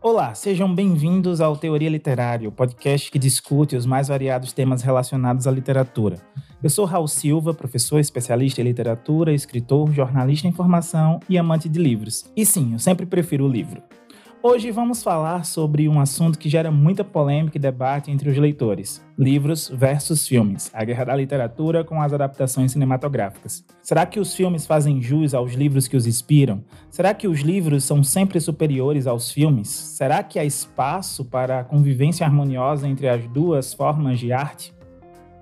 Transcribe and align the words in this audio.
Olá, 0.00 0.34
sejam 0.34 0.72
bem-vindos 0.72 1.40
ao 1.40 1.56
Teoria 1.56 1.90
Literária, 1.90 2.48
o 2.48 2.52
podcast 2.52 3.10
que 3.10 3.18
discute 3.18 3.74
os 3.74 3.86
mais 3.86 4.06
variados 4.06 4.52
temas 4.52 4.82
relacionados 4.82 5.48
à 5.48 5.50
literatura. 5.50 6.20
Eu 6.62 6.70
sou 6.70 6.84
Raul 6.84 7.08
Silva, 7.08 7.52
professor 7.52 7.98
especialista 7.98 8.60
em 8.60 8.64
literatura, 8.64 9.32
escritor, 9.32 9.92
jornalista 9.92 10.46
em 10.46 10.52
formação 10.52 11.18
e 11.28 11.36
amante 11.36 11.68
de 11.68 11.80
livros. 11.80 12.30
E 12.36 12.46
sim, 12.46 12.74
eu 12.74 12.78
sempre 12.78 13.04
prefiro 13.04 13.46
o 13.46 13.48
livro. 13.48 13.82
Hoje 14.40 14.70
vamos 14.70 15.02
falar 15.02 15.44
sobre 15.44 15.88
um 15.88 15.98
assunto 15.98 16.38
que 16.38 16.48
gera 16.48 16.70
muita 16.70 17.02
polêmica 17.02 17.56
e 17.56 17.60
debate 17.60 18.12
entre 18.12 18.30
os 18.30 18.38
leitores: 18.38 19.04
livros 19.18 19.72
versus 19.74 20.26
filmes, 20.28 20.70
a 20.72 20.84
guerra 20.84 21.06
da 21.06 21.16
literatura 21.16 21.82
com 21.82 22.00
as 22.00 22.12
adaptações 22.12 22.70
cinematográficas. 22.70 23.64
Será 23.82 24.06
que 24.06 24.20
os 24.20 24.32
filmes 24.32 24.64
fazem 24.64 25.02
jus 25.02 25.34
aos 25.34 25.54
livros 25.54 25.88
que 25.88 25.96
os 25.96 26.06
inspiram? 26.06 26.62
Será 26.90 27.12
que 27.12 27.26
os 27.26 27.40
livros 27.40 27.82
são 27.82 28.04
sempre 28.04 28.38
superiores 28.40 29.08
aos 29.08 29.32
filmes? 29.32 29.68
Será 29.68 30.22
que 30.22 30.38
há 30.38 30.44
espaço 30.44 31.24
para 31.24 31.58
a 31.58 31.64
convivência 31.64 32.24
harmoniosa 32.24 32.86
entre 32.86 33.08
as 33.08 33.26
duas 33.26 33.74
formas 33.74 34.20
de 34.20 34.32
arte? 34.32 34.72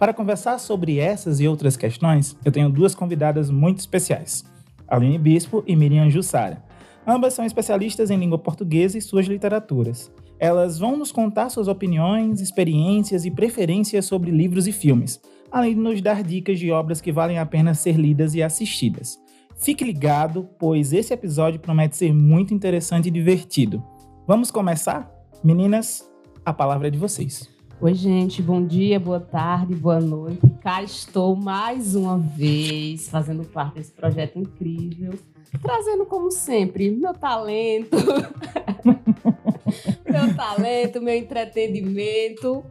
Para 0.00 0.14
conversar 0.14 0.58
sobre 0.58 0.98
essas 0.98 1.40
e 1.40 1.46
outras 1.46 1.76
questões, 1.76 2.34
eu 2.42 2.50
tenho 2.50 2.70
duas 2.70 2.94
convidadas 2.94 3.50
muito 3.50 3.80
especiais: 3.80 4.42
Aline 4.88 5.18
Bispo 5.18 5.62
e 5.66 5.76
Miriam 5.76 6.08
Jussara. 6.08 6.64
Ambas 7.06 7.34
são 7.34 7.44
especialistas 7.44 8.10
em 8.10 8.16
língua 8.16 8.38
portuguesa 8.38 8.96
e 8.96 9.02
suas 9.02 9.26
literaturas. 9.26 10.10
Elas 10.38 10.78
vão 10.78 10.96
nos 10.96 11.12
contar 11.12 11.50
suas 11.50 11.68
opiniões, 11.68 12.40
experiências 12.40 13.26
e 13.26 13.30
preferências 13.30 14.06
sobre 14.06 14.30
livros 14.30 14.66
e 14.66 14.72
filmes, 14.72 15.20
além 15.52 15.74
de 15.74 15.80
nos 15.80 16.00
dar 16.00 16.22
dicas 16.22 16.58
de 16.58 16.70
obras 16.70 17.02
que 17.02 17.12
valem 17.12 17.38
a 17.38 17.44
pena 17.44 17.74
ser 17.74 17.96
lidas 17.96 18.34
e 18.34 18.42
assistidas. 18.42 19.18
Fique 19.54 19.84
ligado, 19.84 20.48
pois 20.58 20.94
esse 20.94 21.12
episódio 21.12 21.60
promete 21.60 21.98
ser 21.98 22.14
muito 22.14 22.54
interessante 22.54 23.08
e 23.08 23.10
divertido. 23.10 23.84
Vamos 24.26 24.50
começar? 24.50 25.12
Meninas, 25.44 26.10
a 26.42 26.54
palavra 26.54 26.88
é 26.88 26.90
de 26.90 26.98
vocês. 26.98 27.59
Oi, 27.82 27.94
gente, 27.94 28.42
bom 28.42 28.64
dia, 28.64 29.00
boa 29.00 29.20
tarde, 29.20 29.74
boa 29.74 30.00
noite. 30.00 30.40
Cá 30.62 30.82
estou 30.82 31.34
mais 31.34 31.94
uma 31.94 32.18
vez 32.18 33.08
fazendo 33.08 33.44
parte 33.44 33.76
desse 33.76 33.92
projeto 33.92 34.38
incrível 34.38 35.18
trazendo 35.58 36.06
como 36.06 36.30
sempre 36.30 36.90
meu 36.90 37.12
talento, 37.12 37.96
meu 40.06 40.36
talento, 40.36 41.00
meu 41.00 41.14
entretenimento 41.14 42.64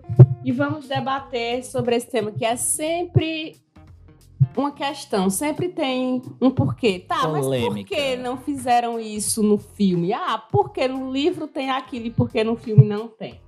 e 0.43 0.51
vamos 0.51 0.87
debater 0.87 1.63
sobre 1.65 1.95
esse 1.95 2.07
tema 2.07 2.31
que 2.31 2.45
é 2.45 2.55
sempre 2.55 3.57
uma 4.55 4.71
questão, 4.71 5.29
sempre 5.29 5.69
tem 5.69 6.21
um 6.41 6.49
porquê. 6.49 6.99
Tá, 6.99 7.27
Polêmica. 7.27 7.49
mas 7.49 7.65
por 7.65 7.85
que 7.85 8.15
não 8.17 8.37
fizeram 8.37 8.99
isso 8.99 9.43
no 9.43 9.57
filme? 9.57 10.13
Ah, 10.13 10.41
porque 10.51 10.87
no 10.87 11.11
livro 11.11 11.47
tem 11.47 11.69
aquilo 11.69 12.07
e 12.07 12.11
porque 12.11 12.43
no 12.43 12.55
filme 12.55 12.85
não 12.85 13.07
tem. 13.07 13.39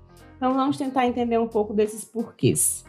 Então 0.42 0.56
vamos 0.56 0.76
tentar 0.76 1.06
entender 1.06 1.38
um 1.38 1.48
pouco 1.48 1.72
desses 1.72 2.04
porquês. 2.04 2.84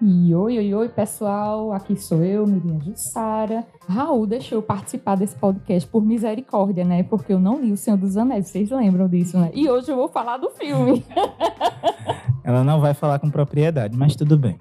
E 0.00 0.34
oi, 0.34 0.56
oi, 0.56 0.74
oi, 0.74 0.88
pessoal. 0.88 1.70
Aqui 1.74 1.94
sou 1.94 2.24
eu, 2.24 2.46
Miriam 2.46 2.80
Jussara. 2.80 3.66
Raul 3.86 4.26
deixou 4.26 4.56
eu 4.56 4.62
participar 4.62 5.14
desse 5.14 5.36
podcast 5.36 5.86
por 5.86 6.02
misericórdia, 6.02 6.82
né? 6.82 7.02
Porque 7.02 7.34
eu 7.34 7.38
não 7.38 7.60
li 7.60 7.70
O 7.70 7.76
Senhor 7.76 7.98
dos 7.98 8.16
Anéis. 8.16 8.48
Vocês 8.48 8.70
lembram 8.70 9.06
disso, 9.06 9.38
né? 9.38 9.50
E 9.52 9.68
hoje 9.68 9.92
eu 9.92 9.96
vou 9.96 10.08
falar 10.08 10.38
do 10.38 10.48
filme. 10.52 11.04
Ela 12.42 12.64
não 12.64 12.80
vai 12.80 12.94
falar 12.94 13.18
com 13.18 13.28
propriedade, 13.28 13.94
mas 13.94 14.16
tudo 14.16 14.38
bem. 14.38 14.56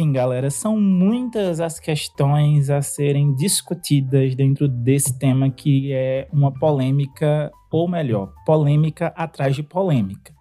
Enfim, 0.00 0.12
galera, 0.12 0.48
são 0.48 0.80
muitas 0.80 1.60
as 1.60 1.78
questões 1.78 2.70
a 2.70 2.80
serem 2.80 3.34
discutidas 3.34 4.34
dentro 4.34 4.66
desse 4.66 5.18
tema 5.18 5.50
que 5.50 5.92
é 5.92 6.26
uma 6.32 6.50
polêmica, 6.50 7.52
ou 7.70 7.86
melhor, 7.86 8.32
polêmica 8.46 9.08
atrás 9.08 9.54
de 9.54 9.62
polêmica. 9.62 10.32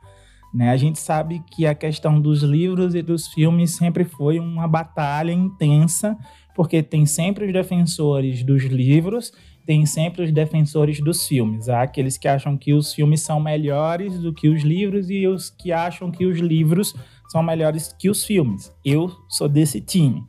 Né? 0.53 0.69
A 0.69 0.77
gente 0.77 0.97
sabe 0.97 1.43
que 1.51 1.67
a 1.67 1.75
questão 1.75 2.21
dos 2.21 2.41
livros 2.41 2.95
e 2.95 3.01
dos 3.01 3.27
filmes 3.27 3.75
sempre 3.75 4.05
foi 4.05 4.39
uma 4.39 4.65
batalha 4.65 5.33
intensa, 5.33 6.17
porque 6.55 6.81
tem 6.81 7.05
sempre 7.05 7.45
os 7.45 7.51
defensores 7.51 8.41
dos 8.41 8.63
livros, 8.63 9.33
tem 9.65 9.85
sempre 9.85 10.23
os 10.23 10.31
defensores 10.31 11.01
dos 11.01 11.27
filmes. 11.27 11.67
Há 11.67 11.81
aqueles 11.81 12.17
que 12.17 12.29
acham 12.29 12.55
que 12.55 12.73
os 12.73 12.93
filmes 12.93 13.23
são 13.23 13.41
melhores 13.41 14.17
do 14.19 14.33
que 14.33 14.47
os 14.47 14.63
livros 14.63 15.09
e 15.09 15.27
os 15.27 15.49
que 15.49 15.73
acham 15.73 16.09
que 16.09 16.25
os 16.25 16.39
livros 16.39 16.95
são 17.29 17.41
melhores 17.41 17.93
que 17.97 18.09
os 18.09 18.25
filmes. 18.25 18.75
Eu 18.83 19.09
sou 19.29 19.47
desse 19.47 19.79
time. 19.79 20.25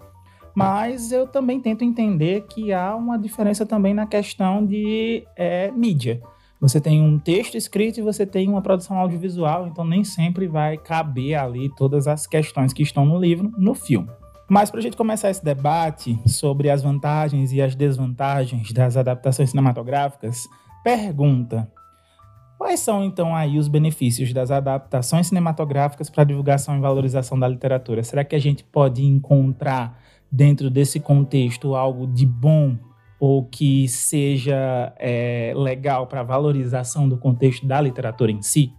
Mas 0.54 1.10
eu 1.10 1.26
também 1.26 1.60
tento 1.60 1.82
entender 1.82 2.46
que 2.48 2.72
há 2.72 2.94
uma 2.94 3.18
diferença 3.18 3.64
também 3.64 3.94
na 3.94 4.06
questão 4.06 4.64
de 4.64 5.24
é, 5.36 5.70
mídia. 5.70 6.20
Você 6.60 6.78
tem 6.78 7.00
um 7.00 7.18
texto 7.18 7.56
escrito 7.56 7.98
e 7.98 8.02
você 8.02 8.26
tem 8.26 8.48
uma 8.48 8.60
produção 8.60 8.98
audiovisual, 8.98 9.66
então 9.66 9.84
nem 9.84 10.04
sempre 10.04 10.46
vai 10.46 10.76
caber 10.76 11.34
ali 11.36 11.70
todas 11.74 12.06
as 12.06 12.26
questões 12.26 12.72
que 12.74 12.82
estão 12.82 13.06
no 13.06 13.18
livro 13.18 13.50
no 13.56 13.74
filme. 13.74 14.10
Mas 14.46 14.70
para 14.70 14.80
a 14.80 14.82
gente 14.82 14.96
começar 14.96 15.30
esse 15.30 15.42
debate 15.42 16.18
sobre 16.26 16.68
as 16.68 16.82
vantagens 16.82 17.52
e 17.52 17.62
as 17.62 17.74
desvantagens 17.74 18.72
das 18.72 18.96
adaptações 18.96 19.50
cinematográficas, 19.50 20.46
pergunta: 20.84 21.70
Quais 22.60 22.80
são, 22.80 23.02
então, 23.02 23.34
aí 23.34 23.58
os 23.58 23.68
benefícios 23.68 24.34
das 24.34 24.50
adaptações 24.50 25.28
cinematográficas 25.28 26.10
para 26.10 26.24
divulgação 26.24 26.76
e 26.76 26.78
valorização 26.78 27.40
da 27.40 27.48
literatura? 27.48 28.04
Será 28.04 28.22
que 28.22 28.36
a 28.36 28.38
gente 28.38 28.62
pode 28.62 29.02
encontrar, 29.02 29.98
dentro 30.30 30.68
desse 30.68 31.00
contexto, 31.00 31.74
algo 31.74 32.06
de 32.06 32.26
bom 32.26 32.76
ou 33.18 33.46
que 33.46 33.88
seja 33.88 34.92
é, 34.98 35.54
legal 35.56 36.06
para 36.06 36.22
valorização 36.22 37.08
do 37.08 37.16
contexto 37.16 37.66
da 37.66 37.80
literatura 37.80 38.30
em 38.30 38.42
si? 38.42 38.74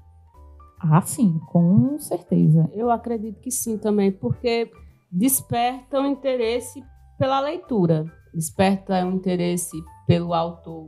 Ah, 0.80 1.02
sim, 1.02 1.40
com 1.48 1.98
certeza. 1.98 2.70
Eu 2.74 2.92
acredito 2.92 3.40
que 3.40 3.50
sim 3.50 3.80
também, 3.80 4.12
porque 4.12 4.72
desperta 5.12 6.00
o 6.00 6.06
interesse 6.06 6.84
pela 7.18 7.40
leitura, 7.40 8.06
desperta 8.32 9.04
o 9.04 9.12
interesse 9.12 9.76
pelo 10.06 10.36
autor 10.36 10.88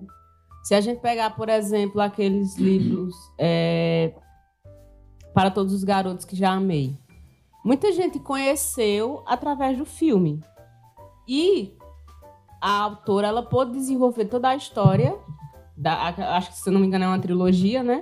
se 0.64 0.74
a 0.74 0.80
gente 0.80 1.02
pegar, 1.02 1.36
por 1.36 1.50
exemplo, 1.50 2.00
aqueles 2.00 2.58
livros 2.58 3.14
é, 3.38 4.14
para 5.34 5.52
todos 5.52 5.74
os 5.74 5.84
garotos 5.84 6.24
que 6.24 6.38
já 6.38 6.52
amei, 6.52 6.98
muita 7.66 7.92
gente 7.92 8.18
conheceu 8.18 9.22
através 9.28 9.78
do 9.78 9.84
filme. 9.84 10.42
E 11.28 11.78
a 12.62 12.80
autora 12.80 13.28
ela 13.28 13.44
pôde 13.44 13.74
desenvolver 13.74 14.26
toda 14.26 14.48
a 14.48 14.56
história, 14.56 15.20
da, 15.76 16.08
acho 16.38 16.52
que 16.52 16.58
se 16.58 16.72
não 16.72 16.80
me 16.80 16.88
engano 16.88 17.04
é 17.04 17.08
uma 17.10 17.20
trilogia, 17.20 17.84
né? 17.84 18.02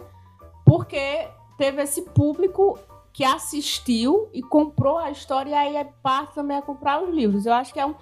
Porque 0.64 1.28
teve 1.58 1.82
esse 1.82 2.04
público 2.04 2.78
que 3.12 3.24
assistiu 3.24 4.30
e 4.32 4.42
comprou 4.44 5.00
a 5.00 5.10
história 5.10 5.50
e 5.50 5.54
aí 5.54 5.76
é 5.78 5.84
parte 5.84 6.36
também 6.36 6.58
a 6.58 6.62
comprar 6.62 7.04
os 7.04 7.14
livros. 7.14 7.48
Eu 7.48 7.54
acho 7.54 7.74
que 7.74 7.80
é 7.80 7.86
um, 7.86 7.96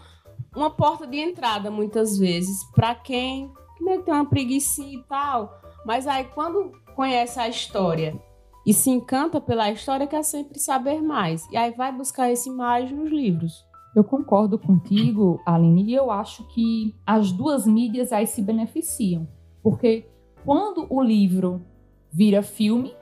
uma 0.54 0.70
porta 0.70 1.08
de 1.08 1.18
entrada 1.18 1.72
muitas 1.72 2.18
vezes 2.18 2.62
para 2.76 2.94
quem 2.94 3.52
meio 3.80 4.00
que 4.00 4.06
tem 4.06 4.14
uma 4.14 4.26
preguiça 4.26 4.82
e 4.82 5.02
tal. 5.04 5.62
Mas 5.86 6.08
aí 6.08 6.26
quando 6.26 6.72
conhece 6.96 7.40
a 7.40 7.48
história 7.48 8.20
e 8.66 8.74
se 8.74 8.90
encanta 8.90 9.40
pela 9.40 9.72
história, 9.72 10.06
quer 10.06 10.24
sempre 10.24 10.60
saber 10.60 11.02
mais. 11.02 11.48
E 11.52 11.58
aí 11.58 11.72
vai 11.72 11.92
buscar 11.92 12.30
esse 12.30 12.50
mais 12.50 12.92
nos 12.92 13.10
livros. 13.10 13.66
Eu 13.96 14.04
concordo 14.04 14.60
contigo, 14.60 15.42
Aline, 15.46 15.84
e 15.84 15.96
eu 15.96 16.12
acho 16.12 16.48
que 16.50 16.96
as 17.06 17.32
duas 17.32 17.66
mídias 17.66 18.14
aí 18.14 18.28
se 18.28 18.42
beneficiam. 18.42 19.28
Porque 19.64 20.08
quando 20.46 20.86
o 20.90 21.02
livro 21.02 21.66
vira 22.12 22.44
filme, 22.44 22.94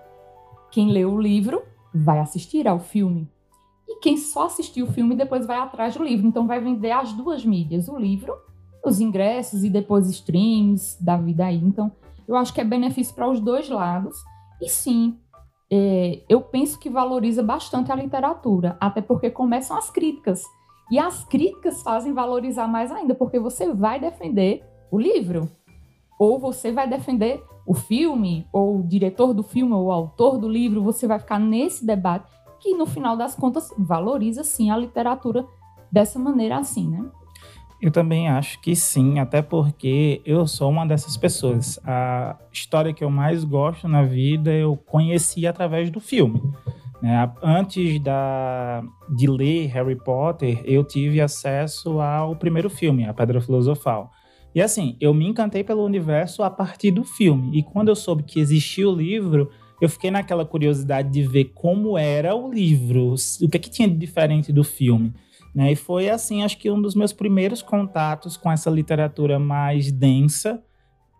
quem 0.71 0.89
lê 0.91 1.03
o 1.05 1.19
livro 1.19 1.61
vai 1.93 2.19
assistir 2.19 2.67
ao 2.67 2.79
filme. 2.79 3.29
E 3.87 3.99
quem 3.99 4.17
só 4.17 4.45
assistiu 4.45 4.85
o 4.85 4.91
filme 4.91 5.15
depois 5.15 5.45
vai 5.45 5.57
atrás 5.57 5.95
do 5.95 6.03
livro. 6.03 6.27
Então 6.27 6.47
vai 6.47 6.59
vender 6.59 6.91
as 6.91 7.13
duas 7.13 7.43
mídias, 7.43 7.87
o 7.87 7.97
livro 7.97 8.33
os 8.85 8.99
ingressos 8.99 9.63
e 9.63 9.69
depois 9.69 10.07
streams 10.09 10.97
da 11.03 11.17
vida 11.17 11.45
aí. 11.45 11.57
Então, 11.57 11.91
eu 12.27 12.35
acho 12.35 12.53
que 12.53 12.61
é 12.61 12.63
benefício 12.63 13.13
para 13.13 13.29
os 13.29 13.39
dois 13.39 13.69
lados. 13.69 14.15
E 14.61 14.69
sim, 14.69 15.17
é, 15.71 16.21
eu 16.29 16.41
penso 16.41 16.79
que 16.79 16.89
valoriza 16.89 17.43
bastante 17.43 17.91
a 17.91 17.95
literatura, 17.95 18.77
até 18.79 19.01
porque 19.01 19.29
começam 19.29 19.77
as 19.77 19.89
críticas. 19.89 20.43
E 20.89 20.97
as 20.97 21.23
críticas 21.25 21.81
fazem 21.81 22.13
valorizar 22.13 22.67
mais 22.67 22.91
ainda, 22.91 23.13
porque 23.13 23.39
você 23.39 23.73
vai 23.73 23.99
defender 23.99 24.63
o 24.89 24.97
livro, 24.97 25.49
ou 26.17 26.39
você 26.39 26.71
vai 26.71 26.87
defender 26.87 27.43
o 27.65 27.73
filme, 27.73 28.47
ou 28.53 28.79
o 28.79 28.83
diretor 28.83 29.33
do 29.33 29.43
filme, 29.43 29.73
ou 29.73 29.85
o 29.85 29.91
autor 29.91 30.37
do 30.37 30.47
livro, 30.47 30.81
você 30.81 31.05
vai 31.05 31.19
ficar 31.19 31.39
nesse 31.39 31.85
debate 31.85 32.31
que, 32.59 32.73
no 32.73 32.85
final 32.85 33.17
das 33.17 33.35
contas, 33.35 33.69
valoriza 33.77 34.43
sim 34.43 34.71
a 34.71 34.77
literatura 34.77 35.45
dessa 35.91 36.17
maneira 36.17 36.57
assim, 36.57 36.87
né? 36.89 37.05
Eu 37.79 37.91
também 37.91 38.27
acho 38.27 38.59
que 38.59 38.75
sim, 38.75 39.19
até 39.19 39.41
porque 39.41 40.21
eu 40.25 40.47
sou 40.47 40.69
uma 40.69 40.85
dessas 40.85 41.15
pessoas. 41.15 41.79
A 41.85 42.35
história 42.51 42.91
que 42.91 43.03
eu 43.03 43.09
mais 43.09 43.43
gosto 43.43 43.87
na 43.87 44.03
vida 44.03 44.51
eu 44.51 44.75
conheci 44.75 45.45
através 45.45 45.91
do 45.91 45.99
filme. 45.99 46.41
Né? 47.01 47.31
Antes 47.43 47.99
da, 47.99 48.83
de 49.15 49.27
ler 49.27 49.67
Harry 49.67 49.95
Potter, 49.95 50.61
eu 50.65 50.83
tive 50.83 51.21
acesso 51.21 52.01
ao 52.01 52.35
primeiro 52.35 52.69
filme, 52.69 53.05
A 53.05 53.13
Pedra 53.13 53.39
Filosofal. 53.39 54.11
E 54.55 54.61
assim, 54.61 54.97
eu 54.99 55.13
me 55.13 55.27
encantei 55.27 55.63
pelo 55.63 55.85
universo 55.85 56.41
a 56.41 56.49
partir 56.49 56.89
do 56.89 57.03
filme. 57.03 57.59
E 57.59 57.61
quando 57.61 57.89
eu 57.89 57.95
soube 57.95 58.23
que 58.23 58.39
existia 58.39 58.89
o 58.89 58.95
livro, 58.95 59.51
eu 59.79 59.87
fiquei 59.87 60.09
naquela 60.09 60.43
curiosidade 60.43 61.11
de 61.11 61.21
ver 61.21 61.51
como 61.53 61.95
era 61.95 62.35
o 62.35 62.51
livro, 62.51 63.13
o 63.13 63.49
que, 63.49 63.57
é 63.57 63.59
que 63.59 63.69
tinha 63.69 63.87
de 63.87 63.95
diferente 63.95 64.51
do 64.51 64.63
filme. 64.63 65.13
Né? 65.57 65.71
E 65.71 65.75
foi 65.75 66.07
assim, 66.07 66.43
acho 66.43 66.55
que 66.59 66.69
um 66.69 66.79
dos 66.79 66.93
meus 66.93 67.11
primeiros 67.11 67.63
contatos 67.63 68.37
com 68.37 68.51
essa 68.51 68.69
literatura 68.69 69.39
mais 69.39 69.91
densa 69.91 70.63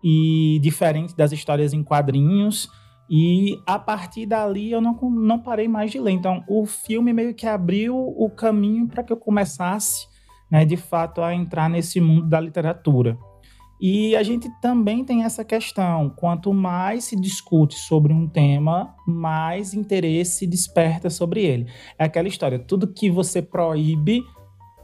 e 0.00 0.60
diferente 0.62 1.16
das 1.16 1.32
histórias 1.32 1.72
em 1.72 1.82
quadrinhos. 1.82 2.70
E 3.10 3.60
a 3.66 3.80
partir 3.80 4.26
dali 4.26 4.70
eu 4.70 4.80
não, 4.80 4.94
não 5.10 5.40
parei 5.40 5.66
mais 5.66 5.90
de 5.90 5.98
ler. 5.98 6.12
Então 6.12 6.44
o 6.46 6.64
filme 6.66 7.12
meio 7.12 7.34
que 7.34 7.48
abriu 7.48 7.96
o 7.96 8.30
caminho 8.30 8.86
para 8.86 9.02
que 9.02 9.12
eu 9.12 9.16
começasse, 9.16 10.06
né, 10.48 10.64
de 10.64 10.76
fato, 10.76 11.20
a 11.20 11.34
entrar 11.34 11.68
nesse 11.68 12.00
mundo 12.00 12.28
da 12.28 12.38
literatura. 12.38 13.18
E 13.80 14.16
a 14.16 14.22
gente 14.22 14.50
também 14.60 15.04
tem 15.04 15.24
essa 15.24 15.44
questão: 15.44 16.10
quanto 16.10 16.52
mais 16.52 17.04
se 17.04 17.16
discute 17.16 17.76
sobre 17.76 18.12
um 18.12 18.26
tema, 18.28 18.94
mais 19.06 19.74
interesse 19.74 20.46
desperta 20.46 21.08
sobre 21.08 21.44
ele. 21.44 21.66
É 21.98 22.04
aquela 22.04 22.28
história: 22.28 22.58
tudo 22.58 22.92
que 22.92 23.10
você 23.10 23.40
proíbe, 23.40 24.22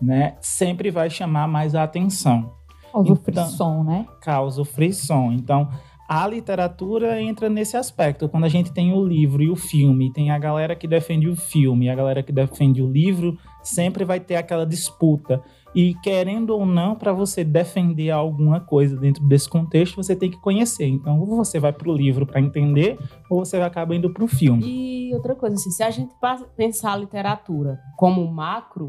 né, 0.00 0.36
sempre 0.40 0.90
vai 0.90 1.10
chamar 1.10 1.48
mais 1.48 1.74
a 1.74 1.82
atenção. 1.82 2.52
Causa 2.92 3.12
então, 3.12 3.14
o 3.14 3.16
frisson, 3.16 3.82
né? 3.82 4.06
Causa 4.20 4.62
o 4.62 4.64
frisson. 4.64 5.32
Então, 5.32 5.68
a 6.08 6.26
literatura 6.28 7.20
entra 7.20 7.48
nesse 7.48 7.76
aspecto. 7.76 8.28
Quando 8.28 8.44
a 8.44 8.48
gente 8.48 8.72
tem 8.72 8.92
o 8.92 9.04
livro 9.04 9.42
e 9.42 9.50
o 9.50 9.56
filme, 9.56 10.12
tem 10.12 10.30
a 10.30 10.38
galera 10.38 10.76
que 10.76 10.86
defende 10.86 11.28
o 11.28 11.34
filme 11.34 11.86
e 11.86 11.88
a 11.88 11.94
galera 11.94 12.22
que 12.22 12.32
defende 12.32 12.82
o 12.82 12.90
livro, 12.90 13.36
sempre 13.62 14.04
vai 14.04 14.20
ter 14.20 14.36
aquela 14.36 14.64
disputa. 14.64 15.42
E 15.74 15.94
querendo 16.02 16.50
ou 16.50 16.64
não, 16.64 16.94
para 16.94 17.12
você 17.12 17.42
defender 17.42 18.10
alguma 18.10 18.60
coisa 18.60 18.96
dentro 18.96 19.24
desse 19.26 19.48
contexto, 19.48 19.96
você 19.96 20.14
tem 20.14 20.30
que 20.30 20.40
conhecer. 20.40 20.86
Então, 20.86 21.18
ou 21.18 21.26
você 21.26 21.58
vai 21.58 21.72
para 21.72 21.88
o 21.88 21.92
livro 21.92 22.24
para 22.26 22.40
entender, 22.40 22.98
ou 23.28 23.44
você 23.44 23.56
acaba 23.56 23.94
indo 23.94 24.12
para 24.12 24.22
o 24.22 24.28
filme. 24.28 24.62
E 24.64 25.14
outra 25.14 25.34
coisa, 25.34 25.56
assim, 25.56 25.70
se 25.70 25.82
a 25.82 25.90
gente 25.90 26.14
pensar 26.56 26.92
a 26.92 26.96
literatura 26.96 27.80
como 27.96 28.26
macro, 28.30 28.88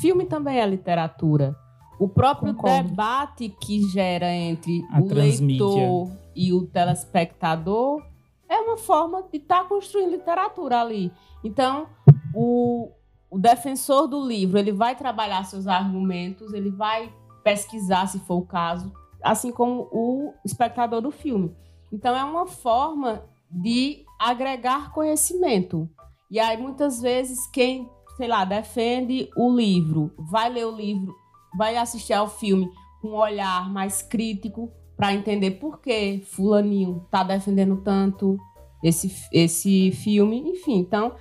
filme 0.00 0.26
também 0.26 0.60
é 0.60 0.66
literatura. 0.66 1.56
O 1.98 2.08
próprio 2.08 2.54
Concordo. 2.54 2.90
debate 2.90 3.48
que 3.60 3.82
gera 3.88 4.30
entre 4.32 4.84
a 4.92 5.00
o 5.00 5.12
leitor 5.12 6.10
e 6.36 6.52
o 6.52 6.66
telespectador 6.66 8.02
é 8.48 8.58
uma 8.60 8.76
forma 8.76 9.22
de 9.30 9.38
estar 9.38 9.62
tá 9.62 9.64
construindo 9.64 10.12
literatura 10.12 10.80
ali. 10.80 11.10
Então, 11.42 11.86
o, 12.34 12.90
o 13.30 13.38
defensor 13.38 14.06
do 14.06 14.26
livro, 14.26 14.58
ele 14.58 14.72
vai 14.72 14.96
trabalhar 14.96 15.44
seus 15.44 15.66
argumentos, 15.66 16.52
ele 16.52 16.70
vai 16.70 17.12
pesquisar, 17.44 18.06
se 18.06 18.18
for 18.20 18.36
o 18.36 18.46
caso, 18.46 18.92
assim 19.22 19.52
como 19.52 19.88
o 19.92 20.32
espectador 20.44 21.00
do 21.00 21.10
filme. 21.10 21.54
Então, 21.92 22.16
é 22.16 22.24
uma 22.24 22.46
forma 22.46 23.24
de 23.50 24.04
agregar 24.18 24.92
conhecimento. 24.92 25.88
E 26.30 26.38
aí, 26.38 26.56
muitas 26.56 27.00
vezes, 27.00 27.46
quem, 27.48 27.88
sei 28.16 28.28
lá, 28.28 28.44
defende 28.44 29.30
o 29.36 29.54
livro, 29.54 30.12
vai 30.18 30.50
ler 30.50 30.66
o 30.66 30.76
livro, 30.76 31.14
vai 31.56 31.76
assistir 31.76 32.12
ao 32.12 32.28
filme 32.28 32.70
com 33.00 33.08
um 33.08 33.16
olhar 33.16 33.70
mais 33.70 34.02
crítico 34.02 34.70
para 34.96 35.14
entender 35.14 35.52
por 35.52 35.80
que 35.80 36.24
fulaninho 36.26 37.02
está 37.06 37.22
defendendo 37.22 37.76
tanto 37.82 38.36
esse, 38.82 39.10
esse 39.32 39.92
filme. 39.92 40.50
Enfim, 40.50 40.78
então 40.78 41.14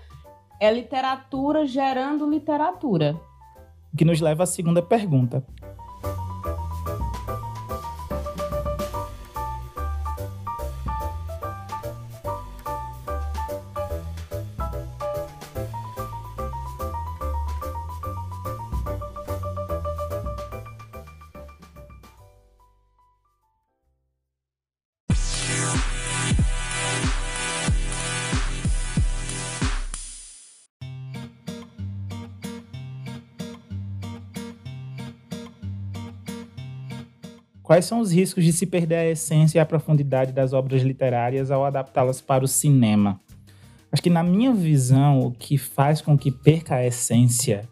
é 0.60 0.72
literatura 0.72 1.66
gerando 1.66 2.30
literatura. 2.30 3.20
O 3.94 3.98
que 3.98 4.06
nos 4.06 4.20
leva 4.22 4.44
à 4.44 4.46
segunda 4.46 4.82
pergunta. 4.82 5.46
Quais 37.68 37.84
são 37.84 38.00
os 38.00 38.14
riscos 38.14 38.46
de 38.46 38.54
se 38.54 38.66
perder 38.66 38.96
a 38.96 39.06
essência 39.10 39.58
e 39.58 39.60
a 39.60 39.66
profundidade 39.66 40.32
das 40.32 40.54
obras 40.54 40.82
literárias 40.84 41.52
ao 41.52 41.66
adaptá-las 41.66 42.22
para 42.22 42.46
o 42.46 42.48
cinema? 42.48 43.20
Acho 43.92 44.02
que, 44.02 44.10
na 44.10 44.24
minha 44.24 44.54
visão, 44.54 45.20
o 45.20 45.32
que 45.32 45.58
faz 45.58 46.00
com 46.00 46.18
que 46.18 46.32
perca 46.32 46.76
a 46.76 46.86
essência, 46.86 47.68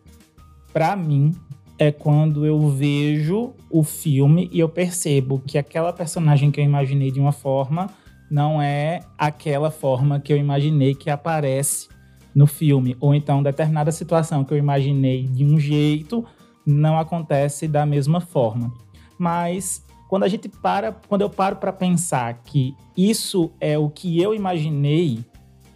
para 0.73 0.97
mim, 0.97 1.33
é 1.79 1.93
quando 1.93 2.45
eu 2.45 2.67
vejo 2.67 3.53
o 3.71 3.83
filme 3.83 4.49
e 4.51 4.59
eu 4.59 4.67
percebo 4.67 5.39
que 5.39 5.57
aquela 5.57 5.93
personagem 5.93 6.51
que 6.51 6.59
eu 6.59 6.65
imaginei 6.65 7.09
de 7.09 7.21
uma 7.21 7.31
forma 7.31 7.89
não 8.29 8.61
é 8.61 8.99
aquela 9.17 9.71
forma 9.71 10.19
que 10.19 10.33
eu 10.33 10.35
imaginei 10.35 10.93
que 10.93 11.09
aparece 11.09 11.87
no 12.35 12.45
filme. 12.45 12.97
Ou 12.99 13.15
então, 13.15 13.41
determinada 13.41 13.93
situação 13.93 14.43
que 14.43 14.53
eu 14.53 14.57
imaginei 14.57 15.23
de 15.23 15.45
um 15.45 15.57
jeito 15.57 16.25
não 16.65 16.99
acontece 16.99 17.65
da 17.65 17.85
mesma 17.85 18.19
forma. 18.19 18.73
Mas 19.17 19.84
quando 20.07 20.23
a 20.23 20.27
gente 20.27 20.47
para, 20.47 20.91
quando 21.07 21.21
eu 21.21 21.29
paro 21.29 21.55
para 21.57 21.73
pensar 21.73 22.41
que 22.43 22.75
isso 22.95 23.51
é 23.59 23.77
o 23.77 23.89
que 23.89 24.21
eu 24.21 24.33
imaginei, 24.33 25.19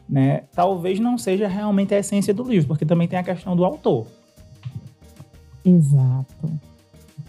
né, 0.08 0.44
talvez 0.54 1.00
não 1.00 1.18
seja 1.18 1.48
realmente 1.48 1.94
a 1.94 2.00
essência 2.00 2.34
do 2.34 2.44
livro, 2.44 2.70
porque 2.70 2.86
também 2.86 3.08
tem 3.08 3.20
a 3.20 3.24
questão 3.24 3.56
do 3.56 3.66
autor. 3.66 4.08
Exato. 5.64 6.50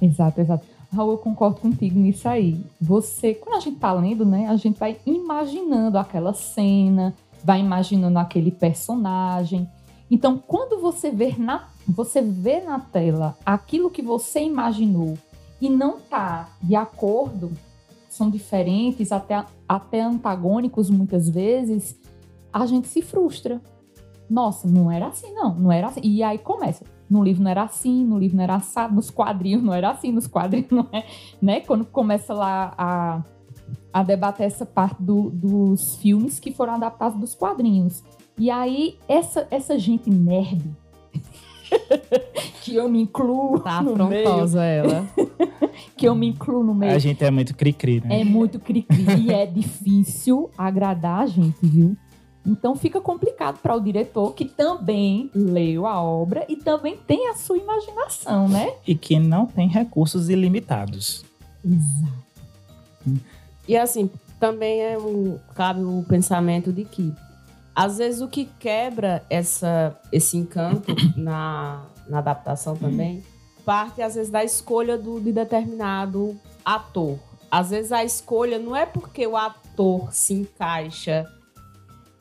Exato, 0.00 0.40
exato. 0.40 0.66
Raul, 0.92 1.12
eu 1.12 1.18
concordo 1.18 1.60
contigo 1.60 1.98
nisso 1.98 2.28
aí. 2.28 2.60
Você, 2.80 3.34
quando 3.34 3.56
a 3.56 3.60
gente 3.60 3.78
tá 3.78 3.92
lendo, 3.92 4.24
né, 4.24 4.48
a 4.48 4.56
gente 4.56 4.78
vai 4.78 4.96
imaginando 5.06 5.98
aquela 5.98 6.32
cena, 6.32 7.14
vai 7.44 7.60
imaginando 7.60 8.18
aquele 8.18 8.50
personagem. 8.50 9.68
Então, 10.10 10.42
quando 10.44 10.80
você 10.80 11.10
vê 11.10 11.34
na, 11.38 11.68
você 11.86 12.20
vê 12.20 12.60
na 12.60 12.80
tela 12.80 13.36
aquilo 13.44 13.90
que 13.90 14.02
você 14.02 14.40
imaginou 14.40 15.16
e 15.60 15.68
não 15.68 15.98
está 15.98 16.48
de 16.62 16.74
acordo, 16.74 17.52
são 18.08 18.30
diferentes, 18.30 19.12
até, 19.12 19.44
até 19.68 20.00
antagônicos 20.00 20.90
muitas 20.90 21.28
vezes, 21.28 21.98
a 22.52 22.66
gente 22.66 22.88
se 22.88 23.02
frustra. 23.02 23.60
Nossa, 24.28 24.68
não 24.68 24.90
era 24.90 25.08
assim, 25.08 25.32
não, 25.32 25.54
não 25.54 25.72
era 25.72 25.88
assim. 25.88 26.00
E 26.02 26.22
aí 26.22 26.38
começa. 26.38 26.84
No 27.08 27.22
livro 27.24 27.42
não 27.42 27.50
era 27.50 27.64
assim, 27.64 28.04
no 28.04 28.18
livro 28.18 28.36
não 28.36 28.44
era 28.44 28.54
assado, 28.54 28.94
nos 28.94 29.10
quadrinhos 29.10 29.62
não 29.62 29.74
era 29.74 29.90
assim, 29.90 30.12
nos 30.12 30.26
quadrinhos 30.26 30.70
não 30.70 30.86
é. 30.92 31.04
Né? 31.42 31.60
Quando 31.60 31.84
começa 31.84 32.32
lá 32.32 32.72
a, 32.78 33.22
a 33.92 34.02
debater 34.02 34.46
essa 34.46 34.64
parte 34.64 35.02
do, 35.02 35.30
dos 35.30 35.96
filmes 35.96 36.38
que 36.38 36.52
foram 36.52 36.74
adaptados 36.74 37.18
dos 37.18 37.34
quadrinhos. 37.34 38.04
E 38.38 38.50
aí, 38.50 38.98
essa, 39.08 39.46
essa 39.50 39.78
gente 39.78 40.08
nerd, 40.08 40.64
que 42.62 42.74
eu 42.74 42.88
me 42.88 43.02
incluo 43.02 43.60
tá 43.60 43.82
no 43.82 44.08
meio. 44.08 44.58
ela. 44.58 45.06
que 45.96 46.06
eu 46.06 46.14
me 46.14 46.28
incluo 46.28 46.62
no 46.62 46.74
meio. 46.74 46.92
A 46.92 46.98
gente 46.98 47.24
é 47.24 47.30
muito 47.30 47.54
cri-cri, 47.54 48.00
né? 48.00 48.20
É 48.20 48.24
muito 48.24 48.58
cri-cri. 48.58 49.04
e 49.26 49.32
é 49.32 49.46
difícil 49.46 50.50
agradar 50.56 51.22
a 51.22 51.26
gente, 51.26 51.58
viu? 51.62 51.96
Então 52.46 52.74
fica 52.74 53.00
complicado 53.00 53.58
para 53.58 53.76
o 53.76 53.80
diretor 53.80 54.34
que 54.34 54.46
também 54.46 55.30
leu 55.34 55.86
a 55.86 56.00
obra 56.00 56.44
e 56.48 56.56
também 56.56 56.96
tem 56.96 57.28
a 57.28 57.34
sua 57.34 57.58
imaginação, 57.58 58.48
né? 58.48 58.72
E 58.86 58.94
que 58.94 59.18
não 59.18 59.46
tem 59.46 59.68
recursos 59.68 60.30
ilimitados. 60.30 61.24
Exato. 61.64 63.20
E 63.68 63.76
assim, 63.76 64.10
também 64.38 64.80
é 64.80 64.98
um, 64.98 65.38
cabe 65.54 65.82
o 65.82 66.04
pensamento 66.08 66.72
de 66.72 66.84
que 66.84 67.12
às 67.74 67.98
vezes 67.98 68.20
o 68.20 68.28
que 68.28 68.44
quebra 68.58 69.24
essa, 69.30 69.98
esse 70.12 70.36
encanto 70.36 70.94
na, 71.16 71.86
na 72.08 72.18
adaptação 72.18 72.76
também 72.76 73.22
parte 73.70 74.02
às 74.02 74.16
vezes 74.16 74.30
da 74.30 74.42
escolha 74.42 74.98
do, 74.98 75.20
de 75.20 75.32
determinado 75.32 76.36
ator. 76.64 77.18
Às 77.50 77.70
vezes 77.70 77.92
a 77.92 78.04
escolha 78.04 78.58
não 78.58 78.74
é 78.74 78.86
porque 78.86 79.26
o 79.26 79.36
ator 79.36 80.12
se 80.12 80.34
encaixa 80.34 81.24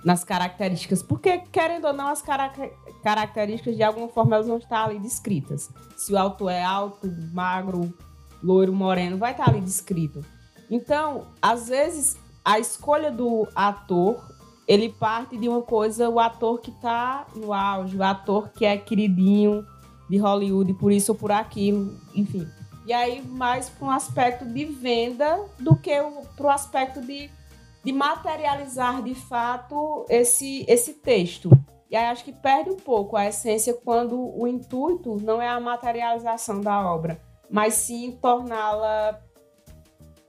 nas 0.03 0.23
características, 0.23 1.03
porque 1.03 1.39
querendo 1.51 1.85
ou 1.85 1.93
não 1.93 2.07
as 2.07 2.23
características 3.03 3.75
de 3.75 3.83
alguma 3.83 4.07
forma 4.07 4.35
elas 4.35 4.47
vão 4.47 4.57
estar 4.57 4.85
ali 4.85 4.99
descritas. 4.99 5.69
Se 5.97 6.13
o 6.13 6.17
autor 6.17 6.51
é 6.51 6.63
alto, 6.63 7.11
magro, 7.33 7.93
loiro, 8.41 8.71
moreno, 8.71 9.17
vai 9.17 9.31
estar 9.31 9.49
ali 9.49 9.59
descrito. 9.59 10.23
Então, 10.69 11.27
às 11.41 11.67
vezes 11.67 12.15
a 12.45 12.59
escolha 12.59 13.11
do 13.11 13.47
ator 13.55 14.23
ele 14.69 14.87
parte 14.87 15.35
de 15.35 15.49
uma 15.49 15.63
coisa, 15.63 16.07
o 16.07 16.19
ator 16.19 16.61
que 16.61 16.69
está 16.69 17.25
no 17.35 17.51
auge, 17.51 17.97
o 17.97 18.03
ator 18.03 18.49
que 18.49 18.63
é 18.63 18.77
queridinho 18.77 19.65
de 20.07 20.17
Hollywood, 20.17 20.75
por 20.75 20.91
isso 20.91 21.11
ou 21.11 21.17
por 21.17 21.31
aquilo, 21.31 21.99
enfim. 22.13 22.47
E 22.85 22.93
aí, 22.93 23.19
mais 23.19 23.67
para 23.67 23.87
um 23.87 23.89
aspecto 23.89 24.45
de 24.45 24.65
venda 24.65 25.43
do 25.57 25.75
que 25.75 25.91
para 26.37 26.45
o 26.45 26.49
aspecto 26.51 27.01
de, 27.01 27.31
de 27.83 27.91
materializar 27.91 29.01
de 29.01 29.15
fato 29.15 30.05
esse, 30.07 30.63
esse 30.67 30.93
texto. 30.93 31.49
E 31.89 31.95
aí 31.95 32.05
acho 32.05 32.23
que 32.23 32.31
perde 32.31 32.69
um 32.69 32.77
pouco 32.77 33.17
a 33.17 33.25
essência 33.25 33.73
quando 33.73 34.19
o 34.39 34.47
intuito 34.47 35.15
não 35.19 35.41
é 35.41 35.49
a 35.49 35.59
materialização 35.59 36.61
da 36.61 36.79
obra, 36.87 37.19
mas 37.49 37.73
sim 37.73 38.11
torná-la 38.21 39.19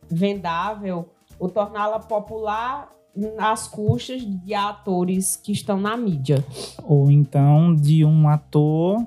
vendável 0.08 1.10
ou 1.38 1.50
torná-la 1.50 2.00
popular 2.00 2.90
às 3.38 3.66
custas 3.66 4.22
de 4.22 4.54
atores 4.54 5.36
que 5.36 5.52
estão 5.52 5.80
na 5.80 5.96
mídia. 5.96 6.44
Ou 6.82 7.10
então 7.10 7.74
de 7.74 8.04
um 8.04 8.28
ator 8.28 9.04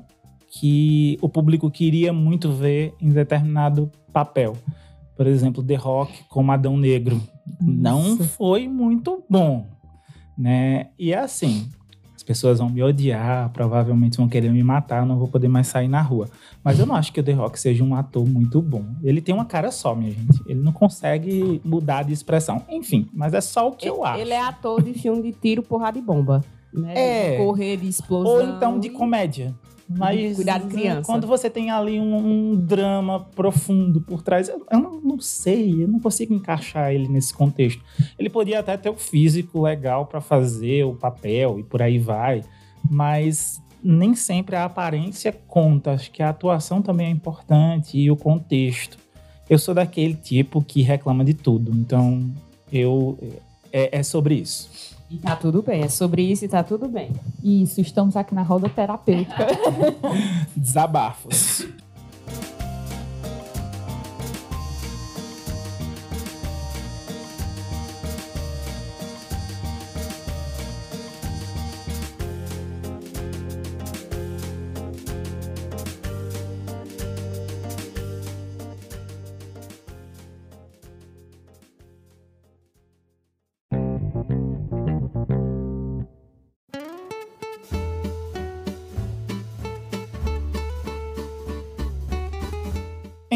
que 0.49 1.17
o 1.21 1.27
público 1.27 1.69
queria 1.71 2.13
muito 2.13 2.51
ver 2.51 2.93
em 3.01 3.09
determinado 3.09 3.91
papel. 4.11 4.55
Por 5.15 5.27
exemplo, 5.27 5.63
The 5.63 5.75
Rock 5.75 6.23
como 6.29 6.51
Adão 6.51 6.77
Negro. 6.77 7.21
Não 7.59 8.17
foi 8.17 8.67
muito 8.67 9.23
bom, 9.29 9.67
né? 10.37 10.89
E 10.97 11.11
é 11.11 11.19
assim, 11.19 11.67
as 12.23 12.25
pessoas 12.25 12.59
vão 12.59 12.69
me 12.69 12.81
odiar, 12.81 13.49
provavelmente 13.49 14.15
vão 14.15 14.29
querer 14.29 14.49
me 14.49 14.63
matar, 14.63 15.01
eu 15.01 15.05
não 15.05 15.17
vou 15.19 15.27
poder 15.27 15.49
mais 15.49 15.67
sair 15.67 15.89
na 15.89 16.01
rua. 16.01 16.29
Mas 16.63 16.79
eu 16.79 16.85
não 16.85 16.95
acho 16.95 17.11
que 17.11 17.19
o 17.19 17.23
The 17.23 17.33
Rock 17.33 17.59
seja 17.59 17.83
um 17.83 17.93
ator 17.93 18.25
muito 18.25 18.61
bom. 18.61 18.85
Ele 19.03 19.19
tem 19.19 19.35
uma 19.35 19.43
cara 19.43 19.71
só, 19.71 19.93
minha 19.93 20.11
gente. 20.11 20.41
Ele 20.47 20.61
não 20.61 20.71
consegue 20.71 21.61
mudar 21.65 22.03
de 22.03 22.13
expressão. 22.13 22.63
Enfim, 22.69 23.09
mas 23.13 23.33
é 23.33 23.41
só 23.41 23.67
o 23.67 23.73
que 23.73 23.85
ele, 23.85 23.95
eu 23.95 24.05
acho. 24.05 24.21
Ele 24.21 24.31
é 24.31 24.41
ator 24.41 24.81
de 24.81 24.93
filme 24.93 25.21
de 25.21 25.33
tiro, 25.33 25.61
porrada 25.61 25.99
e 25.99 26.01
bomba. 26.01 26.41
Né? 26.73 26.93
É. 26.95 27.37
Correr 27.37 27.75
de 27.75 27.89
explosão. 27.89 28.31
Ou 28.31 28.41
então 28.41 28.79
de 28.79 28.89
comédia. 28.89 29.53
Mas 29.89 30.35
Cuidar 30.35 30.59
de 30.59 30.67
criança. 30.67 31.03
quando 31.05 31.27
você 31.27 31.49
tem 31.49 31.69
ali 31.69 31.99
um, 31.99 32.15
um 32.15 32.55
drama 32.55 33.19
profundo 33.19 34.01
por 34.01 34.21
trás, 34.21 34.47
eu, 34.47 34.65
eu 34.71 34.79
não, 34.79 35.01
não, 35.01 35.19
sei, 35.19 35.83
eu 35.83 35.87
não 35.87 35.99
consigo 35.99 36.33
encaixar 36.33 36.93
ele 36.93 37.07
nesse 37.07 37.33
contexto. 37.33 37.83
Ele 38.17 38.29
podia 38.29 38.59
até 38.59 38.77
ter 38.77 38.89
o 38.89 38.95
físico 38.95 39.61
legal 39.61 40.05
para 40.05 40.21
fazer 40.21 40.85
o 40.85 40.95
papel 40.95 41.59
e 41.59 41.63
por 41.63 41.81
aí 41.81 41.99
vai, 41.99 42.43
mas 42.89 43.61
nem 43.83 44.15
sempre 44.15 44.55
a 44.55 44.65
aparência 44.65 45.31
conta. 45.47 45.91
Acho 45.91 46.09
que 46.11 46.23
a 46.23 46.29
atuação 46.29 46.81
também 46.81 47.07
é 47.07 47.11
importante 47.11 47.97
e 47.97 48.09
o 48.09 48.15
contexto. 48.15 48.97
Eu 49.49 49.59
sou 49.59 49.75
daquele 49.75 50.15
tipo 50.15 50.63
que 50.63 50.81
reclama 50.81 51.25
de 51.25 51.33
tudo, 51.33 51.71
então 51.77 52.31
eu 52.71 53.17
é, 53.71 53.99
é 53.99 54.03
sobre 54.03 54.35
isso. 54.35 54.92
E 55.13 55.17
tá 55.19 55.35
tudo 55.35 55.61
bem, 55.61 55.83
é 55.83 55.87
sobre 55.89 56.23
isso 56.23 56.43
e 56.43 56.47
tá 56.47 56.63
tudo 56.63 56.87
bem. 56.87 57.11
Isso, 57.43 57.79
estamos 57.79 58.15
aqui 58.15 58.33
na 58.33 58.41
roda 58.41 58.67
terapêutica. 58.67 59.45
Desabafos. 60.57 61.67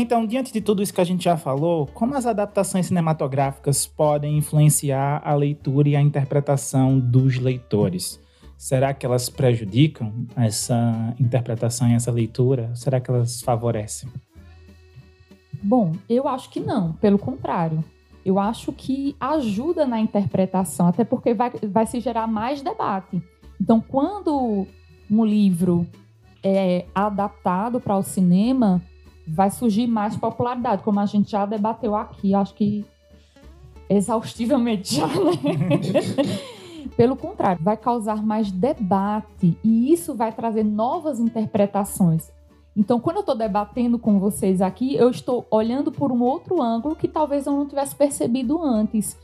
Então, 0.08 0.26
diante 0.26 0.54
de 0.54 0.62
tudo 0.62 0.82
isso 0.82 0.94
que 0.94 1.02
a 1.02 1.04
gente 1.04 1.26
já 1.26 1.36
falou, 1.36 1.86
como 1.88 2.16
as 2.16 2.26
adaptações 2.26 2.86
cinematográficas 2.86 3.86
podem 3.86 4.38
influenciar 4.38 5.22
a 5.22 5.36
leitura 5.36 5.90
e 5.90 5.98
a 5.98 6.02
interpretação 6.02 6.98
dos 6.98 7.36
leitores? 7.36 8.18
Será 8.58 8.94
que 8.94 9.06
elas 9.06 9.28
prejudicam 9.28 10.26
essa 10.34 11.14
interpretação 11.20 11.90
e 11.90 11.94
essa 11.94 12.10
leitura? 12.10 12.74
Será 12.74 13.02
que 13.02 13.12
elas 13.12 13.42
favorecem? 13.42 14.10
Bom, 15.62 15.92
eu 16.08 16.26
acho 16.26 16.52
que 16.52 16.62
não, 16.62 16.94
pelo 16.94 17.20
contrário. 17.20 17.84
Eu 18.26 18.40
acho 18.40 18.72
que 18.72 19.14
ajuda 19.20 19.86
na 19.86 20.00
interpretação, 20.00 20.88
até 20.88 21.04
porque 21.04 21.34
vai, 21.34 21.52
vai 21.64 21.86
se 21.86 22.00
gerar 22.00 22.28
mais 22.28 22.62
debate. 22.62 23.22
Então, 23.60 23.82
quando 23.82 24.66
um 25.12 25.26
livro 25.26 25.86
é 26.42 26.86
adaptado 26.96 27.82
para 27.82 27.98
o 27.98 28.04
cinema, 28.04 28.82
vai 29.28 29.52
surgir 29.52 29.88
mais 29.88 30.16
popularidade, 30.16 30.84
como 30.84 31.00
a 31.00 31.06
gente 31.06 31.32
já 31.32 31.46
debateu 31.46 31.96
aqui, 31.96 32.34
acho 32.34 32.54
que 32.54 32.86
exaustivamente 33.90 34.96
já, 34.96 35.08
né? 35.08 35.14
Pelo 36.96 37.16
contrário, 37.16 37.62
vai 37.64 37.78
causar 37.78 38.24
mais 38.24 38.52
debate 38.52 39.58
e 39.64 39.92
isso 39.92 40.16
vai 40.16 40.32
trazer 40.32 40.64
novas 40.64 41.20
interpretações. 41.20 42.32
Então, 42.76 43.00
quando 43.00 43.18
eu 43.18 43.22
estou 43.22 43.36
debatendo 43.36 44.00
com 44.00 44.20
vocês 44.20 44.62
aqui, 44.62 44.96
eu 44.96 45.10
estou 45.10 45.46
olhando 45.52 45.92
por 45.92 46.12
um 46.12 46.22
outro 46.22 46.62
ângulo 46.62 46.96
que 46.96 47.08
talvez 47.08 47.46
eu 47.46 47.54
não 47.54 47.68
tivesse 47.68 47.96
percebido 47.96 48.62
antes 48.64 49.18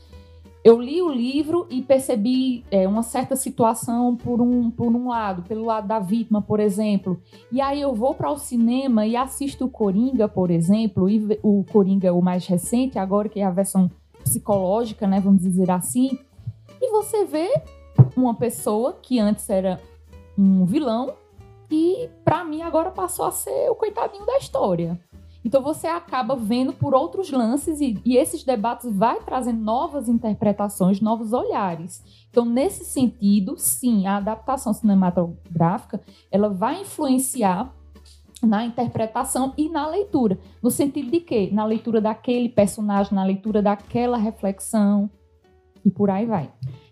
eu 0.64 0.80
li 0.80 1.02
o 1.02 1.12
livro 1.12 1.66
e 1.68 1.82
percebi 1.82 2.64
é, 2.70 2.88
uma 2.88 3.02
certa 3.02 3.36
situação 3.36 4.16
por 4.16 4.40
um, 4.40 4.70
por 4.70 4.86
um 4.86 5.08
lado, 5.08 5.42
pelo 5.42 5.66
lado 5.66 5.86
da 5.86 5.98
vítima, 5.98 6.40
por 6.40 6.58
exemplo. 6.58 7.20
E 7.52 7.60
aí 7.60 7.82
eu 7.82 7.94
vou 7.94 8.14
para 8.14 8.30
o 8.30 8.38
cinema 8.38 9.06
e 9.06 9.14
assisto 9.14 9.66
o 9.66 9.70
Coringa, 9.70 10.26
por 10.26 10.50
exemplo, 10.50 11.10
e 11.10 11.38
o 11.42 11.62
Coringa 11.70 12.14
o 12.14 12.22
mais 12.22 12.46
recente, 12.46 12.98
agora 12.98 13.28
que 13.28 13.40
é 13.40 13.44
a 13.44 13.50
versão 13.50 13.90
psicológica, 14.22 15.06
né, 15.06 15.20
vamos 15.20 15.42
dizer 15.42 15.70
assim. 15.70 16.18
E 16.80 16.90
você 16.90 17.26
vê 17.26 17.52
uma 18.16 18.34
pessoa 18.34 18.98
que 19.02 19.18
antes 19.18 19.50
era 19.50 19.78
um 20.36 20.64
vilão 20.64 21.12
e 21.70 22.08
para 22.24 22.42
mim 22.42 22.62
agora 22.62 22.90
passou 22.90 23.26
a 23.26 23.30
ser 23.30 23.70
o 23.70 23.74
coitadinho 23.74 24.24
da 24.24 24.38
história. 24.38 24.98
Então 25.44 25.62
você 25.62 25.86
acaba 25.86 26.34
vendo 26.34 26.72
por 26.72 26.94
outros 26.94 27.30
lances 27.30 27.80
e, 27.80 28.00
e 28.04 28.16
esses 28.16 28.42
debates 28.42 28.90
vai 28.90 29.20
trazendo 29.20 29.60
novas 29.60 30.08
interpretações, 30.08 31.00
novos 31.00 31.32
olhares. 31.32 32.02
Então 32.30 32.44
nesse 32.44 32.84
sentido, 32.84 33.54
sim, 33.58 34.06
a 34.06 34.16
adaptação 34.16 34.72
cinematográfica 34.72 36.00
ela 36.30 36.48
vai 36.48 36.80
influenciar 36.80 37.74
na 38.42 38.64
interpretação 38.64 39.52
e 39.56 39.68
na 39.68 39.86
leitura. 39.86 40.38
No 40.62 40.70
sentido 40.70 41.10
de 41.10 41.20
quê? 41.20 41.50
Na 41.52 41.64
leitura 41.64 42.00
daquele 42.00 42.48
personagem, 42.48 43.14
na 43.14 43.24
leitura 43.24 43.60
daquela 43.60 44.16
reflexão 44.16 45.10
e 45.84 45.90
por 45.90 46.10
aí 46.10 46.24
vai. 46.24 46.50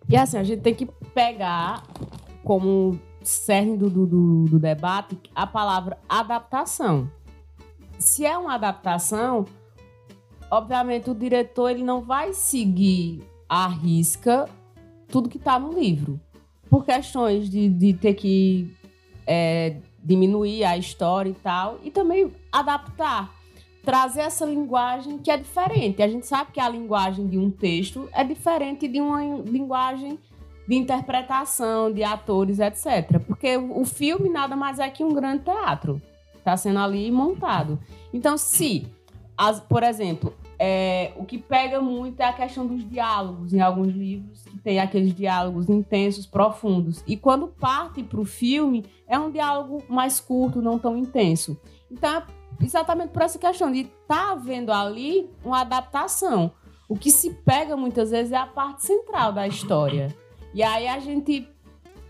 E 0.08 0.16
assim, 0.16 0.36
a 0.36 0.44
gente 0.44 0.60
tem 0.60 0.74
que 0.74 0.86
pegar 1.14 1.84
como 2.44 2.98
cerne 3.22 3.76
do, 3.76 3.88
do, 3.88 4.44
do 4.44 4.58
debate 4.58 5.18
a 5.34 5.46
palavra 5.46 5.96
adaptação 6.08 7.08
se 8.02 8.26
é 8.26 8.36
uma 8.36 8.54
adaptação, 8.54 9.46
obviamente 10.50 11.08
o 11.08 11.14
diretor 11.14 11.70
ele 11.70 11.84
não 11.84 12.02
vai 12.02 12.32
seguir 12.32 13.22
à 13.48 13.66
risca 13.68 14.48
tudo 15.08 15.28
que 15.28 15.38
está 15.38 15.58
no 15.58 15.72
livro. 15.72 16.20
Por 16.68 16.84
questões 16.84 17.48
de, 17.48 17.68
de 17.68 17.92
ter 17.92 18.14
que 18.14 18.74
é, 19.26 19.76
diminuir 20.02 20.64
a 20.64 20.76
história 20.76 21.30
e 21.30 21.34
tal, 21.34 21.78
e 21.82 21.90
também 21.90 22.32
adaptar, 22.50 23.30
trazer 23.84 24.22
essa 24.22 24.44
linguagem 24.44 25.18
que 25.18 25.30
é 25.30 25.36
diferente. 25.36 26.02
A 26.02 26.08
gente 26.08 26.26
sabe 26.26 26.52
que 26.52 26.60
a 26.60 26.68
linguagem 26.68 27.26
de 27.26 27.38
um 27.38 27.50
texto 27.50 28.08
é 28.12 28.24
diferente 28.24 28.88
de 28.88 29.00
uma 29.00 29.22
linguagem 29.44 30.18
de 30.66 30.74
interpretação, 30.74 31.92
de 31.92 32.02
atores, 32.02 32.58
etc. 32.58 33.20
Porque 33.26 33.56
o 33.56 33.84
filme 33.84 34.28
nada 34.28 34.56
mais 34.56 34.78
é 34.78 34.88
que 34.88 35.04
um 35.04 35.12
grande 35.12 35.44
teatro 35.44 36.00
está 36.42 36.56
sendo 36.56 36.78
ali 36.78 37.10
montado. 37.10 37.78
Então, 38.12 38.36
se, 38.36 38.86
as, 39.36 39.60
por 39.60 39.82
exemplo, 39.82 40.34
é, 40.58 41.12
o 41.16 41.24
que 41.24 41.38
pega 41.38 41.80
muito 41.80 42.20
é 42.20 42.24
a 42.24 42.32
questão 42.32 42.66
dos 42.66 42.88
diálogos 42.88 43.52
em 43.52 43.60
alguns 43.60 43.92
livros, 43.92 44.44
que 44.44 44.58
tem 44.58 44.78
aqueles 44.78 45.14
diálogos 45.14 45.68
intensos, 45.68 46.26
profundos. 46.26 47.02
E 47.06 47.16
quando 47.16 47.48
parte 47.48 48.02
para 48.02 48.20
o 48.20 48.24
filme, 48.24 48.84
é 49.08 49.18
um 49.18 49.30
diálogo 49.30 49.82
mais 49.88 50.20
curto, 50.20 50.62
não 50.62 50.78
tão 50.78 50.96
intenso. 50.96 51.60
Então, 51.90 52.10
é 52.10 52.24
exatamente 52.64 53.10
por 53.10 53.22
essa 53.22 53.38
questão 53.38 53.72
de 53.72 53.80
estar 53.80 53.92
tá 54.06 54.32
havendo 54.32 54.72
ali 54.72 55.28
uma 55.44 55.62
adaptação. 55.62 56.52
O 56.88 56.96
que 56.96 57.10
se 57.10 57.32
pega 57.34 57.76
muitas 57.76 58.10
vezes 58.10 58.32
é 58.32 58.36
a 58.36 58.46
parte 58.46 58.84
central 58.84 59.32
da 59.32 59.48
história. 59.48 60.14
E 60.54 60.62
aí 60.62 60.86
a 60.86 60.98
gente 60.98 61.48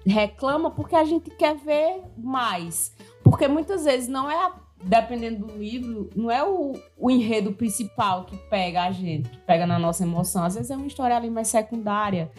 reclama 0.05 0.71
porque 0.71 0.97
a 0.97 1.05
gente 1.05 1.31
quer 1.31 1.57
ver 1.57 2.03
mais. 2.19 2.95
Porque 3.43 3.53
muitas 3.53 3.85
vezes 3.85 4.07
não 4.07 4.31
é 4.31 4.37
a 4.37 4.53
dependendo 4.85 5.49
do 5.49 5.59
livro, 5.59 6.09
não 6.15 6.31
é 6.31 6.45
o, 6.45 6.79
o 6.97 7.11
enredo 7.11 7.53
principal 7.53 8.25
que 8.25 8.37
pega 8.37 8.85
a 8.85 8.93
gente, 8.93 9.29
que 9.29 9.39
pega 9.39 9.67
na 9.67 9.81
nossa 9.81 10.05
emoção. 10.05 10.45
Às 10.45 10.55
vezes 10.55 10.71
é 10.71 10.77
uma 10.77 10.87
história 10.87 11.17
ali 11.17 11.29
mais 11.29 11.49
secundária. 11.49 12.31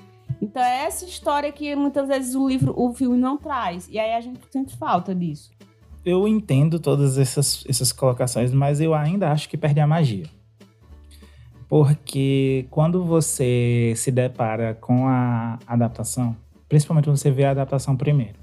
Então 0.42 0.64
é 0.64 0.86
essa 0.86 1.04
história 1.04 1.52
que 1.52 1.76
muitas 1.76 2.08
vezes 2.08 2.36
o 2.36 2.48
livro, 2.48 2.74
o 2.78 2.94
filme 2.94 3.18
não 3.18 3.38
traz. 3.38 3.90
E 3.90 4.00
aí 4.00 4.14
a 4.14 4.22
gente 4.22 4.40
sente 4.50 4.78
falta 4.78 5.14
disso. 5.14 5.52
Eu 6.06 6.26
entendo 6.26 6.80
todas 6.80 7.18
essas, 7.18 7.66
essas 7.68 7.92
colocações, 7.92 8.54
mas 8.54 8.80
eu 8.80 8.94
ainda 8.94 9.30
acho 9.30 9.50
que 9.50 9.58
perde 9.58 9.82
a 9.82 9.88
magia. 9.88 10.28
Porque 11.68 12.66
quando 12.72 13.04
você 13.04 13.92
se 13.98 14.10
depara 14.10 14.74
com 14.76 15.06
a 15.06 15.60
adaptação, 15.68 16.34
principalmente 16.70 17.10
você 17.10 17.30
vê 17.30 17.44
a 17.44 17.52
adaptação 17.52 17.98
primeiro, 17.98 18.43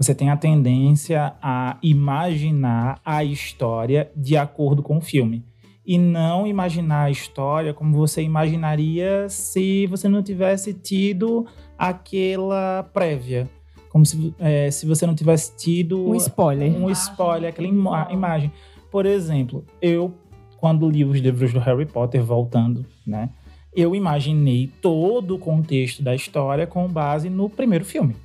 você 0.00 0.14
tem 0.14 0.30
a 0.30 0.36
tendência 0.36 1.34
a 1.42 1.76
imaginar 1.82 2.98
a 3.04 3.22
história 3.22 4.10
de 4.16 4.34
acordo 4.34 4.82
com 4.82 4.96
o 4.96 5.00
filme. 5.02 5.44
E 5.84 5.98
não 5.98 6.46
imaginar 6.46 7.02
a 7.02 7.10
história 7.10 7.74
como 7.74 7.94
você 7.94 8.22
imaginaria 8.22 9.28
se 9.28 9.86
você 9.88 10.08
não 10.08 10.22
tivesse 10.22 10.72
tido 10.72 11.46
aquela 11.76 12.82
prévia. 12.94 13.46
Como 13.90 14.06
se, 14.06 14.34
é, 14.38 14.70
se 14.70 14.86
você 14.86 15.06
não 15.06 15.14
tivesse 15.14 15.54
tido. 15.54 16.08
Um 16.08 16.14
spoiler. 16.14 16.74
Um 16.74 16.88
spoiler, 16.88 17.50
aquela 17.50 17.68
ima 17.68 18.08
imagem. 18.10 18.50
Por 18.90 19.04
exemplo, 19.04 19.66
eu, 19.82 20.14
quando 20.56 20.88
li 20.88 21.04
os 21.04 21.18
livros 21.18 21.52
do 21.52 21.58
Harry 21.58 21.84
Potter, 21.84 22.24
voltando, 22.24 22.86
né? 23.06 23.28
Eu 23.76 23.94
imaginei 23.94 24.70
todo 24.80 25.34
o 25.34 25.38
contexto 25.38 26.02
da 26.02 26.14
história 26.14 26.66
com 26.66 26.88
base 26.88 27.28
no 27.28 27.50
primeiro 27.50 27.84
filme 27.84 28.16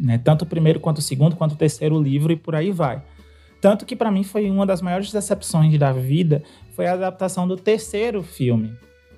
né? 0.00 0.18
Tanto 0.18 0.42
o 0.42 0.46
primeiro 0.46 0.80
quanto 0.80 0.98
o 0.98 1.02
segundo, 1.02 1.36
quanto 1.36 1.52
o 1.52 1.56
terceiro 1.56 2.00
livro 2.00 2.32
e 2.32 2.36
por 2.36 2.54
aí 2.54 2.72
vai. 2.72 3.02
Tanto 3.60 3.84
que 3.84 3.94
para 3.94 4.10
mim 4.10 4.22
foi 4.22 4.50
uma 4.50 4.64
das 4.64 4.80
maiores 4.80 5.12
decepções 5.12 5.78
da 5.78 5.92
vida 5.92 6.42
foi 6.74 6.86
a 6.86 6.94
adaptação 6.94 7.46
do 7.46 7.56
terceiro 7.56 8.22
filme. 8.22 8.72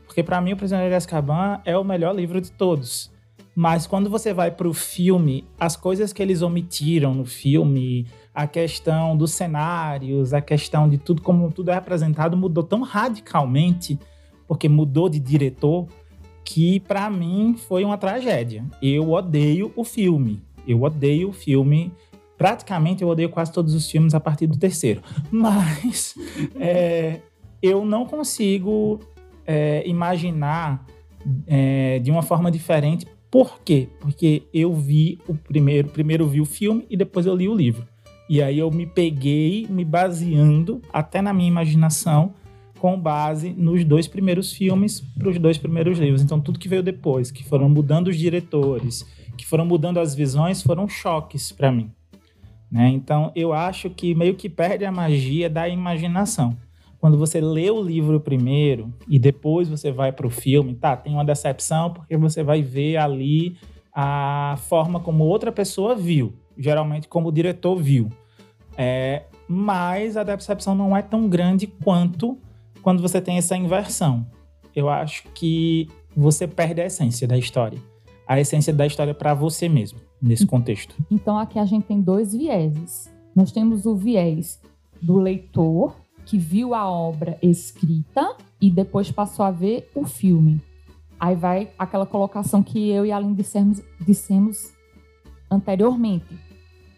Porque 0.04 0.22
para 0.22 0.40
mim 0.40 0.52
o 0.52 0.56
Prisioneiro 0.56 0.90
de 0.90 0.96
Azkaban 0.96 1.60
é 1.64 1.78
o 1.78 1.84
melhor 1.84 2.14
livro 2.14 2.40
de 2.40 2.50
todos. 2.50 3.10
Mas 3.54 3.86
quando 3.86 4.10
você 4.10 4.32
vai 4.32 4.50
para 4.50 4.66
o 4.66 4.74
filme, 4.74 5.44
as 5.60 5.76
coisas 5.76 6.12
que 6.12 6.22
eles 6.22 6.42
omitiram 6.42 7.14
no 7.14 7.24
filme, 7.24 8.06
a 8.34 8.46
questão 8.46 9.16
dos 9.16 9.32
cenários, 9.32 10.34
a 10.34 10.40
questão 10.40 10.88
de 10.88 10.98
tudo 10.98 11.22
como 11.22 11.52
tudo 11.52 11.70
é 11.70 11.74
apresentado 11.74 12.36
mudou 12.36 12.64
tão 12.64 12.82
radicalmente, 12.82 13.98
porque 14.48 14.68
mudou 14.68 15.08
de 15.08 15.20
diretor, 15.20 15.86
que 16.44 16.80
para 16.80 17.08
mim 17.08 17.54
foi 17.56 17.84
uma 17.84 17.98
tragédia. 17.98 18.64
Eu 18.82 19.10
odeio 19.10 19.72
o 19.76 19.84
filme. 19.84 20.42
Eu 20.66 20.82
odeio 20.82 21.30
o 21.30 21.32
filme. 21.32 21.92
Praticamente 22.36 23.02
eu 23.02 23.08
odeio 23.08 23.28
quase 23.28 23.52
todos 23.52 23.74
os 23.74 23.90
filmes 23.90 24.14
a 24.14 24.20
partir 24.20 24.46
do 24.46 24.56
terceiro. 24.56 25.02
Mas 25.30 26.14
é, 26.56 27.20
eu 27.62 27.84
não 27.84 28.04
consigo 28.04 29.00
é, 29.46 29.82
imaginar 29.86 30.84
é, 31.46 31.98
de 31.98 32.10
uma 32.10 32.22
forma 32.22 32.50
diferente. 32.50 33.06
Por 33.30 33.60
quê? 33.64 33.88
Porque 34.00 34.42
eu 34.52 34.74
vi 34.74 35.18
o 35.26 35.34
primeiro, 35.34 35.88
primeiro 35.88 36.26
vi 36.28 36.40
o 36.40 36.44
filme 36.44 36.84
e 36.90 36.96
depois 36.96 37.24
eu 37.26 37.34
li 37.34 37.48
o 37.48 37.54
livro. 37.54 37.86
E 38.28 38.42
aí 38.42 38.58
eu 38.58 38.70
me 38.70 38.86
peguei 38.86 39.66
me 39.68 39.84
baseando 39.84 40.80
até 40.92 41.22
na 41.22 41.32
minha 41.32 41.48
imaginação 41.48 42.34
com 42.78 42.98
base 42.98 43.54
nos 43.56 43.84
dois 43.84 44.08
primeiros 44.08 44.52
filmes 44.52 45.00
para 45.00 45.28
os 45.28 45.38
dois 45.38 45.56
primeiros 45.56 45.98
livros. 45.98 46.20
Então 46.20 46.40
tudo 46.40 46.58
que 46.58 46.68
veio 46.68 46.82
depois, 46.82 47.30
que 47.30 47.44
foram 47.44 47.68
mudando 47.68 48.08
os 48.08 48.16
diretores, 48.18 49.06
que 49.36 49.46
foram 49.46 49.64
mudando 49.64 49.98
as 49.98 50.14
visões 50.14 50.62
foram 50.62 50.88
choques 50.88 51.52
para 51.52 51.70
mim. 51.70 51.90
Né? 52.70 52.88
Então 52.88 53.30
eu 53.34 53.52
acho 53.52 53.90
que 53.90 54.14
meio 54.14 54.34
que 54.34 54.48
perde 54.48 54.84
a 54.84 54.90
magia 54.92 55.50
da 55.50 55.68
imaginação. 55.68 56.56
Quando 56.98 57.18
você 57.18 57.40
lê 57.40 57.68
o 57.70 57.82
livro 57.82 58.20
primeiro 58.20 58.92
e 59.08 59.18
depois 59.18 59.68
você 59.68 59.90
vai 59.90 60.12
para 60.12 60.26
o 60.26 60.30
filme, 60.30 60.74
tá? 60.74 60.96
Tem 60.96 61.12
uma 61.12 61.24
decepção 61.24 61.92
porque 61.92 62.16
você 62.16 62.44
vai 62.44 62.62
ver 62.62 62.96
ali 62.96 63.58
a 63.92 64.54
forma 64.68 65.00
como 65.00 65.24
outra 65.24 65.50
pessoa 65.50 65.96
viu, 65.96 66.32
geralmente 66.56 67.08
como 67.08 67.28
o 67.28 67.32
diretor 67.32 67.76
viu. 67.76 68.08
É, 68.78 69.24
mas 69.48 70.16
a 70.16 70.22
decepção 70.22 70.74
não 70.74 70.96
é 70.96 71.02
tão 71.02 71.28
grande 71.28 71.66
quanto 71.66 72.38
quando 72.82 73.02
você 73.02 73.20
tem 73.20 73.36
essa 73.36 73.56
inversão. 73.56 74.24
Eu 74.74 74.88
acho 74.88 75.24
que 75.34 75.88
você 76.16 76.46
perde 76.46 76.80
a 76.80 76.86
essência 76.86 77.26
da 77.26 77.36
história 77.36 77.91
a 78.32 78.40
essência 78.40 78.72
da 78.72 78.86
história 78.86 79.12
para 79.12 79.34
você 79.34 79.68
mesmo, 79.68 80.00
nesse 80.20 80.46
contexto. 80.46 80.94
Então 81.10 81.38
aqui 81.38 81.58
a 81.58 81.66
gente 81.66 81.84
tem 81.84 82.00
dois 82.00 82.32
vieses. 82.32 83.12
Nós 83.36 83.52
temos 83.52 83.84
o 83.84 83.94
viés 83.94 84.58
do 85.00 85.18
leitor, 85.18 85.94
que 86.24 86.38
viu 86.38 86.74
a 86.74 86.88
obra 86.88 87.36
escrita 87.42 88.36
e 88.60 88.70
depois 88.70 89.10
passou 89.10 89.44
a 89.44 89.50
ver 89.50 89.90
o 89.94 90.04
filme. 90.04 90.60
Aí 91.20 91.36
vai 91.36 91.70
aquela 91.78 92.06
colocação 92.06 92.62
que 92.62 92.88
eu 92.88 93.04
e 93.04 93.12
a 93.12 93.16
Aline 93.16 93.34
dissemos, 93.34 93.82
dissemos 94.00 94.72
anteriormente, 95.50 96.38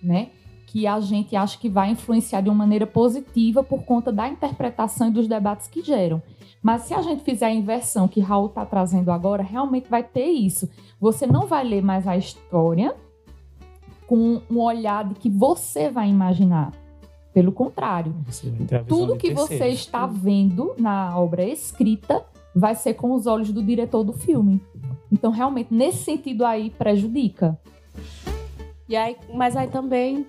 né? 0.03 0.31
Que 0.75 0.89
a 0.89 0.99
gente 0.99 1.37
acha 1.37 1.57
que 1.57 1.69
vai 1.69 1.93
influenciar 1.93 2.41
de 2.41 2.49
uma 2.49 2.57
maneira 2.57 2.85
positiva 2.85 3.63
por 3.63 3.85
conta 3.85 4.11
da 4.11 4.29
interpretação 4.29 5.07
e 5.07 5.13
dos 5.13 5.29
debates 5.29 5.69
que 5.69 5.81
geram. 5.81 6.21
Mas 6.61 6.83
se 6.83 6.93
a 6.93 7.01
gente 7.01 7.23
fizer 7.23 7.47
a 7.47 7.55
inversão 7.55 8.09
que 8.09 8.19
Raul 8.19 8.47
está 8.47 8.67
trazendo 8.67 9.13
agora, 9.13 9.41
realmente 9.41 9.89
vai 9.89 10.03
ter 10.03 10.27
isso. 10.27 10.69
Você 11.01 11.29
não 11.29 11.47
vai 11.47 11.63
ler 11.63 11.81
mais 11.81 12.09
a 12.09 12.17
história 12.17 12.93
com 14.09 14.43
um 14.51 14.59
olhar 14.59 15.05
de 15.05 15.15
que 15.15 15.31
você 15.31 15.89
vai 15.89 16.11
imaginar. 16.11 16.73
Pelo 17.33 17.53
contrário, 17.53 18.13
tudo 18.89 19.17
que 19.17 19.33
você 19.33 19.69
está 19.69 20.07
vendo 20.07 20.75
na 20.77 21.17
obra 21.17 21.45
escrita 21.45 22.25
vai 22.53 22.75
ser 22.75 22.95
com 22.95 23.13
os 23.13 23.29
olhos 23.29 23.53
do 23.53 23.63
diretor 23.63 24.03
do 24.03 24.13
filme. 24.13 24.61
Então, 25.13 25.31
realmente, 25.31 25.73
nesse 25.73 25.99
sentido 25.99 26.45
aí, 26.45 26.71
prejudica. 26.71 27.57
E 28.89 28.97
aí, 28.97 29.17
mas 29.33 29.57
aí 29.57 29.69
também 29.69 30.27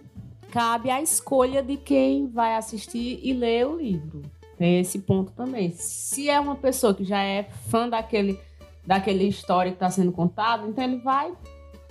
cabe 0.56 0.90
a 0.90 1.02
escolha 1.02 1.62
de 1.62 1.76
quem 1.76 2.30
vai 2.30 2.56
assistir 2.56 3.20
e 3.22 3.34
ler 3.34 3.68
o 3.68 3.76
livro. 3.76 4.22
Tem 4.58 4.80
esse 4.80 5.00
ponto 5.00 5.34
também. 5.34 5.72
Se 5.72 6.30
é 6.30 6.40
uma 6.40 6.56
pessoa 6.56 6.94
que 6.94 7.04
já 7.04 7.22
é 7.22 7.44
fã 7.44 7.90
daquele, 7.90 8.40
daquele 8.88 9.28
história 9.28 9.70
que 9.70 9.76
está 9.76 9.90
sendo 9.90 10.14
contado, 10.14 10.66
então 10.66 10.82
ele 10.82 11.00
vai 11.00 11.34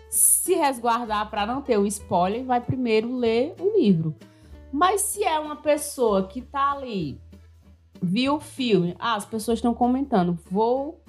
se 0.08 0.54
resguardar 0.54 1.28
para 1.28 1.44
não 1.44 1.60
ter 1.60 1.76
o 1.76 1.86
spoiler 1.86 2.40
e 2.40 2.44
vai 2.44 2.58
primeiro 2.58 3.14
ler 3.14 3.54
o 3.60 3.78
livro. 3.78 4.16
Mas 4.72 5.02
se 5.02 5.22
é 5.22 5.38
uma 5.38 5.56
pessoa 5.56 6.26
que 6.26 6.38
está 6.38 6.72
ali, 6.72 7.20
viu 8.00 8.36
o 8.36 8.40
filme, 8.40 8.96
ah, 8.98 9.14
as 9.14 9.26
pessoas 9.26 9.58
estão 9.58 9.74
comentando, 9.74 10.38
vou 10.50 11.02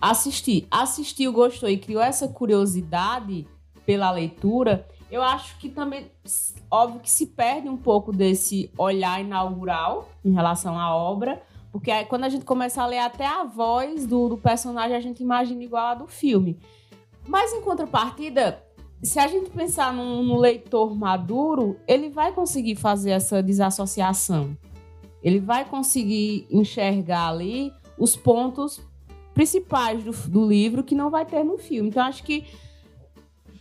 assistir. 0.00 0.68
Assistiu, 0.70 1.32
gostou 1.32 1.68
e 1.68 1.76
criou 1.76 2.00
essa 2.00 2.28
curiosidade 2.28 3.48
pela 3.84 4.12
leitura, 4.12 4.86
eu 5.14 5.22
acho 5.22 5.56
que 5.58 5.68
também, 5.68 6.10
óbvio 6.74 7.00
que 7.00 7.10
se 7.10 7.26
perde 7.26 7.68
um 7.68 7.76
pouco 7.76 8.12
desse 8.12 8.70
olhar 8.76 9.20
inaugural 9.20 10.08
em 10.24 10.32
relação 10.32 10.78
à 10.78 10.94
obra, 10.94 11.42
porque 11.74 11.90
aí, 11.90 12.04
quando 12.04 12.22
a 12.22 12.28
gente 12.28 12.44
começa 12.44 12.82
a 12.82 12.86
ler 12.86 13.00
até 13.00 13.26
a 13.26 13.42
voz 13.42 14.06
do, 14.06 14.28
do 14.28 14.38
personagem, 14.38 14.96
a 14.96 15.00
gente 15.00 15.22
imagina 15.22 15.62
igual 15.62 15.86
a 15.86 15.94
do 15.94 16.06
filme. 16.06 16.56
Mas 17.26 17.52
em 17.52 17.60
contrapartida, 17.62 18.62
se 19.02 19.18
a 19.18 19.26
gente 19.26 19.50
pensar 19.50 19.92
no, 19.92 20.22
no 20.22 20.38
leitor 20.38 20.94
maduro, 20.94 21.76
ele 21.88 22.10
vai 22.10 22.32
conseguir 22.32 22.76
fazer 22.76 23.10
essa 23.10 23.42
desassociação. 23.42 24.56
Ele 25.20 25.40
vai 25.40 25.64
conseguir 25.64 26.46
enxergar 26.48 27.28
ali 27.28 27.72
os 27.98 28.14
pontos 28.14 28.80
principais 29.34 30.04
do, 30.04 30.12
do 30.28 30.46
livro 30.46 30.84
que 30.84 30.94
não 30.94 31.10
vai 31.10 31.26
ter 31.26 31.42
no 31.42 31.58
filme. 31.58 31.88
Então, 31.88 32.04
acho 32.04 32.22
que 32.22 32.46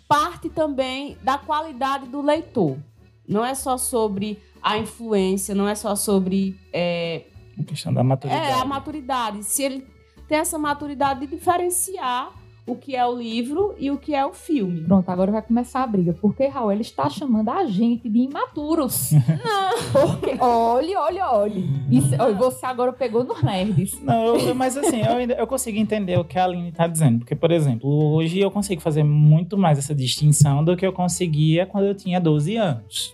parte 0.08 0.50
também 0.50 1.18
da 1.24 1.40
qualidade 1.40 2.06
do 2.06 2.22
leitor. 2.22 2.78
Não 3.28 3.44
é 3.44 3.56
só 3.56 3.78
sobre 3.78 4.42
a 4.62 4.78
influência, 4.78 5.54
não 5.56 5.68
é 5.68 5.76
só 5.76 5.96
sobre. 5.96 6.60
É, 6.72 7.24
a 7.60 7.64
questão 7.64 7.94
da 7.94 8.04
maturidade. 8.04 8.46
É, 8.46 8.54
a 8.54 8.66
maturidade. 8.66 9.44
Se 9.44 9.64
ele 9.64 9.88
tem 10.28 10.38
essa 10.38 10.58
maturidade 10.58 11.22
de 11.22 11.28
diferenciar 11.28 12.34
o 12.66 12.76
que 12.76 12.96
é 12.96 13.06
o 13.06 13.14
livro 13.18 13.76
e 13.78 13.92
o 13.92 13.98
que 13.98 14.16
é 14.16 14.26
o 14.26 14.34
filme. 14.34 14.82
Pronto, 14.86 15.10
agora 15.10 15.32
vai 15.32 15.42
começar 15.42 15.84
a 15.84 15.88
briga. 15.88 16.14
Porque, 16.22 16.48
Raul, 16.48 16.72
ele 16.72 16.82
está 16.82 17.10
chamando 17.10 17.50
a 17.50 17.66
gente 17.66 18.08
de 18.08 18.20
imaturos. 18.20 19.12
Porque, 19.92 20.38
olhe, 20.40 20.96
olhe, 20.96 21.20
olhe. 21.20 21.66
Isso, 21.92 22.10
olha, 22.20 22.34
você 22.36 22.66
agora 22.66 22.94
pegou 22.94 23.24
nos 23.24 23.42
nerds. 23.44 24.02
Não, 24.02 24.36
eu- 24.38 24.56
mas 24.56 24.78
assim, 24.78 25.02
eu, 25.02 25.12
ainda, 25.14 25.34
eu 25.34 25.46
consigo 25.46 25.78
entender 25.78 26.18
o 26.18 26.24
que 26.24 26.40
a 26.40 26.46
Aline 26.46 26.70
está 26.70 26.88
dizendo. 26.88 27.20
Porque, 27.20 27.36
por 27.36 27.52
exemplo, 27.52 27.90
hoje 28.14 28.40
eu 28.40 28.50
consigo 28.50 28.82
fazer 28.82 29.04
muito 29.04 29.58
mais 29.58 29.78
essa 29.78 29.94
distinção 29.94 30.64
do 30.64 30.78
que 30.78 30.86
eu 30.86 30.94
conseguia 30.94 31.66
quando 31.66 31.86
eu 31.86 31.96
tinha 31.96 32.20
12 32.20 32.56
anos. 32.56 33.14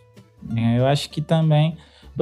Eu 0.77 0.85
acho 0.85 1.09
que 1.09 1.21
também. 1.21 1.75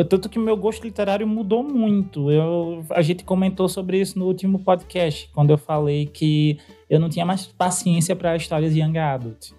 Tanto 0.03 0.29
que 0.29 0.37
o 0.37 0.41
meu 0.41 0.55
gosto 0.55 0.83
literário 0.83 1.27
mudou 1.27 1.63
muito. 1.63 2.31
Eu, 2.31 2.85
a 2.89 3.01
gente 3.01 3.23
comentou 3.23 3.67
sobre 3.67 3.99
isso 3.99 4.17
no 4.19 4.25
último 4.25 4.59
podcast, 4.59 5.29
quando 5.33 5.51
eu 5.51 5.57
falei 5.57 6.05
que 6.05 6.57
eu 6.89 6.99
não 6.99 7.09
tinha 7.09 7.25
mais 7.25 7.45
paciência 7.47 8.15
para 8.15 8.35
histórias 8.35 8.75
young 8.75 8.97
adult. 8.97 9.51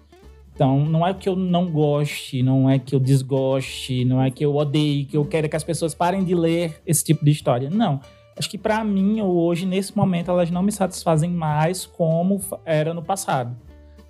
Então, 0.53 0.85
não 0.85 1.07
é 1.07 1.13
que 1.13 1.29
eu 1.29 1.37
não 1.37 1.71
goste, 1.71 2.43
não 2.43 2.69
é 2.69 2.77
que 2.77 2.93
eu 2.93 2.99
desgoste, 2.99 4.03
não 4.03 4.21
é 4.21 4.29
que 4.29 4.43
eu 4.43 4.53
odeie, 4.55 5.05
que 5.05 5.15
eu 5.15 5.23
quero 5.23 5.47
que 5.47 5.55
as 5.55 5.63
pessoas 5.63 5.95
parem 5.95 6.23
de 6.23 6.35
ler 6.35 6.81
esse 6.85 7.01
tipo 7.03 7.23
de 7.23 7.31
história. 7.31 7.69
Não. 7.69 8.01
Acho 8.37 8.49
que 8.49 8.57
para 8.57 8.83
mim, 8.83 9.21
hoje, 9.21 9.65
nesse 9.65 9.95
momento, 9.95 10.31
elas 10.31 10.51
não 10.51 10.61
me 10.61 10.71
satisfazem 10.71 11.29
mais 11.29 11.85
como 11.85 12.41
era 12.65 12.93
no 12.93 13.01
passado. 13.01 13.55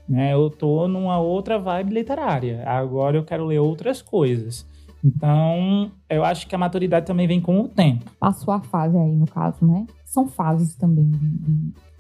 Né? 0.08 0.34
Eu 0.34 0.50
tô 0.50 0.88
numa 0.88 1.20
outra 1.20 1.60
vibe 1.60 1.94
literária. 1.94 2.64
Agora 2.66 3.18
eu 3.18 3.24
quero 3.24 3.46
ler 3.46 3.60
outras 3.60 4.02
coisas. 4.02 4.68
Então, 5.04 5.92
eu 6.10 6.24
acho 6.24 6.48
que 6.48 6.54
a 6.54 6.58
maturidade 6.58 7.06
também 7.06 7.28
vem 7.28 7.40
com 7.40 7.62
o 7.62 7.68
tempo. 7.68 8.06
Passou 8.20 8.54
a 8.54 8.60
fase 8.60 8.98
aí, 8.98 9.16
no 9.16 9.26
caso, 9.26 9.66
né? 9.66 9.86
São 10.06 10.28
fases 10.28 10.76
também. 10.76 11.10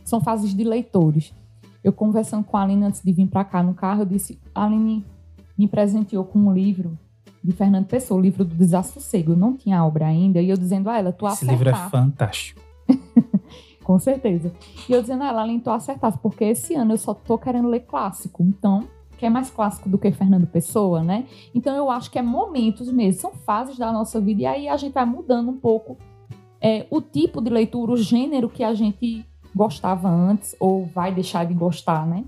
são 0.04 0.20
fases 0.20 0.54
de 0.54 0.64
leitores. 0.64 1.34
Eu 1.84 1.94
conversando 1.94 2.44
com 2.44 2.58
a 2.58 2.64
Aline 2.64 2.86
antes 2.86 3.02
de 3.02 3.14
vir 3.14 3.28
para 3.28 3.44
cá 3.46 3.64
no 3.64 3.74
carro, 3.74 4.02
eu 4.02 4.06
disse: 4.06 4.40
a 4.54 4.66
Aline 4.66 5.06
me 5.58 5.68
presenteou 5.68 6.26
com 6.26 6.40
um 6.40 6.54
livro 6.54 6.98
de 7.44 7.54
Fernando 7.54 7.86
Pessoa, 7.86 8.20
o 8.20 8.22
livro 8.22 8.44
do 8.44 8.54
Desassossego. 8.54 9.32
Eu 9.32 9.38
não 9.38 9.56
tinha 9.56 9.84
obra 9.86 10.08
ainda, 10.08 10.42
e 10.42 10.50
eu 10.50 10.58
dizendo 10.58 10.90
a 10.90 10.98
ela: 10.98 11.14
tu 11.14 11.26
Esse 11.26 11.46
acertar. 11.46 11.56
livro 11.56 11.70
é 11.70 11.90
fantástico. 11.90 12.60
Com 13.84 13.98
certeza. 13.98 14.52
E 14.88 14.92
eu 14.92 15.02
dizendo 15.02 15.24
a 15.24 15.28
ela, 15.30 15.42
Aline, 15.42 15.62
tu 15.62 15.70
acertasse, 15.72 16.18
porque 16.20 16.44
esse 16.44 16.76
ano 16.76 16.94
eu 16.94 16.98
só 16.98 17.14
tô 17.14 17.38
querendo 17.38 17.68
ler 17.70 17.80
clássico. 17.82 18.44
Então, 18.44 18.84
que 19.20 19.26
é 19.26 19.30
mais 19.30 19.50
clássico 19.50 19.90
do 19.90 19.98
que 19.98 20.10
Fernando 20.14 20.48
Pessoa, 20.48 21.04
né? 21.04 21.26
Então 21.54 21.76
eu 21.76 21.92
acho 21.92 22.10
que 22.10 22.18
é 22.18 22.22
momentos 22.22 22.90
mesmo, 22.92 23.20
são 23.20 23.34
fases 23.34 23.78
da 23.78 23.92
nossa 23.92 24.20
vida, 24.22 24.44
e 24.44 24.46
aí 24.46 24.70
a 24.70 24.78
gente 24.78 24.94
vai 24.94 25.06
mudando 25.06 25.50
um 25.50 25.58
pouco 25.58 25.98
é, 26.62 26.88
o 26.90 27.02
tipo 27.02 27.42
de 27.42 27.50
leitura, 27.50 27.92
o 27.92 27.98
gênero 27.98 28.50
que 28.50 28.64
a 28.64 28.74
gente 28.74 29.26
gostava 29.54 30.10
antes, 30.10 30.56
ou 30.58 30.86
vai 30.86 31.14
deixar 31.14 31.46
de 31.46 31.54
gostar, 31.54 32.08
né? 32.08 32.24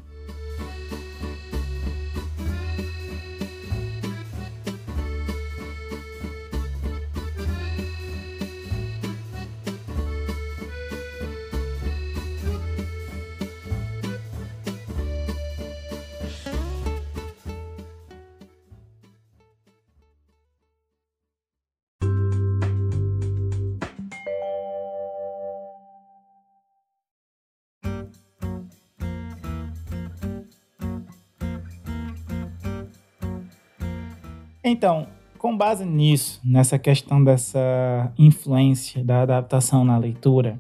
Então, 34.64 35.08
com 35.38 35.56
base 35.58 35.86
nisso, 35.86 36.40
nessa 36.44 36.78
questão 36.78 37.24
dessa 37.24 38.12
influência 38.18 39.04
da 39.04 39.24
adaptação 39.24 39.84
na 39.84 39.98
leitura, 39.98 40.60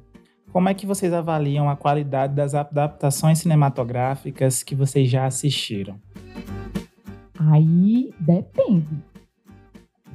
como 0.52 0.68
é 0.70 0.74
que 0.74 0.86
vocês 0.86 1.14
avaliam 1.14 1.70
a 1.70 1.76
qualidade 1.76 2.34
das 2.34 2.54
adaptações 2.56 3.40
cinematográficas 3.40 4.64
que 4.64 4.76
vocês 4.76 5.10
já 5.10 5.26
assistiram? 5.26 6.00
Aí 7.40 8.14
depende. 8.20 8.88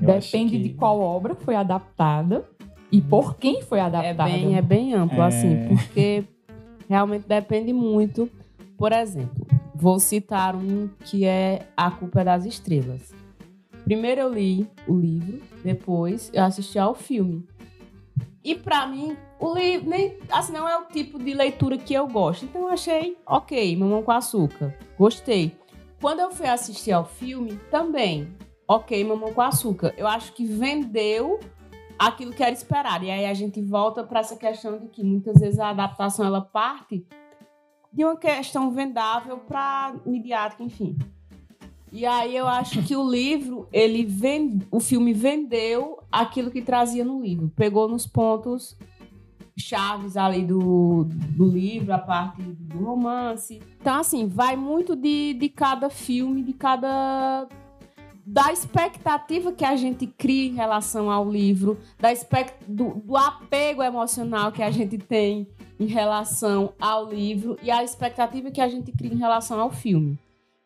Eu 0.00 0.06
depende 0.08 0.50
que- 0.58 0.62
de 0.64 0.68
qual 0.70 1.00
obra 1.00 1.34
foi 1.34 1.54
adaptada 1.56 2.44
e 2.92 3.00
por 3.00 3.36
quem 3.36 3.62
foi 3.62 3.78
É 3.78 3.82
adaptada. 3.82 4.24
bem, 4.30 4.56
é 4.56 4.62
bem 4.62 4.92
amplo, 4.94 5.22
É. 5.22 5.26
assim, 5.26 5.68
porque 5.68 6.24
realmente 6.88 7.26
depende 7.26 7.72
muito. 7.72 8.28
Por 8.76 8.92
exemplo, 8.92 9.46
vou 9.74 9.98
citar 9.98 10.54
um 10.54 10.88
que 11.04 11.24
é 11.24 11.66
A 11.76 11.90
Culpa 11.90 12.20
é 12.20 12.24
das 12.24 12.44
Estrelas. 12.44 13.14
Primeiro 13.86 14.20
eu 14.20 14.34
li 14.34 14.68
o 14.88 14.98
livro, 14.98 15.40
depois 15.62 16.28
eu 16.34 16.42
assisti 16.42 16.76
ao 16.76 16.92
filme. 16.92 17.46
E 18.42 18.52
pra 18.52 18.84
mim, 18.84 19.16
o 19.38 19.54
livro 19.54 19.88
nem 19.88 20.18
assim 20.28 20.52
não 20.52 20.68
é 20.68 20.76
o 20.76 20.86
tipo 20.86 21.20
de 21.20 21.32
leitura 21.32 21.78
que 21.78 21.94
eu 21.94 22.08
gosto. 22.08 22.46
Então 22.46 22.62
eu 22.62 22.68
achei 22.70 23.16
ok, 23.24 23.76
mamão 23.76 24.02
com 24.02 24.10
açúcar. 24.10 24.76
Gostei. 24.98 25.56
Quando 26.00 26.18
eu 26.18 26.32
fui 26.32 26.48
assistir 26.48 26.90
ao 26.90 27.04
filme, 27.04 27.60
também, 27.70 28.36
ok, 28.66 29.04
mamão 29.04 29.32
com 29.32 29.40
açúcar. 29.40 29.94
Eu 29.96 30.08
acho 30.08 30.32
que 30.32 30.44
vendeu 30.44 31.38
aquilo 31.96 32.32
que 32.32 32.42
era 32.42 32.52
esperado. 32.52 33.04
E 33.04 33.10
aí 33.12 33.24
a 33.24 33.34
gente 33.34 33.62
volta 33.62 34.02
para 34.02 34.18
essa 34.18 34.34
questão 34.34 34.78
de 34.78 34.88
que 34.88 35.04
muitas 35.04 35.40
vezes 35.40 35.60
a 35.60 35.70
adaptação 35.70 36.26
ela 36.26 36.40
parte 36.40 37.06
de 37.92 38.04
uma 38.04 38.16
questão 38.16 38.72
vendável 38.72 39.38
para 39.38 39.94
midiática, 40.04 40.64
enfim. 40.64 40.98
E 41.92 42.04
aí 42.04 42.36
eu 42.36 42.46
acho 42.46 42.82
que 42.82 42.96
o 42.96 43.08
livro, 43.08 43.68
ele 43.72 44.04
vende, 44.04 44.66
o 44.70 44.80
filme 44.80 45.12
vendeu 45.12 45.98
aquilo 46.10 46.50
que 46.50 46.60
trazia 46.60 47.04
no 47.04 47.22
livro, 47.22 47.50
pegou 47.56 47.88
nos 47.88 48.06
pontos 48.06 48.76
chaves 49.58 50.16
ali 50.16 50.44
do, 50.44 51.04
do 51.08 51.46
livro, 51.46 51.92
a 51.92 51.98
parte 51.98 52.42
do 52.42 52.84
romance. 52.84 53.62
Então, 53.80 53.98
assim, 53.98 54.26
vai 54.26 54.56
muito 54.56 54.94
de, 54.94 55.34
de 55.34 55.48
cada 55.48 55.88
filme, 55.88 56.42
de 56.42 56.52
cada 56.52 57.48
da 58.28 58.52
expectativa 58.52 59.52
que 59.52 59.64
a 59.64 59.76
gente 59.76 60.04
cria 60.04 60.48
em 60.48 60.54
relação 60.54 61.08
ao 61.08 61.30
livro, 61.30 61.78
da 61.96 62.12
expect... 62.12 62.56
do, 62.66 62.94
do 62.94 63.16
apego 63.16 63.84
emocional 63.84 64.50
que 64.50 64.64
a 64.64 64.70
gente 64.70 64.98
tem 64.98 65.46
em 65.78 65.86
relação 65.86 66.72
ao 66.80 67.08
livro 67.08 67.56
e 67.62 67.70
a 67.70 67.84
expectativa 67.84 68.50
que 68.50 68.60
a 68.60 68.68
gente 68.68 68.90
cria 68.90 69.12
em 69.12 69.18
relação 69.18 69.60
ao 69.60 69.70
filme. 69.70 70.18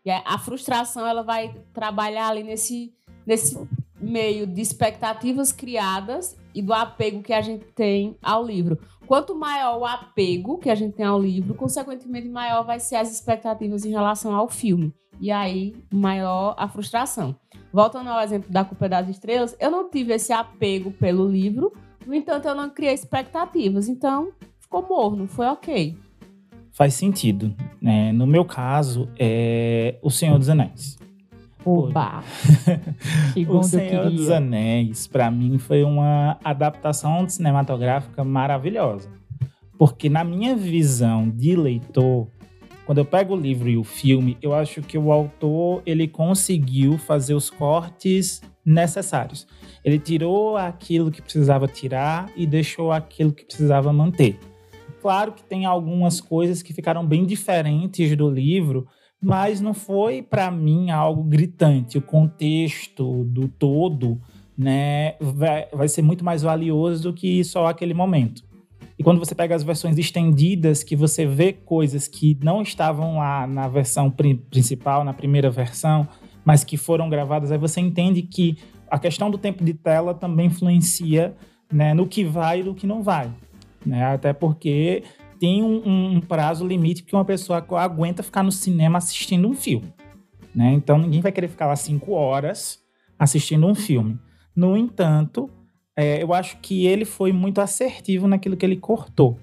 E 0.05 0.11
a 0.11 0.39
frustração 0.39 1.07
ela 1.07 1.23
vai 1.23 1.55
trabalhar 1.73 2.29
ali 2.29 2.43
nesse, 2.43 2.93
nesse 3.27 3.59
meio 4.01 4.47
de 4.47 4.61
expectativas 4.61 5.53
criadas 5.53 6.37
e 6.55 6.63
do 6.63 6.73
apego 6.73 7.23
que 7.23 7.33
a 7.33 7.41
gente 7.41 7.67
tem 7.67 8.17
ao 8.23 8.45
livro. 8.45 8.79
Quanto 9.07 9.35
maior 9.35 9.79
o 9.79 9.85
apego 9.85 10.59
que 10.59 10.71
a 10.71 10.75
gente 10.75 10.97
tem 10.97 11.05
ao 11.05 11.21
livro, 11.21 11.55
consequentemente 11.55 12.29
maior 12.29 12.65
vai 12.65 12.81
ser 12.81 12.97
as 12.97 13.13
expectativas 13.13 13.85
em 13.85 13.91
relação 13.91 14.35
ao 14.35 14.49
filme. 14.49 14.95
E 15.21 15.31
aí, 15.31 15.75
maior 15.93 16.55
a 16.57 16.67
frustração. 16.67 17.37
Voltando 17.73 18.09
ao 18.09 18.21
exemplo 18.21 18.51
da 18.51 18.65
Culpa 18.65 18.89
das 18.89 19.09
Estrelas, 19.09 19.55
eu 19.61 19.71
não 19.71 19.91
tive 19.91 20.15
esse 20.15 20.33
apego 20.33 20.91
pelo 20.93 21.29
livro, 21.29 21.73
no 22.07 22.15
entanto, 22.15 22.49
eu 22.49 22.55
não 22.55 22.71
criei 22.71 22.95
expectativas. 22.95 23.89
Então, 23.89 24.33
ficou 24.59 24.83
morno, 24.83 25.29
foi 25.29 25.47
ok. 25.47 25.97
Faz 26.81 26.95
sentido. 26.95 27.55
né? 27.79 28.11
no 28.11 28.27
meu 28.27 28.43
caso, 28.43 29.07
é 29.19 29.97
O 30.01 30.09
Senhor 30.09 30.39
dos 30.39 30.49
Anéis. 30.49 30.99
Oba! 31.63 32.25
Chegou 33.35 33.59
O 33.59 33.63
Senhor 33.63 34.09
dos. 34.09 34.31
Anéis, 34.31 35.07
para 35.07 35.31
mim, 35.31 35.59
foi 35.59 35.85
uma 35.85 36.39
adaptação 36.43 37.29
cinematográfica 37.29 38.25
maravilhosa. 38.25 39.11
Porque 39.79 40.09
na 40.09 40.25
minha 40.25 40.57
visão 40.57 41.29
de 41.29 41.55
leitor, 41.55 42.29
quando 42.87 42.97
eu 42.97 43.05
pego 43.05 43.35
o 43.35 43.39
livro 43.39 43.69
e 43.69 43.77
o 43.77 43.85
filme, 43.85 44.39
eu 44.41 44.55
acho 44.55 44.81
que 44.81 44.97
o 44.97 45.13
autor 45.13 45.83
ele 45.85 46.09
conseguiu 46.09 46.97
fazer 46.97 47.35
os 47.35 47.51
cortes 47.51 48.41
necessários. 48.65 49.47
Ele 49.85 49.99
tirou 49.99 50.57
aquilo 50.57 51.11
que 51.11 51.21
precisava 51.21 51.69
tirar 51.69 52.31
e 52.35 52.47
deixou 52.47 52.91
aquilo 52.91 53.35
que 53.35 53.45
precisava 53.45 53.93
manter. 53.93 54.39
Claro 55.01 55.33
que 55.33 55.43
tem 55.43 55.65
algumas 55.65 56.21
coisas 56.21 56.63
que 56.63 56.75
ficaram 56.75 57.07
bem 57.07 57.25
diferentes 57.25 58.15
do 58.17 58.29
livro, 58.29 58.87
mas 59.21 59.61
não 59.61 59.73
foi 59.73 60.23
para 60.23 60.51
mim 60.51 60.91
algo 60.91 61.23
gritante. 61.23 61.99
O 61.99 62.03
contexto 62.03 63.25
do 63.25 63.49
todo, 63.49 64.21
né, 64.57 65.15
vai, 65.21 65.67
vai 65.73 65.89
ser 65.89 66.03
muito 66.03 66.25
mais 66.25 66.43
valioso 66.43 67.05
do 67.05 67.15
que 67.15 67.43
só 67.45 67.67
aquele 67.67 67.95
momento. 67.95 68.43
E 68.99 69.03
quando 69.03 69.19
você 69.19 69.35
pega 69.35 69.55
as 69.55 69.63
versões 69.63 69.97
estendidas, 69.97 70.83
que 70.83 70.95
você 70.95 71.25
vê 71.25 71.55
coisas 71.55 72.07
que 72.07 72.37
não 72.43 72.61
estavam 72.61 73.17
lá 73.17 73.47
na 73.47 73.67
versão 73.67 74.11
pri- 74.11 74.35
principal, 74.35 75.03
na 75.05 75.15
primeira 75.15 75.51
versão, 75.51 76.07
mas 76.45 76.65
que 76.65 76.77
foram 76.77 77.09
gravadas, 77.09 77.51
aí 77.51 77.57
você 77.57 77.81
entende 77.81 78.21
que 78.21 78.59
a 78.91 78.99
questão 78.99 79.31
do 79.31 79.39
tempo 79.39 79.65
de 79.65 79.73
tela 79.73 80.13
também 80.13 80.47
influencia 80.49 81.35
né, 81.73 81.95
no 81.95 82.07
que 82.07 82.25
vai 82.25 82.61
e 82.61 82.63
no 82.63 82.75
que 82.75 82.87
não 82.87 83.03
vai. 83.03 83.31
Né? 83.85 84.05
Até 84.05 84.33
porque 84.33 85.03
tem 85.39 85.63
um, 85.63 86.17
um 86.17 86.21
prazo 86.21 86.67
limite 86.67 87.03
que 87.03 87.15
uma 87.15 87.25
pessoa 87.25 87.65
aguenta 87.79 88.23
ficar 88.23 88.43
no 88.43 88.53
cinema 88.53 88.99
assistindo 88.99 89.49
um 89.49 89.55
filme. 89.55 89.93
Né? 90.55 90.73
Então 90.73 90.99
ninguém 90.99 91.21
vai 91.21 91.33
querer 91.33 91.49
ficar 91.49 91.67
lá 91.67 91.77
cinco 91.77 92.13
horas 92.13 92.79
assistindo 93.19 93.67
um 93.67 93.75
filme. 93.75 94.19
No 94.55 94.77
entanto, 94.77 95.49
é, 95.97 96.23
eu 96.23 96.33
acho 96.35 96.59
que 96.59 96.87
ele 96.87 97.05
foi 97.05 97.33
muito 97.33 97.61
assertivo 97.61 98.27
naquilo 98.27 98.57
que 98.57 98.65
ele 98.65 98.77
cortou 98.77 99.39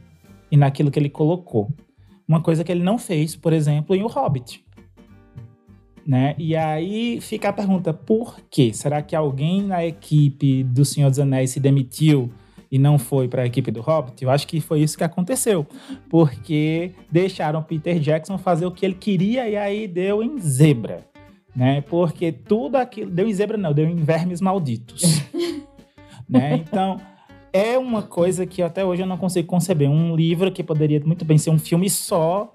e 0.51 0.57
naquilo 0.57 0.91
que 0.91 0.99
ele 0.99 1.09
colocou. 1.09 1.71
Uma 2.27 2.41
coisa 2.41 2.63
que 2.63 2.71
ele 2.71 2.83
não 2.83 2.97
fez, 2.97 3.35
por 3.35 3.53
exemplo, 3.53 3.95
em 3.95 4.03
O 4.03 4.07
Hobbit. 4.07 4.65
Né? 6.05 6.35
E 6.37 6.55
aí 6.55 7.19
fica 7.21 7.49
a 7.49 7.53
pergunta: 7.53 7.93
por 7.93 8.39
quê? 8.49 8.71
Será 8.73 9.01
que 9.01 9.15
alguém 9.15 9.61
na 9.61 9.85
equipe 9.85 10.63
do 10.63 10.85
Senhor 10.85 11.09
dos 11.09 11.19
Anéis 11.19 11.51
se 11.51 11.59
demitiu 11.59 12.31
e 12.71 12.77
não 12.77 12.97
foi 12.97 13.27
para 13.27 13.43
a 13.43 13.45
equipe 13.45 13.71
do 13.71 13.81
Hobbit? 13.81 14.23
Eu 14.23 14.29
acho 14.29 14.47
que 14.47 14.59
foi 14.59 14.81
isso 14.81 14.97
que 14.97 15.03
aconteceu, 15.03 15.65
porque 16.09 16.91
deixaram 17.11 17.63
Peter 17.63 17.99
Jackson 17.99 18.37
fazer 18.37 18.65
o 18.65 18.71
que 18.71 18.85
ele 18.85 18.95
queria 18.95 19.47
e 19.47 19.55
aí 19.55 19.87
deu 19.87 20.21
em 20.23 20.37
zebra, 20.39 21.05
né? 21.55 21.81
Porque 21.81 22.31
tudo 22.31 22.75
aquilo 22.75 23.11
deu 23.11 23.27
em 23.27 23.33
zebra 23.33 23.57
não, 23.57 23.73
deu 23.73 23.85
em 23.85 23.95
vermes 23.95 24.41
malditos, 24.41 25.21
né? 26.27 26.55
Então 26.57 26.99
é 27.51 27.77
uma 27.77 28.01
coisa 28.01 28.45
que 28.45 28.61
até 28.61 28.85
hoje 28.85 29.01
eu 29.01 29.07
não 29.07 29.17
consigo 29.17 29.47
conceber. 29.47 29.89
Um 29.89 30.15
livro 30.15 30.51
que 30.51 30.63
poderia 30.63 31.01
muito 31.05 31.25
bem 31.25 31.37
ser 31.37 31.49
um 31.49 31.59
filme 31.59 31.89
só, 31.89 32.51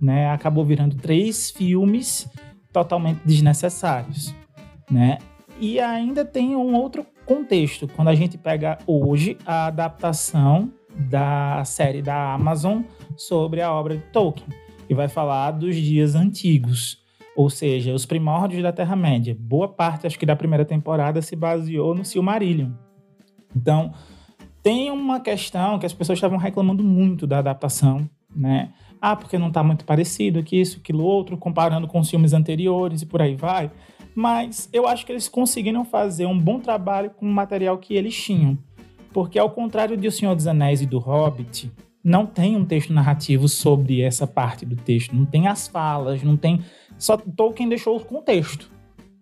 né? 0.00 0.30
Acabou 0.30 0.64
virando 0.64 0.96
três 0.96 1.50
filmes 1.50 2.28
totalmente 2.72 3.20
desnecessários, 3.24 4.34
né? 4.90 5.18
E 5.60 5.80
ainda 5.80 6.24
tem 6.24 6.54
um 6.54 6.74
outro 6.74 7.04
contexto. 7.28 7.86
Quando 7.86 8.08
a 8.08 8.14
gente 8.14 8.38
pega 8.38 8.78
hoje 8.86 9.36
a 9.44 9.66
adaptação 9.66 10.72
da 10.98 11.62
série 11.64 12.00
da 12.00 12.32
Amazon 12.32 12.80
sobre 13.16 13.60
a 13.60 13.70
obra 13.70 13.98
de 13.98 14.02
Tolkien, 14.04 14.48
e 14.88 14.94
vai 14.94 15.06
falar 15.06 15.50
dos 15.50 15.76
dias 15.76 16.14
antigos, 16.14 17.04
ou 17.36 17.50
seja, 17.50 17.92
os 17.94 18.06
primórdios 18.06 18.62
da 18.62 18.72
Terra-média. 18.72 19.36
Boa 19.38 19.68
parte, 19.68 20.06
acho 20.06 20.18
que 20.18 20.24
da 20.24 20.34
primeira 20.34 20.64
temporada, 20.64 21.20
se 21.20 21.36
baseou 21.36 21.94
no 21.94 22.04
Silmarillion. 22.04 22.70
Então, 23.54 23.92
tem 24.62 24.90
uma 24.90 25.20
questão 25.20 25.78
que 25.78 25.84
as 25.84 25.92
pessoas 25.92 26.16
estavam 26.16 26.38
reclamando 26.38 26.82
muito 26.82 27.26
da 27.26 27.38
adaptação, 27.38 28.08
né? 28.34 28.72
Ah, 29.00 29.14
porque 29.14 29.38
não 29.38 29.48
está 29.48 29.62
muito 29.62 29.84
parecido, 29.84 30.42
que 30.42 30.56
isso, 30.56 30.78
aquilo 30.78 31.04
outro, 31.04 31.36
comparando 31.36 31.86
com 31.86 32.00
os 32.00 32.10
filmes 32.10 32.32
anteriores 32.32 33.02
e 33.02 33.06
por 33.06 33.20
aí 33.20 33.36
vai. 33.36 33.70
Mas 34.18 34.68
eu 34.72 34.88
acho 34.88 35.06
que 35.06 35.12
eles 35.12 35.28
conseguiram 35.28 35.84
fazer 35.84 36.26
um 36.26 36.36
bom 36.36 36.58
trabalho 36.58 37.10
com 37.10 37.24
o 37.24 37.32
material 37.32 37.78
que 37.78 37.94
eles 37.94 38.20
tinham. 38.20 38.58
Porque 39.12 39.38
ao 39.38 39.48
contrário 39.48 39.96
de 39.96 40.08
O 40.08 40.10
Senhor 40.10 40.34
dos 40.34 40.48
Anéis 40.48 40.82
e 40.82 40.86
do 40.86 40.98
Hobbit, 40.98 41.70
não 42.02 42.26
tem 42.26 42.56
um 42.56 42.64
texto 42.64 42.92
narrativo 42.92 43.46
sobre 43.46 44.02
essa 44.02 44.26
parte 44.26 44.66
do 44.66 44.74
texto, 44.74 45.14
não 45.14 45.24
tem 45.24 45.46
as 45.46 45.68
falas, 45.68 46.20
não 46.20 46.36
tem. 46.36 46.64
Só 46.98 47.16
Tolkien 47.16 47.68
deixou 47.68 47.96
o 47.96 48.04
contexto 48.04 48.68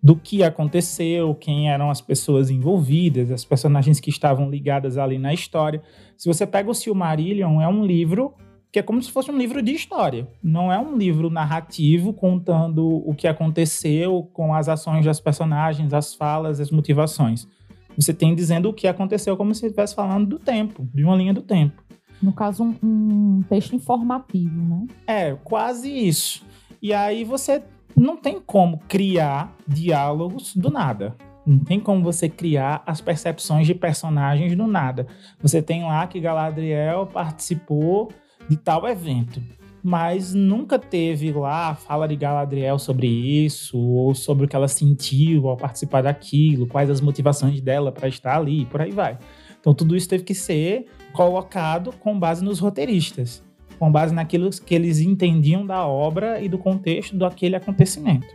do 0.03 0.17
que 0.17 0.43
aconteceu, 0.43 1.35
quem 1.35 1.71
eram 1.71 1.91
as 1.91 2.01
pessoas 2.01 2.49
envolvidas, 2.49 3.31
as 3.31 3.45
personagens 3.45 4.01
que 4.01 4.09
estavam 4.09 4.49
ligadas 4.49 4.97
ali 4.97 5.19
na 5.19 5.35
história. 5.35 5.83
Se 6.17 6.27
você 6.27 6.47
pega 6.47 6.71
o 6.71 6.75
Silmarillion, 6.75 7.61
é 7.61 7.69
um 7.69 7.85
livro 7.85 8.33
que 8.77 8.81
é 8.81 8.83
como 8.83 9.03
se 9.03 9.11
fosse 9.11 9.31
um 9.31 9.39
livro 9.39 9.63
de 9.63 9.73
história. 9.73 10.29
Não 10.43 10.71
é 10.71 10.79
um 10.79 10.99
livro 10.99 11.31
narrativo 11.31 12.13
contando 12.13 12.87
o 13.09 13.15
que 13.15 13.27
aconteceu 13.27 14.29
com 14.35 14.53
as 14.53 14.69
ações 14.69 15.03
das 15.03 15.19
personagens, 15.19 15.95
as 15.95 16.15
falas, 16.15 16.61
as 16.61 16.71
motivações. 16.71 17.49
Você 17.97 18.13
tem 18.13 18.35
dizendo 18.35 18.69
o 18.69 18.75
que 18.75 18.87
aconteceu 18.87 19.35
como 19.35 19.55
se 19.55 19.65
estivesse 19.65 19.95
falando 19.95 20.29
do 20.29 20.39
tempo, 20.39 20.87
de 20.93 21.03
uma 21.03 21.17
linha 21.17 21.33
do 21.33 21.41
tempo. 21.41 21.83
No 22.23 22.35
caso, 22.35 22.65
um, 22.65 22.75
um 22.83 23.43
texto 23.49 23.75
informativo, 23.75 24.55
né? 24.55 24.87
É, 25.07 25.35
quase 25.43 25.91
isso. 25.91 26.45
E 26.83 26.93
aí 26.93 27.25
você 27.25 27.63
não 27.97 28.15
tem 28.15 28.39
como 28.39 28.77
criar 28.87 29.57
diálogos 29.67 30.55
do 30.55 30.69
nada. 30.69 31.17
Não 31.47 31.61
tem 31.61 31.81
como 31.81 32.03
você 32.03 32.29
criar 32.29 32.83
as 32.87 33.01
percepções 33.01 33.67
de 33.67 33.75
personagens 33.75 34.55
do 34.55 34.67
nada. 34.67 35.07
Você 35.41 35.63
tem 35.63 35.83
lá 35.83 36.07
que 36.07 36.21
Galadriel 36.21 37.07
participou 37.07 38.13
de 38.49 38.57
tal 38.57 38.87
evento. 38.89 39.43
Mas 39.83 40.35
nunca 40.35 40.81
teve 40.81 41.31
lá 41.33 41.75
fala 41.77 42.09
de 42.09 42.17
Galadriel 42.17 42.77
sobre 42.77 43.07
isso, 43.07 43.79
ou 43.79 44.15
sobre 44.17 44.45
o 44.45 44.49
que 44.49 44.57
ela 44.57 44.67
sentiu 44.67 45.49
ao 45.49 45.57
participar 45.57 46.03
daquilo, 46.03 46.67
quais 46.67 46.91
as 46.91 47.01
motivações 47.01 47.61
dela 47.61 47.93
para 47.93 48.09
estar 48.09 48.37
ali, 48.37 48.65
por 48.67 48.81
aí 48.81 48.91
vai. 48.91 49.17
Então 49.61 49.73
tudo 49.73 49.95
isso 49.95 50.09
teve 50.09 50.25
que 50.25 50.35
ser 50.35 50.87
colocado 51.13 51.93
com 51.93 52.19
base 52.19 52.45
nos 52.45 52.59
roteiristas, 52.59 53.45
com 53.79 53.91
base 53.91 54.13
naquilo 54.13 54.51
que 54.51 54.75
eles 54.75 54.99
entendiam 54.99 55.65
da 55.65 55.87
obra 55.87 56.41
e 56.41 56.49
do 56.49 56.59
contexto 56.59 57.17
daquele 57.17 57.55
acontecimento. 57.55 58.27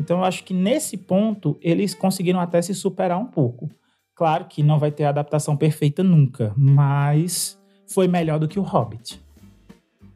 Então 0.00 0.18
eu 0.18 0.24
acho 0.24 0.44
que 0.44 0.54
nesse 0.54 0.96
ponto 0.96 1.58
eles 1.60 1.94
conseguiram 1.94 2.38
até 2.38 2.62
se 2.62 2.74
superar 2.74 3.18
um 3.18 3.26
pouco. 3.26 3.68
Claro 4.14 4.44
que 4.44 4.62
não 4.62 4.78
vai 4.78 4.92
ter 4.92 5.04
adaptação 5.04 5.56
perfeita 5.56 6.04
nunca, 6.04 6.54
mas 6.56 7.58
foi 7.88 8.06
melhor 8.06 8.38
do 8.38 8.46
que 8.46 8.60
o 8.60 8.62
Hobbit 8.62 9.25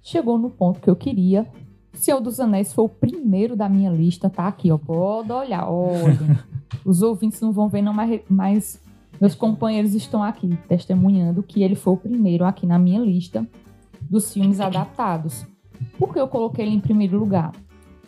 chegou 0.02 0.38
no 0.38 0.50
ponto 0.50 0.80
que 0.80 0.88
eu 0.88 0.96
queria. 0.96 1.46
Senhor 1.92 2.20
dos 2.20 2.38
Anéis 2.38 2.72
foi 2.72 2.84
o 2.84 2.88
primeiro 2.88 3.56
da 3.56 3.68
minha 3.68 3.90
lista, 3.90 4.30
tá 4.30 4.46
aqui, 4.46 4.70
ó. 4.70 4.78
Pode 4.78 5.32
olhar, 5.32 5.68
olha. 5.68 6.44
Os 6.84 7.02
ouvintes 7.02 7.40
não 7.40 7.52
vão 7.52 7.68
ver, 7.68 7.82
não, 7.82 7.92
mas, 7.92 8.20
mas 8.28 8.82
meus 9.20 9.34
companheiros 9.34 9.94
estão 9.94 10.22
aqui 10.22 10.56
testemunhando 10.68 11.42
que 11.42 11.62
ele 11.62 11.74
foi 11.74 11.92
o 11.92 11.96
primeiro 11.96 12.44
aqui 12.44 12.64
na 12.64 12.78
minha 12.78 13.00
lista 13.00 13.46
dos 14.00 14.32
filmes 14.32 14.60
adaptados. 14.60 15.46
Por 15.98 16.12
que 16.12 16.20
eu 16.20 16.28
coloquei 16.28 16.64
ele 16.64 16.74
em 16.74 16.80
primeiro 16.80 17.18
lugar? 17.18 17.52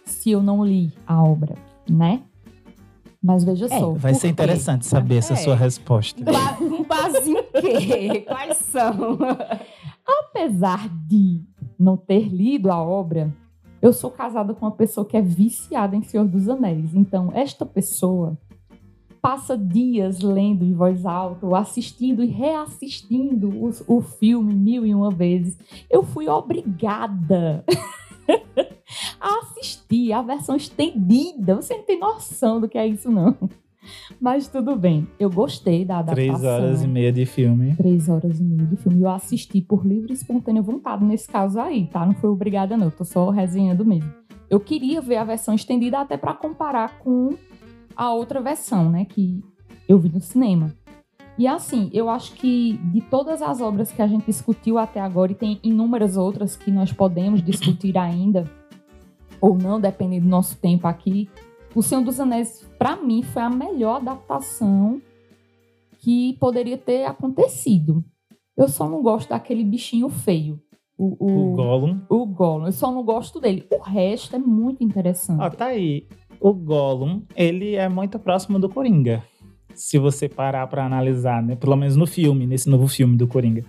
Se 0.05 0.31
eu 0.31 0.43
não 0.43 0.65
li 0.65 0.93
a 1.07 1.23
obra, 1.23 1.55
né? 1.89 2.23
Mas 3.23 3.45
veja 3.45 3.67
é, 3.67 3.79
só. 3.79 3.93
Vai 3.93 4.15
ser 4.15 4.29
interessante 4.29 4.85
saber 4.85 5.17
essa 5.17 5.35
é. 5.35 5.37
sua 5.37 5.55
resposta. 5.55 6.25
Com 6.59 6.83
base 6.83 7.31
em 7.31 7.43
quê? 7.61 8.21
Quais 8.27 8.57
são? 8.59 9.19
Apesar 10.05 10.89
de 11.07 11.43
não 11.83 11.97
ter 11.97 12.29
lido 12.29 12.71
a 12.71 12.81
obra, 12.81 13.35
eu 13.81 13.93
sou 13.93 14.11
casada 14.11 14.55
com 14.55 14.65
uma 14.65 14.73
pessoa 14.73 15.05
que 15.05 15.17
é 15.17 15.23
viciada 15.23 15.97
em 15.97 16.03
Senhor 16.03 16.27
dos 16.27 16.49
Anéis. 16.49 16.95
Então, 16.95 17.31
esta 17.35 17.67
pessoa 17.67 18.39
passa 19.21 19.57
dias 19.57 20.21
lendo 20.21 20.65
em 20.65 20.73
voz 20.73 21.05
alta, 21.05 21.47
assistindo 21.57 22.23
e 22.23 22.27
reassistindo 22.27 23.49
o, 23.49 23.97
o 23.97 24.01
filme 24.01 24.55
mil 24.55 24.87
e 24.87 24.95
uma 24.95 25.11
vezes. 25.11 25.59
Eu 25.91 26.03
fui 26.03 26.29
obrigada 26.29 27.65
a 29.21 29.39
assistir 29.41 30.13
a 30.13 30.23
versão 30.23 30.57
estendida. 30.57 31.57
Você 31.57 31.77
não 31.77 31.85
tem 31.85 31.99
noção 31.99 32.61
do 32.61 32.69
que 32.69 32.79
é 32.79 32.87
isso, 32.87 33.11
não. 33.11 33.37
Mas 34.21 34.49
tudo 34.49 34.77
bem. 34.77 35.07
Eu 35.19 35.31
gostei 35.31 35.85
da 35.85 35.99
adaptação. 35.99 36.39
Três 36.39 36.45
horas 36.45 36.83
e 36.83 36.89
meia 36.89 37.13
de 37.13 37.27
filme. 37.27 37.75
Três 37.77 38.09
horas 38.09 38.39
e 38.39 38.43
meia 38.43 38.67
de 38.67 38.77
filme. 38.77 39.03
Eu 39.03 39.09
assisti 39.09 39.61
por 39.61 39.87
livre 39.87 40.13
e 40.13 40.15
espontânea 40.15 40.63
vontade 40.63 41.05
nesse 41.05 41.29
caso 41.29 41.61
aí, 41.61 41.87
tá? 41.87 42.05
Não 42.07 42.15
foi 42.15 42.31
obrigada, 42.31 42.77
não. 42.77 42.87
Eu 42.87 42.93
tô 42.93 43.05
só 43.05 43.31
resenhando 43.31 43.85
mesmo. 43.85 44.13
Eu 44.49 44.61
queria 44.61 45.01
ver 45.01 45.17
a 45.17 45.25
versão 45.25 45.55
estendida 45.55 46.01
até 46.01 46.17
para 46.17 46.35
comparar 46.35 46.99
com 46.99 47.31
a 47.97 48.13
outra 48.13 48.41
versão, 48.41 48.91
né? 48.91 49.05
Que 49.05 49.43
eu 49.89 49.99
vi 49.99 50.09
no 50.09 50.21
cinema. 50.21 50.73
E 51.39 51.47
assim, 51.47 51.89
eu 51.95 52.11
acho 52.11 52.35
que 52.35 52.79
de 52.93 53.01
todas 53.01 53.41
as 53.41 53.61
obras 53.61 53.91
que 53.91 54.03
a 54.03 54.07
gente 54.07 54.27
discutiu 54.27 54.79
até 54.79 55.01
agora, 55.01 55.33
e 55.33 55.35
tem 55.35 55.59
inúmeras 55.63 56.17
outras 56.17 56.57
que 56.57 56.71
nós 56.71 56.93
podemos 56.93 57.43
discutir 57.43 57.97
ainda, 57.97 58.45
ou 59.41 59.57
não, 59.57 59.81
dependendo 59.81 60.27
do 60.27 60.31
nosso 60.31 60.59
tempo 60.59 60.87
aqui, 60.87 61.29
o 61.75 61.83
Senhor 61.83 62.03
dos 62.03 62.21
Anéis, 62.21 62.69
para 62.79 62.97
mim, 62.97 63.23
foi 63.23 63.43
a 63.43 63.51
melhor 63.51 63.97
adaptação 63.97 65.01
que 66.01 66.37
poderia 66.39 66.77
ter 66.77 67.05
acontecido. 67.05 68.05
Eu 68.57 68.69
só 68.69 68.89
não 68.89 69.03
gosto 69.03 69.31
daquele 69.31 69.65
bichinho 69.65 70.09
feio. 70.09 70.61
O, 70.99 71.17
o, 71.19 71.53
o 71.53 71.57
Gollum. 71.57 72.01
O 72.09 72.27
Gollum. 72.27 72.67
Eu 72.67 72.73
só 72.73 72.93
não 72.93 73.03
gosto 73.03 73.41
dele. 73.41 73.67
O 73.71 73.81
resto 73.81 74.37
é 74.37 74.39
muito 74.39 74.85
interessante. 74.85 75.41
Ó, 75.41 75.51
tá 75.51 75.67
aí. 75.67 76.07
O 76.39 76.53
Gollum, 76.53 77.23
ele 77.35 77.77
é 77.77 77.89
muito 77.89 78.19
próximo 78.19 78.59
do 78.59 78.69
Coringa. 78.69 79.23
Se 79.75 79.99
você 79.99 80.29
parar 80.29 80.67
para 80.67 80.85
analisar, 80.85 81.43
né? 81.43 81.57
Pelo 81.57 81.77
menos 81.77 81.97
no 81.97 82.07
filme, 82.07 82.47
nesse 82.47 82.69
novo 82.69 82.87
filme 82.89 83.17
do 83.17 83.27
Coringa. 83.27 83.65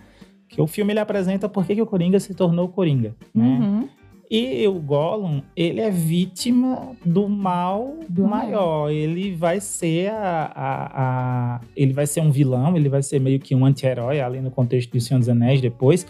Que 0.50 0.62
o 0.62 0.68
filme 0.68 0.92
ele 0.92 1.00
apresenta 1.00 1.48
por 1.48 1.66
que, 1.66 1.76
que 1.76 1.82
o 1.82 1.88
Coringa 1.88 2.20
se 2.20 2.34
tornou 2.34 2.68
Coringa, 2.68 3.16
né? 3.34 3.60
Uhum. 3.60 3.89
E 4.36 4.67
o 4.67 4.80
Gollum, 4.80 5.43
ele 5.56 5.80
é 5.80 5.91
vítima 5.91 6.96
do 7.06 7.30
mal 7.30 8.00
do 8.10 8.24
maior. 8.24 8.89
Ele 8.89 9.36
vai 9.36 9.62
ser 9.62 10.10
a, 10.10 10.52
a, 10.56 11.58
a, 11.58 11.62
Ele 11.76 11.93
vai 11.93 12.08
ser 12.08 12.22
um 12.22 12.32
vilão, 12.32 12.76
ele 12.76 12.89
vai 12.89 13.04
ser 13.04 13.19
meio 13.19 13.39
que 13.39 13.54
um 13.54 13.63
anti-herói, 13.63 14.22
ali 14.22 14.41
no 14.41 14.50
contexto 14.50 14.89
do 14.89 15.00
Senhor 15.00 15.19
dos 15.19 15.30
Anéis 15.30 15.62
depois. 15.62 16.08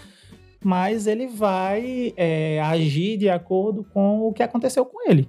Mas 0.64 1.06
ele 1.06 1.28
vai 1.28 2.14
é, 2.16 2.62
agir 2.62 3.18
de 3.18 3.28
acordo 3.28 3.84
com 3.94 4.22
o 4.22 4.32
que 4.32 4.42
aconteceu 4.42 4.86
com 4.86 5.06
ele. 5.12 5.28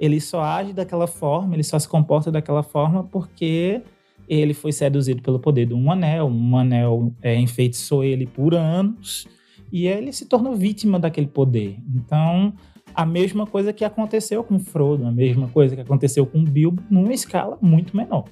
Ele 0.00 0.20
só 0.20 0.42
age 0.42 0.72
daquela 0.72 1.06
forma, 1.06 1.54
ele 1.54 1.62
só 1.62 1.78
se 1.78 1.88
comporta 1.88 2.32
daquela 2.32 2.64
forma 2.64 3.04
porque 3.04 3.80
ele 4.28 4.54
foi 4.54 4.72
seduzido 4.72 5.22
pelo 5.22 5.38
poder 5.38 5.66
de 5.66 5.74
um 5.74 5.88
anel. 5.88 6.26
Um 6.26 6.56
anel 6.56 7.12
é, 7.22 7.36
enfeitiçou 7.36 8.02
ele 8.02 8.26
por 8.26 8.56
anos 8.56 9.24
e 9.72 9.86
ele 9.86 10.12
se 10.12 10.26
tornou 10.26 10.54
vítima 10.54 10.98
daquele 10.98 11.26
poder. 11.26 11.78
Então, 11.94 12.52
a 12.94 13.04
mesma 13.04 13.46
coisa 13.46 13.72
que 13.72 13.84
aconteceu 13.84 14.44
com 14.44 14.58
Frodo, 14.58 15.06
a 15.06 15.12
mesma 15.12 15.48
coisa 15.48 15.74
que 15.74 15.80
aconteceu 15.80 16.24
com 16.26 16.44
Bilbo, 16.44 16.82
numa 16.90 17.12
escala 17.12 17.58
muito 17.60 17.96
menor. 17.96 18.24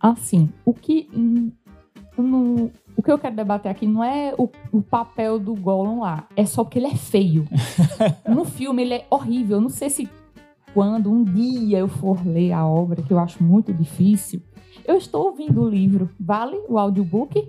Assim, 0.00 0.50
o 0.64 0.72
que 0.74 1.08
no, 2.16 2.70
o 2.96 3.02
que 3.02 3.10
eu 3.10 3.18
quero 3.18 3.34
debater 3.34 3.70
aqui 3.70 3.86
não 3.86 4.04
é 4.04 4.34
o, 4.38 4.48
o, 4.72 4.82
papel 4.82 5.38
do 5.38 5.54
Gollum 5.54 6.00
lá, 6.00 6.28
é 6.36 6.44
só 6.46 6.62
porque 6.62 6.78
ele 6.78 6.86
é 6.86 6.96
feio. 6.96 7.46
no 8.28 8.44
filme 8.44 8.82
ele 8.82 8.94
é 8.94 9.06
horrível. 9.10 9.56
Eu 9.56 9.62
não 9.62 9.68
sei 9.68 9.90
se 9.90 10.08
quando 10.72 11.10
um 11.10 11.24
dia 11.24 11.78
eu 11.78 11.88
for 11.88 12.26
ler 12.26 12.52
a 12.52 12.66
obra, 12.66 13.02
que 13.02 13.12
eu 13.12 13.18
acho 13.18 13.42
muito 13.42 13.72
difícil, 13.72 14.42
eu 14.86 14.96
estou 14.96 15.26
ouvindo 15.26 15.62
o 15.62 15.68
livro. 15.68 16.10
Vale 16.18 16.56
o 16.68 16.78
audiobook? 16.78 17.48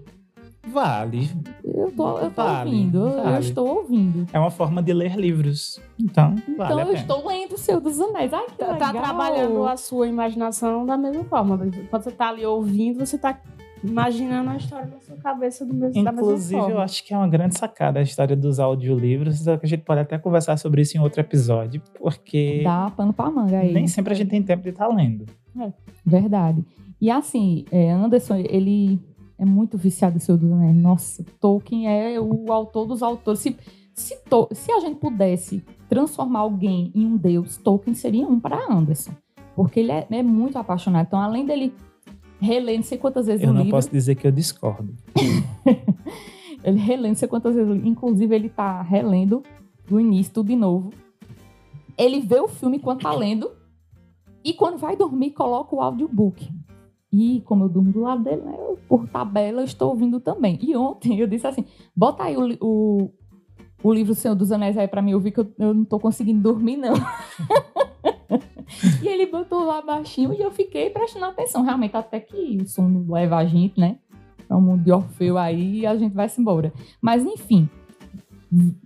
Vale. 0.67 1.29
Eu 1.63 1.91
tô, 1.91 2.17
eu 2.17 2.31
tô 2.31 2.43
vale, 2.43 2.69
ouvindo, 2.69 3.09
vale. 3.09 3.35
eu 3.35 3.39
estou 3.39 3.67
ouvindo. 3.67 4.27
É 4.33 4.39
uma 4.39 4.51
forma 4.51 4.81
de 4.81 4.93
ler 4.93 5.15
livros. 5.15 5.79
Então, 5.99 6.35
então 6.47 6.67
vale 6.67 6.81
eu 6.81 6.93
estou 6.93 7.27
lendo 7.27 7.53
o 7.53 7.57
Seu 7.57 7.79
dos 7.79 7.99
Anéis. 7.99 8.33
Ai, 8.33 8.45
que 8.45 8.57
tá, 8.57 8.71
legal. 8.71 8.93
Tá 8.93 9.01
trabalhando 9.01 9.65
a 9.65 9.77
sua 9.77 10.07
imaginação 10.07 10.85
da 10.85 10.97
mesma 10.97 11.23
forma. 11.23 11.57
Quando 11.89 12.03
você 12.03 12.11
tá 12.11 12.29
ali 12.29 12.45
ouvindo, 12.45 13.05
você 13.05 13.17
tá 13.17 13.39
imaginando 13.83 14.49
a 14.49 14.57
história 14.57 14.87
na 14.87 14.99
sua 14.99 15.15
cabeça 15.17 15.65
do 15.65 15.73
mesmo 15.73 16.01
Inclusive, 16.01 16.71
eu 16.71 16.79
acho 16.79 17.03
que 17.03 17.13
é 17.13 17.17
uma 17.17 17.27
grande 17.27 17.57
sacada 17.57 17.99
a 17.99 18.01
história 18.01 18.35
dos 18.35 18.59
audiolivros. 18.59 19.47
A 19.47 19.59
gente 19.63 19.83
pode 19.83 20.01
até 20.01 20.17
conversar 20.17 20.57
sobre 20.57 20.81
isso 20.81 20.97
em 20.97 20.99
outro 20.99 21.21
episódio, 21.21 21.81
porque. 21.99 22.61
Dá 22.63 22.91
pano 22.95 23.13
pra 23.13 23.29
manga 23.29 23.59
aí. 23.59 23.73
Nem 23.73 23.87
sempre 23.87 24.13
a 24.13 24.15
gente 24.15 24.29
tem 24.29 24.41
tempo 24.41 24.63
de 24.63 24.69
estar 24.69 24.87
tá 24.87 24.93
lendo. 24.93 25.25
É. 25.59 25.71
Verdade. 26.05 26.65
E 26.99 27.11
assim, 27.11 27.65
é, 27.71 27.91
Anderson, 27.91 28.35
ele 28.37 28.99
é 29.37 29.45
muito 29.45 29.77
viciado 29.77 30.17
em 30.17 30.19
Senhor 30.19 30.37
dos 30.37 30.51
Anéis. 30.51 30.75
Nossa, 30.75 31.25
Tolkien 31.39 31.87
é 31.87 32.19
o 32.19 32.51
autor 32.51 32.85
dos 32.85 33.03
autores. 33.03 33.41
Se, 33.41 33.57
se, 33.93 34.17
to, 34.29 34.47
se 34.51 34.71
a 34.71 34.79
gente 34.79 34.99
pudesse 34.99 35.63
transformar 35.89 36.39
alguém 36.39 36.91
em 36.95 37.05
um 37.05 37.17
deus, 37.17 37.57
Tolkien 37.57 37.93
seria 37.93 38.25
um 38.25 38.39
para 38.39 38.71
Anderson. 38.71 39.11
Porque 39.55 39.79
ele 39.79 39.91
é, 39.91 40.07
é, 40.09 40.23
muito 40.23 40.57
apaixonado. 40.57 41.07
Então, 41.07 41.19
além 41.19 41.45
dele 41.45 41.73
reler 42.39 42.77
não 42.77 42.83
sei 42.83 42.97
quantas 42.97 43.27
vezes 43.27 43.41
eu 43.41 43.49
o 43.49 43.51
livro... 43.51 43.61
Eu 43.61 43.65
não 43.65 43.71
posso 43.71 43.89
dizer 43.89 44.15
que 44.15 44.27
eu 44.27 44.31
discordo. 44.31 44.93
ele 46.63 46.79
relendo 46.79 47.09
não 47.09 47.15
sei 47.15 47.27
quantas 47.27 47.55
vezes. 47.55 47.85
Inclusive, 47.85 48.35
ele 48.35 48.49
tá 48.49 48.81
relendo 48.81 49.43
do 49.87 49.99
início, 49.99 50.33
tudo 50.33 50.47
de 50.47 50.55
novo. 50.55 50.91
Ele 51.97 52.19
vê 52.19 52.39
o 52.39 52.47
filme 52.47 52.77
enquanto 52.77 53.01
tá 53.01 53.13
lendo. 53.13 53.51
E 54.43 54.53
quando 54.53 54.77
vai 54.77 54.95
dormir, 54.95 55.31
coloca 55.31 55.75
o 55.75 55.81
audiobook. 55.81 56.49
E 57.11 57.41
como 57.45 57.65
eu 57.65 57.69
durmo 57.69 57.91
do 57.91 58.01
lado 58.01 58.23
dele, 58.23 58.41
né, 58.41 58.55
eu, 58.57 58.77
por 58.87 59.07
tabela, 59.07 59.63
estou 59.63 59.89
ouvindo 59.89 60.19
também. 60.19 60.59
E 60.61 60.75
ontem 60.75 61.19
eu 61.19 61.27
disse 61.27 61.47
assim: 61.47 61.65
bota 61.95 62.23
aí 62.23 62.35
o, 62.35 62.57
o, 62.61 63.11
o 63.83 63.93
livro 63.93 64.13
Senhor 64.13 64.35
dos 64.35 64.51
Anéis 64.51 64.77
aí 64.77 64.87
para 64.87 65.01
mim 65.01 65.13
ouvir, 65.13 65.31
que 65.31 65.39
eu, 65.39 65.51
eu 65.57 65.73
não 65.73 65.83
estou 65.83 65.99
conseguindo 65.99 66.41
dormir, 66.41 66.77
não. 66.77 66.95
e 69.01 69.07
ele 69.07 69.27
botou 69.27 69.63
lá 69.63 69.81
baixinho 69.81 70.33
e 70.33 70.41
eu 70.41 70.51
fiquei 70.51 70.89
prestando 70.89 71.25
atenção. 71.25 71.63
Realmente, 71.63 71.95
até 71.95 72.19
que 72.19 72.57
o 72.61 72.67
som 72.67 73.05
leva 73.07 73.37
a 73.37 73.45
gente, 73.45 73.79
né? 73.79 73.99
É 74.49 74.53
um 74.53 74.61
mundo 74.61 74.83
de 74.83 74.91
Orfeu 74.91 75.37
aí 75.37 75.79
e 75.79 75.87
a 75.87 75.95
gente 75.95 76.13
vai 76.13 76.29
se 76.29 76.39
embora. 76.39 76.71
Mas, 77.01 77.23
enfim, 77.23 77.67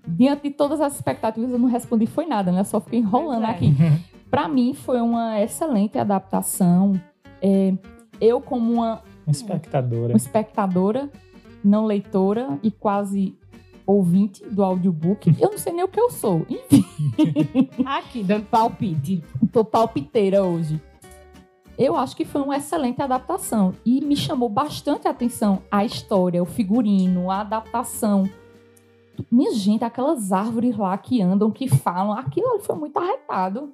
diante 0.07 0.43
de 0.43 0.51
todas 0.51 0.81
as 0.81 0.95
expectativas, 0.95 1.51
eu 1.51 1.59
não 1.59 1.67
respondi 1.67 2.05
foi 2.05 2.25
nada, 2.25 2.51
né? 2.51 2.61
Eu 2.61 2.65
só 2.65 2.79
fiquei 2.79 2.99
enrolando 2.99 3.45
é. 3.45 3.49
aqui. 3.49 3.73
Para 4.29 4.47
mim, 4.47 4.73
foi 4.73 5.01
uma 5.01 5.41
excelente 5.41 5.97
adaptação. 5.97 6.99
É, 7.41 7.73
eu, 8.19 8.41
como 8.41 8.73
uma, 8.73 9.01
espectadora. 9.27 10.13
uma 10.13 10.17
espectadora, 10.17 11.09
não 11.63 11.85
leitora 11.85 12.59
e 12.63 12.71
quase 12.71 13.37
ouvinte 13.85 14.45
do 14.45 14.63
audiobook, 14.63 15.35
eu 15.41 15.51
não 15.51 15.57
sei 15.57 15.73
nem 15.73 15.83
o 15.83 15.87
que 15.87 15.99
eu 15.99 16.09
sou. 16.09 16.45
Enfim. 16.49 16.85
Aqui, 17.85 18.23
dando 18.23 18.45
palpite. 18.45 19.23
Tô 19.51 19.65
palpiteira 19.65 20.43
hoje. 20.43 20.79
Eu 21.77 21.95
acho 21.95 22.15
que 22.15 22.25
foi 22.25 22.41
uma 22.41 22.57
excelente 22.57 23.01
adaptação 23.01 23.73
e 23.85 24.01
me 24.01 24.15
chamou 24.15 24.49
bastante 24.49 25.07
a 25.07 25.11
atenção 25.11 25.61
a 25.71 25.85
história, 25.85 26.43
o 26.43 26.45
figurino, 26.45 27.31
a 27.31 27.39
adaptação. 27.39 28.29
Minha 29.31 29.53
gente, 29.53 29.83
aquelas 29.83 30.33
árvores 30.33 30.77
lá 30.77 30.97
que 30.97 31.21
andam, 31.21 31.49
que 31.49 31.69
falam, 31.69 32.11
aquilo 32.11 32.59
foi 32.59 32.75
muito 32.75 32.99
arretado. 32.99 33.73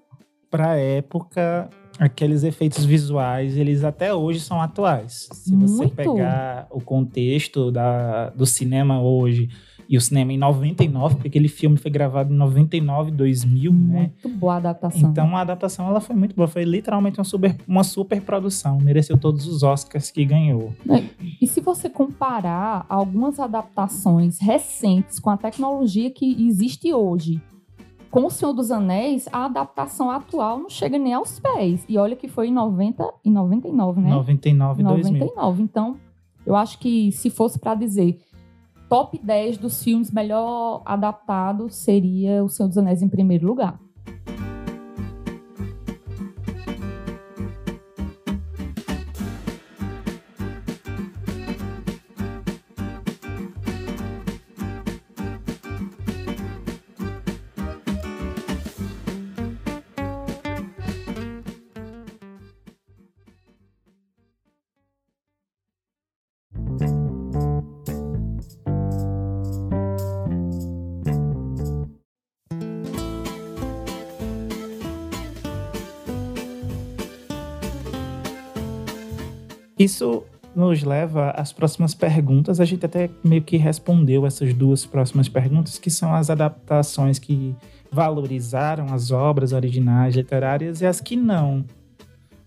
Pra 0.52 0.76
época, 0.76 1.70
aqueles 2.00 2.44
efeitos 2.44 2.86
visuais, 2.86 3.58
eles 3.58 3.84
até 3.84 4.14
hoje 4.14 4.40
são 4.40 4.62
atuais. 4.62 5.30
Se 5.32 5.56
Muito. 5.56 5.72
você 5.72 5.88
pegar 5.88 6.68
o 6.70 6.82
contexto 6.82 7.72
da, 7.72 8.30
do 8.30 8.46
cinema 8.46 9.02
hoje 9.02 9.50
e 9.88 9.98
o 9.98 10.02
cinema 10.02 10.34
em 10.34 10.38
99, 10.38 11.16
porque 11.16 11.28
aquele 11.28 11.48
filme 11.48 11.78
foi 11.78 11.92
gravado 11.92 12.34
em 12.34 12.38
99, 12.38 13.12
2000, 13.12 13.72
muito 13.72 13.94
né? 13.94 14.12
Muito 14.24 14.38
boa 14.40 14.56
a 14.56 14.58
adaptação. 14.58 15.10
Então 15.10 15.38
a 15.38 15.42
adaptação 15.42 15.88
ela 15.88 16.02
foi 16.02 16.16
muito 16.16 16.36
boa, 16.36 16.48
foi 16.48 16.64
literalmente 16.64 17.20
uma 17.20 17.24
super, 17.24 17.56
uma 17.68 17.84
super 17.84 18.22
produção, 18.22 18.80
mereceu 18.80 19.18
todos 19.18 19.48
os 19.48 19.64
Oscars 19.64 20.10
que 20.10 20.26
ganhou. 20.26 20.74
É, 20.90 21.04
e 21.42 21.48
se 21.48 21.62
você 21.62 21.88
comparar 21.88 22.86
algumas 22.90 23.40
adaptações 23.40 24.40
recentes 24.40 25.20
com 25.20 25.30
a 25.30 25.38
tecnologia 25.38 26.10
que 26.10 26.48
existe 26.48 26.92
hoje, 26.94 27.42
com 28.16 28.28
O 28.28 28.30
Senhor 28.30 28.54
dos 28.54 28.72
Anéis, 28.72 29.28
a 29.30 29.44
adaptação 29.44 30.10
atual 30.10 30.58
não 30.58 30.70
chega 30.70 30.98
nem 30.98 31.14
aos 31.14 31.38
pés. 31.38 31.84
E 31.90 31.98
olha 31.98 32.16
que 32.16 32.30
foi 32.30 32.48
em 32.48 32.54
90 32.54 33.14
e 33.26 33.30
99, 33.30 34.00
né? 34.00 34.10
99 34.10 34.82
e 34.82 34.86
2000. 34.86 35.14
99. 35.20 35.62
Então, 35.62 35.98
eu 36.46 36.56
acho 36.56 36.80
que 36.80 37.12
se 37.12 37.30
fosse 37.30 37.60
para 37.60 37.76
dizer 37.76 38.22
top 38.88 39.20
10 39.22 39.58
dos 39.58 39.84
filmes 39.84 40.12
melhor 40.12 40.82
adaptados, 40.86 41.76
seria 41.76 42.42
O 42.42 42.48
Senhor 42.48 42.70
dos 42.70 42.78
Anéis 42.78 43.02
em 43.02 43.10
primeiro 43.10 43.46
lugar. 43.46 43.78
Isso 79.78 80.24
nos 80.56 80.84
leva 80.84 81.32
às 81.32 81.52
próximas 81.52 81.94
perguntas. 81.94 82.60
A 82.60 82.66
gente 82.66 82.86
até 82.86 83.10
meio 83.24 83.42
que 83.42 83.58
respondeu 83.58 84.26
essas 84.26 84.54
duas 84.54 84.86
próximas 84.86 85.28
perguntas, 85.28 85.78
que 85.78 85.90
são 85.90 86.16
as 86.16 86.30
adaptações 86.30 87.20
que 87.20 87.54
valorizaram 87.92 88.94
as 88.94 89.12
obras 89.12 89.52
originais 89.52 90.16
literárias 90.16 90.82
e 90.82 90.86
as 90.86 91.02
que 91.02 91.16
não. 91.16 91.66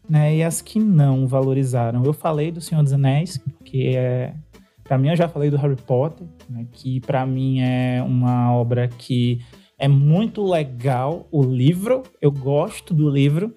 Né? 0.09 0.37
E 0.37 0.43
as 0.43 0.63
que 0.63 0.81
não 0.81 1.27
valorizaram. 1.27 2.03
Eu 2.03 2.15
falei 2.15 2.51
do 2.51 2.61
Senhor 2.61 2.83
dos 2.83 2.93
Anéis, 2.93 3.39
que 3.65 3.95
é. 3.95 4.35
Para 4.83 4.97
mim, 4.97 5.11
eu 5.11 5.17
já 5.17 5.29
falei 5.29 5.51
do 5.51 5.59
Harry 5.59 5.77
Potter, 5.77 6.27
né? 6.49 6.67
que 6.73 6.99
para 7.01 7.27
mim 7.27 7.61
é 7.61 8.03
uma 8.03 8.55
obra 8.55 8.89
que 8.89 9.39
é 9.79 9.87
muito 9.87 10.43
legal 10.43 11.29
o 11.31 11.43
livro, 11.43 12.03
eu 12.23 12.33
gosto 12.33 12.95
do 12.95 13.09
livro, 13.09 13.55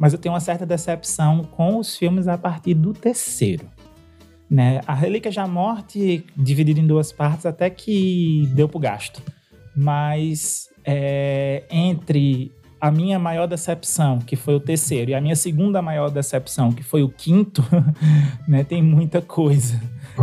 mas 0.00 0.14
eu 0.14 0.18
tenho 0.18 0.32
uma 0.32 0.40
certa 0.40 0.64
decepção 0.64 1.44
com 1.44 1.76
os 1.76 1.94
filmes 1.94 2.26
a 2.26 2.38
partir 2.38 2.72
do 2.72 2.94
terceiro. 2.94 3.68
Né? 4.48 4.80
A 4.86 4.94
Relíquia 4.94 5.30
da 5.30 5.46
Morte, 5.46 6.24
dividida 6.34 6.80
em 6.80 6.86
duas 6.86 7.12
partes, 7.12 7.44
até 7.44 7.68
que 7.68 8.48
deu 8.54 8.66
pro 8.66 8.78
gasto. 8.78 9.22
Mas 9.76 10.70
é, 10.86 11.64
entre 11.70 12.50
a 12.80 12.90
minha 12.90 13.18
maior 13.18 13.46
decepção, 13.46 14.18
que 14.20 14.36
foi 14.36 14.54
o 14.54 14.60
terceiro, 14.60 15.10
e 15.10 15.14
a 15.14 15.20
minha 15.20 15.36
segunda 15.36 15.82
maior 15.82 16.10
decepção, 16.10 16.72
que 16.72 16.82
foi 16.82 17.02
o 17.02 17.10
quinto, 17.10 17.62
né, 18.48 18.64
tem 18.64 18.82
muita 18.82 19.20
coisa 19.20 19.78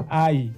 aí. 0.10 0.52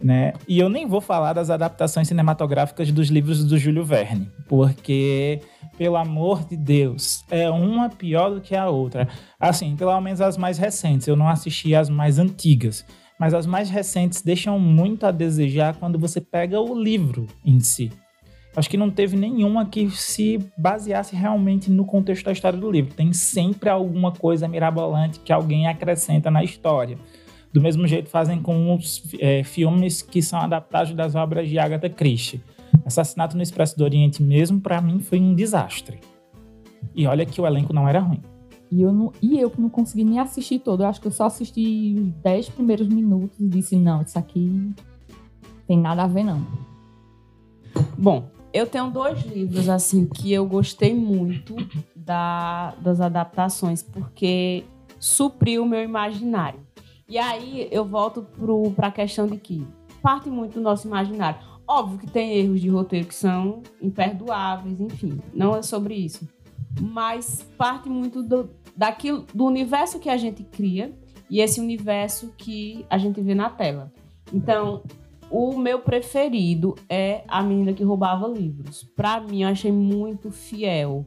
Né? 0.00 0.32
E 0.46 0.60
eu 0.60 0.68
nem 0.68 0.86
vou 0.86 1.00
falar 1.00 1.32
das 1.32 1.50
adaptações 1.50 2.06
cinematográficas 2.06 2.92
dos 2.92 3.08
livros 3.08 3.44
do 3.44 3.58
Júlio 3.58 3.84
Verne, 3.84 4.30
porque 4.48 5.40
pelo 5.80 5.96
amor 5.96 6.44
de 6.44 6.58
Deus, 6.58 7.24
é 7.30 7.48
uma 7.48 7.88
pior 7.88 8.34
do 8.34 8.42
que 8.42 8.54
a 8.54 8.68
outra. 8.68 9.08
Assim, 9.40 9.74
pelo 9.74 9.98
menos 9.98 10.20
as 10.20 10.36
mais 10.36 10.58
recentes. 10.58 11.06
Eu 11.06 11.16
não 11.16 11.26
assisti 11.26 11.74
as 11.74 11.88
mais 11.88 12.18
antigas, 12.18 12.84
mas 13.18 13.32
as 13.32 13.46
mais 13.46 13.70
recentes 13.70 14.20
deixam 14.20 14.58
muito 14.58 15.06
a 15.06 15.10
desejar 15.10 15.74
quando 15.76 15.98
você 15.98 16.20
pega 16.20 16.60
o 16.60 16.78
livro 16.78 17.26
em 17.42 17.60
si. 17.60 17.90
Acho 18.54 18.68
que 18.68 18.76
não 18.76 18.90
teve 18.90 19.16
nenhuma 19.16 19.64
que 19.64 19.88
se 19.88 20.38
baseasse 20.54 21.16
realmente 21.16 21.70
no 21.70 21.86
contexto 21.86 22.26
da 22.26 22.32
história 22.32 22.58
do 22.58 22.70
livro. 22.70 22.92
Tem 22.92 23.14
sempre 23.14 23.70
alguma 23.70 24.12
coisa 24.12 24.46
mirabolante 24.46 25.20
que 25.20 25.32
alguém 25.32 25.66
acrescenta 25.66 26.30
na 26.30 26.44
história. 26.44 26.98
Do 27.54 27.60
mesmo 27.62 27.86
jeito 27.86 28.10
fazem 28.10 28.42
com 28.42 28.74
os 28.74 29.14
é, 29.18 29.42
filmes 29.44 30.02
que 30.02 30.20
são 30.20 30.40
adaptados 30.40 30.92
das 30.92 31.14
obras 31.14 31.48
de 31.48 31.58
Agatha 31.58 31.88
Christie. 31.88 32.42
Assassinato 32.90 33.36
no 33.36 33.42
Expresso 33.42 33.76
do 33.78 33.84
Oriente 33.84 34.22
mesmo, 34.22 34.60
para 34.60 34.80
mim, 34.80 35.00
foi 35.00 35.20
um 35.20 35.34
desastre. 35.34 36.00
E 36.94 37.06
olha 37.06 37.24
que 37.24 37.40
o 37.40 37.46
elenco 37.46 37.72
não 37.72 37.88
era 37.88 38.00
ruim. 38.00 38.22
E 38.70 38.82
eu, 38.82 38.92
não, 38.92 39.12
e 39.20 39.38
eu 39.38 39.50
que 39.50 39.60
não 39.60 39.68
consegui 39.68 40.04
nem 40.04 40.20
assistir 40.20 40.60
todo. 40.60 40.82
Eu 40.82 40.86
acho 40.86 41.00
que 41.00 41.06
eu 41.06 41.10
só 41.10 41.26
assisti 41.26 41.96
os 41.98 42.12
10 42.22 42.50
primeiros 42.50 42.88
minutos 42.88 43.40
e 43.40 43.48
disse, 43.48 43.76
não, 43.76 44.02
isso 44.02 44.18
aqui 44.18 44.72
tem 45.66 45.78
nada 45.78 46.04
a 46.04 46.06
ver, 46.06 46.24
não. 46.24 46.46
Bom, 47.98 48.30
eu 48.52 48.66
tenho 48.66 48.90
dois 48.90 49.24
livros, 49.24 49.68
assim, 49.68 50.06
que 50.06 50.32
eu 50.32 50.46
gostei 50.46 50.94
muito 50.94 51.56
da, 51.94 52.74
das 52.80 53.00
adaptações, 53.00 53.82
porque 53.82 54.64
supriu 54.98 55.62
o 55.62 55.66
meu 55.66 55.82
imaginário. 55.82 56.60
E 57.08 57.18
aí 57.18 57.68
eu 57.72 57.84
volto 57.84 58.26
para 58.76 58.88
a 58.88 58.92
questão 58.92 59.26
de 59.26 59.36
que 59.36 59.66
parte 60.00 60.30
muito 60.30 60.54
do 60.54 60.60
nosso 60.60 60.86
imaginário. 60.86 61.49
Óbvio 61.72 62.00
que 62.00 62.10
tem 62.10 62.32
erros 62.32 62.60
de 62.60 62.68
roteiro 62.68 63.06
que 63.06 63.14
são 63.14 63.62
imperdoáveis, 63.80 64.80
enfim, 64.80 65.20
não 65.32 65.54
é 65.54 65.62
sobre 65.62 65.94
isso. 65.94 66.28
Mas 66.80 67.46
parte 67.56 67.88
muito 67.88 68.24
do, 68.24 68.50
daquilo, 68.76 69.24
do 69.32 69.44
universo 69.44 70.00
que 70.00 70.08
a 70.08 70.16
gente 70.16 70.42
cria 70.42 70.92
e 71.30 71.40
esse 71.40 71.60
universo 71.60 72.34
que 72.36 72.84
a 72.90 72.98
gente 72.98 73.20
vê 73.20 73.36
na 73.36 73.48
tela. 73.48 73.92
Então, 74.34 74.82
o 75.30 75.56
meu 75.56 75.78
preferido 75.78 76.74
é 76.88 77.22
A 77.28 77.40
Menina 77.40 77.72
que 77.72 77.84
Roubava 77.84 78.26
Livros. 78.26 78.82
Para 78.96 79.20
mim, 79.20 79.42
eu 79.44 79.48
achei 79.48 79.70
muito 79.70 80.32
fiel. 80.32 81.06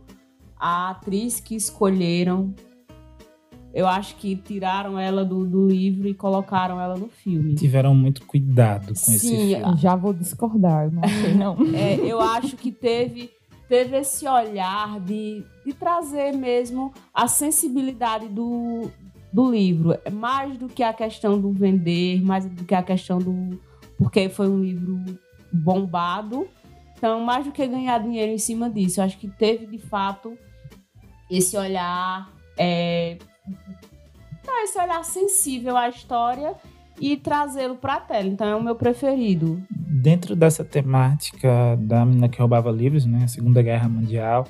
A 0.57 0.91
atriz 0.91 1.41
que 1.41 1.55
escolheram 1.55 2.55
eu 3.73 3.87
acho 3.87 4.15
que 4.17 4.35
tiraram 4.35 4.99
ela 4.99 5.25
do, 5.25 5.43
do, 5.43 5.67
livro 5.67 6.07
e 6.07 6.13
colocaram 6.13 6.79
ela 6.79 6.95
no 6.95 7.09
filme. 7.09 7.55
Tiveram 7.55 7.95
muito 7.95 8.23
cuidado 8.23 8.89
com 8.89 8.95
Sim, 8.95 9.15
esse 9.15 9.35
filme. 9.35 9.77
Já 9.77 9.95
vou 9.95 10.13
discordar, 10.13 10.91
não 10.91 11.01
sei 11.07 11.33
não. 11.33 11.57
é, 11.75 11.95
eu 11.95 12.21
acho 12.21 12.55
que 12.55 12.71
teve, 12.71 13.31
teve 13.67 13.97
esse 13.97 14.27
olhar 14.27 14.99
de, 14.99 15.43
de 15.65 15.73
trazer 15.73 16.33
mesmo 16.33 16.93
a 17.11 17.27
sensibilidade 17.27 18.27
do, 18.27 18.91
do 19.31 19.51
livro. 19.51 19.97
É 20.05 20.11
mais 20.11 20.55
do 20.55 20.67
que 20.67 20.83
a 20.83 20.93
questão 20.93 21.41
do 21.41 21.51
vender, 21.51 22.23
mais 22.23 22.45
do 22.45 22.63
que 22.63 22.75
a 22.75 22.83
questão 22.83 23.17
do... 23.17 23.59
Porque 23.97 24.29
foi 24.29 24.47
um 24.47 24.61
livro 24.61 24.99
bombado. 25.51 26.47
Então, 26.95 27.21
mais 27.21 27.43
do 27.43 27.51
que 27.51 27.65
ganhar 27.65 27.97
dinheiro 27.97 28.31
em 28.31 28.37
cima 28.37 28.69
disso, 28.69 28.99
eu 28.99 29.05
acho 29.05 29.17
que 29.17 29.27
teve, 29.27 29.65
de 29.65 29.79
fato, 29.79 30.37
esse 31.27 31.57
olhar... 31.57 32.31
É, 32.55 33.17
então, 34.41 34.63
esse 34.63 34.77
olhar 34.77 35.03
sensível 35.03 35.77
à 35.77 35.89
história 35.89 36.53
e 36.99 37.17
trazê-lo 37.17 37.75
para 37.75 37.95
a 37.95 37.99
tela. 37.99 38.27
Então 38.27 38.47
é 38.47 38.55
o 38.55 38.63
meu 38.63 38.75
preferido. 38.75 39.61
Dentro 39.69 40.35
dessa 40.35 40.63
temática 40.63 41.77
da 41.79 42.05
menina 42.05 42.27
que 42.27 42.39
roubava 42.39 42.71
livros, 42.71 43.05
né, 43.05 43.21
a 43.23 43.27
Segunda 43.27 43.61
Guerra 43.61 43.87
Mundial, 43.87 44.45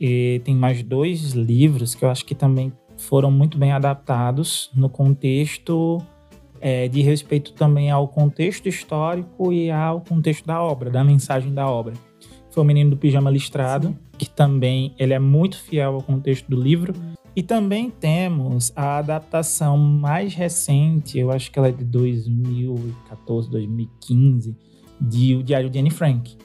e 0.00 0.40
tem 0.44 0.54
mais 0.54 0.82
dois 0.82 1.32
livros 1.32 1.94
que 1.94 2.04
eu 2.04 2.10
acho 2.10 2.24
que 2.24 2.34
também 2.34 2.72
foram 2.96 3.30
muito 3.30 3.58
bem 3.58 3.72
adaptados 3.72 4.70
no 4.74 4.88
contexto 4.88 6.00
é, 6.60 6.86
de 6.86 7.02
respeito 7.02 7.52
também 7.52 7.90
ao 7.90 8.06
contexto 8.06 8.68
histórico 8.68 9.52
e 9.52 9.70
ao 9.70 10.00
contexto 10.00 10.46
da 10.46 10.62
obra, 10.62 10.90
da 10.90 11.02
mensagem 11.02 11.52
da 11.52 11.68
obra. 11.68 11.94
Foi 12.50 12.62
o 12.62 12.66
Menino 12.66 12.90
do 12.90 12.96
Pijama 12.96 13.30
Listrado, 13.30 13.88
Sim. 13.88 13.98
que 14.18 14.30
também 14.30 14.94
ele 14.98 15.14
é 15.14 15.18
muito 15.18 15.60
fiel 15.60 15.94
ao 15.94 16.02
contexto 16.02 16.48
do 16.48 16.60
livro. 16.60 16.94
E 17.34 17.42
também 17.42 17.88
temos 17.88 18.72
a 18.76 18.98
adaptação 18.98 19.78
mais 19.78 20.34
recente, 20.34 21.18
eu 21.18 21.30
acho 21.30 21.50
que 21.50 21.58
ela 21.58 21.68
é 21.68 21.72
de 21.72 21.84
2014, 21.84 23.50
2015, 23.50 24.54
de 25.00 25.34
O 25.36 25.42
Diário 25.42 25.70
de 25.70 25.78
Anne 25.78 25.90
Frank, 25.90 26.36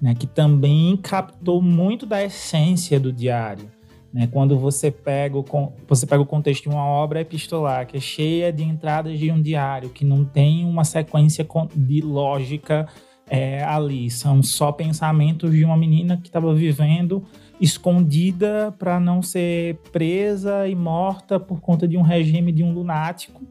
né, 0.00 0.14
que 0.14 0.26
também 0.26 0.96
captou 0.96 1.60
muito 1.60 2.06
da 2.06 2.22
essência 2.22 3.00
do 3.00 3.12
diário. 3.12 3.68
Né, 4.12 4.28
quando 4.28 4.56
você 4.56 4.92
pega, 4.92 5.36
o, 5.36 5.44
você 5.88 6.06
pega 6.06 6.22
o 6.22 6.26
contexto 6.26 6.62
de 6.62 6.68
uma 6.68 6.84
obra 6.84 7.20
epistolar 7.20 7.84
que 7.84 7.96
é 7.96 8.00
cheia 8.00 8.52
de 8.52 8.62
entradas 8.62 9.18
de 9.18 9.32
um 9.32 9.42
diário, 9.42 9.90
que 9.90 10.04
não 10.04 10.24
tem 10.24 10.64
uma 10.64 10.84
sequência 10.84 11.44
de 11.74 12.00
lógica 12.00 12.86
é, 13.28 13.64
ali, 13.64 14.08
são 14.10 14.40
só 14.44 14.70
pensamentos 14.70 15.50
de 15.50 15.64
uma 15.64 15.76
menina 15.76 16.16
que 16.16 16.28
estava 16.28 16.54
vivendo 16.54 17.24
escondida 17.60 18.74
para 18.78 18.98
não 18.98 19.22
ser 19.22 19.76
presa 19.92 20.68
e 20.68 20.74
morta 20.74 21.38
por 21.38 21.60
conta 21.60 21.86
de 21.86 21.96
um 21.96 22.02
regime 22.02 22.52
de 22.52 22.62
um 22.62 22.72
lunático. 22.72 23.42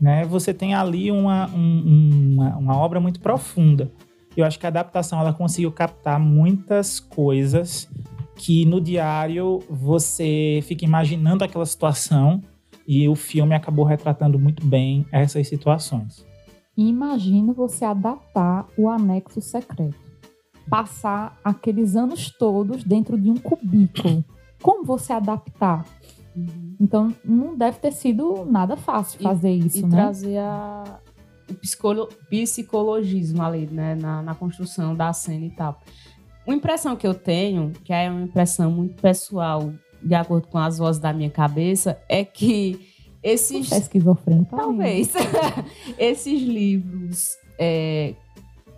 Né? 0.00 0.24
Você 0.24 0.52
tem 0.52 0.74
ali 0.74 1.10
uma, 1.10 1.48
um, 1.48 2.34
uma, 2.34 2.56
uma 2.56 2.76
obra 2.76 3.00
muito 3.00 3.20
profunda. 3.20 3.90
Eu 4.36 4.44
acho 4.44 4.58
que 4.58 4.66
a 4.66 4.68
adaptação 4.68 5.18
ela 5.18 5.32
conseguiu 5.32 5.72
captar 5.72 6.20
muitas 6.20 7.00
coisas 7.00 7.88
que 8.36 8.66
no 8.66 8.80
diário 8.80 9.60
você 9.70 10.60
fica 10.64 10.84
imaginando 10.84 11.42
aquela 11.42 11.64
situação 11.64 12.42
e 12.86 13.08
o 13.08 13.14
filme 13.14 13.54
acabou 13.54 13.84
retratando 13.84 14.38
muito 14.38 14.64
bem 14.64 15.06
essas 15.10 15.48
situações. 15.48 16.24
Imagina 16.76 17.54
você 17.54 17.86
adaptar 17.86 18.66
o 18.76 18.90
anexo 18.90 19.40
secreto 19.40 20.05
passar 20.68 21.38
aqueles 21.44 21.96
anos 21.96 22.30
todos 22.30 22.84
dentro 22.84 23.18
de 23.18 23.30
um 23.30 23.36
cubículo. 23.36 24.24
Como 24.62 24.84
você 24.84 25.12
adaptar? 25.12 25.84
Uhum. 26.34 26.76
Então, 26.80 27.14
não 27.24 27.56
deve 27.56 27.78
ter 27.78 27.92
sido 27.92 28.44
nada 28.44 28.76
fácil 28.76 29.20
fazer 29.20 29.50
e, 29.50 29.66
isso, 29.66 29.78
e 29.78 29.82
né? 29.82 29.88
trazer 29.90 30.38
a, 30.38 31.00
o 31.48 31.54
psicolo, 31.54 32.08
psicologismo 32.28 33.42
ali, 33.42 33.66
né? 33.66 33.94
Na, 33.94 34.22
na 34.22 34.34
construção 34.34 34.94
da 34.94 35.12
cena 35.12 35.46
e 35.46 35.50
tal. 35.50 35.80
Uma 36.46 36.56
impressão 36.56 36.94
que 36.94 37.06
eu 37.06 37.14
tenho, 37.14 37.72
que 37.84 37.92
é 37.92 38.10
uma 38.10 38.22
impressão 38.22 38.70
muito 38.70 39.00
pessoal, 39.00 39.72
de 40.02 40.14
acordo 40.14 40.46
com 40.48 40.58
as 40.58 40.78
vozes 40.78 41.00
da 41.00 41.12
minha 41.12 41.30
cabeça, 41.30 41.98
é 42.08 42.24
que 42.24 42.88
esses... 43.22 43.72
É 43.72 43.78
esquizofrênico? 43.78 44.54
Talvez. 44.54 45.12
esses 45.98 46.42
livros 46.42 47.30
é, 47.58 48.14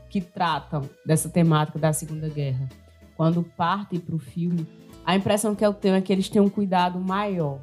que 0.09 0.21
tratam 0.21 0.83
dessa 1.05 1.29
temática 1.29 1.79
da 1.79 1.93
Segunda 1.93 2.29
Guerra, 2.29 2.69
quando 3.17 3.43
partem 3.43 3.99
para 3.99 4.15
o 4.15 4.19
filme, 4.19 4.67
a 5.05 5.17
impressão 5.17 5.55
que 5.55 5.65
eu 5.65 5.73
tenho 5.73 5.95
é 5.95 6.01
que 6.01 6.13
eles 6.13 6.29
têm 6.29 6.41
um 6.41 6.49
cuidado 6.49 7.01
maior. 7.01 7.61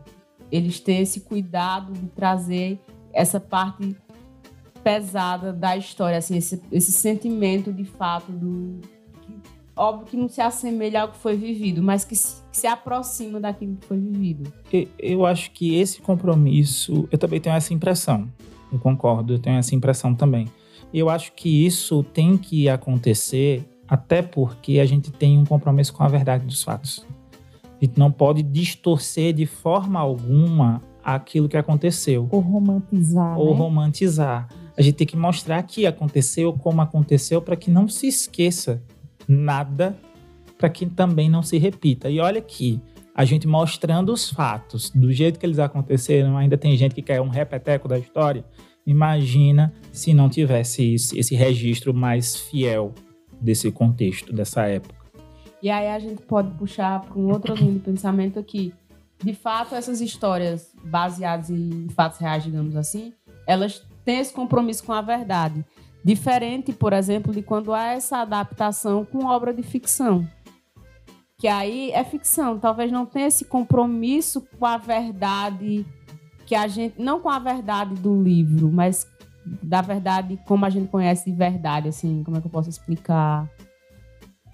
Eles 0.52 0.80
têm 0.80 1.02
esse 1.02 1.22
cuidado 1.22 1.94
de 1.94 2.08
trazer 2.08 2.80
essa 3.14 3.40
parte 3.40 3.96
pesada 4.84 5.52
da 5.52 5.76
história, 5.76 6.18
assim, 6.18 6.38
esse, 6.38 6.62
esse 6.72 6.92
sentimento 6.92 7.72
de 7.74 7.86
fato 7.86 8.32
do. 8.32 8.80
Óbvio 9.76 10.08
que 10.08 10.18
não 10.18 10.30
se 10.30 10.40
assemelha 10.40 11.02
ao 11.02 11.10
que 11.10 11.18
foi 11.18 11.36
vivido, 11.36 11.84
mas 11.84 12.06
que 12.06 12.16
se, 12.16 12.42
que 12.50 12.58
se 12.58 12.68
aproxima 12.68 13.40
daquilo 13.40 13.76
que 13.76 13.86
foi 13.88 14.00
vivido. 14.00 14.52
Eu, 14.72 14.88
eu 14.98 15.26
acho 15.26 15.52
que 15.52 15.76
esse 15.76 16.02
compromisso, 16.02 17.08
eu 17.12 17.18
também 17.18 17.42
tenho 17.42 17.56
essa 17.56 17.74
impressão. 17.74 18.32
Eu 18.72 18.80
concordo, 18.80 19.34
eu 19.34 19.40
tenho 19.40 19.58
essa 19.58 19.76
impressão 19.76 20.16
também 20.16 20.48
eu 20.98 21.10
acho 21.10 21.34
que 21.34 21.66
isso 21.66 22.04
tem 22.04 22.38
que 22.38 22.70
acontecer 22.70 23.68
até 23.88 24.22
porque 24.22 24.80
a 24.80 24.86
gente 24.86 25.12
tem 25.12 25.38
um 25.38 25.44
compromisso 25.44 25.94
com 25.94 26.04
a 26.04 26.08
verdade 26.08 26.46
dos 26.46 26.64
fatos. 26.64 27.06
A 27.64 27.86
gente 27.86 28.00
não 28.00 28.12
pode 28.12 28.42
distorcer 28.42 29.34
de 29.34 29.46
forma 29.46 30.00
alguma 30.00 30.82
aquilo 31.04 31.50
que 31.50 31.58
aconteceu. 31.58 32.28
Ou 32.32 32.40
romantizar. 32.40 33.38
Ou 33.38 33.52
né? 33.52 33.60
romantizar. 33.60 34.48
A 34.78 34.82
gente 34.82 34.96
tem 34.96 35.06
que 35.06 35.18
mostrar 35.18 35.62
que 35.64 35.86
aconteceu, 35.86 36.54
como 36.54 36.82
aconteceu, 36.82 37.42
para 37.42 37.56
que 37.56 37.70
não 37.70 37.88
se 37.88 38.08
esqueça 38.08 38.82
nada, 39.28 39.98
para 40.58 40.70
que 40.70 40.86
também 40.86 41.30
não 41.30 41.44
se 41.44 41.58
repita. 41.58 42.10
E 42.10 42.20
olha 42.20 42.40
aqui, 42.40 42.82
a 43.14 43.24
gente 43.26 43.48
mostrando 43.48 44.12
os 44.12 44.30
fatos 44.30 44.90
do 44.90 45.12
jeito 45.12 45.40
que 45.40 45.46
eles 45.46 45.60
aconteceram, 45.60 46.38
ainda 46.38 46.58
tem 46.58 46.76
gente 46.76 46.96
que 46.96 47.02
quer 47.02 47.22
um 47.22 47.30
repeteco 47.30 47.88
da 47.88 48.00
história. 48.00 48.46
Imagina 48.86 49.74
se 49.92 50.14
não 50.14 50.30
tivesse 50.30 50.94
esse, 50.94 51.18
esse 51.18 51.36
registro 51.36 51.94
mais 51.94 52.36
fiel 52.36 52.94
desse 53.42 53.72
contexto, 53.72 54.32
dessa 54.32 54.66
época. 54.68 54.96
E 55.62 55.70
aí 55.70 55.88
a 55.88 55.98
gente 55.98 56.22
pode 56.22 56.52
puxar 56.52 57.02
para 57.02 57.18
um 57.18 57.32
outro 57.32 57.56
linha 57.56 57.74
de 57.74 57.80
pensamento 57.80 58.38
aqui. 58.38 58.74
De 59.24 59.34
fato, 59.34 59.74
essas 59.74 60.02
histórias 60.02 60.72
baseadas 60.84 61.50
em 61.50 61.88
fatos 61.90 62.20
reais, 62.20 62.44
digamos 62.44 62.76
assim, 62.76 63.14
elas 63.48 63.84
têm 64.04 64.20
esse 64.20 64.34
compromisso 64.34 64.84
com 64.84 64.94
a 64.94 65.02
verdade. 65.02 65.66
Diferente, 66.04 66.72
por 66.72 66.94
exemplo, 66.94 67.34
de 67.34 67.42
quando 67.42 67.74
há 67.74 67.94
essa 67.94 68.20
adaptação 68.20 69.04
com 69.04 69.26
obra 69.26 69.52
de 69.52 69.64
ficção. 69.64 70.28
Que 71.40 71.48
aí 71.48 71.92
é 71.92 72.04
ficção, 72.04 72.60
talvez 72.60 72.92
não 72.92 73.06
tenha 73.06 73.28
esse 73.28 73.46
compromisso 73.46 74.42
com 74.60 74.66
a 74.66 74.78
verdade 74.78 75.86
que 76.46 76.56
a 76.56 76.68
gente, 76.68 77.02
não 77.02 77.20
com 77.20 77.30
a 77.30 77.40
verdade 77.40 77.96
do 77.96 78.22
livro, 78.22 78.72
mas 78.72 79.08
da 79.62 79.82
verdade 79.82 80.40
como 80.46 80.66
a 80.66 80.70
gente 80.70 80.88
conhece 80.90 81.30
de 81.30 81.36
verdade, 81.36 81.88
assim, 81.88 82.24
como 82.24 82.38
é 82.38 82.42
que 82.42 82.48
eu 82.48 82.52
posso 82.52 82.70
explicar? 82.70 83.50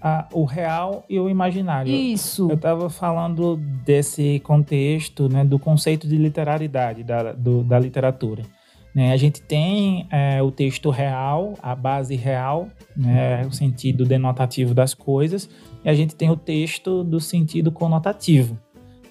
Ah, 0.00 0.26
o 0.32 0.44
real 0.44 1.04
e 1.08 1.18
o 1.20 1.30
imaginário. 1.30 1.92
Isso. 1.92 2.50
Eu 2.50 2.56
estava 2.56 2.90
falando 2.90 3.56
desse 3.56 4.40
contexto, 4.40 5.28
né, 5.28 5.44
do 5.44 5.58
conceito 5.60 6.08
de 6.08 6.16
literalidade 6.16 7.04
da, 7.04 7.32
do, 7.32 7.62
da 7.62 7.78
literatura. 7.78 8.42
Né? 8.92 9.12
A 9.12 9.16
gente 9.16 9.40
tem 9.40 10.08
é, 10.10 10.42
o 10.42 10.50
texto 10.50 10.90
real, 10.90 11.54
a 11.62 11.74
base 11.74 12.16
real, 12.16 12.68
né, 12.96 13.42
o 13.46 13.52
sentido 13.52 14.04
denotativo 14.04 14.74
das 14.74 14.92
coisas, 14.92 15.48
e 15.84 15.88
a 15.88 15.94
gente 15.94 16.16
tem 16.16 16.30
o 16.30 16.36
texto 16.36 17.04
do 17.04 17.20
sentido 17.20 17.70
conotativo. 17.70 18.58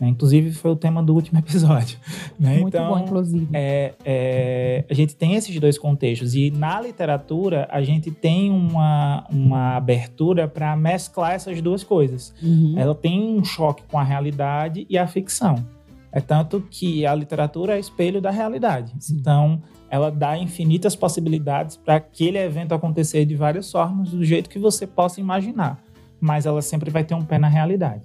Né? 0.01 0.09
Inclusive, 0.09 0.51
foi 0.51 0.71
o 0.71 0.75
tema 0.75 1.03
do 1.03 1.13
último 1.13 1.37
episódio. 1.39 1.99
Né? 2.39 2.57
Muito 2.57 2.75
então, 2.75 2.89
bom, 2.89 2.99
inclusive. 2.99 3.47
É, 3.53 3.93
é, 4.03 4.83
a 4.89 4.93
gente 4.95 5.15
tem 5.15 5.35
esses 5.35 5.57
dois 5.59 5.77
contextos. 5.77 6.33
E 6.33 6.49
na 6.49 6.81
literatura, 6.81 7.67
a 7.71 7.83
gente 7.83 8.09
tem 8.09 8.49
uma, 8.49 9.27
uma 9.29 9.75
abertura 9.75 10.47
para 10.47 10.75
mesclar 10.75 11.33
essas 11.33 11.61
duas 11.61 11.83
coisas. 11.83 12.33
Uhum. 12.41 12.73
Ela 12.75 12.95
tem 12.95 13.37
um 13.37 13.43
choque 13.43 13.83
com 13.87 13.99
a 13.99 14.03
realidade 14.03 14.87
e 14.89 14.97
a 14.97 15.05
ficção. 15.05 15.63
É 16.11 16.19
tanto 16.19 16.65
que 16.69 17.05
a 17.05 17.13
literatura 17.13 17.77
é 17.77 17.79
espelho 17.79 18.19
da 18.19 18.31
realidade. 18.31 18.91
Então, 19.11 19.61
ela 19.87 20.09
dá 20.09 20.35
infinitas 20.35 20.95
possibilidades 20.95 21.77
para 21.77 21.95
aquele 21.97 22.39
evento 22.39 22.73
acontecer 22.73 23.23
de 23.23 23.35
várias 23.35 23.71
formas, 23.71 24.09
do 24.09 24.25
jeito 24.25 24.49
que 24.49 24.57
você 24.57 24.87
possa 24.87 25.21
imaginar. 25.21 25.79
Mas 26.19 26.47
ela 26.47 26.61
sempre 26.61 26.89
vai 26.89 27.03
ter 27.03 27.13
um 27.13 27.23
pé 27.23 27.37
na 27.37 27.47
realidade. 27.47 28.03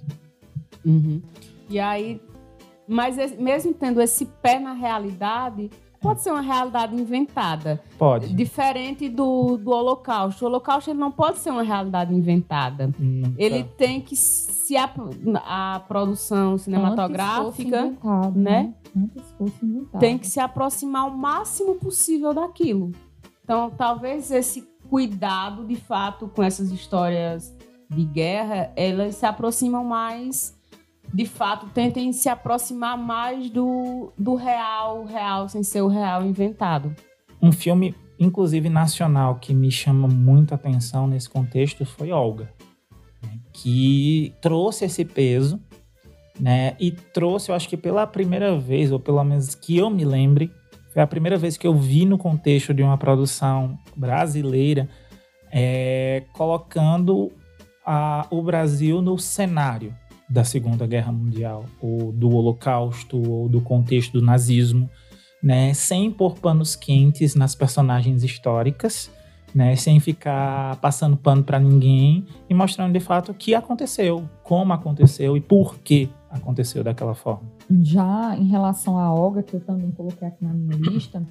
Uhum. 0.85 1.21
E 1.69 1.79
aí, 1.79 2.21
mas 2.87 3.17
mesmo 3.37 3.73
tendo 3.73 4.01
esse 4.01 4.25
pé 4.25 4.59
na 4.59 4.73
realidade, 4.73 5.69
pode 6.01 6.21
ser 6.21 6.31
uma 6.31 6.41
realidade 6.41 6.95
inventada. 6.95 7.81
Pode. 7.97 8.33
Diferente 8.33 9.09
do, 9.09 9.57
do 9.57 9.71
Holocausto. 9.71 10.45
O 10.45 10.47
Holocausto 10.47 10.91
ele 10.91 10.99
não 10.99 11.11
pode 11.11 11.39
ser 11.39 11.51
uma 11.51 11.63
realidade 11.63 12.13
inventada. 12.13 12.89
Nunca. 12.97 13.33
Ele 13.37 13.63
tem 13.63 14.01
que 14.01 14.15
se 14.15 14.75
a, 14.77 14.89
a 15.45 15.79
produção 15.81 16.57
cinematográfica 16.57 17.93
né? 18.33 18.73
Inventado. 18.95 19.99
tem 19.99 20.17
que 20.17 20.27
se 20.27 20.39
aproximar 20.39 21.07
o 21.07 21.17
máximo 21.17 21.75
possível 21.75 22.33
daquilo. 22.33 22.91
Então, 23.43 23.69
talvez 23.69 24.31
esse 24.31 24.67
cuidado, 24.89 25.65
de 25.65 25.75
fato, 25.75 26.27
com 26.27 26.43
essas 26.43 26.71
histórias 26.71 27.55
de 27.89 28.03
guerra, 28.03 28.71
elas 28.75 29.15
se 29.15 29.25
aproximam 29.25 29.83
mais, 29.83 30.56
de 31.13 31.25
fato, 31.25 31.67
tentem 31.73 32.11
se 32.13 32.29
aproximar 32.29 32.97
mais 32.97 33.49
do, 33.49 34.11
do 34.17 34.35
real, 34.35 35.05
real, 35.05 35.47
sem 35.49 35.63
ser 35.63 35.81
o 35.81 35.87
real 35.87 36.23
inventado. 36.25 36.95
Um 37.41 37.51
filme, 37.51 37.95
inclusive 38.19 38.69
nacional, 38.69 39.35
que 39.35 39.53
me 39.53 39.71
chama 39.71 40.07
muito 40.07 40.51
a 40.51 40.55
atenção 40.55 41.07
nesse 41.07 41.29
contexto 41.29 41.85
foi 41.85 42.11
Olga, 42.11 42.51
né, 43.23 43.39
que 43.53 44.33
trouxe 44.41 44.85
esse 44.85 45.05
peso, 45.05 45.59
né? 46.39 46.75
E 46.79 46.91
trouxe, 46.91 47.49
eu 47.49 47.55
acho 47.55 47.67
que 47.67 47.77
pela 47.77 48.05
primeira 48.05 48.55
vez, 48.57 48.91
ou 48.91 48.99
pelo 48.99 49.23
menos 49.23 49.55
que 49.55 49.77
eu 49.77 49.89
me 49.89 50.05
lembre, 50.05 50.51
foi 50.93 51.01
a 51.01 51.07
primeira 51.07 51.37
vez 51.37 51.57
que 51.57 51.65
eu 51.65 51.73
vi 51.73 52.05
no 52.05 52.17
contexto 52.17 52.73
de 52.73 52.83
uma 52.83 52.97
produção 52.97 53.77
brasileira 53.95 54.87
é, 55.51 56.23
colocando 56.33 57.31
a- 57.85 58.27
o 58.29 58.41
Brasil 58.43 59.01
no 59.01 59.17
cenário 59.17 59.95
da 60.29 60.43
Segunda 60.43 60.85
Guerra 60.85 61.11
Mundial, 61.11 61.65
ou 61.81 62.11
do 62.11 62.29
Holocausto, 62.29 63.17
ou 63.29 63.47
do 63.47 63.61
contexto 63.61 64.13
do 64.13 64.21
nazismo 64.21 64.89
né, 65.41 65.73
sem 65.73 66.11
pôr 66.11 66.37
panos 66.39 66.75
quentes 66.75 67.35
nas 67.35 67.55
personagens 67.55 68.23
históricas, 68.23 69.11
né, 69.53 69.75
sem 69.75 69.99
ficar 69.99 70.75
passando 70.77 71.15
pano 71.15 71.43
para 71.43 71.59
ninguém 71.59 72.25
e 72.49 72.53
mostrando 72.53 72.93
de 72.93 72.99
fato 72.99 73.31
o 73.31 73.33
que 73.33 73.55
aconteceu, 73.55 74.27
como 74.43 74.73
aconteceu 74.73 75.37
e 75.37 75.41
por 75.41 75.79
que 75.79 76.09
aconteceu 76.29 76.83
daquela 76.83 77.15
forma. 77.15 77.49
Já 77.81 78.35
em 78.37 78.47
relação 78.47 78.99
à 78.99 79.13
Olga, 79.13 79.41
que 79.41 79.55
eu 79.55 79.61
também 79.61 79.91
coloquei 79.91 80.27
aqui 80.27 80.43
na 80.43 80.53
minha 80.53 80.77
lista, 80.91 81.23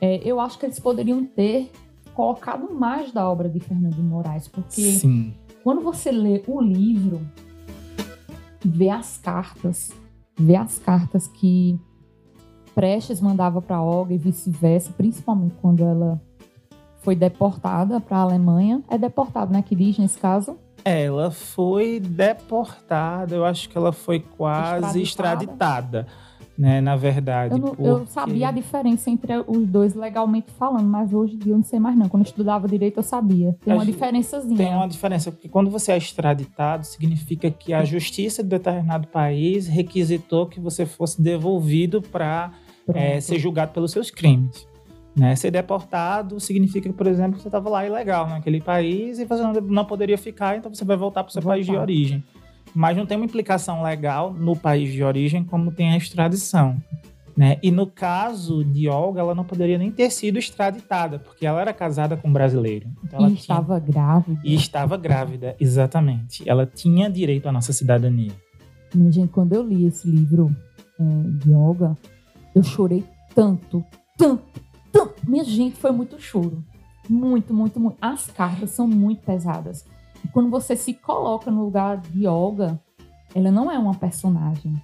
é, 0.00 0.16
eu 0.28 0.40
acho 0.40 0.58
que 0.58 0.66
eles 0.66 0.80
poderiam 0.80 1.24
ter 1.24 1.70
colocado 2.14 2.72
mais 2.72 3.12
da 3.12 3.28
obra 3.30 3.48
de 3.48 3.60
Fernando 3.60 4.02
Moraes, 4.02 4.48
porque 4.48 4.80
Sim, 4.80 5.34
quando 5.62 5.82
você 5.82 6.10
lê 6.10 6.42
o 6.46 6.60
livro, 6.60 7.20
vê 8.66 8.88
as 8.90 9.18
cartas, 9.18 9.92
vê 10.38 10.56
as 10.56 10.78
cartas 10.78 11.28
que 11.28 11.78
Prestes 12.74 13.22
mandava 13.22 13.62
para 13.62 13.80
Olga 13.80 14.12
e 14.12 14.18
vice-versa, 14.18 14.92
principalmente 14.94 15.54
quando 15.62 15.82
ela 15.82 16.20
foi 17.00 17.16
deportada 17.16 17.98
para 18.00 18.18
a 18.18 18.20
Alemanha. 18.20 18.82
É 18.88 18.98
deportada, 18.98 19.50
né? 19.50 19.62
Que 19.62 19.74
diz 19.74 19.96
nesse 19.98 20.18
caso. 20.18 20.58
ela 20.84 21.30
foi 21.30 21.98
deportada, 21.98 23.34
eu 23.34 23.44
acho 23.46 23.68
que 23.68 23.78
ela 23.78 23.92
foi 23.92 24.20
quase 24.20 25.00
Extraditada. 25.00 26.04
extraditada, 26.04 26.06
né, 26.58 26.80
na 26.80 26.96
verdade. 26.96 27.52
Eu, 27.54 27.58
não- 27.58 27.68
eu 27.78 27.98
porque- 27.98 28.10
sabia 28.12 28.48
a 28.48 28.52
diferença 28.52 29.10
entre 29.10 29.32
os 29.46 29.66
dois 29.66 29.94
legalmente 29.94 30.50
falando, 30.58 30.86
mas 30.86 31.12
hoje 31.12 31.34
em 31.34 31.38
dia 31.38 31.52
eu 31.52 31.56
não 31.58 31.64
sei 31.64 31.78
mais 31.78 31.96
não. 31.96 32.08
Quando 32.08 32.22
eu 32.24 32.28
estudava 32.28 32.66
direito 32.66 32.96
eu 32.98 33.02
sabia. 33.02 33.56
Tem 33.64 33.72
A 33.72 33.76
uma 33.76 33.84
gente- 33.84 33.94
diferençazinha. 33.94 34.56
Tem 34.56 34.74
uma 34.74 34.88
diferença, 34.88 35.30
porque 35.30 35.48
quando 35.48 35.70
você 35.70 35.92
é 35.92 35.96
extraditado, 35.96 36.86
significa 36.86 37.50
que 37.50 37.72
a 37.72 37.84
justiça 37.84 38.42
de 38.42 38.48
determinado 38.48 39.06
país 39.08 39.66
requisitou 39.66 40.46
que 40.46 40.58
você 40.60 40.86
fosse 40.86 41.20
devolvido 41.20 42.00
para 42.00 42.52
é, 42.94 43.20
ser 43.20 43.38
julgado 43.38 43.72
pelos 43.72 43.90
seus 43.90 44.10
crimes. 44.10 44.66
Né? 45.16 45.34
Ser 45.34 45.50
deportado 45.50 46.38
significa, 46.38 46.92
por 46.92 47.06
exemplo, 47.06 47.36
que 47.36 47.42
você 47.42 47.48
estava 47.48 47.70
lá 47.70 47.86
ilegal 47.86 48.28
naquele 48.28 48.60
país 48.60 49.18
e 49.18 49.24
você 49.24 49.42
não, 49.42 49.52
não 49.54 49.84
poderia 49.84 50.18
ficar, 50.18 50.56
então 50.58 50.72
você 50.72 50.84
vai 50.84 50.96
voltar 50.96 51.24
para 51.24 51.30
o 51.30 51.32
seu 51.32 51.40
Voltar. 51.40 51.54
país 51.54 51.66
de 51.66 51.74
origem. 51.74 52.22
Mas 52.78 52.94
não 52.96 53.06
tem 53.06 53.16
uma 53.16 53.24
implicação 53.24 53.82
legal 53.82 54.34
no 54.34 54.54
país 54.54 54.92
de 54.92 55.02
origem 55.02 55.42
como 55.42 55.72
tem 55.72 55.92
a 55.92 55.96
extradição. 55.96 56.76
Né? 57.34 57.58
E 57.62 57.70
no 57.70 57.86
caso 57.86 58.62
de 58.64 58.86
Olga, 58.88 59.20
ela 59.20 59.34
não 59.34 59.44
poderia 59.44 59.78
nem 59.78 59.90
ter 59.90 60.10
sido 60.10 60.38
extraditada, 60.38 61.18
porque 61.18 61.46
ela 61.46 61.60
era 61.60 61.72
casada 61.72 62.16
com 62.16 62.28
um 62.28 62.32
brasileiro. 62.32 62.86
Então 63.04 63.18
ela 63.18 63.28
E 63.28 63.32
tinha- 63.32 63.40
estava 63.40 63.78
grávida. 63.78 64.40
e 64.44 64.54
estava 64.54 64.96
grávida, 64.96 65.56
exatamente. 65.58 66.48
Ela 66.48 66.66
tinha 66.66 67.08
direito 67.10 67.46
à 67.48 67.52
nossa 67.52 67.72
cidadania. 67.72 68.32
Minha 68.94 69.10
gente, 69.12 69.30
quando 69.30 69.54
eu 69.54 69.62
li 69.66 69.86
esse 69.86 70.06
livro 70.10 70.54
é, 70.98 71.04
de 71.44 71.52
Olga, 71.52 71.96
eu 72.54 72.62
chorei 72.62 73.04
tanto, 73.34 73.84
tanto, 74.18 74.42
tanto. 74.92 75.14
Minha 75.26 75.44
gente, 75.44 75.76
foi 75.76 75.92
muito 75.92 76.18
choro. 76.20 76.62
Muito, 77.08 77.52
muito, 77.54 77.78
muito. 77.80 77.96
As 78.00 78.26
cartas 78.28 78.70
são 78.70 78.86
muito 78.88 79.22
pesadas. 79.22 79.84
E 80.26 80.28
quando 80.32 80.50
você 80.50 80.74
se 80.74 80.92
coloca 80.92 81.52
no 81.52 81.62
lugar 81.64 81.98
de 81.98 82.26
Olga, 82.26 82.80
ela 83.32 83.48
não 83.48 83.70
é 83.70 83.78
uma 83.78 83.94
personagem. 83.94 84.74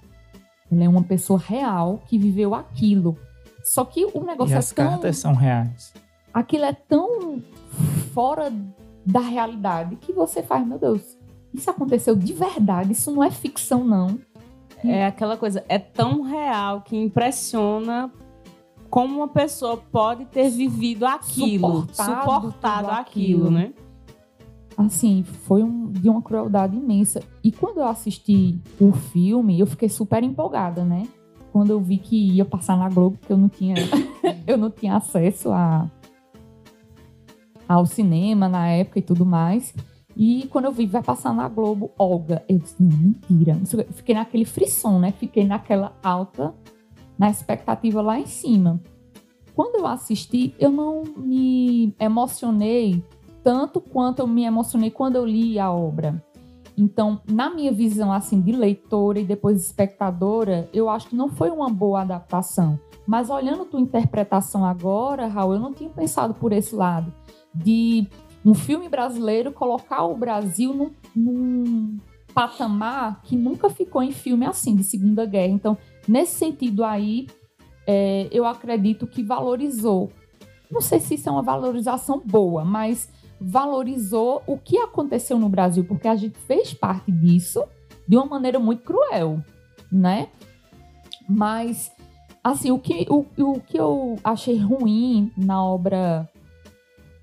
Ela 0.71 0.85
é 0.85 0.87
uma 0.89 1.03
pessoa 1.03 1.37
real 1.37 2.01
que 2.07 2.17
viveu 2.17 2.55
aquilo. 2.55 3.17
Só 3.61 3.83
que 3.83 4.05
o 4.05 4.23
negócio 4.23 4.53
E 4.53 4.55
é 4.55 4.57
as 4.57 4.71
tão 4.71 4.87
cartas 4.91 5.17
são 5.17 5.33
reais. 5.33 5.93
aquilo 6.33 6.63
é 6.63 6.71
tão 6.71 7.41
fora 8.13 8.51
da 9.05 9.19
realidade 9.19 9.97
que 9.97 10.13
você 10.13 10.41
faz, 10.41 10.65
meu 10.65 10.79
Deus, 10.79 11.17
isso 11.53 11.69
aconteceu 11.69 12.15
de 12.15 12.31
verdade, 12.31 12.93
isso 12.93 13.11
não 13.11 13.21
é 13.21 13.29
ficção, 13.29 13.83
não. 13.83 14.17
É 14.81 15.05
aquela 15.05 15.35
coisa, 15.35 15.63
é 15.67 15.77
tão 15.77 16.21
real 16.21 16.81
que 16.81 16.95
impressiona 16.95 18.09
como 18.89 19.17
uma 19.17 19.27
pessoa 19.27 19.75
pode 19.77 20.23
ter 20.25 20.49
vivido 20.49 21.05
aquilo, 21.05 21.81
Suportado 21.81 22.19
suportado, 22.21 22.87
aquilo, 22.91 23.47
aquilo. 23.47 23.51
né? 23.51 23.73
Assim, 24.77 25.23
foi 25.23 25.63
um- 25.63 25.91
de 25.91 26.09
uma 26.09 26.21
crueldade 26.21 26.75
imensa. 26.75 27.21
E 27.43 27.51
quando 27.51 27.77
eu 27.77 27.87
assisti 27.87 28.57
o 28.79 28.91
filme, 28.91 29.59
eu 29.59 29.67
fiquei 29.67 29.89
super 29.89 30.23
empolgada, 30.23 30.83
né? 30.83 31.07
Quando 31.51 31.69
eu 31.69 31.79
vi 31.79 31.97
que 31.97 32.31
ia 32.31 32.43
passar 32.45 32.77
na 32.77 32.89
Globo, 32.89 33.17
porque 33.17 33.31
eu 33.31 33.37
não 33.37 33.49
tinha, 33.49 33.75
eu 34.47 34.57
não 34.57 34.71
tinha 34.71 34.95
acesso 34.95 35.51
a, 35.51 35.89
ao 37.67 37.85
cinema 37.85 38.49
na 38.49 38.67
época 38.67 38.99
e 38.99 39.01
tudo 39.03 39.25
mais. 39.25 39.73
E 40.15 40.47
quando 40.51 40.65
eu 40.65 40.71
vi, 40.71 40.85
vai 40.85 41.01
passar 41.03 41.33
na 41.33 41.47
Globo, 41.47 41.91
Olga. 41.97 42.43
Eu 42.47 42.59
disse, 42.59 42.75
não, 42.81 42.89
mentira. 42.97 43.59
Fiquei 43.91 44.15
naquele 44.15 44.45
frisson, 44.45 44.99
né? 44.99 45.11
Fiquei 45.11 45.45
naquela 45.45 45.95
alta, 46.03 46.53
na 47.17 47.29
expectativa 47.29 48.01
lá 48.01 48.19
em 48.19 48.25
cima. 48.25 48.81
Quando 49.55 49.75
eu 49.79 49.87
assisti, 49.87 50.53
eu 50.59 50.71
não 50.71 51.03
me 51.17 51.93
emocionei 51.99 53.03
tanto 53.43 53.81
quanto 53.81 54.19
eu 54.19 54.27
me 54.27 54.43
emocionei 54.43 54.89
quando 54.89 55.15
eu 55.15 55.25
li 55.25 55.59
a 55.59 55.71
obra. 55.71 56.23
Então, 56.77 57.21
na 57.29 57.53
minha 57.53 57.71
visão 57.71 58.11
assim 58.11 58.41
de 58.41 58.51
leitora 58.51 59.19
e 59.19 59.25
depois 59.25 59.61
espectadora, 59.61 60.67
eu 60.73 60.89
acho 60.89 61.09
que 61.09 61.15
não 61.15 61.29
foi 61.29 61.49
uma 61.49 61.69
boa 61.69 62.01
adaptação. 62.01 62.79
Mas 63.05 63.29
olhando 63.29 63.65
tua 63.65 63.81
interpretação 63.81 64.65
agora, 64.65 65.27
Raul, 65.27 65.53
eu 65.53 65.59
não 65.59 65.73
tinha 65.73 65.89
pensado 65.89 66.33
por 66.33 66.51
esse 66.51 66.73
lado 66.73 67.13
de 67.53 68.07
um 68.45 68.53
filme 68.53 68.89
brasileiro 68.89 69.51
colocar 69.51 70.03
o 70.05 70.17
Brasil 70.17 70.73
num, 70.73 70.91
num 71.15 71.97
patamar 72.33 73.21
que 73.21 73.35
nunca 73.35 73.69
ficou 73.69 74.01
em 74.01 74.11
filme 74.11 74.45
assim 74.45 74.75
de 74.75 74.83
Segunda 74.83 75.25
Guerra. 75.25 75.53
Então, 75.53 75.77
nesse 76.07 76.35
sentido 76.35 76.83
aí, 76.83 77.27
é, 77.85 78.27
eu 78.31 78.45
acredito 78.45 79.05
que 79.05 79.21
valorizou. 79.21 80.11
Não 80.71 80.81
sei 80.81 80.99
se 80.99 81.15
isso 81.15 81.29
é 81.29 81.31
uma 81.31 81.43
valorização 81.43 82.21
boa, 82.25 82.65
mas 82.65 83.09
valorizou 83.43 84.41
o 84.47 84.57
que 84.57 84.77
aconteceu 84.77 85.37
no 85.37 85.49
Brasil, 85.49 85.83
porque 85.83 86.07
a 86.07 86.15
gente 86.15 86.37
fez 86.39 86.73
parte 86.73 87.11
disso 87.11 87.63
de 88.07 88.15
uma 88.15 88.25
maneira 88.25 88.59
muito 88.59 88.83
cruel, 88.83 89.43
né? 89.91 90.29
Mas 91.27 91.91
Assim, 92.43 92.71
o 92.71 92.77
que, 92.77 93.07
o, 93.09 93.25
o 93.37 93.61
que 93.61 93.79
eu 93.79 94.19
achei 94.21 94.57
ruim 94.57 95.31
na 95.37 95.63
obra 95.63 96.29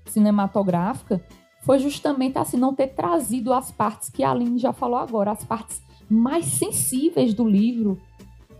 cinematográfica 0.05 1.23
foi 1.61 1.77
justamente 1.77 2.39
assim, 2.39 2.57
não 2.57 2.73
ter 2.73 2.87
trazido 2.87 3.53
as 3.53 3.71
partes 3.71 4.09
que 4.09 4.23
a 4.23 4.31
Aline 4.31 4.57
já 4.57 4.73
falou 4.73 4.97
agora, 4.97 5.29
as 5.29 5.43
partes 5.43 5.79
mais 6.09 6.45
sensíveis 6.45 7.35
do 7.35 7.47
livro. 7.47 8.01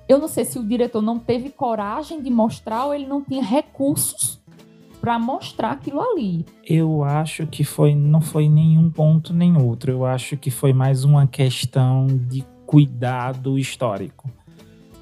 Eu 0.08 0.20
não 0.20 0.28
sei 0.28 0.46
se 0.46 0.60
o 0.60 0.64
diretor 0.64 1.02
não 1.02 1.18
teve 1.18 1.50
coragem 1.50 2.22
de 2.22 2.30
mostrar 2.30 2.86
ou 2.86 2.94
ele 2.94 3.08
não 3.08 3.24
tinha 3.24 3.44
recursos 3.44 4.40
para 5.02 5.18
mostrar 5.18 5.72
aquilo 5.72 6.00
ali. 6.00 6.46
Eu 6.64 7.04
acho 7.04 7.48
que 7.48 7.64
foi 7.64 7.96
não 7.96 8.22
foi 8.22 8.48
nenhum 8.48 8.90
ponto 8.90 9.34
nem 9.34 9.58
outro. 9.58 9.92
Eu 9.92 10.06
acho 10.06 10.38
que 10.38 10.52
foi 10.52 10.72
mais 10.72 11.04
uma 11.04 11.26
questão 11.26 12.06
de 12.06 12.46
cuidado 12.68 13.58
histórico. 13.58 14.30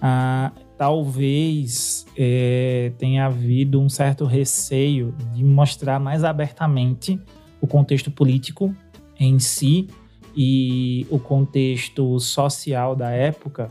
Ah, 0.01 0.53
talvez 0.77 2.07
é, 2.17 2.93
tenha 2.97 3.25
havido 3.25 3.81
um 3.81 3.89
certo 3.89 4.23
receio 4.23 5.13
de 5.35 5.43
mostrar 5.43 5.99
mais 5.99 6.23
abertamente 6.23 7.19
o 7.59 7.67
contexto 7.67 8.09
político 8.09 8.73
em 9.19 9.37
si 9.37 9.89
e 10.33 11.05
o 11.09 11.19
contexto 11.19 12.17
social 12.21 12.95
da 12.95 13.09
época, 13.09 13.69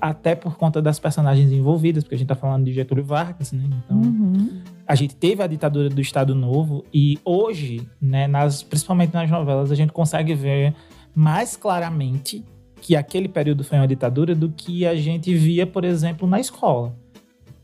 até 0.00 0.34
por 0.34 0.56
conta 0.56 0.82
das 0.82 0.98
personagens 0.98 1.52
envolvidas, 1.52 2.02
porque 2.02 2.16
a 2.16 2.18
gente 2.18 2.24
está 2.24 2.34
falando 2.34 2.64
de 2.64 2.72
Getúlio 2.72 3.04
Vargas, 3.04 3.52
né? 3.52 3.62
Então, 3.84 3.98
Uhum. 3.98 4.60
A 4.90 4.96
gente 4.96 5.14
teve 5.14 5.40
a 5.40 5.46
ditadura 5.46 5.88
do 5.88 6.00
Estado 6.00 6.34
Novo 6.34 6.84
e 6.92 7.16
hoje, 7.24 7.88
né, 8.02 8.26
nas, 8.26 8.60
principalmente 8.60 9.14
nas 9.14 9.30
novelas, 9.30 9.70
a 9.70 9.76
gente 9.76 9.92
consegue 9.92 10.34
ver 10.34 10.74
mais 11.14 11.54
claramente 11.56 12.44
que 12.82 12.96
aquele 12.96 13.28
período 13.28 13.62
foi 13.62 13.78
uma 13.78 13.86
ditadura 13.86 14.34
do 14.34 14.50
que 14.50 14.84
a 14.84 14.96
gente 14.96 15.32
via, 15.32 15.64
por 15.64 15.84
exemplo, 15.84 16.26
na 16.26 16.40
escola. 16.40 16.92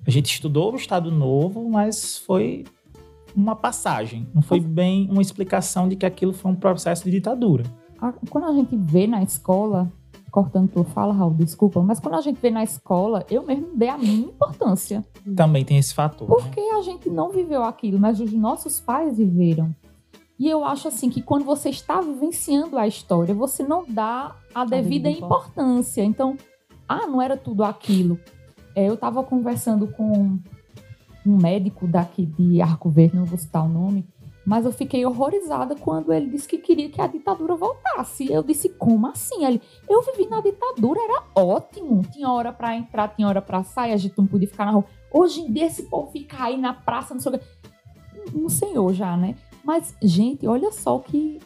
A 0.07 0.11
gente 0.13 0.27
estudou 0.27 0.73
o 0.73 0.77
Estado 0.77 1.11
Novo, 1.11 1.69
mas 1.69 2.17
foi 2.17 2.65
uma 3.35 3.57
passagem, 3.57 4.29
não 4.33 4.41
foi 4.41 4.61
bem 4.61 5.09
uma 5.11 5.21
explicação 5.21 5.89
de 5.89 5.97
que 5.97 6.07
aquilo 6.07 6.33
foi 6.33 6.53
um 6.53 6.55
processo 6.55 7.07
de 7.07 7.11
ditadura. 7.11 7.65
Quando 8.31 8.45
a 8.45 8.53
gente 8.53 8.77
vê 8.77 9.09
na 9.09 9.21
escola, 9.25 9.93
cortando 10.37 10.69
tua 10.69 10.85
fala, 10.85 11.15
Raul, 11.15 11.33
desculpa, 11.33 11.81
mas 11.81 11.99
quando 11.99 12.17
a 12.17 12.21
gente 12.21 12.39
vê 12.39 12.51
na 12.51 12.63
escola, 12.63 13.25
eu 13.31 13.43
mesmo 13.43 13.75
dei 13.75 13.89
a 13.89 13.97
mínima 13.97 14.29
importância. 14.29 15.03
Também 15.35 15.65
tem 15.65 15.79
esse 15.79 15.95
fator. 15.95 16.29
né? 16.29 16.35
Porque 16.37 16.61
a 16.61 16.83
gente 16.83 17.09
não 17.09 17.31
viveu 17.31 17.65
aquilo, 17.65 17.99
mas 17.99 18.21
os 18.21 18.31
nossos 18.35 18.79
pais 18.79 19.17
viveram. 19.17 19.75
E 20.39 20.47
eu 20.47 20.63
acho 20.63 20.89
assim 20.89 21.09
que 21.09 21.23
quando 21.23 21.47
você 21.47 21.71
está 21.71 22.03
vivenciando 22.03 22.77
a 22.77 22.87
história, 22.87 23.35
você 23.35 23.63
não 23.63 23.87
dá 23.89 24.37
a 24.55 24.67
devida 24.67 25.09
devida 25.09 25.25
importância. 25.25 26.05
Então, 26.05 26.37
ah, 26.87 27.07
não 27.07 27.23
era 27.23 27.39
tudo 27.39 27.65
aquilo. 27.65 28.21
É, 28.75 28.91
eu 28.91 28.93
estava 28.93 29.25
conversando 29.25 29.89
com 29.89 30.39
um 31.25 31.37
médico 31.39 31.89
daqui 31.89 32.27
de 32.27 32.61
Arco 32.61 32.91
Verde, 32.91 33.17
não 33.17 33.25
vou 33.25 33.39
citar 33.39 33.65
o 33.65 33.69
nome, 33.71 34.07
mas 34.47 34.65
eu 34.65 34.71
fiquei 34.71 35.05
horrorizada 35.05 35.75
quando 35.75 36.13
ele 36.13 36.31
disse 36.31 36.47
que 36.47 36.57
queria 36.57 36.89
que 36.89 37.01
a 37.01 37.09
ditadura 37.09 37.57
voltasse. 37.57 38.31
Eu 38.31 38.45
disse, 38.45 38.69
como 38.69 39.09
assim? 39.09 39.45
Ele, 39.45 39.61
eu 39.89 40.01
vivi 40.03 40.29
na 40.29 40.41
ditadura, 40.41 41.01
era 41.01 41.25
ótimo. 41.35 42.03
Tinha 42.13 42.31
hora 42.31 42.53
para 42.53 42.77
entrar, 42.77 43.09
tinha 43.09 43.27
hora 43.27 43.43
para 43.43 43.65
sair, 43.65 43.93
a 43.93 43.97
gente 43.97 44.17
não 44.17 44.25
podia 44.25 44.47
ficar 44.47 44.67
na 44.67 44.71
rua. 44.71 44.85
Hoje 45.13 45.41
em 45.41 45.53
dia 45.53 45.67
esse 45.67 45.83
povo 45.83 46.13
fica 46.13 46.45
aí 46.45 46.57
na 46.57 46.73
praça, 46.73 47.13
não 47.13 47.21
sei 47.21 47.33
o 47.33 47.39
quê. 47.39 47.45
Um 48.33 48.49
senhor 48.49 48.93
já, 48.93 49.17
né? 49.17 49.35
Mas, 49.65 49.97
gente, 50.01 50.47
olha 50.47 50.71
só 50.71 50.95
o 50.95 51.01
que 51.01 51.41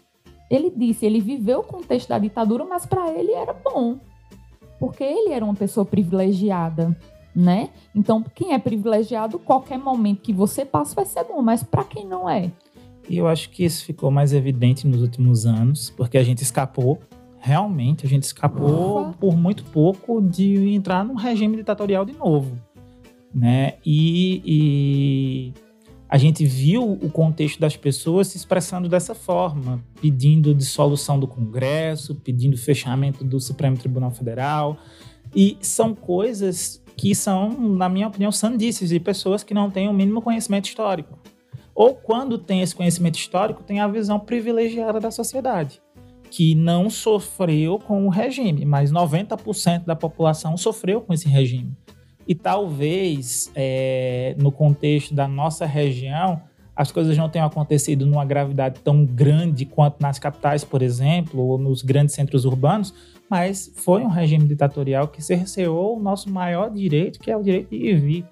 ele 0.50 0.68
disse. 0.68 1.06
Ele 1.06 1.20
viveu 1.20 1.60
o 1.60 1.64
contexto 1.64 2.10
da 2.10 2.18
ditadura, 2.18 2.66
mas 2.66 2.84
para 2.84 3.10
ele 3.10 3.32
era 3.32 3.54
bom. 3.54 3.98
Porque 4.78 5.02
ele 5.02 5.32
era 5.32 5.44
uma 5.44 5.54
pessoa 5.54 5.86
privilegiada, 5.86 6.94
né? 7.34 7.70
Então, 7.94 8.22
quem 8.34 8.52
é 8.52 8.58
privilegiado, 8.58 9.38
qualquer 9.38 9.78
momento 9.78 10.20
que 10.20 10.34
você 10.34 10.66
passa 10.66 10.94
vai 10.94 11.06
ser 11.06 11.24
bom. 11.24 11.40
Mas 11.40 11.62
para 11.62 11.84
quem 11.84 12.06
não 12.06 12.28
é? 12.28 12.52
E 13.10 13.18
eu 13.18 13.26
acho 13.26 13.50
que 13.50 13.64
isso 13.64 13.84
ficou 13.84 14.08
mais 14.08 14.32
evidente 14.32 14.86
nos 14.86 15.02
últimos 15.02 15.44
anos, 15.44 15.90
porque 15.96 16.16
a 16.16 16.22
gente 16.22 16.44
escapou, 16.44 17.00
realmente, 17.40 18.06
a 18.06 18.08
gente 18.08 18.22
escapou 18.22 19.08
Ufa. 19.08 19.18
por 19.18 19.36
muito 19.36 19.64
pouco 19.64 20.22
de 20.22 20.72
entrar 20.72 21.04
num 21.04 21.16
regime 21.16 21.56
ditatorial 21.56 22.04
de 22.04 22.12
novo. 22.12 22.56
Né? 23.34 23.74
E, 23.84 24.40
e 24.46 25.54
a 26.08 26.16
gente 26.16 26.46
viu 26.46 26.84
o 26.84 27.10
contexto 27.10 27.58
das 27.58 27.76
pessoas 27.76 28.28
se 28.28 28.36
expressando 28.36 28.88
dessa 28.88 29.12
forma, 29.12 29.84
pedindo 30.00 30.54
dissolução 30.54 31.18
do 31.18 31.26
Congresso, 31.26 32.14
pedindo 32.14 32.56
fechamento 32.56 33.24
do 33.24 33.40
Supremo 33.40 33.76
Tribunal 33.76 34.12
Federal. 34.12 34.78
E 35.34 35.58
são 35.60 35.96
coisas 35.96 36.80
que 36.96 37.12
são, 37.16 37.50
na 37.74 37.88
minha 37.88 38.06
opinião, 38.06 38.30
sandices 38.30 38.90
de 38.90 39.00
pessoas 39.00 39.42
que 39.42 39.52
não 39.52 39.68
têm 39.68 39.88
o 39.88 39.92
mínimo 39.92 40.22
conhecimento 40.22 40.66
histórico 40.66 41.18
ou 41.74 41.94
quando 41.94 42.38
tem 42.38 42.62
esse 42.62 42.74
conhecimento 42.74 43.18
histórico, 43.18 43.62
tem 43.62 43.80
a 43.80 43.88
visão 43.88 44.18
privilegiada 44.18 45.00
da 45.00 45.10
sociedade, 45.10 45.80
que 46.30 46.54
não 46.54 46.90
sofreu 46.90 47.78
com 47.78 48.06
o 48.06 48.10
regime, 48.10 48.64
mas 48.64 48.92
90% 48.92 49.84
da 49.84 49.96
população 49.96 50.56
sofreu 50.56 51.00
com 51.00 51.12
esse 51.12 51.28
regime. 51.28 51.76
E 52.26 52.34
talvez, 52.34 53.50
é, 53.54 54.36
no 54.38 54.52
contexto 54.52 55.14
da 55.14 55.26
nossa 55.26 55.66
região, 55.66 56.40
as 56.76 56.92
coisas 56.92 57.16
não 57.16 57.28
tenham 57.28 57.46
acontecido 57.46 58.06
numa 58.06 58.24
gravidade 58.24 58.80
tão 58.80 59.04
grande 59.04 59.66
quanto 59.66 60.00
nas 60.00 60.18
capitais, 60.18 60.64
por 60.64 60.80
exemplo, 60.80 61.44
ou 61.44 61.58
nos 61.58 61.82
grandes 61.82 62.14
centros 62.14 62.44
urbanos, 62.44 62.94
mas 63.28 63.70
foi 63.76 64.02
um 64.02 64.08
regime 64.08 64.46
ditatorial 64.46 65.08
que 65.08 65.22
cerceou 65.22 65.98
o 65.98 66.00
nosso 66.00 66.30
maior 66.30 66.70
direito, 66.70 67.18
que 67.18 67.30
é 67.30 67.36
o 67.36 67.42
direito 67.42 67.70
de 67.70 67.94
vir 67.94 68.24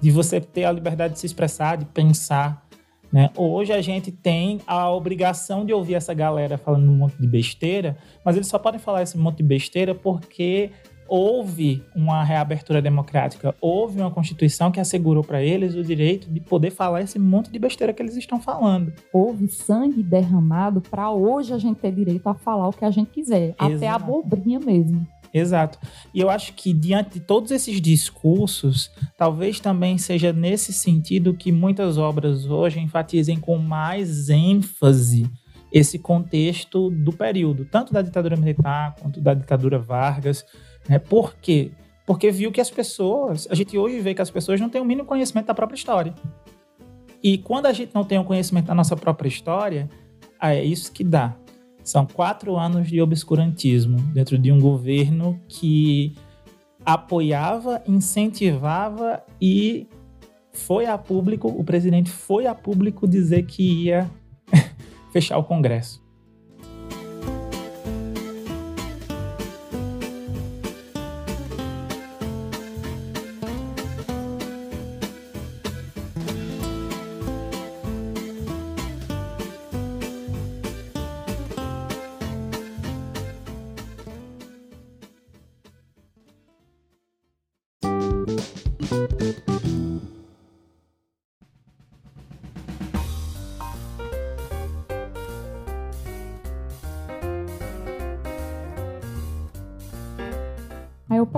de 0.00 0.10
você 0.10 0.40
ter 0.40 0.64
a 0.64 0.72
liberdade 0.72 1.14
de 1.14 1.20
se 1.20 1.26
expressar, 1.26 1.76
de 1.76 1.84
pensar. 1.84 2.64
Né? 3.12 3.30
Hoje 3.36 3.72
a 3.72 3.80
gente 3.80 4.10
tem 4.10 4.60
a 4.66 4.90
obrigação 4.90 5.64
de 5.64 5.72
ouvir 5.72 5.94
essa 5.94 6.12
galera 6.12 6.58
falando 6.58 6.90
um 6.90 6.96
monte 6.96 7.16
de 7.20 7.26
besteira, 7.26 7.96
mas 8.24 8.36
eles 8.36 8.48
só 8.48 8.58
podem 8.58 8.80
falar 8.80 9.02
esse 9.02 9.16
monte 9.16 9.36
de 9.36 9.44
besteira 9.44 9.94
porque 9.94 10.72
houve 11.08 11.82
uma 11.94 12.24
reabertura 12.24 12.80
democrática, 12.80 13.54
houve 13.60 14.00
uma 14.00 14.10
constituição 14.10 14.70
que 14.70 14.80
assegurou 14.80 15.22
para 15.22 15.42
eles 15.42 15.74
o 15.74 15.82
direito 15.82 16.28
de 16.30 16.40
poder 16.40 16.70
falar 16.70 17.02
esse 17.02 17.18
monte 17.18 17.50
de 17.50 17.58
besteira 17.58 17.92
que 17.92 18.02
eles 18.02 18.16
estão 18.16 18.40
falando. 18.40 18.92
Houve 19.12 19.48
sangue 19.48 20.02
derramado 20.02 20.80
para 20.80 21.10
hoje 21.10 21.52
a 21.52 21.58
gente 21.58 21.78
ter 21.78 21.92
direito 21.92 22.26
a 22.26 22.34
falar 22.34 22.68
o 22.68 22.72
que 22.72 22.84
a 22.84 22.90
gente 22.90 23.10
quiser. 23.10 23.54
Até 23.58 23.64
a 23.64 23.70
Exato. 23.70 24.04
abobrinha 24.04 24.58
mesmo. 24.58 25.06
Exato. 25.34 25.80
E 26.14 26.20
eu 26.20 26.30
acho 26.30 26.52
que 26.52 26.72
diante 26.72 27.14
de 27.14 27.20
todos 27.20 27.50
esses 27.50 27.80
discursos, 27.80 28.88
talvez 29.18 29.58
também 29.58 29.98
seja 29.98 30.32
nesse 30.32 30.72
sentido 30.72 31.34
que 31.34 31.50
muitas 31.50 31.98
obras 31.98 32.46
hoje 32.46 32.78
enfatizem 32.78 33.40
com 33.40 33.58
mais 33.58 34.28
ênfase 34.28 35.28
esse 35.72 35.98
contexto 35.98 36.88
do 36.88 37.12
período, 37.12 37.64
tanto 37.64 37.92
da 37.92 38.00
ditadura 38.00 38.36
militar 38.36 38.94
quanto 38.94 39.20
da 39.20 39.34
ditadura 39.34 39.76
Vargas. 39.76 40.46
Né? 40.88 41.00
Por 41.00 41.34
quê? 41.34 41.72
Porque 42.06 42.30
viu 42.30 42.52
que 42.52 42.60
as 42.60 42.70
pessoas, 42.70 43.48
a 43.50 43.56
gente 43.56 43.76
hoje 43.76 43.98
vê 43.98 44.14
que 44.14 44.22
as 44.22 44.30
pessoas 44.30 44.60
não 44.60 44.68
têm 44.68 44.80
o 44.80 44.84
mínimo 44.84 45.08
conhecimento 45.08 45.46
da 45.46 45.54
própria 45.54 45.76
história. 45.76 46.14
E 47.20 47.38
quando 47.38 47.66
a 47.66 47.72
gente 47.72 47.92
não 47.92 48.04
tem 48.04 48.18
o 48.18 48.24
conhecimento 48.24 48.66
da 48.66 48.74
nossa 48.74 48.94
própria 48.96 49.26
história, 49.26 49.88
é 50.40 50.62
isso 50.62 50.92
que 50.92 51.02
dá. 51.02 51.34
São 51.84 52.06
quatro 52.06 52.56
anos 52.56 52.88
de 52.88 53.00
obscurantismo 53.00 53.98
dentro 54.12 54.38
de 54.38 54.50
um 54.50 54.58
governo 54.58 55.38
que 55.46 56.14
apoiava, 56.84 57.82
incentivava 57.86 59.22
e 59.40 59.86
foi 60.52 60.86
a 60.86 60.96
público, 60.96 61.48
o 61.48 61.62
presidente 61.62 62.10
foi 62.10 62.46
a 62.46 62.54
público 62.54 63.06
dizer 63.06 63.44
que 63.44 63.84
ia 63.84 64.10
fechar 65.12 65.38
o 65.38 65.44
Congresso. 65.44 66.03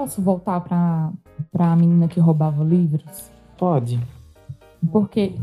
Posso 0.06 0.22
voltar 0.22 0.60
para 0.60 1.72
a 1.72 1.76
menina 1.76 2.06
que 2.06 2.20
roubava 2.20 2.62
livros? 2.62 3.30
Pode. 3.58 3.98
Porque 4.92 5.34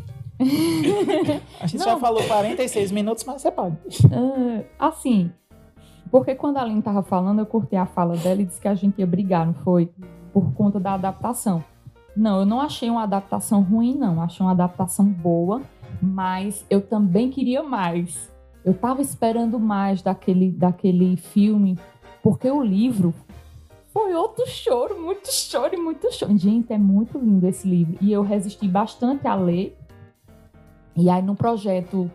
A 1.59 1.67
gente 1.67 1.79
Não. 1.79 1.85
já 1.85 1.99
falou 1.99 2.23
46 2.23 2.91
minutos, 2.91 3.23
mas 3.25 3.41
você 3.41 3.51
pode. 3.51 3.77
Ah, 4.79 4.87
assim, 4.87 5.31
porque 6.09 6.33
quando 6.33 6.57
a 6.57 6.61
Aline 6.61 6.81
tava 6.81 7.03
falando, 7.03 7.39
eu 7.39 7.45
cortei 7.45 7.77
a 7.77 7.85
fala 7.85 8.15
dela 8.17 8.41
e 8.41 8.45
disse 8.45 8.59
que 8.59 8.67
a 8.67 8.75
gente 8.75 8.99
ia 8.99 9.07
brigar, 9.07 9.45
não 9.45 9.53
foi? 9.53 9.91
Por 10.31 10.53
conta 10.53 10.79
da 10.79 10.93
adaptação. 10.93 11.63
Não, 12.15 12.39
eu 12.39 12.45
não 12.45 12.61
achei 12.61 12.89
uma 12.89 13.03
adaptação 13.03 13.61
ruim, 13.61 13.95
não. 13.95 14.21
Achei 14.21 14.45
uma 14.45 14.51
adaptação 14.53 15.05
boa, 15.05 15.61
mas 16.01 16.65
eu 16.69 16.81
também 16.81 17.29
queria 17.29 17.63
mais. 17.63 18.31
Eu 18.63 18.73
tava 18.73 19.01
esperando 19.01 19.59
mais 19.59 20.01
daquele, 20.01 20.51
daquele 20.51 21.17
filme, 21.17 21.77
porque 22.21 22.49
o 22.49 22.63
livro 22.63 23.13
foi 23.93 24.15
outro 24.15 24.43
choro, 24.47 24.99
muito 24.99 25.31
choro 25.31 25.75
e 25.75 25.77
muito 25.77 26.11
choro. 26.11 26.35
Gente, 26.35 26.73
é 26.73 26.77
muito 26.79 27.19
lindo 27.19 27.47
esse 27.47 27.67
livro. 27.67 27.95
E 28.01 28.11
eu 28.11 28.23
resisti 28.23 28.67
bastante 28.67 29.27
a 29.27 29.35
ler. 29.35 29.77
E 30.97 31.09
aí, 31.11 31.21
no 31.21 31.35
projeto 31.35 32.09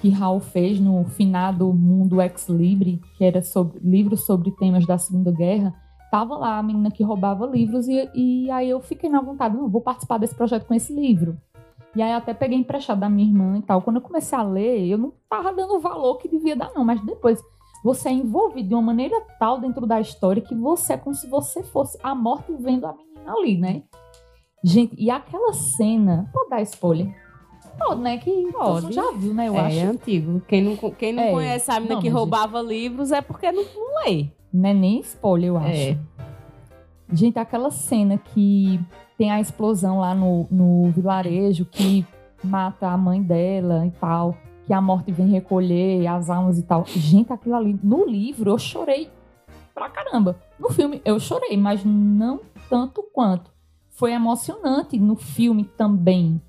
que 0.00 0.08
Raul 0.08 0.38
fez 0.38 0.78
no 0.78 1.04
finado 1.04 1.72
Mundo 1.72 2.22
Ex 2.22 2.48
Libre, 2.48 3.02
que 3.18 3.24
era 3.24 3.42
sobre 3.42 3.80
livros 3.80 4.24
sobre 4.24 4.52
temas 4.52 4.86
da 4.86 4.98
Segunda 4.98 5.32
Guerra, 5.32 5.74
tava 6.10 6.36
lá 6.36 6.58
a 6.58 6.62
menina 6.62 6.90
que 6.90 7.02
roubava 7.02 7.46
livros 7.46 7.88
e, 7.88 8.08
e 8.14 8.50
aí 8.50 8.70
eu 8.70 8.80
fiquei 8.80 9.08
na 9.08 9.20
vontade, 9.20 9.56
não, 9.56 9.68
vou 9.68 9.80
participar 9.80 10.18
desse 10.18 10.34
projeto 10.34 10.66
com 10.66 10.74
esse 10.74 10.92
livro. 10.92 11.36
E 11.94 12.02
aí 12.02 12.12
até 12.12 12.34
peguei 12.34 12.58
emprestado 12.58 13.00
da 13.00 13.08
minha 13.08 13.26
irmã 13.26 13.58
e 13.58 13.62
tal. 13.62 13.80
Quando 13.80 13.96
eu 13.96 14.02
comecei 14.02 14.38
a 14.38 14.42
ler, 14.42 14.86
eu 14.86 14.98
não 14.98 15.12
tava 15.28 15.52
dando 15.52 15.74
o 15.74 15.80
valor 15.80 16.18
que 16.18 16.28
devia 16.28 16.54
dar 16.54 16.70
não, 16.74 16.84
mas 16.84 17.04
depois 17.04 17.42
você 17.86 18.08
é 18.08 18.12
envolvido 18.12 18.70
de 18.70 18.74
uma 18.74 18.82
maneira 18.82 19.20
tal 19.38 19.60
dentro 19.60 19.86
da 19.86 20.00
história 20.00 20.42
que 20.42 20.56
você 20.56 20.94
é 20.94 20.96
como 20.96 21.14
se 21.14 21.28
você 21.28 21.62
fosse 21.62 21.96
a 22.02 22.16
morte 22.16 22.52
vendo 22.58 22.84
a 22.84 22.92
menina 22.92 23.32
ali, 23.32 23.56
né? 23.56 23.84
Gente, 24.64 24.96
e 24.98 25.08
aquela 25.08 25.52
cena, 25.52 26.28
pode 26.32 26.50
dar 26.50 26.62
spoiler? 26.62 27.14
Pode, 27.78 28.00
né? 28.00 28.18
Que 28.18 28.50
Pode. 28.50 28.92
já 28.92 29.12
viu, 29.12 29.32
né? 29.32 29.46
Eu 29.46 29.54
é, 29.54 29.60
acho. 29.60 29.78
é 29.78 29.82
antigo. 29.82 30.42
Quem 30.48 30.64
não, 30.64 30.76
quem 30.90 31.12
não 31.12 31.22
É. 31.22 31.30
conhece 31.30 31.70
a 31.70 31.78
menina 31.78 32.00
que 32.00 32.08
roubava 32.08 32.60
livros 32.60 33.12
é 33.12 33.20
porque 33.20 33.52
não, 33.52 33.62
não 33.62 34.04
lê. 34.04 34.30
Não 34.52 34.68
é 34.68 34.74
nem 34.74 34.98
spoiler, 35.00 35.50
eu 35.50 35.56
acho. 35.56 35.68
É. 35.70 35.98
Gente, 37.12 37.38
aquela 37.38 37.70
cena 37.70 38.18
que 38.18 38.80
tem 39.16 39.30
a 39.30 39.40
explosão 39.40 40.00
lá 40.00 40.12
no, 40.12 40.48
no 40.50 40.90
vilarejo 40.90 41.64
que 41.64 42.04
mata 42.42 42.88
a 42.88 42.96
mãe 42.96 43.22
dela 43.22 43.86
e 43.86 43.92
tal, 43.92 44.36
que 44.66 44.72
a 44.72 44.80
morte 44.80 45.12
vem 45.12 45.28
recolher 45.28 46.06
as 46.06 46.28
almas 46.28 46.58
e 46.58 46.62
tal. 46.62 46.84
Gente, 46.86 47.32
aquilo 47.32 47.54
ali, 47.54 47.78
no 47.82 48.04
livro 48.04 48.50
eu 48.50 48.58
chorei 48.58 49.08
pra 49.72 49.88
caramba. 49.88 50.36
No 50.58 50.70
filme 50.70 51.00
eu 51.04 51.20
chorei, 51.20 51.56
mas 51.56 51.84
não 51.84 52.40
tanto 52.68 53.02
quanto. 53.12 53.50
Foi 53.90 54.12
emocionante 54.12 54.98
no 54.98 55.16
filme 55.16 55.64
também. 55.76 56.40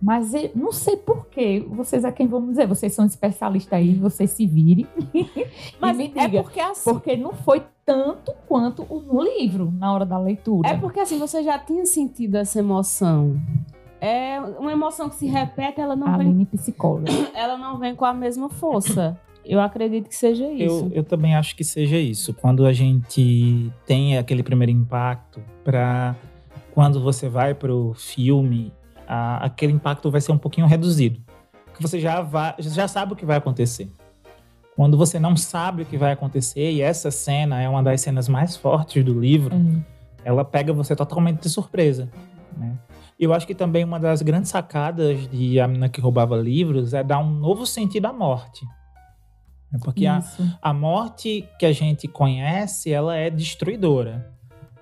Mas 0.00 0.32
eu 0.32 0.50
não 0.54 0.72
sei 0.72 0.96
porquê. 0.96 1.64
Vocês 1.68 2.04
é 2.04 2.12
quem 2.12 2.26
me 2.26 2.48
dizer. 2.48 2.66
Vocês 2.66 2.92
são 2.92 3.04
especialistas 3.04 3.72
aí, 3.72 3.94
vocês 3.94 4.30
se 4.30 4.46
virem. 4.46 4.86
Mas 5.80 5.96
me 5.96 6.12
é 6.14 6.26
diga. 6.28 6.42
porque 6.42 6.60
assim. 6.60 6.90
Porque 6.90 7.16
não 7.16 7.32
foi 7.32 7.64
tanto 7.84 8.32
quanto 8.46 8.82
o 8.88 9.00
no 9.00 9.22
livro, 9.22 9.72
na 9.72 9.92
hora 9.92 10.06
da 10.06 10.18
leitura. 10.18 10.68
É 10.68 10.76
porque 10.76 11.00
assim, 11.00 11.18
você 11.18 11.42
já 11.42 11.58
tinha 11.58 11.84
sentido 11.84 12.36
essa 12.36 12.60
emoção. 12.60 13.40
É 14.00 14.38
uma 14.58 14.70
emoção 14.72 15.08
que 15.08 15.16
se 15.16 15.26
repete, 15.26 15.80
ela 15.80 15.96
não, 15.96 16.06
vem, 16.18 16.28
Aline 16.28 16.46
psicóloga. 16.46 17.10
ela 17.34 17.56
não 17.56 17.78
vem 17.78 17.94
com 17.96 18.04
a 18.04 18.12
mesma 18.14 18.48
força. 18.48 19.18
Eu 19.44 19.60
acredito 19.60 20.08
que 20.08 20.14
seja 20.14 20.46
isso. 20.52 20.88
Eu, 20.90 20.98
eu 20.98 21.04
também 21.04 21.34
acho 21.34 21.56
que 21.56 21.64
seja 21.64 21.96
isso. 21.96 22.34
Quando 22.34 22.66
a 22.66 22.72
gente 22.72 23.72
tem 23.86 24.18
aquele 24.18 24.42
primeiro 24.42 24.70
impacto, 24.70 25.40
para 25.64 26.14
quando 26.74 27.00
você 27.00 27.28
vai 27.28 27.54
pro 27.54 27.94
filme, 27.96 28.72
a- 29.06 29.46
aquele 29.46 29.72
impacto 29.72 30.10
vai 30.10 30.20
ser 30.20 30.32
um 30.32 30.38
pouquinho 30.38 30.66
reduzido. 30.66 31.20
Porque 31.64 31.82
você 31.82 31.98
já, 31.98 32.20
vai, 32.20 32.54
já 32.58 32.86
sabe 32.86 33.14
o 33.14 33.16
que 33.16 33.24
vai 33.24 33.38
acontecer. 33.38 33.88
Quando 34.76 34.96
você 34.96 35.18
não 35.18 35.36
sabe 35.36 35.82
o 35.82 35.86
que 35.86 35.96
vai 35.96 36.12
acontecer, 36.12 36.70
e 36.70 36.80
essa 36.82 37.10
cena 37.10 37.60
é 37.60 37.68
uma 37.68 37.82
das 37.82 38.00
cenas 38.00 38.28
mais 38.28 38.54
fortes 38.56 39.02
do 39.04 39.18
livro, 39.18 39.56
É. 39.56 40.28
ela 40.28 40.44
pega 40.44 40.72
você 40.72 40.94
totalmente 40.94 41.40
de 41.40 41.48
surpresa. 41.48 42.08
Né? 42.56 42.74
Eu 43.18 43.34
acho 43.34 43.46
que 43.46 43.54
também 43.54 43.84
uma 43.84 43.98
das 43.98 44.22
grandes 44.22 44.50
sacadas 44.50 45.28
de 45.28 45.58
A 45.58 45.66
Menina 45.66 45.88
que 45.88 46.00
Roubava 46.00 46.36
Livros 46.36 46.94
é 46.94 47.02
dar 47.02 47.18
um 47.18 47.30
novo 47.30 47.66
sentido 47.66 48.06
à 48.06 48.12
morte. 48.12 48.64
É 49.74 49.78
Porque 49.78 50.06
a, 50.06 50.22
a 50.62 50.72
morte 50.72 51.46
que 51.58 51.66
a 51.66 51.72
gente 51.72 52.06
conhece, 52.06 52.90
ela 52.90 53.16
é 53.16 53.28
destruidora, 53.28 54.32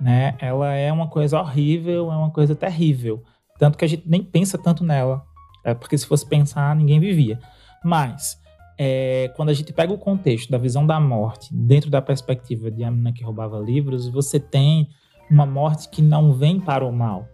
né? 0.00 0.36
Ela 0.38 0.74
é 0.74 0.92
uma 0.92 1.08
coisa 1.08 1.40
horrível, 1.40 2.12
é 2.12 2.16
uma 2.16 2.30
coisa 2.30 2.54
terrível. 2.54 3.22
Tanto 3.58 3.78
que 3.78 3.84
a 3.84 3.88
gente 3.88 4.04
nem 4.06 4.22
pensa 4.22 4.58
tanto 4.58 4.84
nela. 4.84 5.24
É 5.64 5.74
porque 5.74 5.96
se 5.96 6.06
fosse 6.06 6.26
pensar, 6.26 6.76
ninguém 6.76 7.00
vivia. 7.00 7.40
Mas, 7.82 8.38
é, 8.78 9.32
quando 9.34 9.48
a 9.48 9.54
gente 9.54 9.72
pega 9.72 9.92
o 9.92 9.98
contexto 9.98 10.50
da 10.50 10.58
visão 10.58 10.86
da 10.86 11.00
morte, 11.00 11.52
dentro 11.52 11.90
da 11.90 12.02
perspectiva 12.02 12.70
de 12.70 12.84
a 12.84 12.90
menina 12.90 13.12
que 13.12 13.24
roubava 13.24 13.58
livros, 13.58 14.06
você 14.08 14.38
tem 14.38 14.88
uma 15.30 15.46
morte 15.46 15.88
que 15.88 16.02
não 16.02 16.32
vem 16.32 16.60
para 16.60 16.84
o 16.84 16.92
mal. 16.92 17.26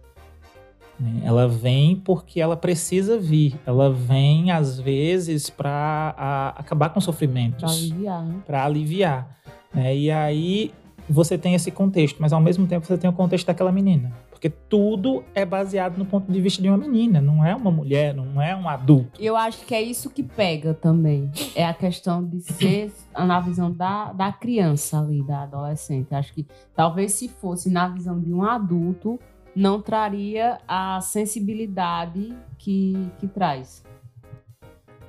Né? 0.99 1.21
Ela 1.23 1.47
vem 1.47 1.95
porque 1.95 2.39
ela 2.39 2.55
precisa 2.55 3.17
vir. 3.17 3.55
Ela 3.65 3.91
vem, 3.91 4.51
às 4.51 4.79
vezes, 4.79 5.49
para 5.49 6.53
acabar 6.57 6.89
com 6.89 7.01
sofrimentos 7.01 7.63
aliviar, 7.63 8.25
né? 8.25 8.41
para 8.45 8.65
aliviar. 8.65 9.37
né? 9.73 9.95
E 9.95 10.11
aí 10.11 10.71
você 11.09 11.37
tem 11.37 11.53
esse 11.53 11.71
contexto, 11.71 12.21
mas 12.21 12.31
ao 12.31 12.41
mesmo 12.41 12.65
tempo 12.67 12.85
você 12.85 12.97
tem 12.97 13.09
o 13.09 13.13
contexto 13.13 13.47
daquela 13.47 13.71
menina. 13.71 14.13
Porque 14.29 14.49
tudo 14.49 15.23
é 15.33 15.45
baseado 15.45 15.97
no 15.97 16.05
ponto 16.05 16.29
de 16.29 16.41
vista 16.41 16.61
de 16.61 16.67
uma 16.67 16.77
menina, 16.77 17.21
não 17.21 17.45
é 17.45 17.55
uma 17.55 17.71
mulher, 17.71 18.13
não 18.13 18.41
é 18.41 18.53
um 18.53 18.67
adulto. 18.67 19.21
Eu 19.21 19.37
acho 19.37 19.65
que 19.65 19.73
é 19.73 19.81
isso 19.81 20.09
que 20.09 20.21
pega 20.21 20.73
também. 20.73 21.31
É 21.55 21.65
a 21.65 21.73
questão 21.73 22.23
de 22.23 22.41
ser 22.41 22.91
na 23.17 23.39
visão 23.39 23.71
da, 23.71 24.11
da 24.11 24.33
criança 24.33 24.99
ali, 24.99 25.23
da 25.23 25.43
adolescente. 25.43 26.13
Acho 26.13 26.33
que 26.33 26.45
talvez 26.75 27.13
se 27.13 27.29
fosse 27.29 27.69
na 27.69 27.87
visão 27.87 28.19
de 28.19 28.33
um 28.33 28.43
adulto, 28.43 29.17
não 29.55 29.81
traria 29.81 30.59
a 30.67 30.99
sensibilidade 31.01 32.35
que, 32.57 32.93
que 33.19 33.27
traz. 33.27 33.83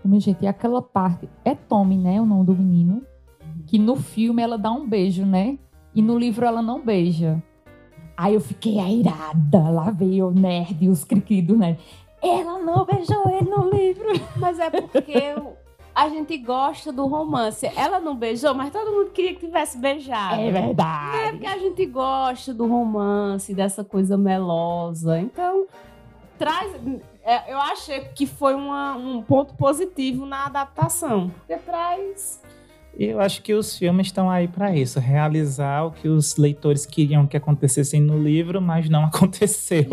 Minha 0.04 0.20
gente, 0.20 0.42
e 0.42 0.46
aquela 0.46 0.82
parte. 0.82 1.28
É 1.44 1.54
Tommy, 1.54 1.96
né? 1.96 2.20
O 2.20 2.26
nome 2.26 2.44
do 2.44 2.54
menino. 2.54 3.02
Que 3.66 3.78
no 3.78 3.96
filme 3.96 4.42
ela 4.42 4.58
dá 4.58 4.70
um 4.70 4.86
beijo, 4.86 5.24
né? 5.24 5.58
E 5.94 6.02
no 6.02 6.18
livro 6.18 6.44
ela 6.44 6.60
não 6.60 6.84
beija. 6.84 7.42
Aí 8.16 8.34
eu 8.34 8.40
fiquei 8.40 8.78
airada. 8.78 9.70
Lá 9.70 9.90
veio 9.90 10.28
o 10.28 10.34
nerd 10.34 10.84
e 10.84 10.88
os 10.88 11.04
criquidos, 11.04 11.56
né? 11.56 11.78
Ela 12.22 12.58
não 12.58 12.84
beijou 12.84 13.28
ele 13.30 13.48
no 13.48 13.70
livro. 13.70 14.08
Mas 14.36 14.58
é 14.58 14.70
porque 14.70 15.34
a 15.94 16.08
gente 16.08 16.36
gosta 16.38 16.90
do 16.92 17.06
romance. 17.06 17.66
Ela 17.76 18.00
não 18.00 18.16
beijou, 18.16 18.52
mas 18.54 18.72
todo 18.72 18.90
mundo 18.90 19.10
queria 19.10 19.34
que 19.34 19.46
tivesse 19.46 19.78
beijado. 19.78 20.40
É 20.40 20.48
É 20.48 20.50
verdade. 20.50 21.30
porque 21.32 21.46
a 21.46 21.58
gente 21.58 21.86
gosta 21.86 22.52
do 22.52 22.66
romance, 22.66 23.54
dessa 23.54 23.84
coisa 23.84 24.16
melosa. 24.18 25.20
Então, 25.20 25.66
traz. 26.38 26.72
é, 27.24 27.52
eu 27.52 27.58
achei 27.58 28.00
que 28.14 28.26
foi 28.26 28.54
uma- 28.54 28.96
um 28.96 29.22
ponto 29.22 29.54
positivo 29.54 30.26
na 30.26 30.46
adaptação. 30.46 31.30
Porque 31.46 31.56
traz. 31.62 32.42
Eu 32.96 33.18
acho 33.20 33.42
que 33.42 33.52
os 33.54 33.76
filmes 33.76 34.06
estão 34.06 34.30
aí 34.30 34.46
para 34.46 34.76
isso, 34.76 35.00
realizar 35.00 35.82
o 35.84 35.90
que 35.90 36.06
os 36.08 36.36
leitores 36.36 36.86
queriam 36.86 37.26
que 37.26 37.36
acontecesse 37.36 37.98
no 37.98 38.22
livro, 38.22 38.60
mas 38.62 38.88
não 38.88 39.04
aconteceu. 39.06 39.84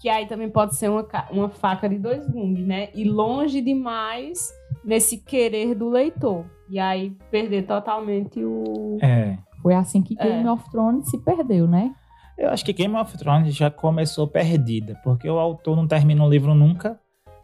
Que 0.00 0.08
aí 0.08 0.26
também 0.26 0.50
pode 0.50 0.76
ser 0.76 0.88
uma, 0.90 1.06
uma 1.30 1.48
faca 1.48 1.88
de 1.88 1.98
dois 1.98 2.26
gumes, 2.28 2.66
né? 2.66 2.88
E 2.94 3.04
longe 3.04 3.60
demais 3.60 4.52
nesse 4.84 5.18
querer 5.18 5.74
do 5.74 5.88
leitor. 5.88 6.44
E 6.68 6.78
aí 6.78 7.10
perder 7.30 7.66
totalmente 7.66 8.42
o. 8.44 8.98
é. 9.00 9.38
Foi 9.62 9.74
assim 9.74 10.00
que 10.00 10.14
É. 10.18 10.28
Game 10.28 10.48
of 10.48 10.70
Thrones 10.70 11.10
se 11.10 11.18
perdeu, 11.18 11.66
né? 11.66 11.92
Eu 12.38 12.50
acho 12.50 12.64
que 12.64 12.72
Game 12.72 12.94
of 12.94 13.16
Thrones 13.16 13.54
já 13.54 13.70
começou 13.70 14.28
perdida, 14.28 15.00
porque 15.02 15.28
o 15.28 15.38
autor 15.38 15.74
não 15.74 15.86
termina 15.86 16.22
o 16.22 16.28
livro 16.28 16.54
nunca. 16.54 17.00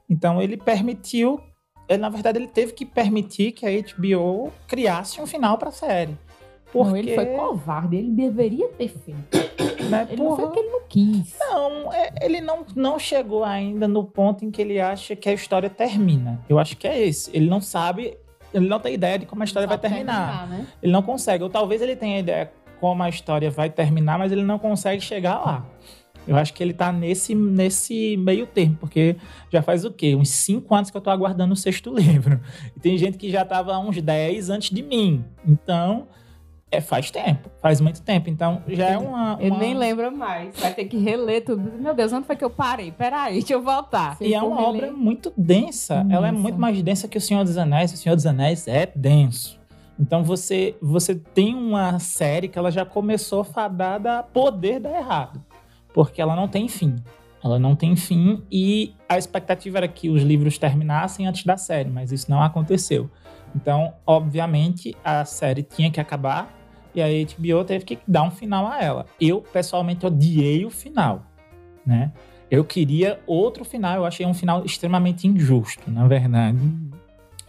Então 0.08 0.40
ele 0.40 0.56
permitiu, 0.56 1.40
ele, 1.88 2.02
na 2.02 2.10
verdade 2.10 2.38
ele 2.38 2.46
teve 2.46 2.72
que 2.74 2.84
permitir 2.84 3.52
que 3.52 3.66
a 3.66 3.70
HBO 3.70 4.52
criasse 4.68 5.20
um 5.20 5.26
final 5.26 5.56
para 5.56 5.70
a 5.70 5.72
série. 5.72 6.16
Porque, 6.72 6.88
Não, 6.90 6.96
ele 6.96 7.14
foi 7.14 7.26
covarde. 7.26 7.96
Ele 7.96 8.10
deveria 8.10 8.68
ter 8.70 8.88
feito. 8.88 9.88
né, 9.90 10.06
Ele 10.10 10.22
não 10.22 10.36
foi 10.36 10.44
porra, 10.44 10.46
porque 10.46 10.58
ele 10.60 10.70
não 10.70 10.80
quis. 10.88 11.36
Não, 11.38 11.92
é- 11.92 12.12
ele 12.22 12.40
não, 12.40 12.64
não 12.74 12.98
chegou 12.98 13.44
ainda 13.44 13.86
no 13.86 14.02
ponto 14.04 14.44
em 14.44 14.50
que 14.50 14.62
ele 14.62 14.80
acha 14.80 15.14
que 15.14 15.28
a 15.28 15.32
história 15.34 15.68
termina. 15.68 16.40
Eu 16.48 16.58
acho 16.58 16.76
que 16.76 16.88
é 16.88 17.06
esse. 17.06 17.30
Ele 17.36 17.48
não 17.50 17.60
sabe, 17.60 18.16
ele 18.54 18.66
não 18.68 18.80
tem 18.80 18.94
ideia 18.94 19.18
de 19.18 19.26
como 19.26 19.42
a 19.42 19.44
história 19.44 19.68
vai 19.68 19.76
Só 19.76 19.82
terminar. 19.82 20.48
né? 20.48 20.66
Ele 20.82 20.92
não 20.92 21.02
consegue. 21.02 21.44
Ou 21.44 21.50
talvez 21.50 21.82
ele 21.82 21.94
tenha 21.94 22.18
ideia 22.18 22.50
como 22.80 23.02
a 23.02 23.08
história 23.08 23.50
vai 23.50 23.68
terminar, 23.70 24.18
mas 24.18 24.32
ele 24.32 24.42
não 24.42 24.58
consegue 24.58 25.00
chegar 25.02 25.38
lá. 25.44 25.66
Eu 26.26 26.36
acho 26.36 26.54
que 26.54 26.62
ele 26.62 26.72
tá 26.72 26.92
nesse, 26.92 27.34
nesse 27.34 28.16
meio 28.16 28.46
termo, 28.46 28.76
porque 28.78 29.16
já 29.50 29.60
faz 29.60 29.84
o 29.84 29.90
quê? 29.90 30.14
Uns 30.14 30.30
cinco 30.30 30.72
anos 30.74 30.88
que 30.88 30.96
eu 30.96 31.00
tô 31.00 31.10
aguardando 31.10 31.52
o 31.52 31.56
sexto 31.56 31.92
livro. 31.94 32.40
E 32.76 32.80
tem 32.80 32.96
gente 32.96 33.18
que 33.18 33.28
já 33.30 33.44
tava 33.44 33.74
há 33.74 33.78
uns 33.78 34.00
10 34.00 34.48
antes 34.48 34.70
de 34.70 34.82
mim. 34.82 35.24
Então, 35.46 36.06
é, 36.72 36.80
faz 36.80 37.10
tempo, 37.10 37.48
faz 37.60 37.80
muito 37.80 38.02
tempo. 38.02 38.28
Então, 38.30 38.62
já 38.68 38.88
é 38.88 38.98
uma. 38.98 39.36
Ele 39.38 39.50
uma- 39.50 39.58
nem 39.60 39.74
lembra 39.74 40.10
mais. 40.10 40.58
Vai 40.58 40.72
ter 40.74 40.86
que 40.86 40.96
reler 40.96 41.44
tudo. 41.44 41.62
Meu 41.78 41.94
Deus, 41.94 42.12
onde 42.12 42.26
foi 42.26 42.34
que 42.34 42.44
eu 42.44 42.50
parei? 42.50 42.90
Peraí, 42.90 43.34
deixa 43.34 43.52
eu 43.52 43.62
voltar. 43.62 44.16
Se 44.16 44.24
E 44.24 44.34
é 44.34 44.42
uma 44.42 44.56
reler- 44.56 44.84
obra 44.84 44.92
muito 44.92 45.32
densa. 45.36 46.04
Ela 46.10 46.28
é 46.28 46.32
muito 46.32 46.58
mais 46.58 46.82
densa 46.82 47.06
que 47.06 47.18
O 47.18 47.20
Senhor 47.20 47.44
dos 47.44 47.56
Anéis. 47.56 47.92
O 47.92 47.96
Senhor 47.96 48.16
dos 48.16 48.26
Anéis 48.26 48.66
é 48.66 48.90
denso. 48.96 49.60
Então 50.00 50.24
você, 50.24 50.74
você 50.82 51.14
tem 51.14 51.54
uma 51.54 51.98
série 52.00 52.48
que 52.48 52.58
ela 52.58 52.70
já 52.72 52.84
começou 52.84 53.44
fadada 53.44 54.18
a 54.18 54.22
poder 54.22 54.80
dar 54.80 54.96
errado. 54.98 55.40
porque 55.94 56.22
ela 56.22 56.34
não 56.34 56.48
tem 56.48 56.66
fim. 56.68 56.96
Ela 57.44 57.58
não 57.58 57.76
tem 57.76 57.94
fim 57.96 58.42
e 58.50 58.94
a 59.08 59.18
expectativa 59.18 59.76
era 59.78 59.88
que 59.88 60.08
os 60.08 60.22
livros 60.22 60.56
terminassem 60.56 61.26
antes 61.26 61.44
da 61.44 61.56
série, 61.58 61.90
mas 61.90 62.10
isso 62.10 62.30
não 62.30 62.40
aconteceu. 62.42 63.10
Então, 63.54 63.92
obviamente, 64.06 64.96
a 65.04 65.24
série 65.26 65.62
tinha 65.62 65.90
que 65.90 66.00
acabar 66.00 66.48
e 66.94 67.00
a 67.02 67.06
HBO 67.06 67.64
teve 67.64 67.84
que 67.84 67.98
dar 68.06 68.22
um 68.22 68.30
final 68.30 68.66
a 68.66 68.80
ela. 68.82 69.06
Eu, 69.20 69.40
pessoalmente, 69.40 70.04
odiei 70.06 70.64
o 70.64 70.70
final, 70.70 71.22
né? 71.86 72.12
Eu 72.50 72.64
queria 72.64 73.18
outro 73.26 73.64
final, 73.64 73.96
eu 73.96 74.04
achei 74.04 74.26
um 74.26 74.34
final 74.34 74.64
extremamente 74.64 75.26
injusto, 75.26 75.90
na 75.90 76.06
verdade, 76.06 76.58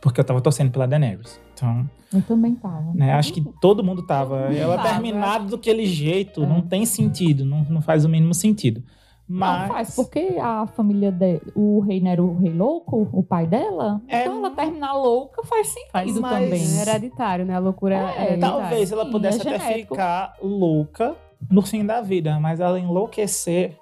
porque 0.02 0.20
eu 0.20 0.24
tava 0.24 0.40
torcendo 0.40 0.72
pela 0.72 0.88
Daenerys. 0.88 1.40
Então, 1.54 1.90
Eu 2.14 2.22
também 2.22 2.56
tava. 2.56 2.94
né, 2.94 3.12
acho 3.14 3.34
que 3.34 3.42
todo 3.60 3.84
mundo 3.84 4.02
tava. 4.04 4.38
Ela 4.54 4.82
terminada 4.82 5.46
daquele 5.52 5.86
jeito, 5.86 6.44
É. 6.44 6.48
não 6.48 6.62
tem 6.62 6.86
sentido, 6.86 7.44
não, 7.44 7.64
não 7.66 7.82
faz 7.82 8.06
o 8.06 8.10
mínimo 8.10 8.34
sentido. 8.34 8.82
Mas 9.28 9.62
Não 9.62 9.68
faz, 9.76 9.96
porque 9.96 10.38
a 10.42 10.68
família 10.68 11.12
dele, 11.12 11.42
o 11.56 11.80
rei 11.80 12.02
não 12.02 12.12
era 12.12 12.22
o 12.24 12.38
rei 12.38 12.52
louco, 12.54 13.08
o 13.14 13.24
pai 13.24 13.48
dela. 13.48 14.02
É, 14.08 14.22
então 14.22 14.38
ela 14.40 14.52
terminar 14.52 14.94
louca 14.94 15.44
faz 15.46 15.68
sentido 15.68 16.22
Mas 16.22 16.34
também. 16.34 16.62
É 16.78 16.82
hereditário, 16.82 17.46
né? 17.46 17.56
A 17.56 17.60
loucura 17.60 17.96
É, 17.96 18.00
é, 18.00 18.24
hereditária. 18.28 18.40
Talvez 18.40 18.92
ela 18.92 19.06
Sim, 19.06 19.12
pudesse 19.12 19.38
é 19.40 19.42
até 19.56 19.60
genético. 19.66 19.96
ficar 19.96 20.36
louca 20.42 21.16
no 21.50 21.62
fim 21.62 21.86
da 21.86 22.02
vida, 22.02 22.38
mas 22.40 22.60
ela 22.60 22.80
enlouquecer 22.80 23.78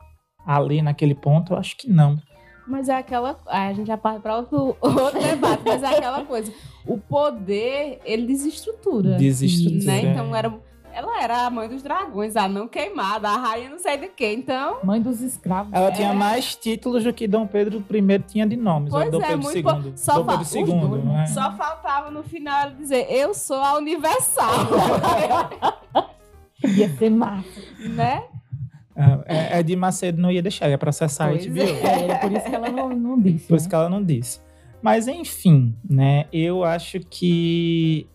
ali 0.46 0.82
naquele 0.82 1.16
ponto, 1.16 1.54
eu 1.54 1.58
acho 1.58 1.76
que 1.78 1.90
não. 1.90 2.18
Mas 2.68 2.88
é 2.88 2.96
aquela. 2.96 3.38
ah, 3.48 3.68
A 3.68 3.74
gente 3.74 3.88
já 3.88 3.98
parte 3.98 4.22
para 4.22 4.38
outro, 4.38 4.78
outro 4.80 5.20
debate, 5.20 5.64
mas 5.66 5.82
é 5.84 5.88
aquela 5.98 6.24
coisa. 6.24 6.54
O 6.86 6.98
poder, 6.98 8.00
ele 8.06 8.28
desestrutura. 8.28 9.18
Desestrutura. 9.18 9.86
Né? 9.86 10.02
Então 10.12 10.36
era. 10.36 10.54
Ela 10.94 11.22
era 11.24 11.46
a 11.46 11.50
mãe 11.50 11.68
dos 11.70 11.82
dragões, 11.82 12.36
a 12.36 12.48
não 12.48 12.68
queimada, 12.68 13.30
a 13.30 13.38
rainha 13.38 13.70
não 13.70 13.80
sei 13.80 13.98
de 13.98 14.08
quê. 14.10 14.34
Então, 14.34 14.80
Mãe 14.84 15.02
dos 15.02 15.22
escravos. 15.22 15.72
Ela 15.74 15.88
É. 15.88 15.92
tinha 15.92 16.14
mais 16.14 16.56
títulos 16.56 17.04
do 17.04 17.14
que 17.14 17.28
Dom 17.28 17.48
Pedro 17.48 17.84
I 17.90 18.20
tinha 18.28 18.46
de 18.46 18.56
nomes. 18.58 18.90
Pois 18.92 19.06
ou 19.06 19.12
Dom 19.12 19.22
é, 19.22 19.28
Pedro 19.28 19.44
muito 19.44 19.58
II. 19.88 19.94
Só 19.96 20.20
Dom 20.22 20.26
fa- 20.26 20.38
Pedro 20.38 20.58
II, 20.58 20.66
dois, 20.90 21.06
não 21.06 21.22
é? 21.22 21.26
só 21.28 21.52
faltava 21.54 22.12
no 22.12 22.24
final 22.24 22.62
ela 22.62 22.72
dizer: 22.72 23.08
Eu 23.10 23.34
sou 23.34 23.58
a 23.58 23.78
universal. 23.78 24.52
Ia 26.64 26.90
ser 26.98 27.10
massa. 27.10 27.62
né? 27.80 28.24
É, 29.26 29.60
é 29.60 29.64
de 29.64 29.76
Macedo 29.76 30.22
não 30.22 30.30
ia 30.32 30.42
deixar, 30.44 30.70
ia 30.70 30.78
processar 30.78 31.26
a 31.26 31.30
Pois 31.30 31.46
HBO. 31.48 31.60
é. 31.60 32.08
É, 32.12 32.16
por 32.18 32.32
isso 32.32 32.46
que 32.46 32.56
ela 32.56 32.70
não, 32.70 32.90
não 32.90 33.20
disse. 33.20 33.48
Por 33.48 33.56
isso 33.56 33.66
né? 33.66 33.70
que 33.70 33.76
ela 33.76 33.90
não 33.90 34.04
disse. 34.04 34.40
Mas 34.82 35.08
enfim, 35.08 35.76
né? 35.90 36.26
Eu 36.32 36.64
acho 36.64 37.00
que 37.00 38.06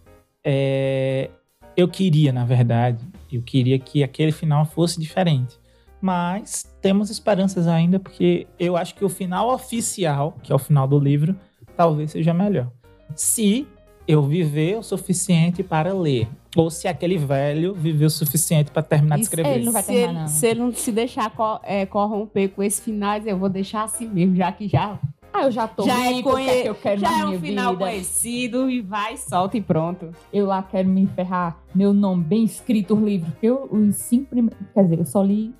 é, 0.44 1.30
eu 1.76 1.86
queria, 1.88 2.32
na 2.32 2.44
verdade, 2.44 3.04
eu 3.30 3.42
queria 3.42 3.78
que 3.78 4.02
aquele 4.02 4.32
final 4.32 4.64
fosse 4.64 4.98
diferente. 5.00 5.56
Mas 6.00 6.64
temos 6.80 7.10
esperanças 7.10 7.66
ainda, 7.66 7.98
porque 7.98 8.46
eu 8.58 8.76
acho 8.76 8.94
que 8.94 9.04
o 9.04 9.08
final 9.08 9.52
oficial, 9.52 10.36
que 10.42 10.52
é 10.52 10.54
o 10.54 10.58
final 10.58 10.86
do 10.86 10.98
livro, 10.98 11.34
talvez 11.76 12.12
seja 12.12 12.32
melhor. 12.34 12.70
Se 13.14 13.66
eu 14.06 14.22
viver 14.22 14.76
o 14.78 14.82
suficiente 14.82 15.62
para 15.62 15.92
ler. 15.92 16.28
Ou 16.54 16.70
se 16.70 16.86
aquele 16.88 17.18
velho 17.18 17.74
viveu 17.74 18.06
o 18.06 18.10
suficiente 18.10 18.70
para 18.70 18.82
terminar 18.82 19.16
de 19.16 19.22
escrever. 19.22 19.56
ele 19.56 19.64
não 19.64 19.72
vai 19.72 19.82
se, 19.82 19.88
terminar, 19.88 20.10
ele, 20.12 20.20
não. 20.20 20.28
se 20.28 20.46
ele 20.46 20.60
não 20.60 20.72
se 20.72 20.92
deixar 20.92 21.30
co- 21.30 21.60
é, 21.62 21.84
corromper 21.84 22.48
com 22.50 22.62
esse 22.62 22.80
final, 22.80 23.18
eu 23.18 23.36
vou 23.36 23.48
deixar 23.48 23.82
assim 23.82 24.06
mesmo, 24.08 24.36
já 24.36 24.50
que 24.52 24.66
já, 24.68 24.98
Ah, 25.38 25.44
eu 25.44 25.50
já 25.52 25.68
tô 25.68 25.82
já, 25.84 26.06
é, 26.06 26.12
rico, 26.12 26.30
é 26.30 26.32
conhe- 26.32 26.62
que 26.62 26.68
eu 26.68 26.74
quero 26.74 27.00
já 27.00 27.10
na 27.10 27.18
é 27.18 27.24
um 27.24 27.28
minha 27.28 27.40
final 27.40 27.72
vida? 27.72 27.84
conhecido 27.84 28.70
e 28.70 28.80
vai, 28.80 29.16
solta 29.18 29.56
e 29.58 29.60
pronto. 29.60 30.10
Eu 30.32 30.46
lá 30.46 30.62
quero 30.62 30.88
me 30.88 31.06
ferrar. 31.08 31.58
Meu 31.74 31.92
nome 31.92 32.24
bem 32.24 32.44
escrito, 32.44 32.94
os 32.94 33.02
livros. 33.02 33.30
Porque 33.32 33.46
eu, 33.46 33.68
os 33.70 33.96
cinco 33.96 34.30
primeiros... 34.30 34.58
Quer 34.72 34.82
dizer, 34.84 34.98
eu 34.98 35.04
só 35.04 35.22
li 35.22 35.54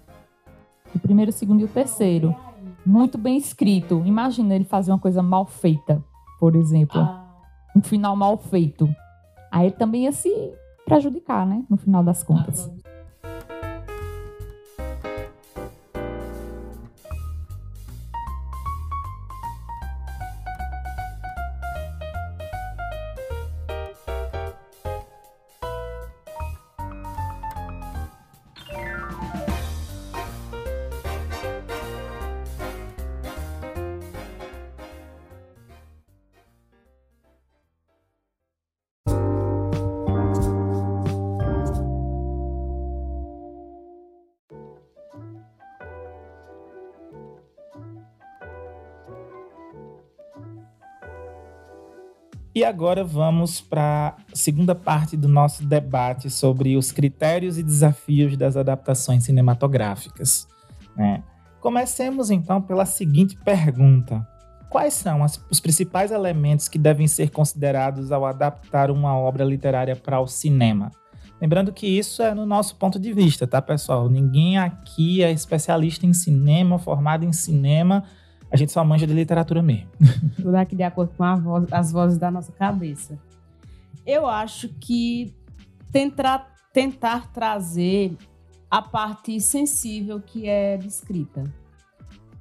o 0.95 0.99
primeiro, 0.99 1.31
o 1.31 1.35
segundo 1.35 1.61
e 1.61 1.65
o 1.65 1.69
terceiro. 1.69 2.35
Muito 2.87 3.19
bem 3.19 3.37
escrito. 3.37 4.03
Imagina 4.07 4.55
ele 4.55 4.65
fazer 4.65 4.93
uma 4.93 4.99
coisa 4.99 5.23
mal 5.23 5.45
feita, 5.45 6.03
por 6.41 6.57
exemplo. 6.57 6.99
Ah. 6.99 7.27
Um 7.77 7.83
final 7.83 8.17
mal 8.17 8.39
feito. 8.39 8.89
Aí 9.53 9.67
ele 9.67 9.75
também 9.77 10.05
ia 10.05 10.13
se 10.13 10.31
prejudicar, 10.87 11.47
né? 11.47 11.63
No 11.69 11.77
final 11.77 12.03
das 12.03 12.23
contas. 12.23 12.71
E 52.57 52.65
agora 52.65 53.05
vamos 53.05 53.61
para 53.61 54.17
a 54.33 54.35
segunda 54.35 54.75
parte 54.75 55.15
do 55.15 55.29
nosso 55.29 55.63
debate 55.63 56.31
sobre 56.31 56.75
os 56.75 56.91
critérios 56.91 57.59
e 57.59 57.63
desafios 57.63 58.35
das 58.35 58.57
adaptações 58.57 59.25
cinematográficas. 59.25 60.49
né? 60.97 61.23
Comecemos 61.61 62.31
então 62.31 62.63
pela 62.63 62.87
seguinte 62.87 63.37
pergunta: 63.45 64.27
Quais 64.71 64.95
são 64.95 65.23
as- 65.23 65.39
os 65.51 65.61
principais 65.61 66.11
elementos 66.11 66.67
que 66.67 66.79
devem 66.79 67.07
ser 67.07 67.29
considerados 67.31 68.11
ao 68.11 68.25
adaptar 68.25 68.91
uma 68.91 69.15
obra 69.15 69.45
literária 69.45 69.95
para 69.95 70.19
o 70.19 70.27
cinema? 70.27 70.91
Lembrando 71.39 71.75
que 71.75 71.87
isso 71.87 72.23
é 72.23 72.35
no 72.35 72.47
nosso 72.47 72.77
ponto 72.77 72.99
de 72.99 73.13
vista, 73.13 73.47
tá, 73.47 73.61
pessoal? 73.61 74.09
Ninguém 74.09 74.57
aqui 74.57 75.23
é 75.23 75.31
especialista 75.31 76.07
em 76.07 76.15
cinema, 76.15 76.79
formado 76.79 77.23
em 77.23 77.35
cinema. 77.35 78.05
A 78.51 78.57
gente 78.57 78.73
só 78.73 78.85
manja 78.85 79.07
de 79.07 79.13
literatura 79.13 79.63
mesmo. 79.63 79.91
Tudo 80.37 80.55
aqui 80.55 80.77
de 80.77 80.83
acordo 80.83 81.13
com 81.17 81.37
voz- 81.41 81.73
as 81.73 81.93
vozes 81.93 82.19
da 82.19 82.31
nossa 82.31 82.53
cabeça. 82.53 83.19
Eu 84.07 84.27
acho 84.27 84.69
que 84.81 85.35
tentar, 85.91 86.55
tentar 86.73 87.33
trazer 87.33 88.17
a 88.71 88.81
parte 88.81 89.41
sensível 89.41 90.21
que 90.21 90.49
é 90.49 90.77
descrita. 90.77 91.45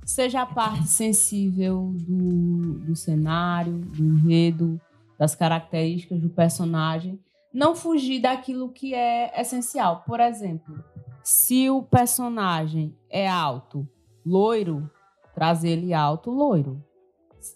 Seja 0.06 0.42
a 0.44 0.46
parte 0.46 0.88
sensível 0.88 1.92
do, 2.02 2.74
do 2.82 2.96
cenário, 2.96 3.74
do 3.80 4.04
enredo, 4.04 4.80
das 5.18 5.34
características 5.34 6.20
do 6.20 6.30
personagem. 6.30 7.20
Não 7.52 7.76
fugir 7.76 8.22
daquilo 8.22 8.70
que 8.70 8.94
é 8.94 9.34
essencial. 9.42 10.04
Por 10.06 10.20
exemplo, 10.20 10.84
se 11.24 11.70
o 11.70 11.82
personagem 11.82 12.96
é 13.10 13.28
alto, 13.28 13.88
loiro, 14.24 14.88
trazer 15.36 15.70
ele 15.70 15.94
alto, 15.94 16.32
loiro 16.32 16.82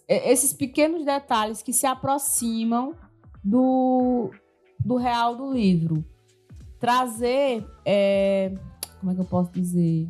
esses 0.08 0.52
pequenos 0.52 1.04
detalhes 1.04 1.62
que 1.62 1.72
se 1.72 1.86
aproximam 1.86 2.94
do, 3.42 4.30
do 4.78 4.96
real 4.96 5.36
do 5.36 5.52
livro. 5.52 6.04
Trazer, 6.78 7.66
é, 7.84 8.54
como 8.98 9.12
é 9.12 9.14
que 9.14 9.20
eu 9.20 9.24
posso 9.24 9.50
dizer? 9.52 10.08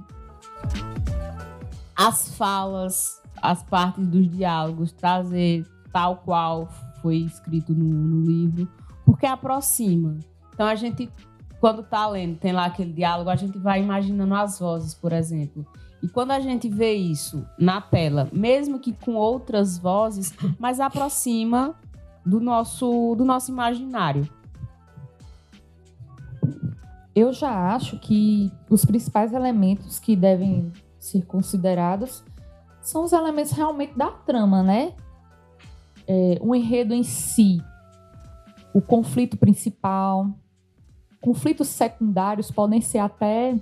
As 1.96 2.34
falas, 2.36 3.22
as 3.40 3.62
partes 3.62 4.06
dos 4.06 4.28
diálogos, 4.28 4.92
trazer 4.92 5.66
tal 5.92 6.18
qual 6.18 6.68
foi 7.02 7.16
escrito 7.16 7.74
no, 7.74 7.84
no 7.84 8.24
livro, 8.24 8.68
porque 9.04 9.26
aproxima. 9.26 10.18
Então 10.54 10.66
a 10.66 10.74
gente, 10.74 11.10
quando 11.60 11.82
tá 11.82 12.06
lendo, 12.08 12.38
tem 12.38 12.52
lá 12.52 12.66
aquele 12.66 12.92
diálogo, 12.92 13.30
a 13.30 13.36
gente 13.36 13.58
vai 13.58 13.82
imaginando 13.82 14.34
as 14.34 14.58
vozes, 14.58 14.94
por 14.94 15.12
exemplo. 15.12 15.66
E 16.03 16.09
quando 16.09 16.30
a 16.30 16.40
gente 16.40 16.68
vê 16.68 16.94
isso 16.94 17.46
na 17.59 17.80
tela, 17.80 18.28
mesmo 18.32 18.78
que 18.78 18.92
com 18.92 19.14
outras 19.14 19.76
vozes, 19.76 20.32
mas 20.59 20.80
aproxima 20.80 21.74
do 22.24 22.40
nosso, 22.40 23.14
do 23.16 23.24
nosso 23.24 23.51
imaginário. 23.51 24.28
Eu 27.14 27.32
já 27.32 27.74
acho 27.74 27.98
que 27.98 28.51
os 28.68 28.84
principais 28.84 29.32
elementos 29.32 29.98
que 29.98 30.16
devem 30.16 30.72
ser 30.98 31.26
considerados 31.26 32.24
são 32.80 33.05
os 33.05 33.12
elementos 33.12 33.53
realmente 33.53 33.96
da 33.96 34.11
trama, 34.11 34.62
né? 34.62 34.94
É, 36.07 36.38
o 36.40 36.55
enredo 36.55 36.94
em 36.94 37.03
si, 37.03 37.62
o 38.72 38.80
conflito 38.80 39.36
principal, 39.36 40.30
conflitos 41.20 41.68
secundários 41.68 42.51
podem 42.51 42.80
ser 42.80 42.98
até 42.98 43.57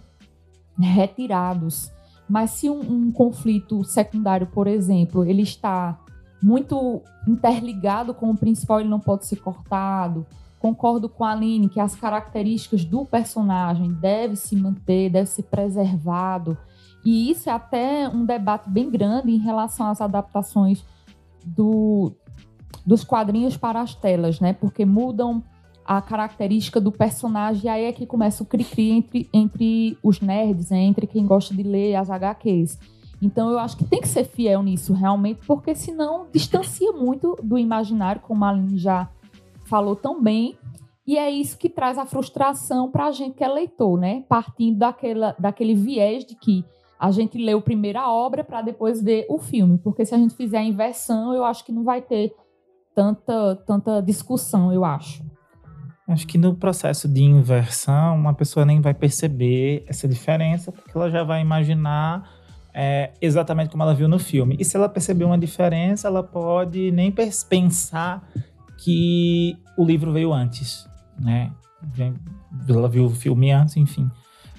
retirados, 0.78 1.91
mas 2.29 2.51
se 2.51 2.68
um, 2.68 2.81
um 2.81 3.12
conflito 3.12 3.83
secundário, 3.85 4.47
por 4.47 4.66
exemplo, 4.66 5.24
ele 5.24 5.43
está 5.43 5.99
muito 6.43 7.03
interligado 7.26 8.14
com 8.14 8.31
o 8.31 8.37
principal, 8.37 8.81
ele 8.81 8.89
não 8.89 9.01
pode 9.01 9.26
ser 9.26 9.37
cortado. 9.37 10.26
Concordo 10.59 11.09
com 11.09 11.24
a 11.24 11.33
Aline 11.33 11.68
que 11.68 11.81
as 11.81 11.95
características 11.95 12.85
do 12.85 13.05
personagem 13.05 13.93
devem 13.93 14.37
se 14.37 14.57
manter, 14.57 15.11
deve 15.11 15.29
ser 15.29 15.45
preservado. 15.45 16.59
E 17.05 17.31
isso 17.31 17.49
é 17.49 17.53
até 17.53 18.09
um 18.09 18.24
debate 18.24 18.68
bem 18.68 18.91
grande 18.91 19.31
em 19.31 19.39
relação 19.39 19.87
às 19.87 20.01
adaptações 20.01 20.85
do, 21.45 22.12
dos 22.85 23.05
quadrinhos 23.05 23.57
para 23.57 23.81
as 23.81 23.95
telas, 23.95 24.41
né? 24.41 24.53
Porque 24.53 24.85
mudam 24.85 25.43
a 25.89 26.03
característica 26.03 26.78
do 26.78 26.93
personagem, 26.93 27.64
e 27.64 27.68
aí 27.70 27.84
é 27.86 27.93
que 27.93 28.05
começa 28.05 28.43
o 28.43 28.47
cri-cri 28.47 28.91
entre, 28.91 29.28
entre 29.32 29.97
os 30.03 30.20
nerds, 30.20 30.68
né? 30.68 30.80
entre 30.80 31.07
quem 31.07 31.24
gosta 31.24 31.55
de 31.55 31.62
ler 31.62 31.95
as 31.95 32.11
HQs. 32.11 32.78
Então 33.22 33.51
eu 33.51 33.59
acho 33.59 33.74
que 33.78 33.84
tem 33.84 33.99
que 33.99 34.07
ser 34.07 34.24
fiel 34.24 34.62
nisso 34.62 34.93
realmente, 34.93 35.41
porque 35.47 35.74
senão 35.74 36.26
distancia 36.30 36.93
muito 36.93 37.39
do 37.43 37.57
imaginário, 37.57 38.20
como 38.20 38.45
a 38.45 38.51
Aline 38.51 38.76
já 38.76 39.09
falou 39.64 39.97
tão 39.97 40.22
bem. 40.22 40.59
E 41.07 41.16
é 41.16 41.30
isso 41.30 41.57
que 41.57 41.70
traz 41.70 41.97
a 41.97 42.05
frustração 42.05 42.91
para 42.91 43.07
a 43.07 43.11
gente 43.11 43.34
que 43.34 43.43
é 43.43 43.49
leitor, 43.49 43.99
né? 43.99 44.24
Partindo 44.28 44.80
daquela, 44.80 45.34
daquele 45.39 45.74
viés 45.74 46.22
de 46.22 46.34
que 46.34 46.66
a 47.01 47.11
gente 47.11 47.43
lê 47.43 47.53
a 47.53 47.61
primeira 47.62 48.11
obra 48.12 48.45
para 48.45 48.61
depois 48.61 49.03
ver 49.03 49.24
o 49.30 49.39
filme. 49.39 49.78
Porque 49.78 50.05
se 50.05 50.14
a 50.14 50.18
gente 50.18 50.34
fizer 50.34 50.59
a 50.59 50.62
inversão, 50.62 51.32
eu 51.32 51.47
acho 51.47 51.64
que 51.64 51.72
não 51.72 51.82
vai 51.82 52.03
ter 52.03 52.34
tanta, 52.95 53.57
tanta 53.66 54.03
discussão, 54.03 54.70
eu 54.70 54.84
acho. 54.84 55.28
Acho 56.09 56.26
que 56.26 56.38
no 56.38 56.54
processo 56.54 57.06
de 57.06 57.22
inversão, 57.22 58.16
uma 58.16 58.32
pessoa 58.32 58.64
nem 58.64 58.80
vai 58.80 58.94
perceber 58.94 59.84
essa 59.86 60.09
diferença, 60.09 60.72
porque 60.72 60.90
ela 60.96 61.11
já 61.11 61.22
vai 61.22 61.42
imaginar 61.42 62.30
é, 62.72 63.11
exatamente 63.20 63.70
como 63.70 63.82
ela 63.82 63.94
viu 63.94 64.09
no 64.09 64.18
filme. 64.18 64.56
E 64.59 64.64
se 64.64 64.74
ela 64.74 64.88
perceber 64.88 65.24
uma 65.24 65.36
diferença, 65.36 66.09
ela 66.09 66.22
pode 66.22 66.90
nem 66.92 67.12
pensar 67.12 68.26
que 68.78 69.59
o 69.76 69.84
livro 69.84 70.11
veio 70.11 70.32
antes, 70.32 70.88
né? 71.20 71.52
Ela 72.66 72.88
viu 72.88 73.04
o 73.04 73.11
filme 73.11 73.50
antes, 73.50 73.76
enfim. 73.76 74.11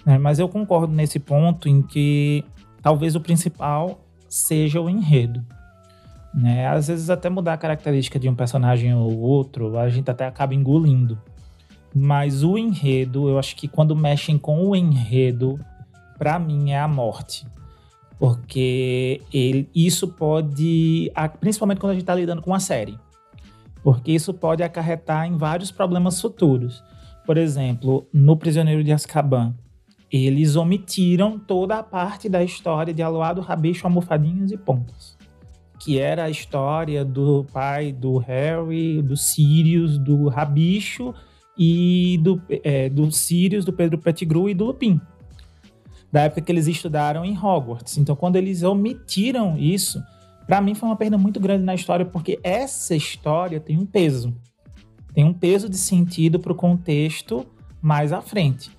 Né? 0.05 0.19
Mas 0.19 0.37
eu 0.37 0.47
concordo 0.47 0.93
nesse 0.93 1.17
ponto 1.17 1.67
em 1.67 1.81
que 1.81 2.45
talvez 2.81 3.15
o 3.15 3.21
principal 3.21 4.05
seja 4.27 4.79
o 4.79 4.89
enredo. 4.89 5.43
Né? 6.33 6.67
Às 6.67 6.87
vezes 6.89 7.09
até 7.09 7.27
mudar 7.27 7.53
a 7.53 7.57
característica 7.57 8.19
de 8.19 8.29
um 8.29 8.35
personagem 8.35 8.93
ou 8.93 9.19
outro, 9.19 9.77
a 9.79 9.89
gente 9.89 10.11
até 10.11 10.27
acaba 10.27 10.53
engolindo. 10.53 11.17
Mas 11.93 12.43
o 12.43 12.57
enredo, 12.57 13.29
eu 13.29 13.39
acho 13.39 13.55
que 13.55 13.67
quando 13.67 13.95
mexem 13.95 14.37
com 14.37 14.65
o 14.65 14.75
enredo, 14.75 15.59
para 16.17 16.37
mim 16.37 16.71
é 16.71 16.79
a 16.79 16.87
morte. 16.87 17.45
Porque 18.17 19.21
ele, 19.33 19.69
isso 19.73 20.07
pode, 20.07 21.11
principalmente 21.39 21.79
quando 21.79 21.91
a 21.91 21.93
gente 21.93 22.03
está 22.03 22.15
lidando 22.15 22.41
com 22.41 22.51
uma 22.51 22.59
série, 22.59 22.97
porque 23.81 24.11
isso 24.11 24.33
pode 24.33 24.61
acarretar 24.61 25.25
em 25.25 25.37
vários 25.37 25.71
problemas 25.71 26.19
futuros. 26.19 26.83
Por 27.25 27.37
exemplo, 27.37 28.05
no 28.13 28.35
Prisioneiro 28.35 28.83
de 28.83 28.91
Azkaban, 28.91 29.55
eles 30.11 30.55
omitiram 30.55 31.39
toda 31.39 31.77
a 31.77 31.83
parte 31.83 32.27
da 32.27 32.43
história 32.43 32.93
de 32.93 33.01
Aluado, 33.01 33.41
Rabicho, 33.41 33.87
Almofadinhos 33.87 34.51
e 34.51 34.57
Pontas 34.57 35.17
que 35.79 35.97
era 35.97 36.25
a 36.25 36.29
história 36.29 37.05
do 37.05 37.45
pai 37.53 37.93
do 37.93 38.17
Harry, 38.17 39.01
do 39.01 39.15
Sirius, 39.15 39.97
do 39.97 40.27
Rabicho 40.27 41.15
e 41.62 42.18
do, 42.20 42.41
é, 42.64 42.88
do 42.89 43.12
Sirius, 43.12 43.66
do 43.66 43.74
Pedro 43.74 43.97
Pettigrew 43.97 44.49
e 44.49 44.53
do 44.53 44.64
Lupin. 44.64 45.01
Da 46.10 46.22
época 46.22 46.39
que 46.39 46.51
eles 46.51 46.68
estudaram 46.68 47.26
em 47.26 47.38
Hogwarts. 47.38 47.97
Então, 47.97 48.16
quando 48.16 48.38
eles 48.38 48.64
omitiram 48.64 49.57
isso, 49.57 50.01
para 50.47 50.62
mim 50.62 50.74
foi 50.74 50.88
uma 50.88 50.95
perda 50.95 51.18
muito 51.18 51.38
grande 51.38 51.66
na 51.66 51.76
história, 51.76 52.05
porque 52.05 52.39
essa 52.41 52.95
história 52.95 53.60
tem 53.60 53.78
um 53.78 53.86
peso. 53.86 54.34
Tem 55.14 55.26
um 55.26 55.34
peso 55.34 55.68
de 55.68 55.78
sentido 55.78 56.39
para 56.39 56.53
o 56.53 56.55
contexto 56.55 57.45
mais 57.82 58.14
à 58.14 58.22
frente. 58.22 58.72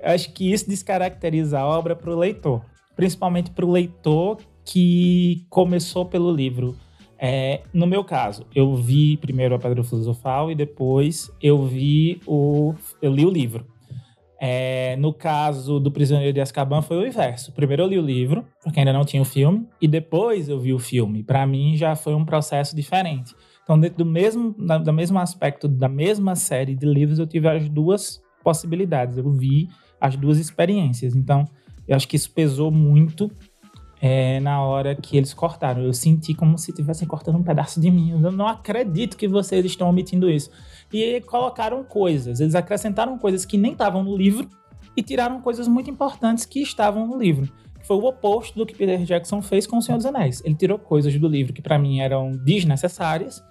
Eu 0.00 0.12
acho 0.12 0.32
que 0.32 0.50
isso 0.50 0.66
descaracteriza 0.66 1.60
a 1.60 1.66
obra 1.66 1.94
para 1.94 2.10
o 2.10 2.18
leitor. 2.18 2.64
Principalmente 2.96 3.50
para 3.50 3.66
o 3.66 3.70
leitor 3.70 4.38
que 4.64 5.44
começou 5.50 6.06
pelo 6.06 6.34
livro. 6.34 6.74
É, 7.20 7.62
no 7.74 7.86
meu 7.86 8.04
caso, 8.04 8.46
eu 8.54 8.74
vi 8.76 9.16
primeiro 9.16 9.54
a 9.54 9.58
Pedra 9.58 9.82
Filosofal 9.82 10.50
e 10.50 10.54
depois 10.54 11.30
eu 11.42 11.66
vi 11.66 12.20
o. 12.26 12.74
Eu 13.02 13.12
li 13.12 13.26
o 13.26 13.30
livro. 13.30 13.66
É, 14.40 14.94
no 14.96 15.12
caso 15.12 15.80
do 15.80 15.90
Prisioneiro 15.90 16.32
de 16.32 16.40
Azkaban 16.40 16.80
foi 16.80 16.96
o 16.96 17.06
inverso. 17.06 17.50
Primeiro 17.52 17.82
eu 17.82 17.88
li 17.88 17.98
o 17.98 18.02
livro, 18.02 18.46
porque 18.62 18.78
ainda 18.78 18.92
não 18.92 19.04
tinha 19.04 19.20
o 19.20 19.24
filme, 19.24 19.66
e 19.80 19.88
depois 19.88 20.48
eu 20.48 20.60
vi 20.60 20.72
o 20.72 20.78
filme. 20.78 21.24
Para 21.24 21.44
mim 21.44 21.76
já 21.76 21.96
foi 21.96 22.14
um 22.14 22.24
processo 22.24 22.76
diferente. 22.76 23.34
Então, 23.64 23.78
dentro 23.78 23.98
do 23.98 24.06
mesmo, 24.06 24.54
do 24.82 24.92
mesmo 24.92 25.18
aspecto 25.18 25.66
da 25.66 25.88
mesma 25.88 26.36
série 26.36 26.74
de 26.74 26.86
livros, 26.86 27.18
eu 27.18 27.26
tive 27.26 27.48
as 27.48 27.68
duas 27.68 28.22
possibilidades. 28.42 29.18
Eu 29.18 29.30
vi 29.30 29.68
as 30.00 30.16
duas 30.16 30.38
experiências. 30.38 31.16
Então, 31.16 31.44
eu 31.86 31.96
acho 31.96 32.06
que 32.06 32.16
isso 32.16 32.30
pesou 32.30 32.70
muito 32.70 33.30
é, 34.00 34.40
na 34.40 34.62
hora 34.62 34.94
que 34.94 35.16
eles 35.16 35.34
cortaram. 35.34 35.82
Eu 35.82 35.92
senti 35.92 36.34
como 36.34 36.56
se 36.58 36.70
estivessem 36.70 37.06
cortando 37.06 37.36
um 37.36 37.42
pedaço 37.42 37.80
de 37.80 37.90
mim. 37.90 38.10
Eu 38.22 38.32
não 38.32 38.46
acredito 38.46 39.16
que 39.16 39.26
vocês 39.26 39.64
estão 39.64 39.88
omitindo 39.88 40.30
isso. 40.30 40.50
E 40.92 41.20
colocaram 41.22 41.84
coisas, 41.84 42.40
eles 42.40 42.54
acrescentaram 42.54 43.18
coisas 43.18 43.44
que 43.44 43.58
nem 43.58 43.72
estavam 43.72 44.02
no 44.02 44.16
livro 44.16 44.48
e 44.96 45.02
tiraram 45.02 45.40
coisas 45.40 45.68
muito 45.68 45.90
importantes 45.90 46.44
que 46.44 46.60
estavam 46.60 47.06
no 47.06 47.18
livro. 47.18 47.48
Foi 47.84 47.96
o 47.96 48.04
oposto 48.04 48.58
do 48.58 48.66
que 48.66 48.74
Peter 48.74 49.02
Jackson 49.02 49.40
fez 49.40 49.66
com 49.66 49.78
O 49.78 49.82
Senhor 49.82 49.96
dos 49.96 50.06
Anéis. 50.06 50.42
Ele 50.44 50.54
tirou 50.54 50.78
coisas 50.78 51.16
do 51.18 51.28
livro 51.28 51.52
que 51.52 51.62
para 51.62 51.78
mim 51.78 52.00
eram 52.00 52.32
desnecessárias 52.32 53.42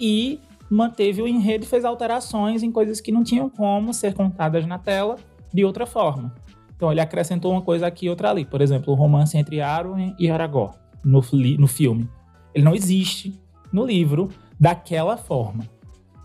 e 0.00 0.40
manteve 0.70 1.22
o 1.22 1.28
enredo 1.28 1.64
e 1.64 1.68
fez 1.68 1.84
alterações 1.84 2.62
em 2.62 2.70
coisas 2.70 3.00
que 3.00 3.12
não 3.12 3.24
tinham 3.24 3.48
como 3.48 3.94
ser 3.94 4.14
contadas 4.14 4.66
na 4.66 4.78
tela 4.78 5.16
de 5.52 5.64
outra 5.64 5.86
forma. 5.86 6.34
Então 6.78 6.92
ele 6.92 7.00
acrescentou 7.00 7.50
uma 7.50 7.60
coisa 7.60 7.88
aqui 7.88 8.06
e 8.06 8.08
outra 8.08 8.30
ali. 8.30 8.44
Por 8.44 8.60
exemplo, 8.60 8.92
o 8.92 8.96
romance 8.96 9.36
entre 9.36 9.60
Arwen 9.60 10.14
e 10.16 10.30
Aragorn 10.30 10.76
no, 11.04 11.20
no 11.58 11.66
filme. 11.66 12.08
Ele 12.54 12.64
não 12.64 12.72
existe 12.72 13.36
no 13.72 13.84
livro 13.84 14.28
daquela 14.58 15.16
forma. 15.16 15.64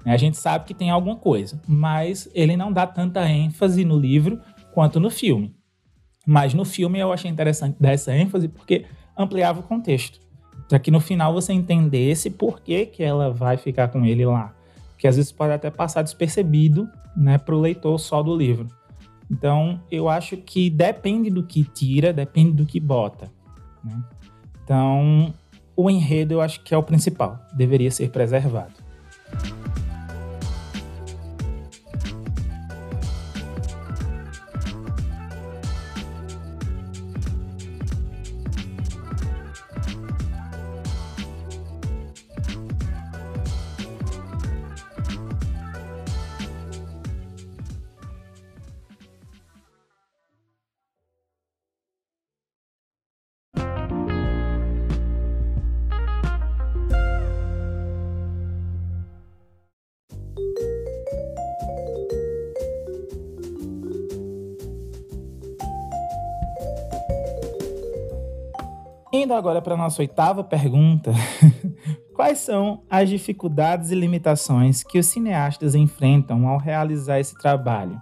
A 0.06 0.16
gente 0.16 0.38
sabe 0.38 0.66
que 0.66 0.76
tem 0.76 0.92
alguma 0.92 1.16
coisa, 1.16 1.60
mas 1.68 2.30
ele 2.36 2.56
não 2.56 2.72
dá 2.72 2.86
tanta 2.86 3.28
ênfase 3.28 3.84
no 3.84 3.98
livro 3.98 4.40
quanto 4.74 5.00
no 5.00 5.10
filme. 5.10 5.56
Mas 6.24 6.54
no 6.54 6.64
filme 6.64 7.00
eu 7.00 7.12
achei 7.12 7.32
interessante 7.32 7.78
dar 7.80 7.94
essa 7.94 8.16
ênfase 8.16 8.48
porque 8.48 8.86
ampliava 9.18 9.62
o 9.62 9.64
contexto. 9.64 10.20
Para 10.70 10.78
que 10.78 10.92
no 10.92 11.00
final 11.00 11.34
você 11.34 11.52
entendesse 11.52 12.30
por 12.30 12.62
que, 12.62 12.86
que 12.86 13.02
ela 13.02 13.32
vai 13.32 13.58
ficar 13.58 13.88
com 13.88 14.06
ele 14.06 14.24
lá. 14.24 14.54
Que 15.00 15.08
às 15.08 15.16
vezes 15.16 15.32
pode 15.32 15.52
até 15.52 15.72
passar 15.72 16.04
despercebido 16.04 16.88
né, 17.18 17.40
para 17.40 17.56
o 17.56 17.60
leitor 17.60 17.98
só 18.00 18.22
do 18.22 18.36
livro. 18.36 18.68
Então, 19.30 19.82
eu 19.92 20.10
acho 20.10 20.38
que 20.38 20.70
depende 20.70 21.30
do 21.30 21.44
que 21.44 21.64
tira, 21.64 22.14
depende 22.14 22.52
do 22.52 22.66
que 22.66 22.80
bota. 22.80 23.32
Né? 23.84 24.04
Então, 24.64 25.34
o 25.76 25.90
enredo 25.90 26.36
eu 26.36 26.42
acho 26.42 26.62
que 26.64 26.74
é 26.74 26.78
o 26.78 26.84
principal, 26.84 27.40
deveria 27.56 27.92
ser 27.92 28.10
preservado. 28.10 28.74
Indo 69.34 69.40
agora 69.40 69.64
para 69.64 69.74
a 69.74 69.78
nossa 69.78 70.00
oitava 70.00 70.44
pergunta. 70.44 71.12
Quais 72.14 72.38
são 72.38 72.84
as 72.88 73.10
dificuldades 73.10 73.90
e 73.90 73.96
limitações 73.96 74.84
que 74.84 75.00
os 75.00 75.08
cineastas 75.08 75.74
enfrentam 75.74 76.48
ao 76.48 76.60
realizar 76.60 77.20
esse 77.20 77.36
trabalho? 77.40 78.00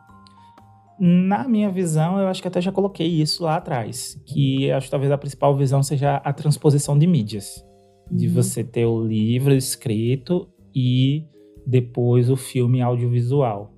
Na 0.99 1.47
minha 1.47 1.69
visão, 1.71 2.19
eu 2.19 2.27
acho 2.27 2.41
que 2.41 2.49
até 2.49 2.59
já 2.59 2.69
coloquei 2.69 3.07
isso 3.07 3.45
lá 3.45 3.55
atrás, 3.55 4.21
que 4.25 4.69
acho 4.73 4.87
que 4.87 4.91
talvez 4.91 5.09
a 5.09 5.17
principal 5.17 5.55
visão 5.55 5.81
seja 5.81 6.17
a 6.17 6.33
transposição 6.33 6.99
de 6.99 7.07
mídias. 7.07 7.65
De 8.11 8.27
uhum. 8.27 8.33
você 8.33 8.61
ter 8.61 8.85
o 8.85 9.01
livro 9.01 9.53
escrito 9.53 10.49
e 10.75 11.25
depois 11.65 12.29
o 12.29 12.35
filme 12.35 12.81
audiovisual. 12.81 13.71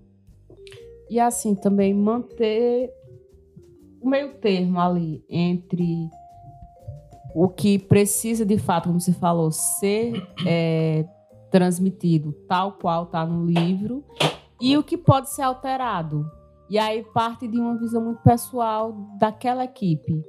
E 1.08 1.20
assim, 1.20 1.54
também 1.54 1.94
manter 1.94 2.92
o 4.02 4.10
meio 4.10 4.34
termo 4.40 4.80
ali 4.80 5.24
entre 5.30 6.10
o 7.36 7.48
que 7.50 7.80
precisa 7.80 8.46
de 8.46 8.58
fato, 8.58 8.88
como 8.88 9.00
você 9.00 9.14
falou, 9.14 9.52
ser 9.52 10.14
é, 10.46 11.06
transmitido 11.52 12.34
tal 12.48 12.74
qual 12.74 13.04
está 13.04 13.26
no 13.26 13.46
livro 13.46 14.04
e 14.62 14.78
o 14.78 14.84
que 14.84 14.98
pode 14.98 15.30
ser 15.30 15.42
alterado. 15.42 16.26
E 16.70 16.78
aí 16.78 17.04
parte 17.14 17.48
de 17.48 17.60
uma 17.60 17.78
visão 17.78 18.04
muito 18.04 18.22
pessoal 18.22 18.94
daquela 19.20 19.64
equipe. 19.64 20.24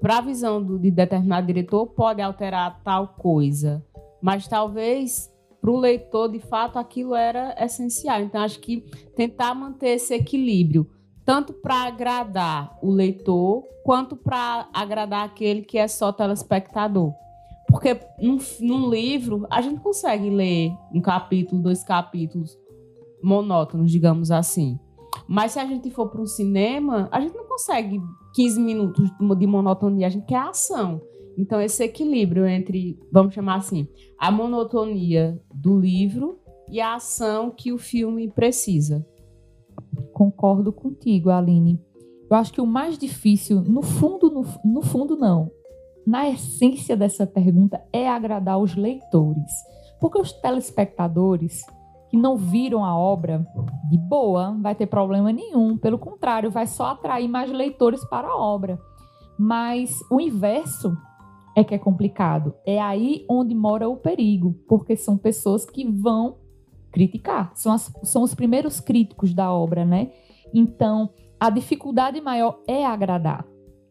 para 0.00 0.18
a 0.18 0.20
visão 0.20 0.62
do, 0.62 0.78
de 0.78 0.90
determinado 0.90 1.46
diretor, 1.46 1.86
pode 1.86 2.20
alterar 2.20 2.82
tal 2.82 3.08
coisa, 3.08 3.84
mas 4.20 4.48
talvez 4.48 5.32
para 5.60 5.70
o 5.70 5.78
leitor, 5.78 6.28
de 6.28 6.40
fato, 6.40 6.76
aquilo 6.76 7.14
era 7.14 7.54
essencial. 7.56 8.20
Então, 8.20 8.40
acho 8.40 8.58
que 8.58 8.80
tentar 9.14 9.54
manter 9.54 9.90
esse 9.90 10.12
equilíbrio, 10.12 10.90
tanto 11.24 11.52
para 11.52 11.86
agradar 11.86 12.78
o 12.82 12.90
leitor, 12.90 13.62
quanto 13.84 14.16
para 14.16 14.68
agradar 14.72 15.24
aquele 15.24 15.62
que 15.62 15.78
é 15.78 15.86
só 15.86 16.12
telespectador. 16.12 17.12
Porque 17.68 17.98
num, 18.20 18.38
num, 18.60 18.90
livro, 18.90 19.46
a 19.50 19.62
gente 19.62 19.80
consegue 19.80 20.28
ler 20.28 20.72
um 20.92 21.00
capítulo, 21.00 21.62
dois 21.62 21.82
capítulos 21.82 22.58
monótonos, 23.22 23.90
digamos 23.90 24.30
assim. 24.30 24.78
Mas 25.26 25.52
se 25.52 25.58
a 25.58 25.64
gente 25.64 25.90
for 25.90 26.08
para 26.08 26.20
um 26.20 26.26
cinema, 26.26 27.08
a 27.10 27.20
gente 27.20 27.34
não 27.34 27.46
consegue 27.46 28.00
15 28.34 28.60
minutos 28.60 29.10
de 29.38 29.46
monotonia, 29.46 30.06
a 30.06 30.10
gente 30.10 30.26
quer 30.26 30.38
ação. 30.38 31.00
Então, 31.38 31.60
esse 31.60 31.82
equilíbrio 31.82 32.46
entre, 32.46 32.98
vamos 33.10 33.32
chamar 33.32 33.56
assim, 33.56 33.88
a 34.18 34.30
monotonia 34.30 35.40
do 35.54 35.78
livro 35.78 36.38
e 36.68 36.80
a 36.80 36.94
ação 36.96 37.50
que 37.50 37.72
o 37.72 37.78
filme 37.78 38.30
precisa. 38.30 39.06
Concordo 40.12 40.72
contigo, 40.72 41.30
Aline. 41.30 41.80
Eu 42.30 42.36
acho 42.36 42.52
que 42.52 42.60
o 42.60 42.66
mais 42.66 42.96
difícil, 42.96 43.60
no 43.62 43.82
fundo, 43.82 44.30
no, 44.30 44.44
no 44.64 44.82
fundo, 44.82 45.16
não. 45.16 45.50
Na 46.06 46.28
essência 46.28 46.96
dessa 46.96 47.26
pergunta 47.26 47.80
é 47.92 48.08
agradar 48.08 48.58
os 48.58 48.74
leitores. 48.74 49.52
Porque 50.00 50.18
os 50.18 50.32
telespectadores 50.32 51.62
que 52.08 52.16
não 52.16 52.36
viram 52.36 52.84
a 52.84 52.96
obra, 52.96 53.46
de 53.88 53.96
boa, 53.96 54.56
vai 54.60 54.74
ter 54.74 54.86
problema 54.86 55.32
nenhum. 55.32 55.78
Pelo 55.78 55.98
contrário, 55.98 56.50
vai 56.50 56.66
só 56.66 56.86
atrair 56.86 57.28
mais 57.28 57.50
leitores 57.50 58.04
para 58.04 58.28
a 58.28 58.36
obra. 58.36 58.78
Mas 59.38 59.98
o 60.10 60.20
inverso 60.20 60.94
é 61.56 61.64
que 61.64 61.74
é 61.74 61.78
complicado. 61.78 62.54
É 62.66 62.80
aí 62.80 63.24
onde 63.30 63.54
mora 63.54 63.88
o 63.88 63.96
perigo, 63.96 64.54
porque 64.68 64.96
são 64.96 65.16
pessoas 65.16 65.64
que 65.64 65.90
vão 65.90 66.36
criticar, 66.92 67.52
são, 67.54 67.72
as, 67.72 67.90
são 68.04 68.22
os 68.22 68.34
primeiros 68.34 68.78
críticos 68.78 69.32
da 69.34 69.52
obra, 69.52 69.84
né? 69.84 70.10
Então, 70.54 71.10
a 71.40 71.50
dificuldade 71.50 72.20
maior 72.20 72.60
é 72.68 72.84
agradar. 72.84 73.44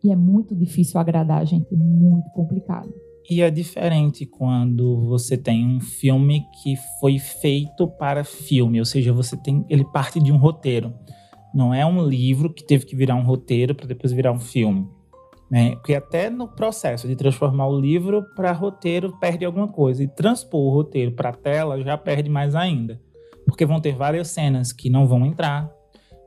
E 0.04 0.12
é 0.12 0.16
muito 0.16 0.56
difícil 0.56 1.00
agradar, 1.00 1.46
gente, 1.46 1.74
é 1.74 1.78
muito 1.78 2.30
complicado. 2.32 2.92
E 3.30 3.42
é 3.42 3.52
diferente 3.52 4.26
quando 4.26 5.06
você 5.06 5.38
tem 5.38 5.66
um 5.66 5.80
filme 5.80 6.44
que 6.62 6.76
foi 7.00 7.20
feito 7.20 7.88
para 7.88 8.24
filme, 8.24 8.80
ou 8.80 8.86
seja, 8.86 9.14
você 9.14 9.38
tem 9.38 9.66
ele 9.70 9.86
parte 9.86 10.20
de 10.20 10.32
um 10.32 10.38
roteiro. 10.38 10.94
Não 11.54 11.74
é 11.74 11.86
um 11.86 12.06
livro 12.08 12.52
que 12.54 12.66
teve 12.66 12.86
que 12.86 12.96
virar 12.96 13.16
um 13.16 13.24
roteiro 13.24 13.76
para 13.76 13.86
depois 13.86 14.12
virar 14.12 14.32
um 14.32 14.40
filme. 14.40 14.88
Né? 15.52 15.76
Porque 15.76 15.94
até 15.94 16.30
no 16.30 16.48
processo 16.48 17.10
de 17.10 17.16
transformar 17.16 17.68
o 17.68 17.78
livro 17.78 18.24
para 18.38 18.54
roteiro 18.54 19.12
perde 19.20 19.44
alguma 19.44 19.68
coisa. 19.68 20.02
E 20.02 20.08
transpor 20.08 20.62
o 20.62 20.74
roteiro 20.74 21.12
para 21.12 21.34
tela 21.34 21.82
já 21.84 21.98
perde 21.98 22.30
mais 22.30 22.56
ainda. 22.56 23.02
Porque 23.46 23.66
vão 23.66 23.82
ter 23.82 23.94
várias 23.94 24.30
cenas 24.30 24.72
que 24.72 24.90
não 24.90 25.06
vão 25.06 25.26
entrar, 25.26 25.70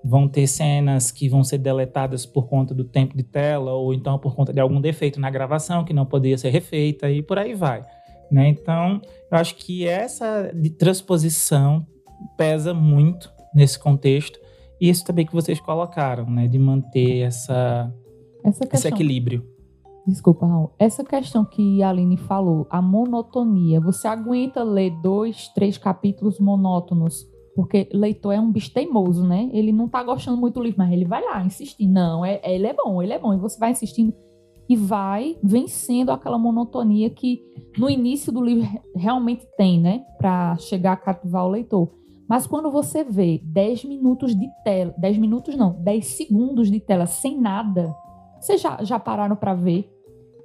vão 0.04 0.28
ter 0.28 0.46
cenas 0.46 1.10
que 1.10 1.26
vão 1.26 1.42
ser 1.42 1.56
deletadas 1.56 2.26
por 2.26 2.46
conta 2.46 2.74
do 2.74 2.84
tempo 2.84 3.16
de 3.16 3.22
tela, 3.22 3.72
ou 3.72 3.94
então 3.94 4.18
por 4.18 4.34
conta 4.34 4.52
de 4.52 4.60
algum 4.60 4.78
defeito 4.78 5.18
na 5.18 5.30
gravação 5.30 5.84
que 5.84 5.94
não 5.94 6.04
poderia 6.04 6.36
ser 6.36 6.50
refeita, 6.50 7.10
e 7.10 7.22
por 7.22 7.38
aí 7.38 7.54
vai. 7.54 7.82
Né? 8.30 8.48
Então, 8.48 9.00
eu 9.30 9.38
acho 9.38 9.54
que 9.54 9.86
essa 9.86 10.52
de 10.54 10.68
transposição 10.68 11.86
pesa 12.36 12.74
muito 12.74 13.32
nesse 13.54 13.78
contexto. 13.78 14.38
E 14.78 14.90
isso 14.90 15.04
também 15.04 15.24
que 15.24 15.32
vocês 15.32 15.60
colocaram, 15.60 16.28
né? 16.28 16.46
De 16.48 16.58
manter 16.58 17.20
essa 17.20 17.90
essa 18.44 18.66
questão, 18.66 18.78
Esse 18.78 18.88
equilíbrio. 18.88 19.42
Desculpa, 20.06 20.46
Raul. 20.46 20.70
Essa 20.78 21.02
questão 21.02 21.44
que 21.44 21.82
a 21.82 21.88
Aline 21.88 22.18
falou, 22.18 22.66
a 22.68 22.82
monotonia. 22.82 23.80
Você 23.80 24.06
aguenta 24.06 24.62
ler 24.62 24.90
dois, 25.00 25.48
três 25.48 25.78
capítulos 25.78 26.38
monótonos? 26.38 27.26
Porque 27.56 27.88
leitor 27.92 28.34
é 28.34 28.40
um 28.40 28.52
bicho 28.52 28.72
teimoso, 28.72 29.26
né? 29.26 29.48
Ele 29.52 29.72
não 29.72 29.88
tá 29.88 30.02
gostando 30.02 30.36
muito 30.36 30.54
do 30.54 30.62
livro, 30.62 30.78
mas 30.78 30.92
ele 30.92 31.06
vai 31.06 31.24
lá 31.24 31.42
insistir. 31.42 31.86
Não, 31.86 32.24
é, 32.24 32.40
ele 32.44 32.66
é 32.66 32.74
bom, 32.74 33.02
ele 33.02 33.12
é 33.12 33.18
bom. 33.18 33.32
E 33.32 33.38
você 33.38 33.58
vai 33.58 33.70
insistindo 33.70 34.12
e 34.68 34.76
vai 34.76 35.36
vencendo 35.42 36.10
aquela 36.10 36.38
monotonia 36.38 37.10
que 37.10 37.42
no 37.78 37.88
início 37.88 38.32
do 38.32 38.42
livro 38.42 38.68
realmente 38.94 39.46
tem, 39.56 39.80
né? 39.80 40.04
Para 40.18 40.56
chegar 40.56 40.92
a 40.92 40.96
cativar 40.96 41.46
o 41.46 41.50
leitor. 41.50 41.90
Mas 42.28 42.46
quando 42.46 42.70
você 42.70 43.04
vê 43.04 43.40
10 43.44 43.84
minutos 43.84 44.34
de 44.34 44.48
tela, 44.64 44.94
10 44.98 45.18
minutos 45.18 45.56
não, 45.56 45.74
10 45.82 46.06
segundos 46.06 46.70
de 46.70 46.80
tela 46.80 47.06
sem 47.06 47.38
nada, 47.38 47.94
vocês 48.44 48.60
já, 48.60 48.78
já 48.82 48.98
pararam 48.98 49.36
para 49.36 49.54
ver? 49.54 49.90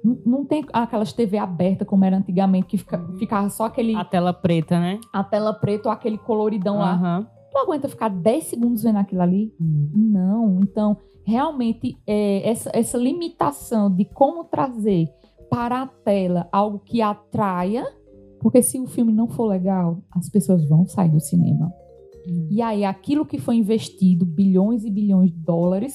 Não, 0.02 0.18
não, 0.24 0.44
tem 0.44 0.64
aquelas 0.72 1.12
TV 1.12 1.36
aberta 1.36 1.84
como 1.84 2.04
era 2.04 2.16
antigamente, 2.16 2.66
que 2.66 2.78
fica, 2.78 2.98
uhum. 2.98 3.18
ficava 3.18 3.50
só 3.50 3.66
aquele. 3.66 3.94
A 3.94 4.04
tela 4.04 4.32
preta, 4.32 4.80
né? 4.80 4.98
A 5.12 5.22
tela 5.22 5.52
preta 5.52 5.88
ou 5.88 5.92
aquele 5.92 6.16
coloridão 6.16 6.76
uhum. 6.76 6.80
lá. 6.80 7.30
Tu 7.52 7.58
aguenta 7.58 7.88
ficar 7.88 8.08
10 8.08 8.44
segundos 8.44 8.82
vendo 8.82 8.96
aquilo 8.96 9.20
ali? 9.20 9.52
Uhum. 9.60 9.90
Não. 9.94 10.60
Então, 10.62 10.96
realmente, 11.24 11.98
é, 12.06 12.48
essa, 12.48 12.70
essa 12.72 12.96
limitação 12.96 13.94
de 13.94 14.06
como 14.06 14.44
trazer 14.44 15.08
para 15.50 15.82
a 15.82 15.86
tela 15.86 16.48
algo 16.50 16.78
que 16.78 17.02
atraia, 17.02 17.84
porque 18.40 18.62
se 18.62 18.80
o 18.80 18.86
filme 18.86 19.12
não 19.12 19.28
for 19.28 19.46
legal, 19.46 19.98
as 20.12 20.30
pessoas 20.30 20.66
vão 20.66 20.86
sair 20.86 21.10
do 21.10 21.20
cinema. 21.20 21.70
Uhum. 22.26 22.48
E 22.50 22.62
aí, 22.62 22.84
aquilo 22.84 23.26
que 23.26 23.38
foi 23.38 23.56
investido, 23.56 24.24
bilhões 24.24 24.84
e 24.84 24.90
bilhões 24.90 25.30
de 25.30 25.38
dólares, 25.38 25.94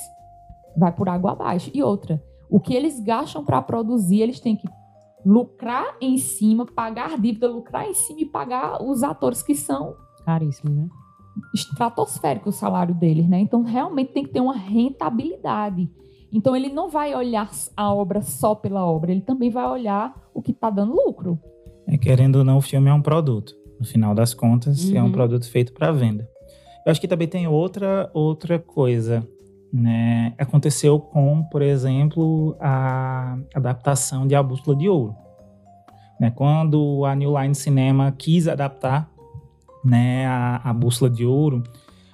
vai 0.77 0.91
por 0.91 1.09
água 1.09 1.31
abaixo. 1.31 1.71
E 1.73 1.81
outra, 1.81 2.21
o 2.49 2.59
que 2.59 2.73
eles 2.73 2.99
gastam 2.99 3.43
para 3.43 3.61
produzir, 3.61 4.21
eles 4.21 4.39
têm 4.39 4.55
que 4.55 4.67
lucrar 5.25 5.95
em 5.99 6.17
cima, 6.17 6.65
pagar 6.65 7.19
dívida, 7.19 7.49
lucrar 7.49 7.87
em 7.87 7.93
cima 7.93 8.21
e 8.21 8.25
pagar 8.25 8.81
os 8.83 9.01
atores 9.01 9.41
que 9.41 9.55
são 9.55 9.95
caríssimos, 10.23 10.75
né? 10.75 10.87
Estratosférico 11.53 12.49
o 12.49 12.53
salário 12.53 12.93
deles, 12.93 13.27
né? 13.27 13.39
Então 13.39 13.63
realmente 13.63 14.13
tem 14.13 14.23
que 14.23 14.29
ter 14.29 14.39
uma 14.39 14.55
rentabilidade. 14.55 15.89
Então 16.31 16.55
ele 16.55 16.69
não 16.69 16.89
vai 16.89 17.15
olhar 17.15 17.49
a 17.75 17.93
obra 17.93 18.21
só 18.21 18.53
pela 18.53 18.85
obra, 18.85 19.11
ele 19.11 19.21
também 19.21 19.49
vai 19.49 19.65
olhar 19.65 20.13
o 20.33 20.41
que 20.41 20.51
está 20.51 20.69
dando 20.69 20.93
lucro. 20.93 21.39
É, 21.87 21.97
querendo 21.97 22.37
ou 22.37 22.43
não, 22.43 22.57
o 22.57 22.61
filme 22.61 22.89
é 22.89 22.93
um 22.93 23.01
produto. 23.01 23.55
No 23.79 23.85
final 23.85 24.15
das 24.15 24.33
contas, 24.33 24.85
uhum. 24.85 24.97
é 24.97 25.01
um 25.01 25.05
uhum. 25.05 25.11
produto 25.11 25.49
feito 25.49 25.73
para 25.73 25.91
venda. 25.91 26.29
Eu 26.85 26.91
acho 26.91 27.01
que 27.01 27.07
também 27.07 27.27
tem 27.27 27.47
outra 27.47 28.09
outra 28.13 28.59
coisa 28.59 29.27
né? 29.75 30.33
Aconteceu 30.37 30.97
com, 30.97 31.43
por 31.43 31.61
exemplo, 31.61 32.55
a 32.61 33.37
adaptação 33.53 34.25
de 34.25 34.33
A 34.33 34.41
Bússola 34.41 34.77
de 34.77 34.87
Ouro. 34.87 35.13
Né? 36.17 36.31
Quando 36.31 37.03
a 37.03 37.13
New 37.13 37.37
Line 37.37 37.53
Cinema 37.53 38.09
quis 38.17 38.47
adaptar 38.47 39.09
né, 39.83 40.25
a, 40.27 40.61
a 40.63 40.73
Bússola 40.73 41.11
de 41.11 41.25
Ouro, 41.25 41.61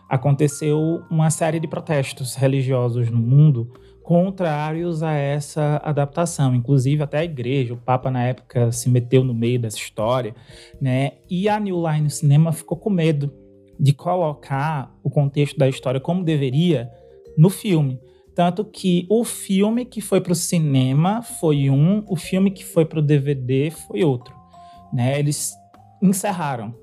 aconteceu 0.10 1.04
uma 1.10 1.30
série 1.30 1.60
de 1.60 1.68
protestos 1.68 2.34
religiosos 2.34 3.12
no 3.12 3.20
mundo 3.20 3.72
contrários 4.02 5.04
a 5.04 5.14
essa 5.14 5.80
adaptação. 5.86 6.56
Inclusive, 6.56 7.04
até 7.04 7.20
a 7.20 7.24
igreja, 7.24 7.76
o 7.76 7.78
Papa 7.78 8.10
na 8.10 8.24
época 8.24 8.72
se 8.72 8.90
meteu 8.90 9.24
no 9.24 9.36
meio 9.36 9.60
dessa 9.60 9.78
história, 9.78 10.34
né? 10.82 11.12
E 11.30 11.48
a 11.48 11.60
New 11.60 11.88
Line 11.88 12.10
Cinema 12.10 12.52
ficou 12.52 12.76
com 12.76 12.90
medo 12.90 13.32
de 13.80 13.94
colocar 13.94 14.92
o 15.04 15.12
contexto 15.12 15.60
da 15.60 15.70
história 15.70 16.00
como 16.00 16.24
deveria 16.24 16.92
no 17.38 17.50
filme. 17.50 18.00
Tanto 18.36 18.64
que 18.64 19.06
o 19.10 19.24
filme 19.24 19.86
que 19.86 20.00
foi 20.00 20.22
para 20.22 20.32
o 20.32 20.36
cinema 20.36 21.22
foi 21.22 21.70
um, 21.70 22.04
o 22.08 22.16
filme 22.16 22.50
que 22.50 22.64
foi 22.64 22.86
para 22.86 23.00
o 23.00 23.02
DVD 23.02 23.72
foi 23.72 24.04
outro. 24.04 24.34
Né? 24.94 25.20
Eles 25.20 25.54
encerraram. 26.02 26.74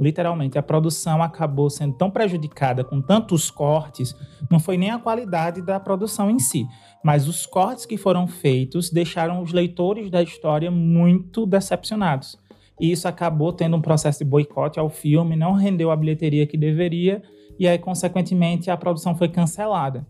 Literalmente, 0.00 0.56
a 0.56 0.62
produção 0.62 1.22
acabou 1.22 1.68
sendo 1.68 1.94
tão 1.94 2.08
prejudicada 2.08 2.84
com 2.84 3.00
tantos 3.00 3.50
cortes, 3.50 4.14
não 4.48 4.60
foi 4.60 4.76
nem 4.76 4.92
a 4.92 4.98
qualidade 4.98 5.60
da 5.60 5.80
produção 5.80 6.30
em 6.30 6.38
si, 6.38 6.64
mas 7.02 7.26
os 7.26 7.44
cortes 7.46 7.84
que 7.84 7.96
foram 7.96 8.28
feitos 8.28 8.90
deixaram 8.90 9.42
os 9.42 9.52
leitores 9.52 10.08
da 10.08 10.22
história 10.22 10.70
muito 10.70 11.44
decepcionados. 11.44 12.38
E 12.80 12.92
isso 12.92 13.08
acabou 13.08 13.52
tendo 13.52 13.76
um 13.76 13.80
processo 13.80 14.20
de 14.20 14.24
boicote 14.24 14.78
ao 14.78 14.88
filme, 14.88 15.34
não 15.34 15.54
rendeu 15.54 15.90
a 15.90 15.96
bilheteria 15.96 16.46
que 16.46 16.56
deveria, 16.56 17.20
e 17.58 17.66
aí, 17.66 17.78
consequentemente, 17.78 18.70
a 18.70 18.76
produção 18.76 19.14
foi 19.14 19.28
cancelada. 19.28 20.06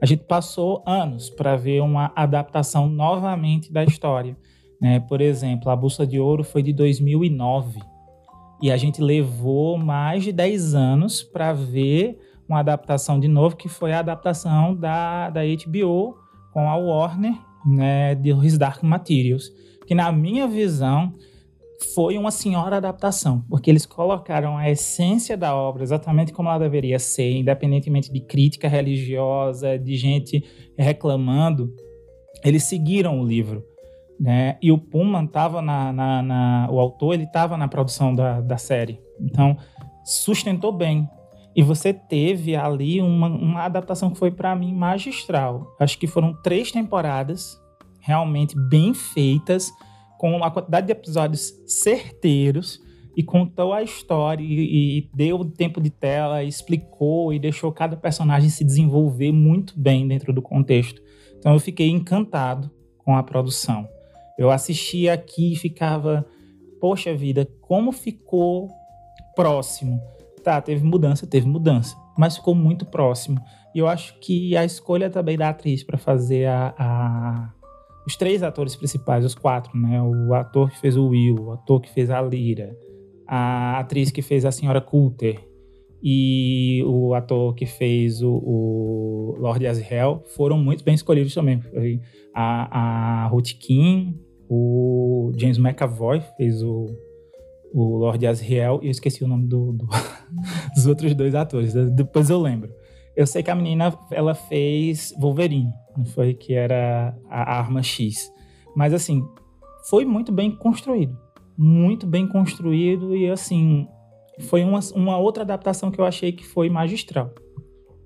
A 0.00 0.06
gente 0.06 0.24
passou 0.24 0.82
anos 0.86 1.28
para 1.28 1.56
ver 1.56 1.80
uma 1.82 2.12
adaptação 2.14 2.88
novamente 2.88 3.72
da 3.72 3.84
história. 3.84 4.36
Né? 4.80 5.00
Por 5.00 5.20
exemplo, 5.20 5.70
A 5.70 5.76
Bússola 5.76 6.06
de 6.06 6.20
Ouro 6.20 6.44
foi 6.44 6.62
de 6.62 6.72
2009 6.72 7.80
e 8.62 8.70
a 8.70 8.76
gente 8.76 9.02
levou 9.02 9.76
mais 9.76 10.24
de 10.24 10.32
10 10.32 10.74
anos 10.74 11.22
para 11.22 11.52
ver 11.52 12.18
uma 12.48 12.60
adaptação 12.60 13.20
de 13.20 13.28
novo, 13.28 13.56
que 13.56 13.68
foi 13.68 13.92
a 13.92 13.98
adaptação 13.98 14.74
da, 14.74 15.30
da 15.30 15.40
HBO 15.42 16.16
com 16.52 16.68
a 16.68 16.76
Warner, 16.76 17.34
né, 17.66 18.14
de 18.14 18.30
His 18.30 18.56
Dark 18.56 18.82
Materials, 18.82 19.52
que 19.86 19.94
na 19.94 20.10
minha 20.10 20.46
visão 20.46 21.12
foi 21.94 22.18
uma 22.18 22.30
senhora 22.30 22.76
adaptação, 22.76 23.44
porque 23.48 23.70
eles 23.70 23.86
colocaram 23.86 24.56
a 24.56 24.68
essência 24.68 25.36
da 25.36 25.54
obra 25.54 25.82
exatamente 25.82 26.32
como 26.32 26.48
ela 26.48 26.58
deveria 26.58 26.98
ser, 26.98 27.36
independentemente 27.36 28.12
de 28.12 28.20
crítica 28.20 28.68
religiosa, 28.68 29.78
de 29.78 29.96
gente 29.96 30.44
reclamando. 30.76 31.72
eles 32.44 32.64
seguiram 32.64 33.20
o 33.20 33.26
livro. 33.26 33.64
Né? 34.18 34.58
E 34.60 34.72
o 34.72 34.78
Pullman 34.78 35.26
estava 35.26 35.62
na, 35.62 35.92
na, 35.92 36.22
na, 36.22 36.68
O 36.70 36.80
autor 36.80 37.14
ele 37.14 37.22
estava 37.22 37.56
na 37.56 37.68
produção 37.68 38.12
da, 38.12 38.40
da 38.40 38.56
série. 38.56 39.00
Então, 39.20 39.56
sustentou 40.04 40.72
bem. 40.72 41.08
E 41.54 41.62
você 41.62 41.92
teve 41.92 42.56
ali 42.56 43.00
uma, 43.00 43.28
uma 43.28 43.62
adaptação 43.62 44.10
que 44.10 44.18
foi, 44.18 44.30
para 44.30 44.54
mim, 44.56 44.74
magistral. 44.74 45.74
Acho 45.78 45.98
que 45.98 46.06
foram 46.06 46.32
três 46.42 46.72
temporadas 46.72 47.60
realmente 48.00 48.56
bem 48.56 48.94
feitas, 48.94 49.70
com 50.18 50.36
uma 50.36 50.50
quantidade 50.50 50.86
de 50.86 50.92
episódios 50.92 51.54
certeiros 51.66 52.80
e 53.16 53.22
contou 53.22 53.72
a 53.72 53.82
história 53.82 54.44
e, 54.44 54.98
e 54.98 55.10
deu 55.14 55.44
tempo 55.44 55.80
de 55.80 55.90
tela, 55.90 56.44
explicou 56.44 57.32
e 57.32 57.38
deixou 57.38 57.72
cada 57.72 57.96
personagem 57.96 58.50
se 58.50 58.64
desenvolver 58.64 59.32
muito 59.32 59.78
bem 59.78 60.06
dentro 60.06 60.32
do 60.32 60.42
contexto. 60.42 61.00
Então 61.38 61.52
eu 61.52 61.60
fiquei 61.60 61.88
encantado 61.88 62.70
com 62.98 63.16
a 63.16 63.22
produção. 63.22 63.88
Eu 64.36 64.50
assistia 64.50 65.14
aqui 65.14 65.52
e 65.52 65.56
ficava, 65.56 66.26
poxa 66.80 67.14
vida, 67.14 67.48
como 67.60 67.90
ficou 67.90 68.68
próximo. 69.34 70.00
Tá, 70.44 70.60
teve 70.60 70.84
mudança, 70.84 71.26
teve 71.26 71.46
mudança, 71.46 71.96
mas 72.16 72.36
ficou 72.36 72.54
muito 72.54 72.86
próximo. 72.86 73.40
E 73.74 73.78
eu 73.78 73.88
acho 73.88 74.18
que 74.20 74.56
a 74.56 74.64
escolha 74.64 75.10
também 75.10 75.36
da 75.36 75.48
atriz 75.48 75.82
para 75.82 75.98
fazer 75.98 76.46
a, 76.46 76.74
a, 76.78 77.52
os 78.08 78.16
três 78.16 78.42
atores 78.42 78.74
principais, 78.74 79.22
os 79.22 79.34
quatro, 79.34 79.78
né? 79.78 80.00
O 80.00 80.32
ator 80.32 80.70
que 80.70 80.80
fez 80.80 80.96
o 80.96 81.08
Will, 81.08 81.34
o 81.34 81.52
ator 81.52 81.78
que 81.78 81.92
fez 81.92 82.08
a 82.08 82.22
Lyra, 82.22 82.74
a 83.26 83.78
atriz 83.80 84.10
que 84.10 84.22
fez 84.22 84.46
a 84.46 84.50
senhora 84.50 84.80
Coulter 84.80 85.38
e 86.02 86.82
o 86.86 87.12
ator 87.12 87.54
que 87.54 87.66
fez 87.66 88.22
o, 88.22 88.30
o 88.30 89.36
Lord 89.38 89.66
Asriel 89.66 90.24
foram 90.34 90.56
muito 90.56 90.82
bem 90.82 90.94
escolhidos 90.94 91.34
também. 91.34 91.60
A, 92.34 93.24
a 93.24 93.26
Ruth 93.26 93.52
King, 93.60 94.18
o 94.48 95.30
James 95.36 95.58
McAvoy 95.58 96.22
fez 96.38 96.62
o, 96.62 96.86
o 97.74 97.98
Lord 97.98 98.26
Asriel 98.26 98.80
e 98.82 98.86
eu 98.86 98.90
esqueci 98.90 99.22
o 99.22 99.28
nome 99.28 99.46
do, 99.46 99.72
do 99.72 99.86
dos 100.74 100.86
outros 100.86 101.14
dois 101.14 101.34
atores. 101.34 101.74
Depois 101.74 102.30
eu 102.30 102.40
lembro. 102.40 102.72
Eu 103.18 103.26
sei 103.26 103.42
que 103.42 103.50
a 103.50 103.54
menina 103.54 103.92
ela 104.10 104.34
fez 104.34 105.12
Wolverine, 105.18 105.72
não 105.96 106.04
foi 106.04 106.32
que 106.32 106.54
era 106.54 107.14
a 107.28 107.58
arma 107.58 107.82
X. 107.82 108.32
Mas 108.74 108.94
assim, 108.94 109.26
foi 109.90 110.04
muito 110.04 110.32
bem 110.32 110.50
construído 110.50 111.18
muito 111.58 112.06
bem 112.06 112.28
construído 112.28 113.16
e 113.16 113.28
assim 113.28 113.88
foi 114.42 114.62
uma, 114.62 114.78
uma 114.94 115.18
outra 115.18 115.42
adaptação 115.42 115.90
que 115.90 116.00
eu 116.00 116.04
achei 116.04 116.30
que 116.30 116.46
foi 116.46 116.70
magistral. 116.70 117.32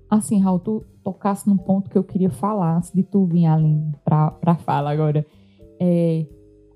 Assim, 0.09 0.39
Raul, 0.39 0.59
tu 0.59 0.83
tocasse 1.03 1.47
num 1.47 1.57
ponto 1.57 1.89
que 1.91 1.97
eu 1.97 2.03
queria 2.03 2.31
falar 2.31 2.77
antes 2.77 2.91
de 2.91 3.03
tu 3.03 3.25
vir, 3.25 3.45
Aline, 3.45 3.91
para 4.03 4.35
a 4.43 4.55
fala 4.55 4.91
agora. 4.91 5.23
É, 5.79 6.25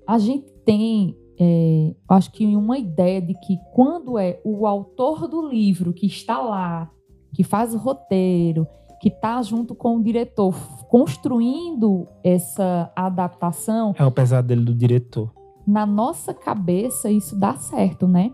a 0.06 0.18
gente 0.18 0.46
tem, 0.64 1.16
é, 1.38 1.94
acho 2.08 2.30
que 2.30 2.46
uma 2.46 2.78
ideia 2.78 3.20
de 3.20 3.34
que 3.34 3.58
quando 3.74 4.16
é 4.16 4.40
o 4.44 4.64
autor 4.64 5.26
do 5.26 5.48
livro 5.48 5.92
que 5.92 6.06
está 6.06 6.40
lá, 6.40 6.88
que 7.32 7.44
faz 7.44 7.74
o 7.74 7.78
roteiro, 7.78 8.66
que 9.00 9.08
está 9.08 9.40
junto 9.42 9.74
com 9.74 9.96
o 9.96 10.02
diretor 10.02 10.54
construindo 10.88 12.08
essa 12.24 12.90
adaptação. 12.96 13.94
É 13.98 14.04
o 14.04 14.10
pesadelo 14.10 14.64
do 14.64 14.74
diretor 14.74 15.32
na 15.68 15.84
nossa 15.84 16.32
cabeça 16.32 17.10
isso 17.10 17.38
dá 17.38 17.54
certo, 17.56 18.08
né? 18.08 18.32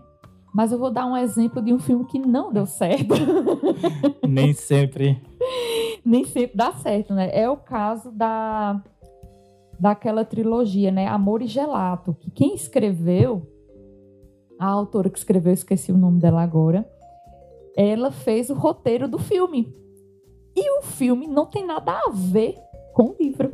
Mas 0.53 0.71
eu 0.71 0.79
vou 0.79 0.89
dar 0.89 1.05
um 1.05 1.17
exemplo 1.17 1.61
de 1.61 1.73
um 1.73 1.79
filme 1.79 2.05
que 2.05 2.17
não 2.17 2.53
deu 2.53 2.65
certo. 2.65 3.13
Nem 4.25 4.53
sempre. 4.53 5.21
Nem 6.05 6.23
sempre 6.23 6.55
dá 6.55 6.71
certo, 6.71 7.13
né? 7.13 7.29
É 7.33 7.49
o 7.49 7.57
caso 7.57 8.09
da 8.09 8.81
daquela 9.77 10.23
trilogia, 10.23 10.89
né? 10.89 11.05
Amor 11.07 11.41
e 11.41 11.47
Gelato, 11.47 12.13
que 12.13 12.31
quem 12.31 12.55
escreveu, 12.55 13.45
a 14.57 14.67
autora 14.67 15.09
que 15.09 15.17
escreveu, 15.17 15.51
esqueci 15.51 15.91
o 15.91 15.97
nome 15.97 16.21
dela 16.21 16.41
agora, 16.41 16.89
ela 17.75 18.11
fez 18.11 18.49
o 18.49 18.53
roteiro 18.53 19.07
do 19.07 19.17
filme. 19.17 19.73
E 20.55 20.79
o 20.79 20.83
filme 20.83 21.27
não 21.27 21.45
tem 21.45 21.65
nada 21.65 21.91
a 21.91 22.09
ver 22.11 22.55
com 22.93 23.09
o 23.09 23.15
livro. 23.19 23.51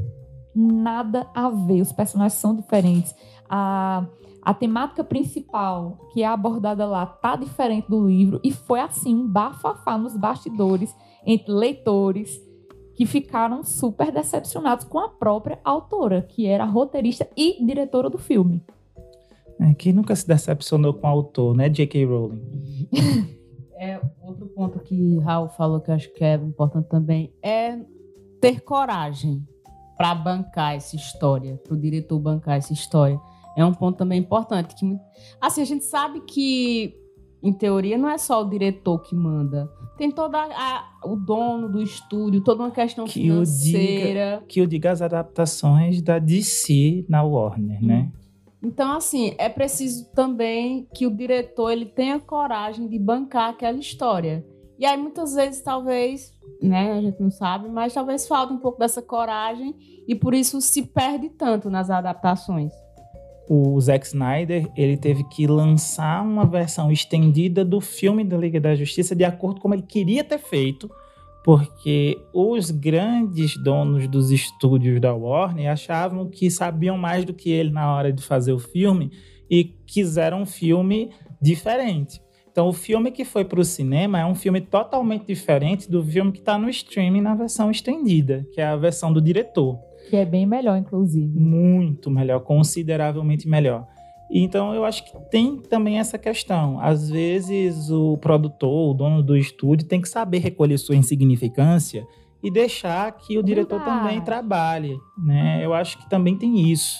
Nada 0.53 1.27
a 1.33 1.49
ver. 1.49 1.81
Os 1.81 1.91
personagens 1.91 2.39
são 2.39 2.55
diferentes 2.55 3.15
a, 3.51 4.07
a 4.41 4.53
temática 4.53 5.03
principal 5.03 6.09
que 6.13 6.23
é 6.23 6.25
abordada 6.25 6.85
lá 6.85 7.05
tá 7.05 7.35
diferente 7.35 7.89
do 7.89 8.07
livro 8.07 8.39
e 8.41 8.51
foi 8.51 8.79
assim 8.79 9.13
um 9.13 9.27
bafafá 9.27 9.97
nos 9.97 10.15
bastidores 10.15 10.95
entre 11.25 11.51
leitores 11.51 12.41
que 12.95 13.05
ficaram 13.05 13.63
super 13.63 14.11
decepcionados 14.11 14.85
com 14.85 14.99
a 14.99 15.09
própria 15.09 15.59
autora, 15.63 16.21
que 16.21 16.45
era 16.45 16.63
roteirista 16.63 17.27
e 17.35 17.63
diretora 17.65 18.09
do 18.09 18.17
filme. 18.17 18.63
É, 19.59 19.73
quem 19.73 19.91
nunca 19.91 20.15
se 20.15 20.27
decepcionou 20.27 20.93
com 20.93 21.07
o 21.07 21.09
autor, 21.09 21.55
né, 21.55 21.69
J.K. 21.69 22.05
Rowling? 22.05 22.41
é, 23.81 23.99
outro 24.21 24.47
ponto 24.47 24.79
que 24.79 25.17
Raul 25.19 25.49
falou 25.49 25.81
que 25.81 25.89
eu 25.89 25.95
acho 25.95 26.13
que 26.13 26.23
é 26.23 26.35
importante 26.35 26.87
também 26.87 27.33
é 27.41 27.79
ter 28.39 28.61
coragem 28.61 29.43
para 29.97 30.13
bancar 30.13 30.75
essa 30.75 30.95
história, 30.95 31.57
para 31.63 31.73
o 31.73 31.77
diretor 31.77 32.19
bancar 32.19 32.57
essa 32.57 32.73
história 32.73 33.19
é 33.55 33.65
um 33.65 33.73
ponto 33.73 33.97
também 33.97 34.19
importante. 34.19 34.75
Que, 34.75 34.97
assim, 35.39 35.61
a 35.61 35.65
gente 35.65 35.85
sabe 35.85 36.21
que, 36.21 36.95
em 37.43 37.53
teoria, 37.53 37.97
não 37.97 38.09
é 38.09 38.17
só 38.17 38.41
o 38.41 38.49
diretor 38.49 38.99
que 38.99 39.15
manda. 39.15 39.69
Tem 39.97 40.09
todo 40.09 40.35
o 41.03 41.15
dono 41.15 41.69
do 41.69 41.81
estúdio, 41.81 42.41
toda 42.41 42.63
uma 42.63 42.71
questão 42.71 43.05
que 43.05 43.13
financeira. 43.13 43.79
Eu 43.79 44.39
diga, 44.39 44.45
que 44.47 44.61
eu 44.61 44.65
diga 44.65 44.91
as 44.91 45.01
adaptações 45.01 46.01
da 46.01 46.17
DC 46.17 47.05
na 47.07 47.23
Warner, 47.23 47.79
hum. 47.83 47.87
né? 47.87 48.11
Então, 48.63 48.91
assim, 48.93 49.33
é 49.37 49.49
preciso 49.49 50.11
também 50.11 50.87
que 50.93 51.07
o 51.07 51.15
diretor 51.15 51.71
ele 51.71 51.85
tenha 51.85 52.19
coragem 52.19 52.87
de 52.87 52.99
bancar 52.99 53.49
aquela 53.49 53.77
história. 53.77 54.45
E 54.77 54.85
aí, 54.85 54.97
muitas 54.97 55.33
vezes, 55.33 55.61
talvez, 55.61 56.31
né, 56.61 56.93
a 56.93 57.01
gente 57.01 57.19
não 57.19 57.31
sabe, 57.31 57.69
mas 57.69 57.93
talvez 57.93 58.27
falte 58.27 58.53
um 58.53 58.57
pouco 58.57 58.79
dessa 58.79 59.01
coragem 59.01 59.75
e 60.07 60.15
por 60.15 60.33
isso 60.33 60.61
se 60.61 60.83
perde 60.83 61.29
tanto 61.29 61.69
nas 61.69 61.89
adaptações 61.89 62.71
o 63.53 63.79
Zack 63.81 64.05
Snyder 64.07 64.71
ele 64.77 64.95
teve 64.95 65.25
que 65.25 65.45
lançar 65.45 66.23
uma 66.23 66.45
versão 66.45 66.89
estendida 66.89 67.65
do 67.65 67.81
filme 67.81 68.23
da 68.23 68.37
Liga 68.37 68.61
da 68.61 68.73
Justiça 68.75 69.13
de 69.13 69.25
acordo 69.25 69.55
com 69.55 69.63
como 69.63 69.73
ele 69.73 69.81
queria 69.81 70.23
ter 70.23 70.37
feito, 70.37 70.89
porque 71.43 72.19
os 72.33 72.69
grandes 72.69 73.57
donos 73.57 74.07
dos 74.07 74.31
estúdios 74.31 75.01
da 75.01 75.13
Warner 75.13 75.71
achavam 75.71 76.29
que 76.29 76.51
sabiam 76.51 76.97
mais 76.97 77.25
do 77.25 77.33
que 77.33 77.49
ele 77.49 77.71
na 77.71 77.93
hora 77.93 78.13
de 78.13 78.21
fazer 78.21 78.53
o 78.53 78.59
filme 78.59 79.11
e 79.49 79.63
quiseram 79.63 80.43
um 80.43 80.45
filme 80.45 81.11
diferente. 81.41 82.21
Então, 82.51 82.67
o 82.67 82.73
filme 82.73 83.11
que 83.11 83.23
foi 83.23 83.45
para 83.45 83.61
o 83.61 83.65
cinema 83.65 84.19
é 84.19 84.25
um 84.25 84.35
filme 84.35 84.59
totalmente 84.59 85.25
diferente 85.25 85.89
do 85.89 86.03
filme 86.03 86.33
que 86.33 86.39
está 86.39 86.57
no 86.57 86.69
streaming 86.69 87.21
na 87.21 87.33
versão 87.33 87.71
estendida, 87.71 88.45
que 88.53 88.59
é 88.59 88.65
a 88.65 88.75
versão 88.75 89.11
do 89.11 89.21
diretor. 89.21 89.79
Que 90.09 90.17
é 90.17 90.25
bem 90.25 90.45
melhor, 90.45 90.77
inclusive. 90.77 91.39
Muito 91.39 92.11
melhor, 92.11 92.41
consideravelmente 92.41 93.47
melhor. 93.47 93.87
Então 94.31 94.73
eu 94.73 94.85
acho 94.85 95.03
que 95.03 95.29
tem 95.29 95.57
também 95.57 95.99
essa 95.99 96.17
questão. 96.17 96.79
Às 96.79 97.09
vezes 97.09 97.89
o 97.89 98.17
produtor, 98.17 98.91
o 98.91 98.93
dono 98.93 99.21
do 99.21 99.35
estúdio, 99.35 99.87
tem 99.87 99.99
que 99.99 100.07
saber 100.07 100.39
recolher 100.39 100.77
sua 100.77 100.95
insignificância 100.95 102.05
e 102.41 102.49
deixar 102.49 103.11
que 103.11 103.37
o 103.37 103.43
diretor 103.43 103.79
Verdade. 103.79 103.99
também 103.99 104.21
trabalhe, 104.21 104.97
né? 105.17 105.63
Eu 105.63 105.73
acho 105.73 105.97
que 105.97 106.09
também 106.09 106.37
tem 106.37 106.71
isso. 106.71 106.97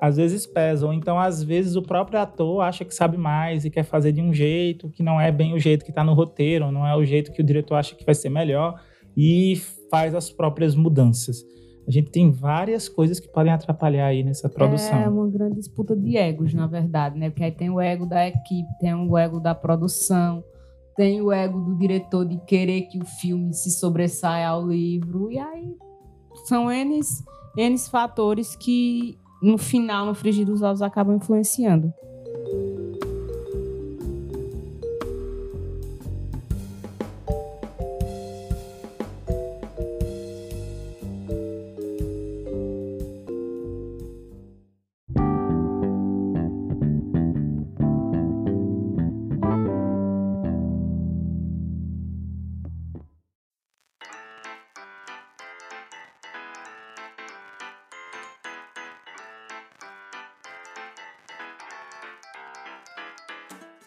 Às 0.00 0.16
vezes 0.16 0.46
pesa, 0.46 0.86
ou 0.86 0.92
então 0.92 1.18
às 1.18 1.42
vezes 1.42 1.74
o 1.74 1.82
próprio 1.82 2.20
ator 2.20 2.60
acha 2.60 2.84
que 2.84 2.94
sabe 2.94 3.16
mais 3.16 3.64
e 3.64 3.70
quer 3.70 3.82
fazer 3.82 4.12
de 4.12 4.20
um 4.20 4.32
jeito 4.32 4.90
que 4.90 5.02
não 5.02 5.20
é 5.20 5.32
bem 5.32 5.54
o 5.54 5.58
jeito 5.58 5.84
que 5.84 5.90
está 5.90 6.04
no 6.04 6.14
roteiro, 6.14 6.70
não 6.70 6.86
é 6.86 6.94
o 6.94 7.04
jeito 7.04 7.32
que 7.32 7.40
o 7.40 7.44
diretor 7.44 7.74
acha 7.74 7.96
que 7.96 8.04
vai 8.04 8.14
ser 8.14 8.28
melhor 8.28 8.80
e 9.16 9.60
faz 9.90 10.14
as 10.14 10.30
próprias 10.30 10.76
mudanças 10.76 11.42
a 11.88 11.90
gente 11.90 12.10
tem 12.10 12.30
várias 12.30 12.86
coisas 12.86 13.18
que 13.18 13.26
podem 13.26 13.50
atrapalhar 13.50 14.08
aí 14.08 14.22
nessa 14.22 14.46
produção. 14.46 14.98
É 14.98 15.08
uma 15.08 15.26
grande 15.26 15.54
disputa 15.54 15.96
de 15.96 16.18
egos, 16.18 16.52
na 16.52 16.66
verdade, 16.66 17.18
né? 17.18 17.30
Porque 17.30 17.42
aí 17.42 17.50
tem 17.50 17.70
o 17.70 17.80
ego 17.80 18.04
da 18.04 18.28
equipe, 18.28 18.68
tem 18.78 18.92
o 18.92 19.16
ego 19.16 19.40
da 19.40 19.54
produção, 19.54 20.44
tem 20.94 21.22
o 21.22 21.32
ego 21.32 21.58
do 21.58 21.74
diretor 21.78 22.26
de 22.26 22.36
querer 22.44 22.82
que 22.82 22.98
o 22.98 23.06
filme 23.06 23.54
se 23.54 23.70
sobressaia 23.70 24.48
ao 24.48 24.68
livro, 24.68 25.32
e 25.32 25.38
aí 25.38 25.74
são 26.44 26.70
N, 26.70 27.00
N 27.56 27.78
fatores 27.78 28.54
que 28.54 29.16
no 29.42 29.56
final, 29.56 30.04
no 30.04 30.14
frigir 30.14 30.44
dos 30.44 30.60
ovos, 30.60 30.82
acabam 30.82 31.16
influenciando. 31.16 31.90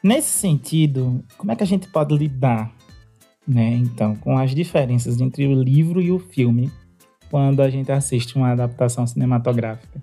Nesse 0.03 0.29
sentido, 0.29 1.23
como 1.37 1.51
é 1.51 1.55
que 1.55 1.61
a 1.61 1.67
gente 1.67 1.87
pode 1.87 2.17
lidar, 2.17 2.73
né, 3.47 3.75
então, 3.75 4.15
com 4.15 4.35
as 4.37 4.55
diferenças 4.55 5.21
entre 5.21 5.45
o 5.45 5.53
livro 5.53 6.01
e 6.01 6.11
o 6.11 6.17
filme 6.17 6.71
quando 7.29 7.61
a 7.61 7.69
gente 7.69 7.91
assiste 7.91 8.35
uma 8.35 8.51
adaptação 8.51 9.05
cinematográfica? 9.05 10.01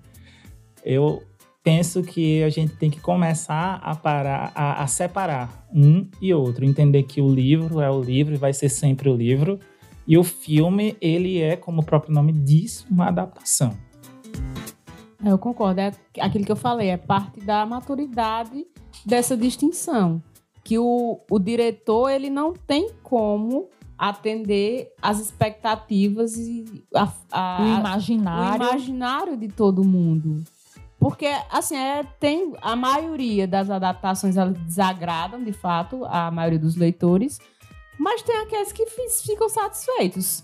Eu 0.85 1.21
penso 1.61 2.01
que 2.01 2.41
a 2.43 2.49
gente 2.49 2.77
tem 2.77 2.89
que 2.89 3.01
começar 3.01 3.75
a 3.83 3.93
parar, 3.93 4.53
a, 4.55 4.83
a 4.83 4.87
separar 4.87 5.67
um 5.73 6.07
e 6.21 6.33
outro, 6.33 6.63
entender 6.63 7.03
que 7.03 7.19
o 7.19 7.27
livro 7.27 7.81
é 7.81 7.91
o 7.91 8.01
livro 8.01 8.33
e 8.33 8.37
vai 8.37 8.53
ser 8.53 8.69
sempre 8.69 9.09
o 9.09 9.15
livro, 9.15 9.59
e 10.07 10.17
o 10.17 10.23
filme, 10.23 10.95
ele 11.01 11.41
é, 11.41 11.57
como 11.57 11.81
o 11.81 11.85
próprio 11.85 12.13
nome 12.13 12.31
diz, 12.31 12.85
uma 12.89 13.09
adaptação. 13.09 13.77
Eu 15.23 15.37
concordo, 15.37 15.81
é 15.81 15.91
aquilo 16.21 16.45
que 16.45 16.51
eu 16.51 16.55
falei, 16.55 16.87
é 16.89 16.97
parte 16.97 17.41
da 17.41 17.65
maturidade 17.65 18.65
dessa 19.05 19.35
distinção. 19.35 20.21
Que 20.63 20.77
o, 20.77 21.19
o 21.29 21.39
diretor, 21.39 22.09
ele 22.09 22.29
não 22.29 22.53
tem 22.53 22.91
como 23.01 23.69
atender 23.97 24.93
as 25.01 25.19
expectativas 25.19 26.37
e 26.37 26.85
a, 26.95 27.11
a, 27.31 27.61
o 27.61 27.79
imaginário. 27.79 28.63
o 28.63 28.67
imaginário 28.69 29.37
de 29.37 29.47
todo 29.47 29.83
mundo. 29.83 30.43
Porque, 30.99 31.27
assim, 31.49 31.75
é, 31.75 32.03
tem 32.19 32.53
a 32.61 32.75
maioria 32.75 33.47
das 33.47 33.69
adaptações 33.69 34.35
elas 34.35 34.57
desagradam, 34.59 35.43
de 35.43 35.53
fato, 35.53 36.05
a 36.05 36.29
maioria 36.29 36.59
dos 36.59 36.75
leitores, 36.75 37.39
mas 37.97 38.21
tem 38.21 38.37
aqueles 38.37 38.71
que 38.71 38.85
ficam 38.85 39.47
satisfeitos. 39.47 40.43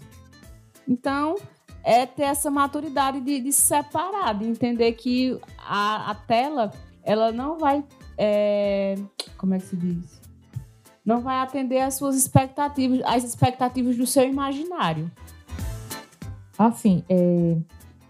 Então, 0.87 1.35
é 1.83 2.05
ter 2.05 2.23
essa 2.23 2.49
maturidade 2.49 3.19
de, 3.21 3.39
de 3.39 3.51
separar, 3.51 4.33
de 4.33 4.45
entender 4.45 4.93
que 4.93 5.39
a, 5.57 6.11
a 6.11 6.15
tela, 6.15 6.71
ela 7.03 7.31
não 7.31 7.57
vai. 7.57 7.83
É, 8.17 8.95
como 9.37 9.53
é 9.53 9.59
que 9.59 9.65
se 9.65 9.75
diz? 9.75 10.21
Não 11.05 11.21
vai 11.21 11.37
atender 11.37 11.81
às 11.81 11.95
suas 11.95 12.15
expectativas, 12.15 13.01
às 13.05 13.23
expectativas 13.23 13.95
do 13.95 14.07
seu 14.07 14.27
imaginário. 14.27 15.11
Assim, 16.57 17.03
é, 17.09 17.57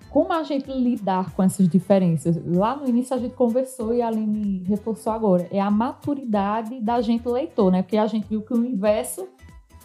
como 0.09 0.31
a 0.31 0.43
gente 0.43 0.71
lidar 0.71 1.31
com 1.31 1.43
essas 1.43 1.67
diferenças? 1.67 2.39
Lá 2.45 2.73
no 2.73 2.87
início 2.87 3.13
a 3.13 3.19
gente 3.19 3.35
conversou 3.35 3.93
e 3.93 4.01
a 4.01 4.07
Aline 4.07 4.63
reforçou 4.63 5.11
agora. 5.11 5.45
É 5.51 5.59
a 5.59 5.69
maturidade 5.69 6.79
da 6.79 7.01
gente 7.01 7.27
leitor, 7.27 7.69
né? 7.69 7.81
Porque 7.81 7.97
a 7.97 8.07
gente 8.07 8.25
viu 8.27 8.41
que 8.41 8.53
o 8.53 8.57
universo 8.57 9.27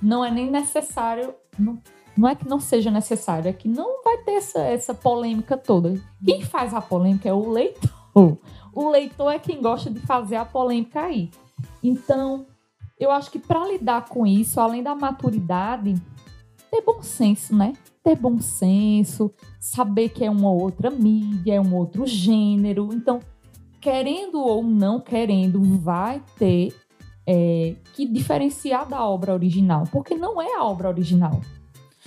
não 0.01 0.25
é 0.25 0.31
nem 0.31 0.49
necessário. 0.49 1.35
Não, 1.59 1.79
não 2.17 2.29
é 2.29 2.37
que 2.37 2.47
não 2.49 2.61
seja 2.61 2.93
necessário, 2.93 3.49
é 3.49 3.53
que 3.53 3.69
não 3.69 4.05
vai 4.05 4.19
ter 4.19 4.35
essa, 4.35 4.61
essa 4.61 4.95
polêmica 4.95 5.57
toda. 5.57 6.01
Quem 6.25 6.43
faz 6.43 6.75
a 6.75 6.81
polêmica 6.81 7.29
é 7.29 7.33
o 7.33 7.51
leitor. 7.51 8.39
O 8.81 8.89
leitor 8.89 9.31
é 9.31 9.39
quem 9.39 9.61
gosta 9.61 9.91
de 9.91 10.01
fazer 10.01 10.37
a 10.37 10.45
polêmica 10.47 11.03
aí. 11.03 11.29
Então, 11.83 12.47
eu 12.99 13.11
acho 13.11 13.31
que 13.31 13.39
para 13.39 13.69
lidar 13.69 14.07
com 14.07 14.27
isso, 14.27 14.59
além 14.59 14.83
da 14.83 14.95
maturidade, 14.95 16.01
ter 16.71 16.81
bom 16.81 17.03
senso, 17.03 17.55
né? 17.55 17.75
Ter 18.03 18.17
bom 18.17 18.41
senso, 18.41 19.31
saber 19.61 20.09
que 20.09 20.25
é 20.25 20.31
uma 20.31 20.51
outra 20.51 20.89
mídia, 20.89 21.57
é 21.57 21.61
um 21.61 21.75
outro 21.75 22.07
gênero. 22.07 22.89
Então, 22.91 23.21
querendo 23.83 24.41
ou 24.41 24.63
não 24.63 24.99
querendo, 24.99 25.61
vai 25.79 26.23
ter 26.39 26.75
é, 27.27 27.75
que 27.93 28.07
diferenciar 28.07 28.89
da 28.89 29.05
obra 29.05 29.35
original, 29.35 29.85
porque 29.93 30.15
não 30.15 30.41
é 30.41 30.55
a 30.55 30.65
obra 30.65 30.89
original. 30.89 31.39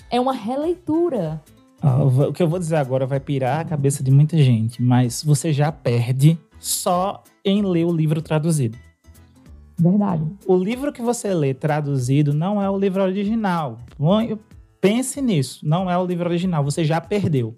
É 0.09 0.19
uma 0.19 0.33
releitura. 0.33 1.39
Ah, 1.79 2.03
o 2.03 2.33
que 2.33 2.41
eu 2.41 2.49
vou 2.49 2.57
dizer 2.57 2.77
agora 2.77 3.05
vai 3.05 3.19
pirar 3.19 3.59
a 3.59 3.65
cabeça 3.65 4.03
de 4.03 4.09
muita 4.09 4.39
gente, 4.39 4.81
mas 4.81 5.23
você 5.23 5.53
já 5.53 5.71
perde 5.71 6.35
só 6.65 7.23
em 7.43 7.61
ler 7.61 7.85
o 7.85 7.91
livro 7.91 8.21
traduzido. 8.21 8.77
Verdade. 9.77 10.23
O 10.45 10.55
livro 10.55 10.93
que 10.93 11.01
você 11.01 11.33
lê 11.33 11.53
traduzido 11.53 12.33
não 12.33 12.61
é 12.61 12.69
o 12.69 12.77
livro 12.77 13.03
original. 13.03 13.79
Pense 14.79 15.21
nisso, 15.21 15.59
não 15.67 15.89
é 15.89 15.97
o 15.97 16.05
livro 16.05 16.27
original, 16.27 16.63
você 16.63 16.83
já 16.83 16.99
perdeu. 17.01 17.57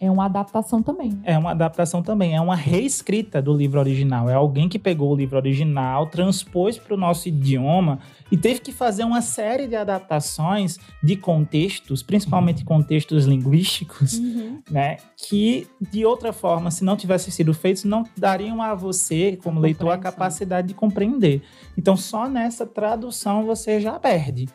É 0.00 0.08
uma 0.08 0.26
adaptação 0.26 0.80
também. 0.80 1.18
É 1.24 1.36
uma 1.36 1.50
adaptação 1.50 2.02
também, 2.02 2.36
é 2.36 2.40
uma 2.40 2.54
reescrita 2.54 3.42
do 3.42 3.52
livro 3.52 3.80
original. 3.80 4.30
É 4.30 4.34
alguém 4.34 4.68
que 4.68 4.78
pegou 4.78 5.12
o 5.12 5.16
livro 5.16 5.36
original, 5.36 6.06
transpôs 6.06 6.78
para 6.78 6.94
o 6.94 6.96
nosso 6.96 7.28
idioma 7.28 7.98
e 8.30 8.36
teve 8.36 8.60
que 8.60 8.70
fazer 8.70 9.02
uma 9.02 9.20
série 9.20 9.66
de 9.66 9.74
adaptações 9.74 10.78
de 11.02 11.16
contextos, 11.16 12.00
principalmente 12.02 12.64
contextos 12.64 13.24
linguísticos, 13.24 14.14
uhum. 14.18 14.62
né? 14.70 14.98
Que 15.16 15.66
de 15.80 16.04
outra 16.04 16.32
forma, 16.32 16.70
se 16.70 16.84
não 16.84 16.96
tivessem 16.96 17.32
sido 17.32 17.52
feitos, 17.52 17.82
não 17.82 18.04
dariam 18.16 18.62
a 18.62 18.76
você, 18.76 19.36
como 19.42 19.58
leitor, 19.58 19.90
a 19.90 19.98
capacidade 19.98 20.68
de 20.68 20.74
compreender. 20.74 21.42
Então, 21.76 21.96
só 21.96 22.28
nessa 22.28 22.64
tradução 22.64 23.44
você 23.44 23.80
já 23.80 23.98
perde. 23.98 24.46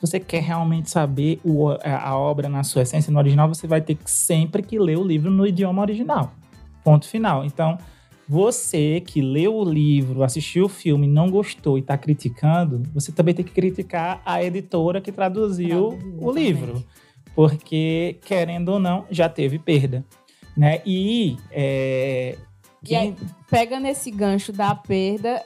Se 0.00 0.06
você 0.06 0.20
quer 0.20 0.42
realmente 0.42 0.88
saber 0.88 1.40
o, 1.44 1.68
a 1.68 2.16
obra 2.16 2.48
na 2.48 2.62
sua 2.62 2.82
essência, 2.82 3.12
no 3.12 3.18
original, 3.18 3.48
você 3.48 3.66
vai 3.66 3.80
ter 3.80 3.96
que 3.96 4.08
sempre 4.08 4.62
que 4.62 4.78
ler 4.78 4.96
o 4.96 5.02
livro 5.02 5.28
no 5.30 5.44
idioma 5.44 5.82
original. 5.82 6.32
Ponto 6.84 7.08
final. 7.08 7.44
Então, 7.44 7.76
você 8.28 9.00
que 9.00 9.20
leu 9.20 9.56
o 9.56 9.64
livro, 9.64 10.22
assistiu 10.22 10.66
o 10.66 10.68
filme, 10.68 11.08
não 11.08 11.30
gostou 11.30 11.76
e 11.76 11.80
está 11.80 11.98
criticando, 11.98 12.82
você 12.94 13.10
também 13.10 13.34
tem 13.34 13.44
que 13.44 13.50
criticar 13.50 14.22
a 14.24 14.42
editora 14.42 15.00
que 15.00 15.10
traduziu 15.10 15.88
Traduziu, 15.88 16.18
o 16.20 16.30
livro. 16.30 16.84
Porque, 17.34 18.18
querendo 18.24 18.68
ou 18.68 18.78
não, 18.78 19.04
já 19.10 19.28
teve 19.28 19.58
perda. 19.58 20.04
Né? 20.56 20.80
E, 20.86 21.36
é, 21.50 22.36
e 22.86 22.94
aí, 22.94 23.16
pega 23.50 23.80
nesse 23.80 24.10
gancho 24.10 24.52
da 24.52 24.74
perda, 24.74 25.44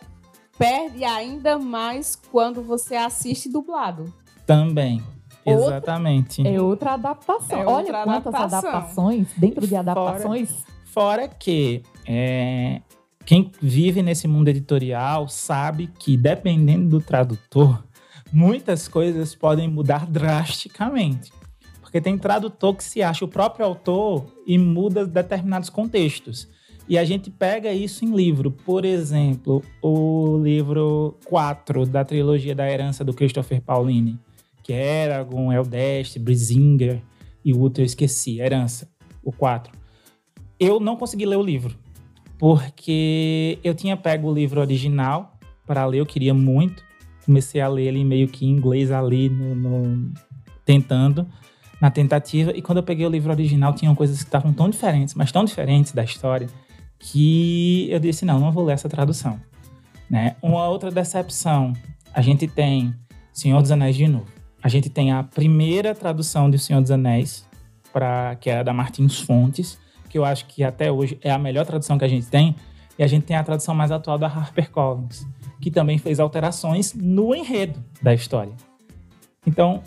perde 0.58 1.04
ainda 1.04 1.58
mais 1.58 2.16
quando 2.30 2.62
você 2.62 2.96
assiste 2.96 3.48
dublado. 3.48 4.12
Também. 4.52 5.02
Outra, 5.44 5.76
Exatamente. 5.76 6.46
É 6.46 6.60
outra 6.60 6.94
adaptação. 6.94 7.58
É 7.58 7.66
Olha 7.66 7.86
outra 7.86 8.04
quantas 8.04 8.34
adaptação. 8.34 8.70
adaptações 8.70 9.28
dentro 9.36 9.66
de 9.66 9.74
adaptações. 9.74 10.50
Fora, 10.84 11.22
fora 11.22 11.28
que 11.28 11.82
é, 12.06 12.80
quem 13.24 13.50
vive 13.60 14.02
nesse 14.02 14.28
mundo 14.28 14.48
editorial 14.48 15.28
sabe 15.28 15.88
que, 15.98 16.16
dependendo 16.16 16.88
do 16.88 17.00
tradutor, 17.00 17.82
muitas 18.32 18.86
coisas 18.86 19.34
podem 19.34 19.68
mudar 19.68 20.06
drasticamente. 20.06 21.32
Porque 21.80 22.00
tem 22.00 22.16
tradutor 22.16 22.74
que 22.76 22.84
se 22.84 23.02
acha 23.02 23.24
o 23.24 23.28
próprio 23.28 23.66
autor 23.66 24.24
e 24.46 24.56
muda 24.56 25.04
determinados 25.04 25.68
contextos. 25.68 26.48
E 26.88 26.96
a 26.96 27.04
gente 27.04 27.30
pega 27.30 27.72
isso 27.72 28.04
em 28.04 28.14
livro. 28.14 28.50
Por 28.50 28.84
exemplo, 28.84 29.62
o 29.80 30.38
livro 30.38 31.16
4 31.26 31.86
da 31.86 32.04
trilogia 32.04 32.54
da 32.54 32.68
herança 32.70 33.04
do 33.04 33.12
Christopher 33.12 33.60
Pauline 33.60 34.18
que 34.62 34.72
é 34.72 35.04
Eragon, 35.04 35.52
Eldest, 35.52 36.18
Brizinger 36.18 37.02
e 37.44 37.52
o 37.52 37.60
outro 37.60 37.82
eu 37.82 37.86
esqueci, 37.86 38.40
Herança, 38.40 38.88
o 39.22 39.32
4. 39.32 39.72
Eu 40.58 40.78
não 40.78 40.96
consegui 40.96 41.26
ler 41.26 41.36
o 41.36 41.42
livro, 41.42 41.76
porque 42.38 43.58
eu 43.64 43.74
tinha 43.74 43.96
pego 43.96 44.28
o 44.28 44.34
livro 44.34 44.60
original 44.60 45.36
para 45.66 45.84
ler, 45.86 45.98
eu 45.98 46.06
queria 46.06 46.32
muito. 46.32 46.82
Comecei 47.24 47.60
a 47.60 47.68
ler 47.68 47.88
ele 47.88 48.04
meio 48.04 48.28
que 48.28 48.46
em 48.46 48.50
inglês 48.50 48.90
ali, 48.90 49.28
no, 49.28 49.54
no, 49.54 50.12
tentando, 50.64 51.26
na 51.80 51.90
tentativa. 51.90 52.52
E 52.56 52.62
quando 52.62 52.78
eu 52.78 52.82
peguei 52.84 53.06
o 53.06 53.10
livro 53.10 53.32
original, 53.32 53.72
tinham 53.74 53.94
coisas 53.94 54.18
que 54.18 54.24
estavam 54.24 54.52
tão 54.52 54.68
diferentes, 54.68 55.14
mas 55.14 55.30
tão 55.32 55.44
diferentes 55.44 55.92
da 55.92 56.04
história, 56.04 56.48
que 56.98 57.88
eu 57.90 57.98
disse: 57.98 58.24
não, 58.24 58.38
não 58.38 58.52
vou 58.52 58.64
ler 58.64 58.74
essa 58.74 58.88
tradução. 58.88 59.40
Né? 60.10 60.36
Uma 60.42 60.68
outra 60.68 60.90
decepção, 60.90 61.72
a 62.12 62.20
gente 62.20 62.46
tem 62.46 62.92
Senhor 63.32 63.62
dos 63.62 63.70
Anéis 63.70 63.96
de 63.96 64.06
novo 64.06 64.41
a 64.62 64.68
gente 64.68 64.88
tem 64.88 65.10
a 65.10 65.22
primeira 65.22 65.94
tradução 65.94 66.48
de 66.48 66.56
O 66.56 66.58
Senhor 66.58 66.80
dos 66.80 66.90
Anéis, 66.90 67.46
pra, 67.92 68.36
que 68.36 68.48
é 68.48 68.62
da 68.62 68.72
Martins 68.72 69.20
Fontes, 69.20 69.78
que 70.08 70.16
eu 70.16 70.24
acho 70.24 70.46
que 70.46 70.62
até 70.62 70.92
hoje 70.92 71.18
é 71.22 71.30
a 71.30 71.38
melhor 71.38 71.66
tradução 71.66 71.98
que 71.98 72.04
a 72.04 72.08
gente 72.08 72.26
tem. 72.26 72.54
E 72.98 73.02
a 73.02 73.06
gente 73.06 73.24
tem 73.24 73.36
a 73.36 73.42
tradução 73.42 73.74
mais 73.74 73.90
atual 73.90 74.18
da 74.18 74.26
HarperCollins, 74.26 75.26
que 75.60 75.70
também 75.70 75.98
fez 75.98 76.20
alterações 76.20 76.94
no 76.94 77.34
enredo 77.34 77.82
da 78.02 78.12
história. 78.12 78.52
Então, 79.46 79.82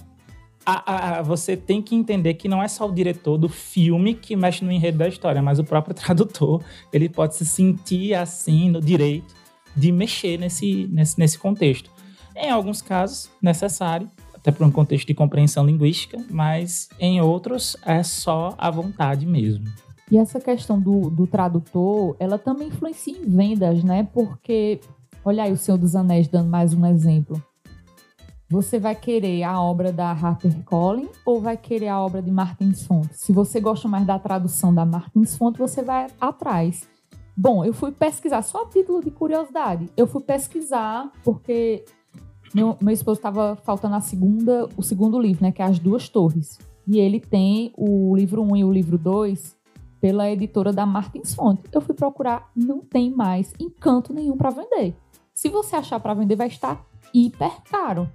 a, 0.65 1.19
a, 1.19 1.21
você 1.21 1.55
tem 1.55 1.81
que 1.81 1.95
entender 1.95 2.33
que 2.33 2.49
não 2.49 2.61
é 2.61 2.67
só 2.67 2.89
o 2.89 2.91
diretor 2.91 3.37
do 3.37 3.47
filme 3.47 4.15
que 4.15 4.35
mexe 4.35 4.65
no 4.65 4.71
enredo 4.71 4.97
da 4.97 5.07
história, 5.07 5.41
mas 5.41 5.59
o 5.59 5.63
próprio 5.63 5.93
tradutor. 5.95 6.63
Ele 6.91 7.07
pode 7.07 7.35
se 7.35 7.45
sentir 7.45 8.15
assim 8.15 8.69
no 8.69 8.81
direito 8.81 9.33
de 9.75 9.91
mexer 9.91 10.37
nesse, 10.37 10.87
nesse, 10.87 11.19
nesse 11.19 11.37
contexto. 11.37 11.91
Em 12.35 12.49
alguns 12.49 12.81
casos, 12.81 13.29
necessário, 13.41 14.09
até 14.45 14.51
por 14.51 14.63
um 14.63 14.69
contexto 14.69 15.07
de 15.07 15.15
compreensão 15.15 15.65
linguística, 15.65 16.23
mas 16.29 16.87
em 16.99 17.19
outros 17.19 17.75
é 17.83 18.03
só 18.03 18.53
a 18.59 18.69
vontade 18.69 19.25
mesmo. 19.25 19.65
E 20.11 20.19
essa 20.19 20.39
questão 20.39 20.79
do, 20.79 21.09
do 21.09 21.25
tradutor, 21.25 22.15
ela 22.19 22.37
também 22.37 22.67
influencia 22.67 23.17
em 23.17 23.25
vendas, 23.27 23.83
né? 23.83 24.07
Porque, 24.13 24.79
olha 25.23 25.43
aí 25.43 25.51
o 25.51 25.57
Senhor 25.57 25.79
dos 25.79 25.95
Anéis 25.95 26.27
dando 26.27 26.47
mais 26.47 26.75
um 26.75 26.85
exemplo. 26.85 27.43
Você 28.47 28.77
vai 28.77 28.93
querer 28.93 29.41
a 29.41 29.59
obra 29.59 29.91
da 29.91 30.11
HarperCollins 30.11 31.09
ou 31.25 31.41
vai 31.41 31.57
querer 31.57 31.87
a 31.87 31.99
obra 31.99 32.21
de 32.21 32.29
Martins 32.29 32.85
Fontes? 32.85 33.21
Se 33.21 33.33
você 33.33 33.59
gosta 33.59 33.87
mais 33.87 34.05
da 34.05 34.19
tradução 34.19 34.71
da 34.71 34.85
Martins 34.85 35.35
Fontes, 35.35 35.57
você 35.59 35.81
vai 35.81 36.05
atrás. 36.21 36.87
Bom, 37.35 37.65
eu 37.65 37.73
fui 37.73 37.91
pesquisar, 37.91 38.43
só 38.43 38.61
a 38.61 38.67
título 38.67 39.03
de 39.03 39.09
curiosidade. 39.09 39.89
Eu 39.97 40.05
fui 40.05 40.21
pesquisar 40.21 41.11
porque 41.23 41.83
meu, 42.53 42.77
meu 42.81 42.93
esposo 42.93 43.19
estava 43.19 43.57
faltando 43.63 43.95
a 43.95 44.01
segunda, 44.01 44.67
o 44.77 44.83
segundo 44.83 45.19
livro, 45.19 45.43
né? 45.43 45.51
Que 45.51 45.61
é 45.61 45.65
As 45.65 45.79
Duas 45.79 46.09
Torres. 46.09 46.57
E 46.87 46.99
ele 46.99 47.19
tem 47.19 47.71
o 47.75 48.15
livro 48.15 48.41
1 48.41 48.51
um 48.51 48.55
e 48.55 48.63
o 48.63 48.71
livro 48.71 48.97
2 48.97 49.55
pela 49.99 50.29
editora 50.29 50.71
da 50.71 50.85
Martins 50.85 51.33
Fonte. 51.33 51.63
Eu 51.71 51.81
fui 51.81 51.95
procurar, 51.95 52.51
não 52.55 52.79
tem 52.79 53.09
mais 53.09 53.53
encanto 53.59 54.13
nenhum 54.13 54.37
para 54.37 54.51
vender. 54.51 54.95
Se 55.33 55.49
você 55.49 55.75
achar 55.75 55.99
para 55.99 56.13
vender, 56.13 56.35
vai 56.35 56.47
estar 56.47 56.85
hiper 57.13 57.61
caro, 57.63 58.09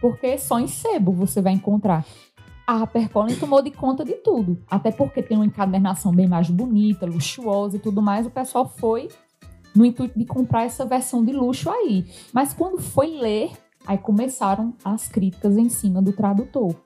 porque 0.00 0.36
só 0.38 0.58
em 0.58 0.66
sebo 0.66 1.12
você 1.12 1.40
vai 1.40 1.52
encontrar. 1.52 2.04
A 2.66 2.74
HarperCollins 2.74 3.40
tomou 3.40 3.62
de 3.62 3.70
conta 3.70 4.04
de 4.04 4.14
tudo, 4.14 4.62
até 4.70 4.92
porque 4.92 5.22
tem 5.22 5.36
uma 5.36 5.46
encadernação 5.46 6.12
bem 6.12 6.28
mais 6.28 6.48
bonita, 6.48 7.06
luxuosa 7.06 7.76
e 7.76 7.80
tudo 7.80 8.00
mais. 8.00 8.26
O 8.26 8.30
pessoal 8.30 8.68
foi 8.68 9.08
no 9.74 9.84
intuito 9.84 10.18
de 10.18 10.24
comprar 10.24 10.64
essa 10.64 10.84
versão 10.84 11.24
de 11.24 11.32
luxo 11.32 11.70
aí. 11.70 12.04
Mas 12.32 12.52
quando 12.52 12.80
foi 12.80 13.18
ler, 13.18 13.50
aí 13.90 13.98
começaram 13.98 14.72
as 14.84 15.08
críticas 15.08 15.56
em 15.56 15.68
cima 15.68 16.00
do 16.00 16.12
tradutor. 16.12 16.76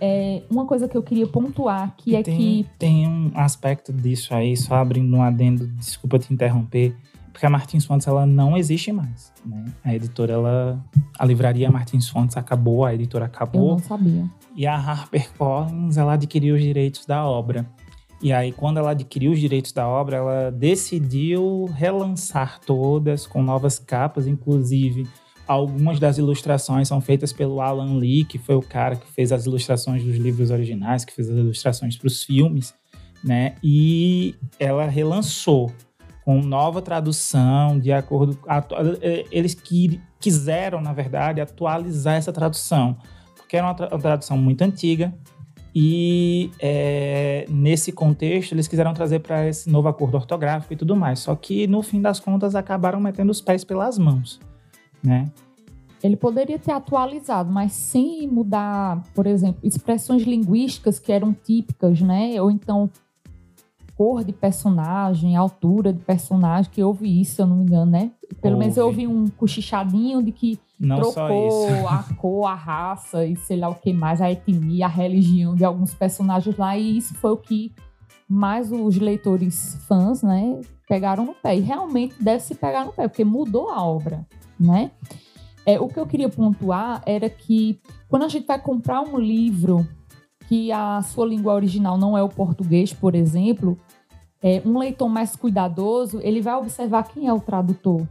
É, 0.00 0.44
uma 0.48 0.64
coisa 0.64 0.86
que 0.86 0.96
eu 0.96 1.02
queria 1.02 1.26
pontuar 1.26 1.94
que 1.96 2.12
E 2.12 2.16
é 2.16 2.22
tem, 2.22 2.38
que 2.38 2.70
Tem 2.78 3.08
um 3.08 3.32
aspecto 3.34 3.92
disso 3.92 4.32
aí, 4.32 4.56
só 4.56 4.76
abrindo 4.76 5.16
um 5.16 5.22
adendo, 5.22 5.66
desculpa 5.66 6.20
te 6.20 6.32
interromper, 6.32 6.94
porque 7.32 7.44
a 7.44 7.50
Martins 7.50 7.84
Fontes 7.84 8.06
ela 8.06 8.24
não 8.24 8.56
existe 8.56 8.92
mais. 8.92 9.32
Né? 9.44 9.64
A 9.84 9.92
editora, 9.92 10.34
ela, 10.34 10.84
a 11.18 11.24
livraria 11.24 11.68
Martins 11.68 12.08
Fontes 12.08 12.36
acabou, 12.36 12.84
a 12.84 12.94
editora 12.94 13.24
eu 13.24 13.28
acabou. 13.28 13.72
não 13.72 13.78
sabia. 13.80 14.30
E 14.54 14.68
a 14.68 14.76
HarperCollins, 14.76 15.96
ela 15.96 16.12
adquiriu 16.12 16.54
os 16.54 16.62
direitos 16.62 17.04
da 17.06 17.26
obra. 17.26 17.66
E 18.22 18.32
aí, 18.32 18.52
quando 18.52 18.78
ela 18.78 18.92
adquiriu 18.92 19.32
os 19.32 19.40
direitos 19.40 19.72
da 19.72 19.86
obra, 19.86 20.18
ela 20.18 20.50
decidiu 20.50 21.68
relançar 21.74 22.60
todas 22.64 23.26
com 23.26 23.42
novas 23.42 23.80
capas, 23.80 24.28
inclusive 24.28 25.06
algumas 25.46 25.98
das 26.00 26.18
ilustrações 26.18 26.88
são 26.88 27.00
feitas 27.00 27.32
pelo 27.32 27.60
Alan 27.60 27.96
Lee, 27.98 28.24
que 28.24 28.38
foi 28.38 28.54
o 28.56 28.62
cara 28.62 28.96
que 28.96 29.10
fez 29.12 29.32
as 29.32 29.46
ilustrações 29.46 30.02
dos 30.04 30.16
livros 30.16 30.50
originais, 30.50 31.04
que 31.04 31.12
fez 31.12 31.28
as 31.30 31.36
ilustrações 31.36 31.96
para 31.96 32.06
os 32.08 32.22
filmes, 32.22 32.74
né? 33.24 33.54
E 33.62 34.34
ela 34.58 34.86
relançou 34.86 35.70
com 36.24 36.40
nova 36.40 36.82
tradução, 36.82 37.78
de 37.78 37.92
acordo. 37.92 38.38
eh, 39.00 39.24
Eles 39.30 39.54
qui- 39.54 40.00
quiseram, 40.18 40.80
na 40.80 40.92
verdade, 40.92 41.40
atualizar 41.40 42.14
essa 42.16 42.32
tradução 42.32 42.96
porque 43.36 43.56
era 43.56 43.66
uma, 43.68 43.74
tra- 43.74 43.88
uma 43.92 44.00
tradução 44.00 44.36
muito 44.36 44.62
antiga 44.62 45.14
e 45.72 46.50
é, 46.58 47.44
nesse 47.48 47.92
contexto 47.92 48.52
eles 48.52 48.66
quiseram 48.66 48.92
trazer 48.92 49.20
para 49.20 49.46
esse 49.46 49.70
novo 49.70 49.86
acordo 49.86 50.16
ortográfico 50.16 50.72
e 50.72 50.76
tudo 50.76 50.96
mais. 50.96 51.20
Só 51.20 51.36
que 51.36 51.66
no 51.68 51.80
fim 51.80 52.00
das 52.02 52.18
contas 52.18 52.56
acabaram 52.56 52.98
metendo 52.98 53.30
os 53.30 53.40
pés 53.40 53.62
pelas 53.62 53.98
mãos, 53.98 54.40
né? 55.06 55.30
Ele 56.02 56.16
poderia 56.16 56.58
ter 56.58 56.72
atualizado, 56.72 57.50
mas 57.50 57.72
sem 57.72 58.28
mudar, 58.28 59.02
por 59.14 59.26
exemplo, 59.26 59.60
expressões 59.62 60.22
linguísticas 60.22 60.98
que 60.98 61.10
eram 61.10 61.32
típicas, 61.32 62.00
né? 62.00 62.40
Ou 62.40 62.50
então 62.50 62.90
cor 63.96 64.22
de 64.22 64.32
personagem, 64.32 65.36
altura 65.36 65.92
de 65.92 66.00
personagem, 66.00 66.70
que 66.70 66.82
houve 66.82 67.20
isso, 67.20 67.36
se 67.36 67.42
eu 67.42 67.46
não 67.46 67.56
me 67.56 67.62
engano, 67.64 67.90
né? 67.90 68.10
Pelo 68.42 68.58
menos 68.58 68.76
eu 68.76 68.84
Houve. 68.84 69.06
ouvi 69.06 69.16
um 69.16 69.26
cochichadinho 69.26 70.22
de 70.22 70.32
que 70.32 70.58
Não 70.78 70.96
trocou 70.96 71.88
a 71.88 72.02
cor, 72.16 72.46
a 72.46 72.54
raça 72.54 73.24
e 73.24 73.34
sei 73.36 73.56
lá 73.56 73.70
o 73.70 73.74
que 73.74 73.94
mais, 73.94 74.20
a 74.20 74.30
etnia, 74.30 74.84
a 74.84 74.88
religião 74.88 75.54
de 75.54 75.64
alguns 75.64 75.94
personagens 75.94 76.54
lá, 76.58 76.76
e 76.76 76.98
isso 76.98 77.14
foi 77.14 77.30
o 77.30 77.38
que 77.38 77.72
mais 78.28 78.70
os 78.70 78.98
leitores 78.98 79.82
fãs, 79.88 80.22
né, 80.22 80.60
pegaram 80.86 81.24
no 81.24 81.34
pé. 81.34 81.56
E 81.56 81.60
realmente 81.60 82.22
deve 82.22 82.42
se 82.42 82.54
pegar 82.54 82.84
no 82.84 82.92
pé, 82.92 83.08
porque 83.08 83.24
mudou 83.24 83.70
a 83.70 83.82
obra, 83.82 84.26
né? 84.58 84.90
É, 85.64 85.80
o 85.80 85.88
que 85.88 85.98
eu 85.98 86.06
queria 86.06 86.28
pontuar 86.28 87.02
era 87.04 87.28
que 87.28 87.80
quando 88.08 88.24
a 88.24 88.28
gente 88.28 88.46
vai 88.46 88.60
comprar 88.60 89.02
um 89.02 89.18
livro 89.18 89.86
que 90.48 90.70
a 90.70 91.02
sua 91.02 91.26
língua 91.26 91.54
original 91.54 91.98
não 91.98 92.16
é 92.16 92.22
o 92.22 92.28
português, 92.28 92.92
por 92.92 93.14
exemplo, 93.14 93.76
é, 94.40 94.62
um 94.64 94.78
leitor 94.78 95.08
mais 95.08 95.34
cuidadoso, 95.34 96.20
ele 96.22 96.40
vai 96.40 96.54
observar 96.54 97.04
quem 97.04 97.26
é 97.26 97.32
o 97.32 97.40
tradutor. 97.40 98.06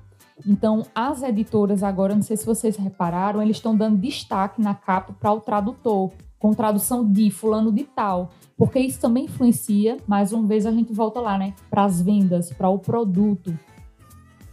Então, 0.45 0.85
as 0.93 1.23
editoras 1.23 1.81
agora, 1.81 2.13
não 2.13 2.21
sei 2.21 2.35
se 2.35 2.45
vocês 2.45 2.75
repararam, 2.75 3.41
eles 3.41 3.55
estão 3.55 3.75
dando 3.75 3.97
destaque 3.97 4.61
na 4.61 4.75
capa 4.75 5.13
para 5.13 5.31
o 5.31 5.39
tradutor, 5.39 6.11
com 6.37 6.53
tradução 6.53 7.09
de 7.09 7.31
fulano 7.31 7.71
de 7.71 7.83
tal, 7.83 8.31
porque 8.57 8.79
isso 8.79 8.99
também 8.99 9.25
influencia, 9.25 9.97
mais 10.05 10.33
uma 10.33 10.45
vez 10.45 10.65
a 10.65 10.71
gente 10.71 10.91
volta 10.91 11.21
lá, 11.21 11.37
né, 11.37 11.53
para 11.69 11.85
as 11.85 12.01
vendas, 12.01 12.51
para 12.51 12.67
o 12.67 12.77
produto. 12.77 13.57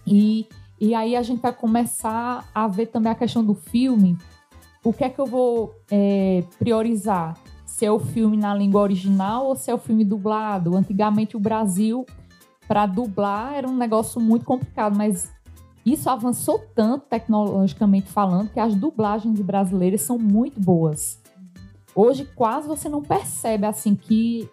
E, 0.06 0.46
e 0.82 0.96
aí 0.96 1.14
a 1.14 1.22
gente 1.22 1.40
vai 1.40 1.52
começar 1.52 2.44
a 2.52 2.66
ver 2.66 2.86
também 2.86 3.12
a 3.12 3.14
questão 3.14 3.44
do 3.44 3.54
filme. 3.54 4.18
O 4.82 4.92
que 4.92 5.04
é 5.04 5.08
que 5.08 5.20
eu 5.20 5.26
vou 5.26 5.72
é, 5.88 6.42
priorizar? 6.58 7.38
Se 7.64 7.86
é 7.86 7.92
o 7.92 8.00
filme 8.00 8.36
na 8.36 8.52
língua 8.52 8.80
original 8.80 9.46
ou 9.46 9.54
se 9.54 9.70
é 9.70 9.74
o 9.74 9.78
filme 9.78 10.04
dublado? 10.04 10.76
Antigamente 10.76 11.36
o 11.36 11.40
Brasil, 11.40 12.04
para 12.66 12.84
dublar, 12.84 13.54
era 13.54 13.68
um 13.68 13.76
negócio 13.76 14.20
muito 14.20 14.44
complicado, 14.44 14.96
mas 14.96 15.30
isso 15.86 16.10
avançou 16.10 16.58
tanto 16.74 17.06
tecnologicamente 17.06 18.08
falando 18.08 18.50
que 18.50 18.58
as 18.58 18.74
dublagens 18.74 19.40
brasileiras 19.40 20.02
são 20.02 20.18
muito 20.18 20.60
boas. 20.60 21.22
Hoje 21.94 22.28
quase 22.34 22.66
você 22.66 22.88
não 22.88 23.02
percebe 23.02 23.66
assim 23.66 23.94
que 23.94 24.50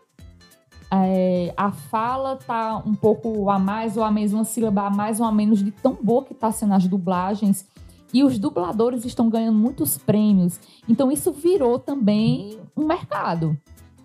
é, 0.92 1.54
a 1.56 1.72
fala 1.72 2.36
tá 2.36 2.78
um 2.86 2.96
pouco 2.96 3.50
a 3.50 3.60
mais 3.60 3.96
ou 3.98 4.04
a 4.04 4.12
mesma 4.12 4.44
sílaba 4.44 4.88
a 4.88 4.90
mais 4.90 5.20
ou 5.20 5.26
a 5.26 5.32
menos 5.32 5.64
de 5.64 5.72
tão 5.72 5.98
boa 6.02 6.24
que 6.24 6.34
tá 6.34 6.52
sendo 6.52 6.74
as 6.74 6.88
dublagens. 6.88 7.68
E 8.12 8.24
os 8.24 8.40
dubladores 8.40 9.06
estão 9.06 9.30
ganhando 9.30 9.58
muitos 9.60 9.98
prêmios. 9.98 10.60
Então 10.88 11.12
isso 11.12 11.32
virou 11.32 11.78
também 11.78 12.58
um 12.76 12.86
mercado, 12.88 13.56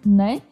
né? 0.04 0.42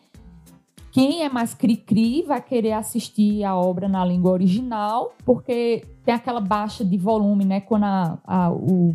Quem 0.91 1.23
é 1.23 1.29
mais 1.29 1.55
cri-cri 1.55 2.23
vai 2.23 2.41
querer 2.41 2.73
assistir 2.73 3.45
a 3.45 3.55
obra 3.55 3.89
na 3.89 4.05
língua 4.05 4.31
original, 4.33 5.13
porque 5.25 5.85
tem 6.05 6.15
aquela 6.15 6.41
baixa 6.41 6.85
de 6.85 6.97
volume, 6.99 7.45
né? 7.45 7.61
Quando 7.61 7.85
a, 7.85 8.19
a- 8.27 8.51
o. 8.53 8.95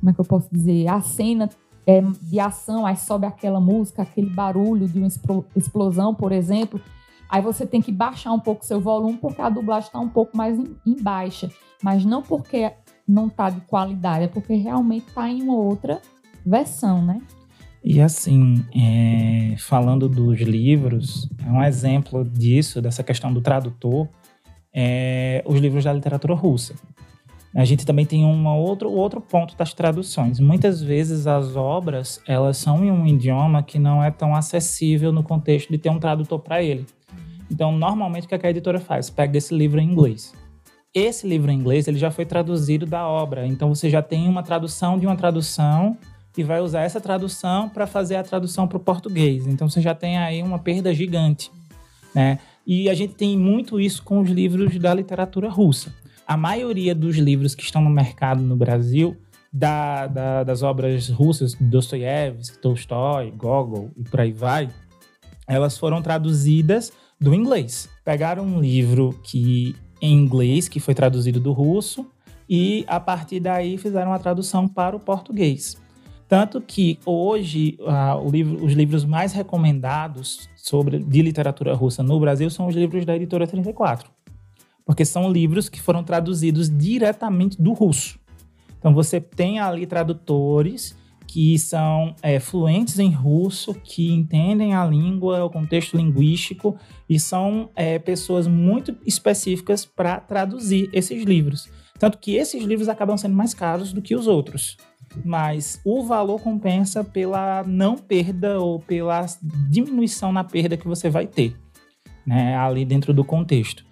Como 0.00 0.10
é 0.10 0.12
que 0.12 0.20
eu 0.20 0.24
posso 0.24 0.48
dizer? 0.52 0.88
A 0.88 1.00
cena 1.00 1.48
é 1.86 2.00
de 2.00 2.38
ação, 2.38 2.86
aí 2.86 2.96
sobe 2.96 3.26
aquela 3.26 3.60
música, 3.60 4.02
aquele 4.02 4.30
barulho 4.30 4.88
de 4.88 4.98
uma 4.98 5.06
explo- 5.06 5.44
explosão, 5.56 6.14
por 6.14 6.32
exemplo. 6.32 6.80
Aí 7.28 7.40
você 7.40 7.66
tem 7.66 7.80
que 7.80 7.90
baixar 7.90 8.32
um 8.32 8.40
pouco 8.40 8.64
seu 8.64 8.80
volume, 8.80 9.18
porque 9.18 9.40
a 9.40 9.48
dublagem 9.48 9.88
está 9.88 9.98
um 9.98 10.08
pouco 10.08 10.36
mais 10.36 10.58
em, 10.58 10.76
em 10.86 11.02
baixa. 11.02 11.50
Mas 11.82 12.04
não 12.04 12.22
porque 12.22 12.72
não 13.08 13.28
tá 13.28 13.50
de 13.50 13.60
qualidade, 13.62 14.24
é 14.24 14.28
porque 14.28 14.54
realmente 14.54 15.06
tá 15.14 15.28
em 15.28 15.42
uma 15.42 15.56
outra 15.56 16.00
versão, 16.44 17.04
né? 17.04 17.20
E 17.84 18.00
assim, 18.00 18.64
é, 18.74 19.56
falando 19.58 20.08
dos 20.08 20.40
livros, 20.40 21.28
é 21.44 21.50
um 21.50 21.62
exemplo 21.64 22.24
disso, 22.24 22.80
dessa 22.80 23.02
questão 23.02 23.32
do 23.32 23.40
tradutor, 23.40 24.08
é 24.72 25.42
os 25.44 25.58
livros 25.58 25.84
da 25.84 25.92
literatura 25.92 26.34
russa. 26.34 26.74
A 27.54 27.64
gente 27.64 27.84
também 27.84 28.06
tem 28.06 28.24
uma 28.24 28.54
outro, 28.54 28.90
outro 28.90 29.20
ponto 29.20 29.54
das 29.56 29.74
traduções. 29.74 30.40
Muitas 30.40 30.82
vezes 30.82 31.26
as 31.26 31.54
obras 31.54 32.20
elas 32.26 32.56
são 32.56 32.82
em 32.84 32.90
um 32.90 33.06
idioma 33.06 33.62
que 33.62 33.78
não 33.78 34.02
é 34.02 34.10
tão 34.10 34.34
acessível 34.34 35.12
no 35.12 35.22
contexto 35.22 35.70
de 35.70 35.76
ter 35.76 35.90
um 35.90 35.98
tradutor 35.98 36.38
para 36.38 36.62
ele. 36.62 36.86
Então, 37.50 37.70
normalmente, 37.70 38.24
o 38.24 38.28
que 38.28 38.46
a 38.46 38.50
editora 38.50 38.80
faz? 38.80 39.10
Pega 39.10 39.36
esse 39.36 39.54
livro 39.54 39.78
em 39.78 39.84
inglês. 39.84 40.32
Esse 40.94 41.26
livro 41.26 41.50
em 41.50 41.58
inglês 41.58 41.88
ele 41.88 41.98
já 41.98 42.10
foi 42.10 42.24
traduzido 42.24 42.84
da 42.84 43.06
obra, 43.06 43.46
então 43.46 43.74
você 43.74 43.88
já 43.88 44.02
tem 44.02 44.28
uma 44.28 44.42
tradução 44.42 44.98
de 44.98 45.06
uma 45.06 45.16
tradução 45.16 45.96
e 46.36 46.42
vai 46.42 46.60
usar 46.60 46.82
essa 46.82 47.00
tradução 47.00 47.68
para 47.68 47.86
fazer 47.86 48.16
a 48.16 48.22
tradução 48.22 48.68
para 48.68 48.76
o 48.76 48.80
português. 48.80 49.46
Então 49.46 49.68
você 49.68 49.80
já 49.80 49.94
tem 49.94 50.18
aí 50.18 50.42
uma 50.42 50.58
perda 50.58 50.92
gigante, 50.94 51.50
né? 52.14 52.38
E 52.66 52.90
a 52.90 52.94
gente 52.94 53.14
tem 53.14 53.38
muito 53.38 53.80
isso 53.80 54.02
com 54.02 54.20
os 54.20 54.30
livros 54.30 54.78
da 54.78 54.92
literatura 54.92 55.48
russa. 55.48 55.92
A 56.26 56.36
maioria 56.36 56.94
dos 56.94 57.16
livros 57.16 57.54
que 57.54 57.62
estão 57.62 57.82
no 57.82 57.90
mercado 57.90 58.42
no 58.42 58.56
Brasil, 58.56 59.16
da- 59.52 60.06
da- 60.06 60.44
das 60.44 60.62
obras 60.62 61.08
russas, 61.08 61.54
Dostoiévski, 61.60 62.58
Tolstói, 62.58 63.30
Gogol 63.32 63.90
e 63.96 64.02
por 64.04 64.20
aí 64.20 64.32
vai, 64.32 64.68
elas 65.46 65.76
foram 65.76 66.00
traduzidas 66.00 66.92
do 67.20 67.34
inglês. 67.34 67.88
Pegaram 68.04 68.44
um 68.44 68.60
livro 68.60 69.18
que 69.22 69.74
em 70.00 70.14
inglês 70.14 70.68
que 70.68 70.80
foi 70.80 70.94
traduzido 70.94 71.38
do 71.38 71.52
russo 71.52 72.06
e 72.48 72.84
a 72.88 72.98
partir 72.98 73.40
daí 73.40 73.76
fizeram 73.76 74.12
a 74.12 74.18
tradução 74.18 74.66
para 74.66 74.96
o 74.96 75.00
português. 75.00 75.76
Tanto 76.28 76.60
que 76.62 76.98
hoje 77.04 77.76
livro- 78.30 78.64
os 78.64 78.72
livros 78.72 79.04
mais 79.04 79.32
recomendados 79.34 80.48
sobre 80.56 80.98
de 80.98 81.20
literatura 81.20 81.74
russa 81.74 82.02
no 82.02 82.18
Brasil 82.18 82.48
são 82.48 82.66
os 82.68 82.74
livros 82.74 83.04
da 83.04 83.14
editora 83.14 83.46
34. 83.46 84.10
Porque 84.84 85.04
são 85.04 85.30
livros 85.30 85.68
que 85.68 85.80
foram 85.80 86.02
traduzidos 86.02 86.68
diretamente 86.68 87.60
do 87.60 87.72
russo. 87.72 88.18
Então 88.78 88.92
você 88.92 89.20
tem 89.20 89.60
ali 89.60 89.86
tradutores 89.86 90.96
que 91.32 91.58
são 91.58 92.14
é, 92.20 92.38
fluentes 92.38 92.98
em 92.98 93.10
russo, 93.10 93.72
que 93.72 94.12
entendem 94.12 94.74
a 94.74 94.84
língua, 94.84 95.42
o 95.42 95.48
contexto 95.48 95.96
linguístico 95.96 96.76
e 97.08 97.18
são 97.18 97.70
é, 97.74 97.98
pessoas 97.98 98.46
muito 98.46 98.94
específicas 99.06 99.86
para 99.86 100.20
traduzir 100.20 100.90
esses 100.92 101.24
livros. 101.24 101.70
Tanto 101.98 102.18
que 102.18 102.34
esses 102.34 102.62
livros 102.64 102.88
acabam 102.88 103.16
sendo 103.16 103.34
mais 103.34 103.54
caros 103.54 103.94
do 103.94 104.02
que 104.02 104.14
os 104.14 104.26
outros. 104.26 104.76
Mas 105.24 105.80
o 105.84 106.02
valor 106.02 106.38
compensa 106.40 107.02
pela 107.02 107.62
não 107.64 107.96
perda 107.96 108.60
ou 108.60 108.78
pela 108.78 109.24
diminuição 109.70 110.32
na 110.32 110.44
perda 110.44 110.76
que 110.76 110.86
você 110.86 111.08
vai 111.08 111.26
ter 111.26 111.56
né, 112.26 112.56
ali 112.56 112.84
dentro 112.84 113.14
do 113.14 113.24
contexto. 113.24 113.84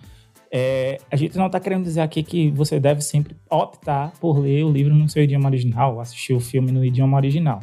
É, 0.52 0.98
a 1.08 1.14
gente 1.14 1.38
não 1.38 1.46
está 1.46 1.60
querendo 1.60 1.84
dizer 1.84 2.00
aqui 2.00 2.24
que 2.24 2.50
você 2.50 2.80
deve 2.80 3.00
sempre 3.02 3.36
optar 3.48 4.12
por 4.20 4.38
ler 4.38 4.64
o 4.64 4.70
livro 4.70 4.92
no 4.94 5.08
seu 5.08 5.22
idioma 5.22 5.48
original, 5.48 6.00
assistir 6.00 6.34
o 6.34 6.40
filme 6.40 6.72
no 6.72 6.84
idioma 6.84 7.16
original. 7.16 7.60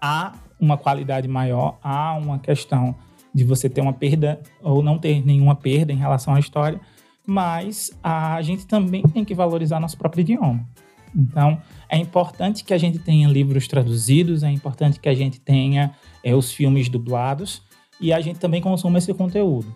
Há 0.00 0.34
uma 0.60 0.76
qualidade 0.76 1.26
maior, 1.26 1.78
há 1.82 2.14
uma 2.14 2.38
questão 2.38 2.94
de 3.34 3.44
você 3.44 3.68
ter 3.68 3.80
uma 3.80 3.94
perda 3.94 4.42
ou 4.62 4.82
não 4.82 4.98
ter 4.98 5.24
nenhuma 5.24 5.54
perda 5.54 5.92
em 5.92 5.96
relação 5.96 6.34
à 6.34 6.40
história, 6.40 6.78
mas 7.26 7.90
a 8.02 8.40
gente 8.42 8.66
também 8.66 9.02
tem 9.02 9.24
que 9.24 9.34
valorizar 9.34 9.80
nosso 9.80 9.96
próprio 9.96 10.20
idioma. 10.20 10.66
Então, 11.14 11.58
é 11.88 11.96
importante 11.96 12.62
que 12.62 12.74
a 12.74 12.78
gente 12.78 12.98
tenha 12.98 13.26
livros 13.26 13.66
traduzidos, 13.66 14.42
é 14.42 14.50
importante 14.50 15.00
que 15.00 15.08
a 15.08 15.14
gente 15.14 15.40
tenha 15.40 15.92
é, 16.22 16.34
os 16.34 16.52
filmes 16.52 16.90
dublados 16.90 17.62
e 17.98 18.12
a 18.12 18.20
gente 18.20 18.38
também 18.38 18.60
consuma 18.60 18.98
esse 18.98 19.12
conteúdo 19.14 19.74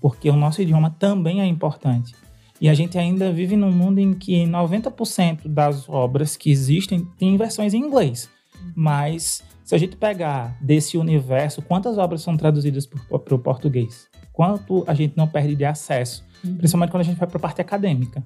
porque 0.00 0.28
o 0.30 0.36
nosso 0.36 0.62
idioma 0.62 0.94
também 0.98 1.40
é 1.40 1.46
importante. 1.46 2.14
E 2.60 2.68
a 2.68 2.74
gente 2.74 2.96
ainda 2.96 3.32
vive 3.32 3.56
num 3.56 3.72
mundo 3.72 3.98
em 3.98 4.14
que 4.14 4.44
90% 4.44 5.48
das 5.48 5.88
obras 5.88 6.36
que 6.36 6.50
existem 6.50 7.04
têm 7.18 7.36
versões 7.36 7.74
em 7.74 7.78
inglês. 7.78 8.30
Mas 8.74 9.42
se 9.64 9.74
a 9.74 9.78
gente 9.78 9.96
pegar 9.96 10.56
desse 10.60 10.96
universo, 10.96 11.60
quantas 11.62 11.98
obras 11.98 12.22
são 12.22 12.36
traduzidas 12.36 12.86
para 12.86 13.34
o 13.34 13.38
português? 13.38 14.08
Quanto 14.32 14.84
a 14.86 14.94
gente 14.94 15.16
não 15.16 15.26
perde 15.26 15.54
de 15.54 15.64
acesso? 15.64 16.24
Uhum. 16.44 16.56
Principalmente 16.56 16.90
quando 16.90 17.00
a 17.00 17.04
gente 17.04 17.18
vai 17.18 17.28
para 17.28 17.38
a 17.38 17.40
parte 17.40 17.60
acadêmica. 17.60 18.22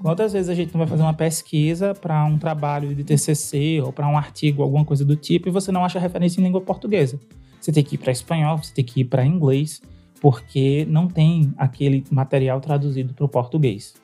Quantas 0.00 0.32
vezes 0.32 0.48
a 0.48 0.54
gente 0.54 0.72
não 0.72 0.80
vai 0.80 0.88
fazer 0.88 1.02
uma 1.02 1.14
pesquisa 1.14 1.94
para 1.94 2.24
um 2.24 2.36
trabalho 2.36 2.94
de 2.94 3.04
TCC 3.04 3.80
ou 3.84 3.92
para 3.92 4.08
um 4.08 4.18
artigo, 4.18 4.62
alguma 4.62 4.84
coisa 4.84 5.04
do 5.04 5.14
tipo, 5.14 5.48
e 5.48 5.52
você 5.52 5.70
não 5.70 5.84
acha 5.84 5.98
referência 5.98 6.40
em 6.40 6.44
língua 6.44 6.60
portuguesa? 6.60 7.20
Você 7.60 7.70
tem 7.70 7.84
que 7.84 7.94
ir 7.94 7.98
para 7.98 8.10
espanhol, 8.10 8.58
você 8.58 8.74
tem 8.74 8.84
que 8.84 9.02
ir 9.02 9.04
para 9.04 9.24
inglês 9.24 9.80
porque 10.22 10.86
não 10.88 11.08
tem 11.08 11.52
aquele 11.58 12.04
material 12.08 12.60
traduzido 12.60 13.12
para 13.12 13.24
o 13.24 13.28
português. 13.28 14.00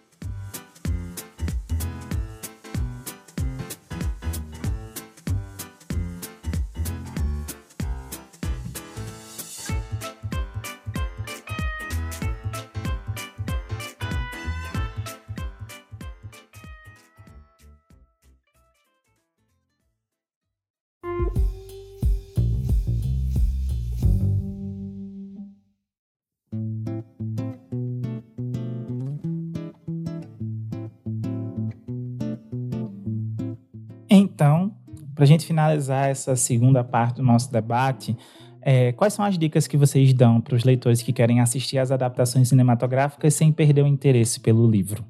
Então, 34.11 34.73
para 35.15 35.25
a 35.25 35.27
gente 35.27 35.45
finalizar 35.45 36.09
essa 36.09 36.37
segunda 36.37 36.83
parte 36.85 37.17
do 37.17 37.23
nosso 37.23 37.51
debate, 37.53 38.17
é, 38.61 38.93
quais 38.93 39.15
são 39.15 39.25
as 39.25 39.39
dicas 39.39 39.67
que 39.67 39.77
vocês 39.77 40.13
dão 40.13 40.41
para 40.41 40.55
os 40.55 40.65
leitores 40.65 41.03
que 41.03 41.13
querem 41.13 41.41
assistir 41.41 41.79
às 41.79 41.91
adaptações 41.91 42.49
cinematográficas 42.49 43.35
sem 43.35 43.53
perder 43.53 43.83
o 43.83 43.87
interesse 43.87 44.41
pelo 44.41 44.69
livro? 44.69 45.05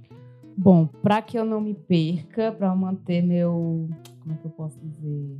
Bom, 0.56 0.86
para 0.86 1.22
que 1.22 1.38
eu 1.38 1.44
não 1.44 1.60
me 1.60 1.74
perca, 1.74 2.50
para 2.50 2.74
manter 2.74 3.22
meu. 3.22 3.88
Como 4.20 4.34
é 4.34 4.36
que 4.36 4.44
eu 4.44 4.50
posso 4.50 4.78
dizer? 4.80 5.38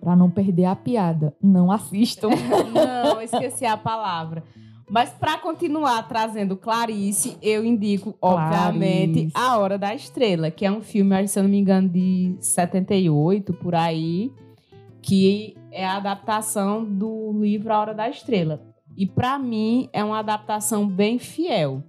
Para 0.00 0.14
não 0.14 0.30
perder 0.30 0.66
a 0.66 0.76
piada, 0.76 1.34
não 1.42 1.72
assistam. 1.72 2.28
não, 2.72 3.20
esqueci 3.20 3.66
a 3.66 3.76
palavra. 3.76 4.44
Mas 4.90 5.10
para 5.10 5.38
continuar 5.38 6.02
trazendo 6.08 6.56
Clarice, 6.56 7.38
eu 7.40 7.64
indico, 7.64 8.16
obviamente, 8.20 9.30
A 9.32 9.56
Hora 9.56 9.78
da 9.78 9.94
Estrela, 9.94 10.50
que 10.50 10.66
é 10.66 10.72
um 10.72 10.80
filme, 10.80 11.28
se 11.28 11.38
eu 11.38 11.44
não 11.44 11.50
me 11.50 11.58
engano, 11.58 11.88
de 11.88 12.34
78, 12.40 13.52
por 13.54 13.76
aí, 13.76 14.32
que 15.00 15.56
é 15.70 15.86
a 15.86 15.96
adaptação 15.96 16.84
do 16.84 17.32
livro 17.40 17.72
A 17.72 17.78
Hora 17.78 17.94
da 17.94 18.10
Estrela. 18.10 18.60
E 18.96 19.06
para 19.06 19.38
mim 19.38 19.88
é 19.92 20.02
uma 20.02 20.18
adaptação 20.18 20.88
bem 20.88 21.20
fiel. 21.20 21.84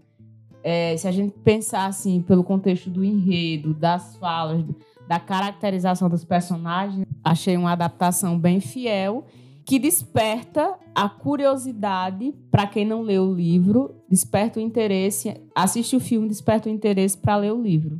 É, 0.63 0.95
se 0.95 1.07
a 1.07 1.11
gente 1.11 1.33
pensar 1.39 1.87
assim, 1.87 2.21
pelo 2.21 2.43
contexto 2.43 2.87
do 2.87 3.03
enredo, 3.03 3.73
das 3.73 4.15
falas, 4.17 4.63
da 5.07 5.19
caracterização 5.19 6.07
dos 6.07 6.23
personagens, 6.23 7.07
achei 7.23 7.57
uma 7.57 7.71
adaptação 7.71 8.37
bem 8.37 8.59
fiel 8.59 9.25
que 9.71 9.79
desperta 9.79 10.77
a 10.93 11.07
curiosidade 11.07 12.35
para 12.51 12.67
quem 12.67 12.85
não 12.85 13.03
leu 13.03 13.23
o 13.23 13.33
livro, 13.33 13.95
desperta 14.09 14.59
o 14.59 14.61
interesse, 14.61 15.33
assiste 15.55 15.95
o 15.95 15.99
filme, 16.01 16.27
desperta 16.27 16.67
o 16.67 16.71
interesse 16.73 17.17
para 17.17 17.37
ler 17.37 17.53
o 17.53 17.61
livro. 17.61 17.97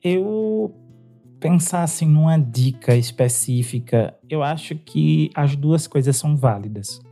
Eu 0.00 0.72
pensar 1.40 1.82
assim 1.82 2.06
numa 2.06 2.38
dica 2.38 2.94
específica, 2.94 4.16
eu 4.30 4.40
acho 4.40 4.76
que 4.76 5.32
as 5.34 5.56
duas 5.56 5.88
coisas 5.88 6.14
são 6.14 6.36
válidas. 6.36 7.02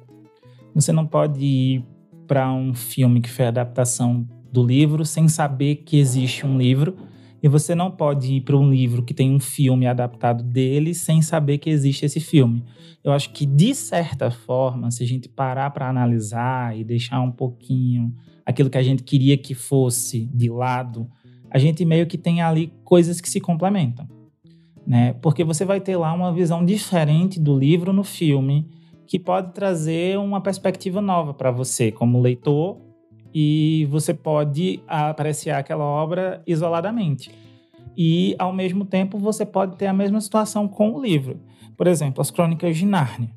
Você 0.72 0.92
não 0.92 1.04
pode 1.04 1.44
ir 1.44 1.84
para 2.28 2.52
um 2.52 2.72
filme 2.74 3.20
que 3.20 3.28
foi 3.28 3.46
adaptação 3.46 4.24
do 4.52 4.64
livro 4.64 5.04
sem 5.04 5.26
saber 5.26 5.82
que 5.84 5.98
existe 5.98 6.46
um 6.46 6.56
livro 6.56 6.96
e 7.42 7.48
você 7.48 7.74
não 7.74 7.90
pode 7.90 8.34
ir 8.34 8.42
para 8.42 8.56
um 8.56 8.70
livro 8.70 9.02
que 9.02 9.12
tem 9.12 9.34
um 9.34 9.40
filme 9.40 9.86
adaptado 9.86 10.44
dele 10.44 10.94
sem 10.94 11.20
saber 11.20 11.58
que 11.58 11.68
existe 11.68 12.06
esse 12.06 12.20
filme. 12.20 12.62
Eu 13.02 13.10
acho 13.10 13.32
que, 13.32 13.44
de 13.44 13.74
certa 13.74 14.30
forma, 14.30 14.92
se 14.92 15.02
a 15.02 15.06
gente 15.06 15.28
parar 15.28 15.70
para 15.70 15.88
analisar 15.88 16.78
e 16.78 16.84
deixar 16.84 17.20
um 17.20 17.32
pouquinho 17.32 18.14
aquilo 18.46 18.70
que 18.70 18.78
a 18.78 18.82
gente 18.82 19.02
queria 19.02 19.36
que 19.36 19.54
fosse 19.54 20.26
de 20.26 20.48
lado, 20.48 21.10
a 21.50 21.58
gente 21.58 21.84
meio 21.84 22.06
que 22.06 22.16
tem 22.16 22.40
ali 22.40 22.72
coisas 22.84 23.20
que 23.20 23.28
se 23.28 23.40
complementam. 23.40 24.06
Né? 24.86 25.12
Porque 25.14 25.42
você 25.42 25.64
vai 25.64 25.80
ter 25.80 25.96
lá 25.96 26.12
uma 26.12 26.32
visão 26.32 26.64
diferente 26.64 27.40
do 27.40 27.58
livro 27.58 27.92
no 27.92 28.04
filme, 28.04 28.68
que 29.04 29.18
pode 29.18 29.52
trazer 29.52 30.16
uma 30.16 30.40
perspectiva 30.40 31.00
nova 31.00 31.34
para 31.34 31.50
você, 31.50 31.90
como 31.90 32.20
leitor 32.20 32.91
e 33.34 33.86
você 33.90 34.12
pode 34.12 34.80
apreciar 34.86 35.58
aquela 35.58 35.84
obra 35.84 36.42
isoladamente. 36.46 37.30
E, 37.96 38.34
ao 38.38 38.52
mesmo 38.52 38.84
tempo, 38.84 39.18
você 39.18 39.44
pode 39.44 39.76
ter 39.76 39.86
a 39.86 39.92
mesma 39.92 40.20
situação 40.20 40.66
com 40.66 40.92
o 40.92 41.02
livro. 41.02 41.40
Por 41.76 41.86
exemplo, 41.86 42.20
as 42.20 42.30
Crônicas 42.30 42.76
de 42.76 42.86
Nárnia. 42.86 43.30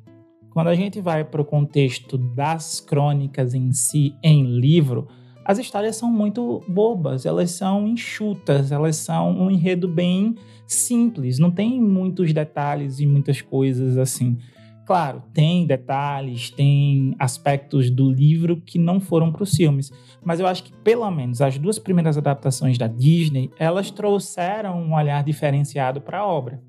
Quando 0.50 0.68
a 0.68 0.74
gente 0.74 1.00
vai 1.00 1.22
para 1.22 1.42
o 1.42 1.44
contexto 1.44 2.16
das 2.16 2.80
crônicas 2.80 3.52
em 3.52 3.72
si, 3.72 4.14
em 4.22 4.58
livro, 4.58 5.06
as 5.44 5.58
histórias 5.58 5.96
são 5.96 6.10
muito 6.10 6.64
bobas, 6.66 7.26
elas 7.26 7.50
são 7.50 7.86
enxutas, 7.86 8.72
elas 8.72 8.96
são 8.96 9.30
um 9.38 9.50
enredo 9.50 9.86
bem 9.86 10.34
simples, 10.66 11.38
não 11.38 11.50
tem 11.50 11.80
muitos 11.80 12.32
detalhes 12.32 12.98
e 12.98 13.06
muitas 13.06 13.40
coisas 13.42 13.98
assim. 13.98 14.38
Claro, 14.86 15.20
tem 15.34 15.66
detalhes, 15.66 16.48
tem 16.48 17.12
aspectos 17.18 17.90
do 17.90 18.08
livro 18.08 18.60
que 18.60 18.78
não 18.78 19.00
foram 19.00 19.32
para 19.32 19.42
os 19.42 19.52
filmes, 19.52 19.90
mas 20.24 20.38
eu 20.38 20.46
acho 20.46 20.62
que 20.62 20.72
pelo 20.72 21.10
menos 21.10 21.40
as 21.40 21.58
duas 21.58 21.76
primeiras 21.76 22.16
adaptações 22.16 22.78
da 22.78 22.86
Disney, 22.86 23.50
elas 23.58 23.90
trouxeram 23.90 24.80
um 24.80 24.94
olhar 24.94 25.24
diferenciado 25.24 26.00
para 26.00 26.20
a 26.20 26.26
obra. 26.26 26.62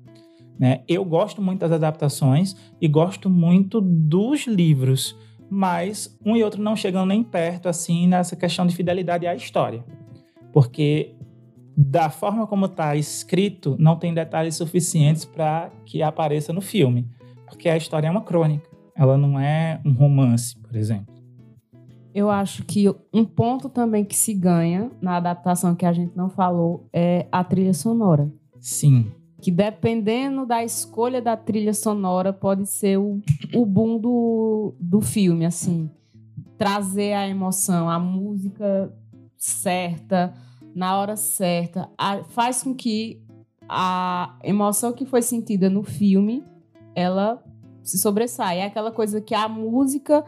Né? 0.58 0.82
Eu 0.88 1.04
gosto 1.04 1.40
muito 1.40 1.60
das 1.60 1.70
adaptações 1.70 2.56
e 2.80 2.88
gosto 2.88 3.30
muito 3.30 3.80
dos 3.80 4.48
livros, 4.48 5.16
mas 5.48 6.18
um 6.26 6.36
e 6.36 6.42
outro 6.42 6.60
não 6.60 6.74
chegam 6.74 7.06
nem 7.06 7.22
perto 7.22 7.68
assim 7.68 8.08
nessa 8.08 8.34
questão 8.34 8.66
de 8.66 8.74
fidelidade 8.74 9.28
à 9.28 9.34
história, 9.36 9.84
porque 10.52 11.14
da 11.76 12.10
forma 12.10 12.48
como 12.48 12.66
está 12.66 12.96
escrito, 12.96 13.76
não 13.78 13.94
tem 13.94 14.12
detalhes 14.12 14.56
suficientes 14.56 15.24
para 15.24 15.70
que 15.86 16.02
apareça 16.02 16.52
no 16.52 16.60
filme 16.60 17.16
porque 17.48 17.68
a 17.68 17.76
história 17.76 18.08
é 18.08 18.10
uma 18.10 18.22
crônica, 18.22 18.68
ela 18.94 19.16
não 19.16 19.38
é 19.38 19.80
um 19.84 19.92
romance, 19.92 20.58
por 20.58 20.74
exemplo. 20.76 21.18
Eu 22.14 22.30
acho 22.30 22.64
que 22.64 22.92
um 23.12 23.24
ponto 23.24 23.68
também 23.68 24.04
que 24.04 24.16
se 24.16 24.34
ganha 24.34 24.90
na 25.00 25.16
adaptação 25.16 25.74
que 25.74 25.86
a 25.86 25.92
gente 25.92 26.16
não 26.16 26.28
falou 26.28 26.88
é 26.92 27.26
a 27.30 27.44
trilha 27.44 27.74
sonora. 27.74 28.32
Sim. 28.60 29.12
Que 29.40 29.52
dependendo 29.52 30.44
da 30.44 30.64
escolha 30.64 31.22
da 31.22 31.36
trilha 31.36 31.72
sonora, 31.72 32.32
pode 32.32 32.66
ser 32.66 32.98
o, 32.98 33.20
o 33.54 33.64
boom 33.64 33.98
do, 33.98 34.74
do 34.80 35.00
filme, 35.00 35.46
assim. 35.46 35.88
Trazer 36.56 37.12
a 37.12 37.28
emoção, 37.28 37.88
a 37.88 38.00
música 38.00 38.92
certa, 39.36 40.34
na 40.74 40.98
hora 40.98 41.14
certa, 41.14 41.88
a, 41.96 42.24
faz 42.24 42.64
com 42.64 42.74
que 42.74 43.22
a 43.68 44.36
emoção 44.42 44.92
que 44.92 45.04
foi 45.04 45.22
sentida 45.22 45.70
no 45.70 45.84
filme 45.84 46.42
ela 46.98 47.42
se 47.82 47.98
sobressai. 47.98 48.58
É 48.58 48.66
aquela 48.66 48.90
coisa 48.90 49.20
que 49.20 49.34
a 49.34 49.48
música 49.48 50.24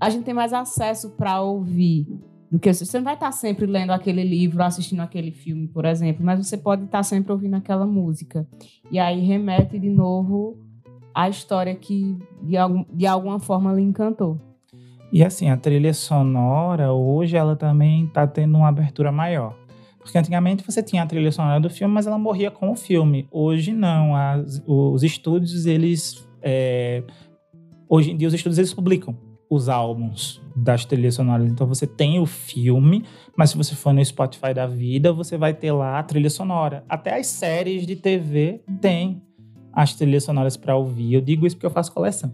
a 0.00 0.10
gente 0.10 0.24
tem 0.24 0.34
mais 0.34 0.52
acesso 0.52 1.10
para 1.10 1.40
ouvir 1.40 2.06
do 2.50 2.58
que 2.58 2.72
você 2.72 2.98
não 2.98 3.04
vai 3.04 3.14
estar 3.14 3.32
sempre 3.32 3.66
lendo 3.66 3.90
aquele 3.90 4.22
livro, 4.22 4.62
assistindo 4.62 5.00
aquele 5.00 5.32
filme, 5.32 5.66
por 5.66 5.84
exemplo, 5.84 6.24
mas 6.24 6.46
você 6.46 6.56
pode 6.56 6.84
estar 6.84 7.02
sempre 7.02 7.32
ouvindo 7.32 7.54
aquela 7.56 7.86
música. 7.86 8.46
E 8.90 8.98
aí 8.98 9.20
remete 9.20 9.78
de 9.78 9.90
novo 9.90 10.56
à 11.12 11.28
história 11.28 11.74
que 11.74 12.16
de, 12.42 12.56
algum, 12.56 12.84
de 12.92 13.06
alguma 13.06 13.40
forma 13.40 13.72
lhe 13.72 13.82
encantou. 13.82 14.40
E 15.12 15.24
assim, 15.24 15.50
a 15.50 15.56
trilha 15.56 15.92
sonora 15.92 16.92
hoje 16.92 17.36
ela 17.36 17.56
também 17.56 18.04
está 18.04 18.26
tendo 18.26 18.56
uma 18.56 18.68
abertura 18.68 19.10
maior. 19.10 19.56
Porque 20.04 20.18
antigamente 20.18 20.62
você 20.62 20.82
tinha 20.82 21.02
a 21.02 21.06
trilha 21.06 21.32
sonora 21.32 21.58
do 21.58 21.70
filme, 21.70 21.92
mas 21.92 22.06
ela 22.06 22.18
morria 22.18 22.50
com 22.50 22.70
o 22.70 22.76
filme. 22.76 23.26
Hoje 23.32 23.72
não. 23.72 24.14
As, 24.14 24.62
os 24.66 25.02
estúdios, 25.02 25.64
eles. 25.64 26.28
É, 26.42 27.02
hoje 27.88 28.10
em 28.10 28.16
dia, 28.16 28.28
os 28.28 28.34
estúdios 28.34 28.58
eles 28.58 28.74
publicam 28.74 29.16
os 29.48 29.70
álbuns 29.70 30.42
das 30.54 30.84
trilhas 30.84 31.14
sonoras. 31.14 31.50
Então 31.50 31.66
você 31.66 31.86
tem 31.86 32.20
o 32.20 32.26
filme, 32.26 33.02
mas 33.34 33.50
se 33.50 33.56
você 33.56 33.74
for 33.74 33.94
no 33.94 34.04
Spotify 34.04 34.52
da 34.52 34.66
vida, 34.66 35.10
você 35.10 35.38
vai 35.38 35.54
ter 35.54 35.72
lá 35.72 35.98
a 35.98 36.02
trilha 36.02 36.28
sonora. 36.28 36.84
Até 36.86 37.18
as 37.18 37.26
séries 37.26 37.86
de 37.86 37.96
TV 37.96 38.62
têm 38.82 39.22
as 39.72 39.94
trilhas 39.94 40.24
sonoras 40.24 40.54
para 40.54 40.76
ouvir. 40.76 41.14
Eu 41.14 41.22
digo 41.22 41.46
isso 41.46 41.56
porque 41.56 41.66
eu 41.66 41.70
faço 41.70 41.92
coleção. 41.92 42.30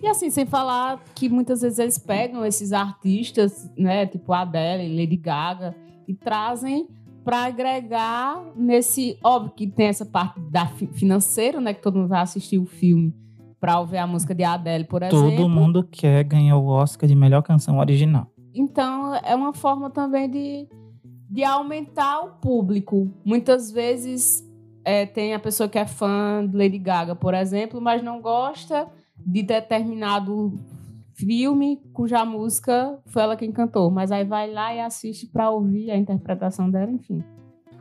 E 0.00 0.06
assim, 0.06 0.30
sem 0.30 0.46
falar 0.46 1.02
que 1.14 1.28
muitas 1.28 1.60
vezes 1.60 1.78
eles 1.78 1.98
pegam 1.98 2.46
esses 2.46 2.72
artistas, 2.72 3.68
né, 3.76 4.06
tipo 4.06 4.32
Adele, 4.32 4.96
Lady 4.96 5.16
Gaga, 5.16 5.74
e 6.08 6.14
trazem 6.14 6.88
para 7.22 7.44
agregar 7.44 8.42
nesse. 8.56 9.18
Óbvio 9.22 9.52
que 9.52 9.66
tem 9.66 9.86
essa 9.86 10.06
parte 10.06 10.40
da 10.40 10.66
financeira, 10.66 11.60
né? 11.60 11.74
Que 11.74 11.82
todo 11.82 11.98
mundo 11.98 12.08
vai 12.08 12.22
assistir 12.22 12.58
o 12.58 12.64
filme 12.64 13.14
para 13.60 13.78
ouvir 13.78 13.98
a 13.98 14.06
música 14.06 14.34
de 14.34 14.42
Adele, 14.42 14.84
por 14.84 15.02
exemplo. 15.02 15.30
Todo 15.30 15.48
mundo 15.48 15.84
quer 15.84 16.24
ganhar 16.24 16.56
o 16.56 16.66
Oscar 16.66 17.06
de 17.06 17.14
melhor 17.14 17.42
canção 17.42 17.78
original. 17.78 18.32
Então, 18.54 19.14
é 19.16 19.34
uma 19.34 19.52
forma 19.52 19.90
também 19.90 20.30
de, 20.30 20.68
de 21.28 21.44
aumentar 21.44 22.20
o 22.20 22.30
público. 22.40 23.12
Muitas 23.24 23.70
vezes 23.70 24.42
é, 24.84 25.04
tem 25.04 25.34
a 25.34 25.38
pessoa 25.38 25.68
que 25.68 25.78
é 25.78 25.86
fã 25.86 26.46
de 26.48 26.56
Lady 26.56 26.78
Gaga, 26.78 27.14
por 27.14 27.34
exemplo, 27.34 27.80
mas 27.80 28.02
não 28.02 28.22
gosta 28.22 28.88
de 29.18 29.42
determinado 29.42 30.58
filme 31.18 31.80
cuja 31.92 32.24
música 32.24 32.98
foi 33.06 33.22
ela 33.22 33.36
quem 33.36 33.50
cantou, 33.50 33.90
mas 33.90 34.12
aí 34.12 34.24
vai 34.24 34.50
lá 34.50 34.74
e 34.74 34.80
assiste 34.80 35.26
para 35.26 35.50
ouvir 35.50 35.90
a 35.90 35.96
interpretação 35.96 36.70
dela, 36.70 36.90
enfim. 36.90 37.24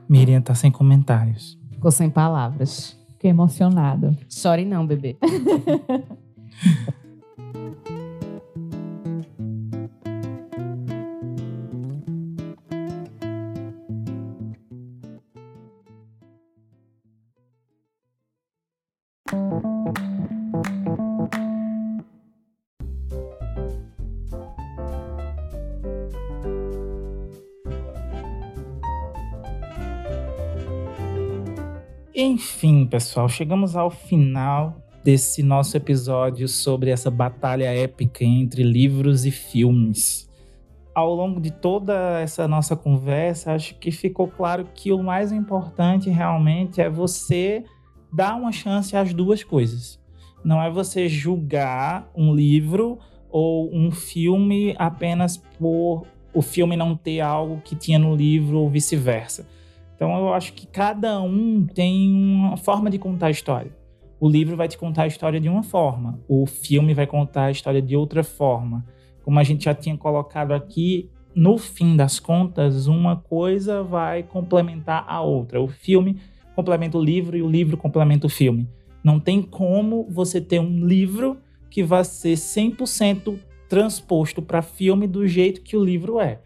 Miriam 0.09 0.41
tá 0.41 0.55
sem 0.55 0.71
comentários. 0.71 1.59
Ficou 1.71 1.91
sem 1.91 2.09
palavras. 2.09 2.99
Fiquei 3.13 3.29
emocionada. 3.29 4.17
Sorry 4.27 4.65
não, 4.65 4.87
bebê. 4.87 5.17
Enfim, 32.19 32.83
pessoal, 32.83 33.29
chegamos 33.29 33.75
ao 33.75 33.91
final 33.91 34.81
desse 35.03 35.43
nosso 35.43 35.77
episódio 35.77 36.47
sobre 36.47 36.89
essa 36.89 37.11
batalha 37.11 37.65
épica 37.65 38.25
entre 38.25 38.63
livros 38.63 39.23
e 39.23 39.29
filmes. 39.29 40.27
Ao 40.95 41.13
longo 41.13 41.39
de 41.39 41.51
toda 41.51 42.19
essa 42.19 42.47
nossa 42.47 42.75
conversa, 42.75 43.53
acho 43.53 43.75
que 43.75 43.91
ficou 43.91 44.27
claro 44.27 44.67
que 44.73 44.91
o 44.91 45.03
mais 45.03 45.31
importante 45.31 46.09
realmente 46.09 46.81
é 46.81 46.89
você 46.89 47.63
dar 48.11 48.35
uma 48.35 48.51
chance 48.51 48.97
às 48.97 49.13
duas 49.13 49.43
coisas. 49.43 49.99
Não 50.43 50.59
é 50.59 50.71
você 50.71 51.07
julgar 51.07 52.09
um 52.15 52.33
livro 52.33 52.97
ou 53.29 53.69
um 53.71 53.91
filme 53.91 54.73
apenas 54.79 55.37
por 55.37 56.07
o 56.33 56.41
filme 56.41 56.75
não 56.75 56.95
ter 56.95 57.21
algo 57.21 57.61
que 57.63 57.75
tinha 57.75 57.99
no 57.99 58.15
livro 58.15 58.57
ou 58.57 58.71
vice-versa 58.71 59.45
então 59.97 60.15
eu 60.15 60.31
acho 60.31 60.53
que 60.53 60.67
cada 60.67 61.19
um 61.19 61.65
tem 61.65 62.13
uma 62.13 62.55
forma 62.55 62.87
de 62.87 62.99
contar 62.99 63.27
a 63.27 63.31
história. 63.31 63.75
O 64.19 64.29
livro 64.29 64.55
vai 64.55 64.67
te 64.67 64.77
contar 64.77 65.03
a 65.03 65.07
história 65.07 65.39
de 65.39 65.49
uma 65.49 65.63
forma, 65.63 66.19
o 66.27 66.45
filme 66.45 66.93
vai 66.93 67.07
contar 67.07 67.45
a 67.45 67.51
história 67.51 67.81
de 67.81 67.95
outra 67.95 68.23
forma. 68.23 68.85
Como 69.23 69.39
a 69.39 69.43
gente 69.43 69.65
já 69.65 69.73
tinha 69.73 69.97
colocado 69.97 70.53
aqui, 70.53 71.09
no 71.35 71.57
fim 71.57 71.97
das 71.97 72.19
contas, 72.19 72.85
uma 72.85 73.15
coisa 73.15 73.83
vai 73.83 74.21
complementar 74.21 75.03
a 75.07 75.21
outra. 75.21 75.59
O 75.59 75.67
filme 75.67 76.19
complementa 76.55 76.97
o 76.97 77.03
livro 77.03 77.35
e 77.35 77.41
o 77.41 77.49
livro 77.49 77.75
complementa 77.75 78.27
o 78.27 78.29
filme. 78.29 78.69
Não 79.03 79.19
tem 79.19 79.41
como 79.41 80.07
você 80.09 80.39
ter 80.39 80.59
um 80.59 80.85
livro 80.85 81.37
que 81.69 81.83
vai 81.83 82.03
ser 82.03 82.33
100% 82.33 83.37
transposto 83.67 84.41
para 84.43 84.61
filme 84.61 85.07
do 85.07 85.27
jeito 85.27 85.61
que 85.61 85.75
o 85.75 85.83
livro 85.83 86.19
é. 86.19 86.39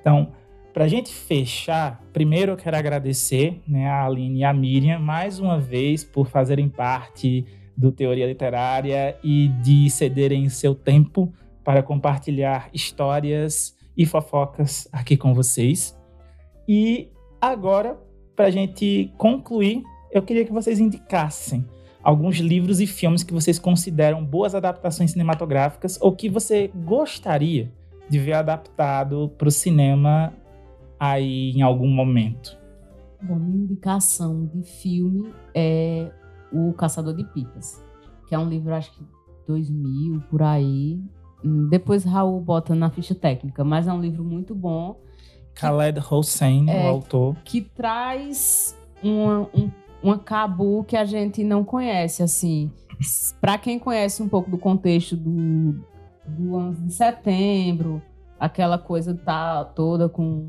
Então, 0.00 0.32
para 0.72 0.84
a 0.84 0.88
gente 0.88 1.12
fechar, 1.12 2.00
primeiro 2.12 2.52
eu 2.52 2.56
quero 2.56 2.76
agradecer 2.76 3.60
né, 3.66 3.88
a 3.88 4.06
Aline 4.06 4.40
e 4.40 4.44
a 4.44 4.52
Miriam 4.52 4.98
mais 4.98 5.38
uma 5.38 5.58
vez 5.58 6.04
por 6.04 6.28
fazerem 6.28 6.68
parte 6.68 7.44
do 7.76 7.90
Teoria 7.90 8.26
Literária 8.26 9.16
e 9.22 9.48
de 9.62 9.88
cederem 9.90 10.48
seu 10.48 10.74
tempo 10.74 11.32
para 11.64 11.82
compartilhar 11.82 12.68
histórias 12.72 13.76
e 13.96 14.06
fofocas 14.06 14.88
aqui 14.92 15.16
com 15.16 15.34
vocês. 15.34 15.98
E 16.68 17.08
agora, 17.40 17.98
para 18.36 18.46
a 18.46 18.50
gente 18.50 19.12
concluir, 19.18 19.82
eu 20.12 20.22
queria 20.22 20.44
que 20.44 20.52
vocês 20.52 20.78
indicassem 20.78 21.66
alguns 22.02 22.36
livros 22.36 22.80
e 22.80 22.86
filmes 22.86 23.22
que 23.22 23.32
vocês 23.32 23.58
consideram 23.58 24.24
boas 24.24 24.54
adaptações 24.54 25.10
cinematográficas 25.10 25.98
ou 26.00 26.14
que 26.14 26.28
você 26.28 26.70
gostaria 26.74 27.70
de 28.08 28.18
ver 28.18 28.32
adaptado 28.34 29.32
para 29.36 29.48
o 29.48 29.52
cinema 29.52 30.32
aí 31.00 31.52
em 31.52 31.62
algum 31.62 31.88
momento? 31.88 32.60
Bom, 33.22 33.36
minha 33.36 33.64
indicação 33.64 34.46
de 34.46 34.62
filme 34.62 35.32
é 35.54 36.12
O 36.52 36.72
Caçador 36.74 37.14
de 37.14 37.24
Pipas, 37.24 37.82
que 38.28 38.34
é 38.34 38.38
um 38.38 38.48
livro, 38.48 38.74
acho 38.74 38.92
que 38.92 39.02
2000, 39.46 40.20
por 40.30 40.42
aí. 40.42 41.00
Hum, 41.44 41.68
depois 41.68 42.04
Raul 42.04 42.40
bota 42.40 42.74
na 42.74 42.90
ficha 42.90 43.14
técnica, 43.14 43.64
mas 43.64 43.88
é 43.88 43.92
um 43.92 44.00
livro 44.00 44.22
muito 44.22 44.54
bom. 44.54 45.00
Khaled 45.54 46.00
Hossein, 46.10 46.68
é, 46.68 46.84
o 46.84 46.88
autor. 46.88 47.36
Que 47.44 47.60
traz 47.60 48.78
uma, 49.02 49.48
um, 49.54 49.70
uma 50.02 50.18
cabu 50.18 50.84
que 50.84 50.96
a 50.96 51.04
gente 51.04 51.42
não 51.42 51.64
conhece, 51.64 52.22
assim. 52.22 52.70
Para 53.40 53.58
quem 53.58 53.78
conhece 53.78 54.22
um 54.22 54.28
pouco 54.28 54.50
do 54.50 54.58
contexto 54.58 55.16
do, 55.16 55.84
do 56.26 56.54
11 56.54 56.82
de 56.82 56.92
setembro, 56.92 58.02
aquela 58.38 58.78
coisa 58.78 59.14
tá 59.14 59.64
toda 59.64 60.08
com 60.08 60.48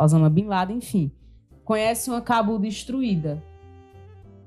Osama 0.00 0.30
Bin 0.30 0.44
Laden, 0.44 0.78
enfim, 0.78 1.10
conhece 1.64 2.10
uma 2.10 2.20
Cabul 2.20 2.58
destruída, 2.58 3.42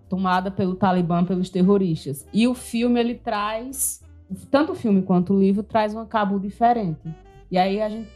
tomada 0.10 0.52
pelo 0.52 0.76
Talibã, 0.76 1.24
pelos 1.24 1.50
terroristas. 1.50 2.28
E 2.34 2.48
o 2.48 2.54
filme 2.54 3.00
ele 3.00 3.16
traz, 3.16 4.04
tanto 4.52 4.74
o 4.74 4.76
filme 4.76 5.02
quanto 5.02 5.34
o 5.34 5.40
livro 5.40 5.64
traz 5.64 5.94
uma 5.94 6.06
Cabul 6.06 6.40
diferente. 6.40 7.14
E 7.50 7.58
aí 7.58 7.82
a 7.82 7.90
gente 7.90 8.10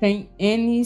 tem 0.00 0.28
N 0.38 0.82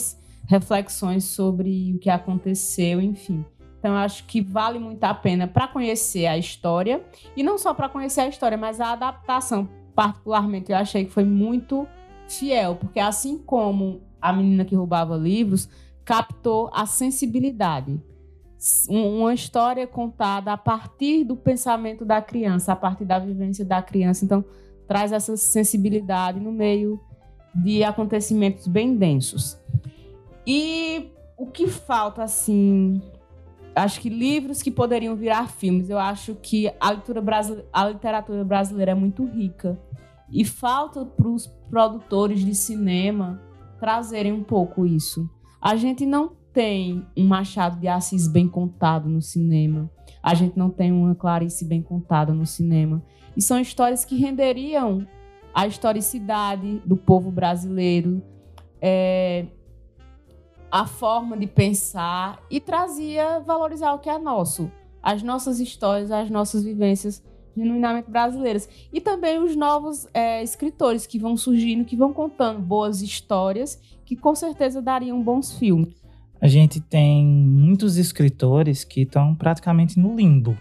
reflexões 0.49 1.25
sobre 1.25 1.95
o 1.95 1.99
que 1.99 2.11
aconteceu, 2.11 3.01
enfim. 3.01 3.45
Então, 3.79 3.97
acho 3.97 4.25
que 4.27 4.41
vale 4.41 4.79
muito 4.79 5.03
a 5.03 5.13
pena 5.13 5.49
para 5.49 5.67
conhecer 5.67 6.27
a 6.27 6.39
história. 6.39 7.03
E 7.37 7.43
não 7.43 7.59
só 7.59 7.75
para 7.75 7.89
conhecer 7.89 8.21
a 8.21 8.29
história, 8.29 8.57
mas 8.57 8.81
a 8.81 8.93
adaptação, 8.93 9.69
particularmente, 9.95 10.71
eu 10.71 10.79
achei 10.79 11.05
que 11.05 11.11
foi 11.11 11.25
muito 11.25 11.87
fiel. 12.29 12.77
Porque 12.77 13.01
assim 13.01 13.39
como 13.39 14.01
a 14.23 14.33
menina 14.33 14.65
que 14.65 14.77
roubava 14.77 15.17
livros 15.17 15.69
captou 16.05 16.71
a 16.73 16.87
sensibilidade. 16.87 18.01
Uma 18.89 19.35
história 19.35 19.87
contada 19.87 20.53
a 20.53 20.57
partir 20.57 21.25
do 21.25 21.37
pensamento 21.37 22.05
da 22.05 22.23
criança, 22.23 22.73
a 22.73 22.77
partir 22.77 23.05
da 23.05 23.19
vivência 23.19 23.65
da 23.65 23.83
criança. 23.83 24.25
Então, 24.25 24.45
traz 24.87 25.11
essa 25.11 25.37
sensibilidade 25.37 26.39
no 26.39 26.53
meio 26.53 27.01
de 27.55 27.83
acontecimentos 27.83 28.69
bem 28.69 28.97
densos. 28.97 29.59
E 30.47 31.11
o 31.37 31.47
que 31.47 31.67
falta, 31.67 32.23
assim, 32.23 33.03
acho 33.75 34.01
que 34.01 34.09
livros 34.09 34.63
que 34.63 34.71
poderiam 34.71 35.17
virar 35.17 35.49
filmes. 35.49 35.91
Eu 35.91 35.99
acho 35.99 36.37
que 36.37 36.69
a 36.81 36.91
a 37.73 37.89
literatura 37.89 38.45
brasileira 38.45 38.93
é 38.93 38.95
muito 38.95 39.25
rica. 39.25 39.79
E 40.31 40.45
falta 40.45 41.05
para 41.05 41.29
os 41.29 41.47
produtores 41.69 42.45
de 42.45 42.55
cinema 42.55 43.41
trazerem 43.83 44.31
um 44.31 44.45
pouco 44.45 44.87
isso. 44.87 45.29
A 45.61 45.75
gente 45.75 46.07
não 46.07 46.37
tem 46.53 47.05
um 47.17 47.27
Machado 47.27 47.81
de 47.81 47.89
Assis 47.89 48.29
bem 48.29 48.49
contado 48.49 49.09
no 49.09 49.21
cinema. 49.21 49.91
A 50.23 50.35
gente 50.35 50.57
não 50.57 50.71
tem 50.71 50.93
uma 50.93 51.17
Clarice 51.17 51.65
bem 51.65 51.83
contada 51.83 52.33
no 52.33 52.47
cinema. 52.47 53.03
E 53.37 53.43
são 53.43 53.59
histórias 53.59 54.05
que 54.05 54.15
renderiam 54.15 55.05
a 55.53 55.67
historicidade 55.67 56.81
do 56.87 56.97
povo 56.97 57.33
brasileiro, 57.33 58.23
é, 58.81 59.47
a 60.71 60.87
forma 60.87 61.37
de 61.37 61.49
pensar 61.49 62.41
e 62.49 62.61
trazia 62.61 63.41
valorizar 63.41 63.95
o 63.95 63.99
que 63.99 64.09
é 64.09 64.17
nosso, 64.17 64.71
as 65.03 65.25
nossas 65.25 65.59
histórias, 65.59 66.13
as 66.13 66.31
nossas 66.31 66.63
vivências 66.63 67.21
genuinamente 67.57 68.11
brasileiras. 68.11 68.69
E 68.93 69.01
também 69.01 69.39
os 69.39 69.55
novos 69.55 70.07
é, 70.13 70.43
escritores 70.43 71.07
que 71.07 71.19
vão 71.19 71.37
surgindo, 71.37 71.85
que 71.85 71.97
vão 71.97 72.13
contando 72.13 72.61
boas 72.61 73.03
histórias, 73.03 73.81
que 74.05 74.17
com 74.17 74.35
certeza 74.35 74.81
dariam 74.81 75.23
bons 75.23 75.57
filmes. 75.59 76.03
A 76.41 76.49
gente 76.49 76.81
tem 76.81 77.25
muitos 77.25 77.97
escritores 77.97 78.83
que 78.83 79.03
estão 79.03 79.35
praticamente 79.35 79.99
no 79.99 80.17
limbo, 80.17 80.57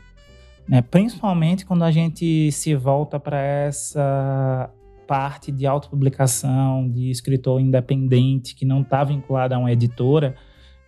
né? 0.67 0.81
principalmente 0.81 1.65
quando 1.65 1.83
a 1.83 1.91
gente 1.91 2.51
se 2.51 2.75
volta 2.75 3.19
para 3.19 3.41
essa 3.41 4.69
parte 5.07 5.51
de 5.51 5.65
autopublicação, 5.65 6.87
de 6.87 7.09
escritor 7.09 7.59
independente, 7.59 8.55
que 8.55 8.63
não 8.63 8.81
está 8.81 9.03
vinculado 9.03 9.55
a 9.55 9.57
uma 9.57 9.71
editora. 9.71 10.35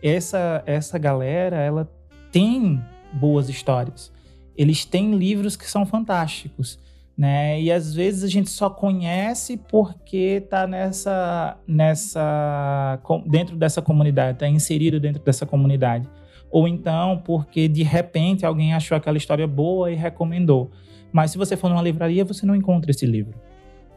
Essa, 0.02 0.64
essa 0.66 0.98
galera, 1.00 1.58
ela 1.58 1.92
tem 2.32 2.80
boas 3.12 3.50
histórias 3.50 4.14
eles 4.58 4.86
têm 4.86 5.16
livros 5.16 5.56
que 5.56 5.70
são 5.70 5.86
fantásticos, 5.86 6.80
né? 7.18 7.62
E 7.62 7.72
às 7.72 7.94
vezes 7.94 8.24
a 8.24 8.28
gente 8.28 8.50
só 8.50 8.70
conhece 8.70 9.58
porque 9.58 10.42
está 10.44 10.66
nessa, 10.66 11.58
nessa, 11.68 13.00
dentro 13.26 13.56
dessa 13.56 13.82
comunidade, 13.82 14.38
está 14.38 14.48
inserido 14.48 15.00
dentro 15.00 15.22
dessa 15.24 15.46
comunidade, 15.46 16.10
ou 16.50 16.68
então 16.68 17.22
porque 17.24 17.68
de 17.68 17.84
repente 17.84 18.46
alguém 18.46 18.74
achou 18.74 18.98
aquela 18.98 19.18
história 19.18 19.48
boa 19.48 19.92
e 19.92 19.96
recomendou. 19.96 20.72
Mas 21.12 21.32
se 21.32 21.38
você 21.38 21.56
for 21.56 21.70
numa 21.70 21.82
livraria, 21.82 22.26
você 22.26 22.46
não 22.46 22.56
encontra 22.56 22.90
esse 22.90 23.06
livro. 23.06 23.36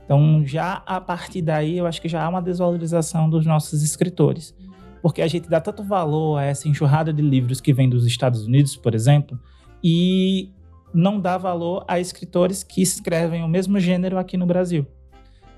Então, 0.05 0.47
já 0.47 0.83
a 0.87 1.01
partir 1.01 1.43
daí, 1.43 1.79
eu 1.79 1.87
acho 1.87 2.01
que 2.01 2.09
já 2.09 2.23
há 2.23 2.29
uma 2.29 2.41
desvalorização 2.41 3.29
dos 3.29 3.45
nossos 3.45 3.83
escritores. 3.83 4.55
Porque 5.03 5.21
a 5.21 5.27
gente 5.27 5.49
dá 5.49 5.61
tanto 5.61 5.83
valor 5.83 6.39
a 6.39 6.45
essa 6.45 6.69
enxurrada 6.69 7.13
de 7.13 7.23
livros 7.23 7.61
que 7.61 7.73
vem 7.73 7.89
dos 7.89 8.07
Estados 8.07 8.47
Unidos, 8.47 8.77
por 8.77 8.95
exemplo, 8.95 9.39
e 9.83 10.51
não 10.93 11.21
dá 11.21 11.37
valor 11.37 11.85
a 11.87 12.01
escritores 12.01 12.63
que 12.63 12.81
escrevem 12.81 13.43
o 13.43 13.49
mesmo 13.49 13.79
gênero 13.79 14.19
aqui 14.19 14.37
no 14.37 14.47
Brasil. 14.47 14.87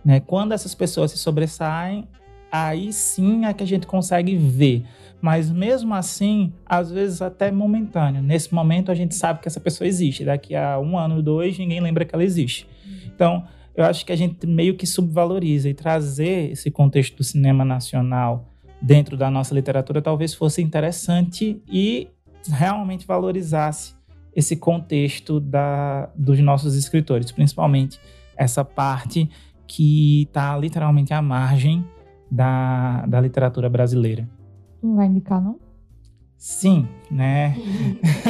Né? 0.04 0.20
Quando 0.20 0.52
essas 0.52 0.74
pessoas 0.74 1.10
se 1.12 1.18
sobressaem, 1.18 2.08
aí 2.50 2.92
sim 2.92 3.44
é 3.44 3.52
que 3.52 3.62
a 3.62 3.66
gente 3.66 3.86
consegue 3.86 4.36
ver. 4.36 4.84
Mas 5.20 5.50
mesmo 5.50 5.94
assim, 5.94 6.52
às 6.64 6.90
vezes 6.90 7.20
até 7.20 7.50
momentâneo. 7.50 8.22
Nesse 8.22 8.54
momento 8.54 8.90
a 8.90 8.94
gente 8.94 9.14
sabe 9.14 9.40
que 9.40 9.48
essa 9.48 9.60
pessoa 9.60 9.86
existe. 9.86 10.24
Daqui 10.24 10.54
a 10.54 10.78
um 10.78 10.96
ano, 10.98 11.22
dois, 11.22 11.58
ninguém 11.58 11.80
lembra 11.80 12.04
que 12.04 12.14
ela 12.14 12.24
existe. 12.24 12.66
Então, 13.06 13.44
eu 13.76 13.84
acho 13.84 14.04
que 14.04 14.12
a 14.12 14.16
gente 14.16 14.46
meio 14.46 14.76
que 14.76 14.86
subvaloriza 14.86 15.68
e 15.68 15.74
trazer 15.74 16.50
esse 16.50 16.70
contexto 16.70 17.16
do 17.16 17.24
cinema 17.24 17.64
nacional 17.64 18.48
dentro 18.80 19.16
da 19.16 19.30
nossa 19.30 19.54
literatura 19.54 20.00
talvez 20.00 20.34
fosse 20.34 20.62
interessante 20.62 21.60
e 21.70 22.08
realmente 22.48 23.06
valorizasse 23.06 23.97
esse 24.38 24.54
contexto 24.54 25.40
da, 25.40 26.08
dos 26.14 26.38
nossos 26.38 26.76
escritores, 26.76 27.32
principalmente 27.32 27.98
essa 28.36 28.64
parte 28.64 29.28
que 29.66 30.22
está 30.22 30.56
literalmente 30.56 31.12
à 31.12 31.20
margem 31.20 31.84
da, 32.30 33.04
da 33.06 33.20
literatura 33.20 33.68
brasileira. 33.68 34.28
Não 34.80 34.94
vai 34.94 35.06
indicar, 35.06 35.42
não? 35.42 35.58
Sim, 36.36 36.86
né? 37.10 37.56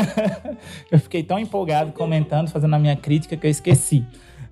eu 0.91 0.99
fiquei 0.99 1.23
tão 1.23 1.39
empolgado 1.39 1.93
comentando, 1.93 2.49
fazendo 2.49 2.75
a 2.75 2.79
minha 2.79 2.97
crítica 2.97 3.37
que 3.37 3.47
eu 3.47 3.51
esqueci. 3.51 4.03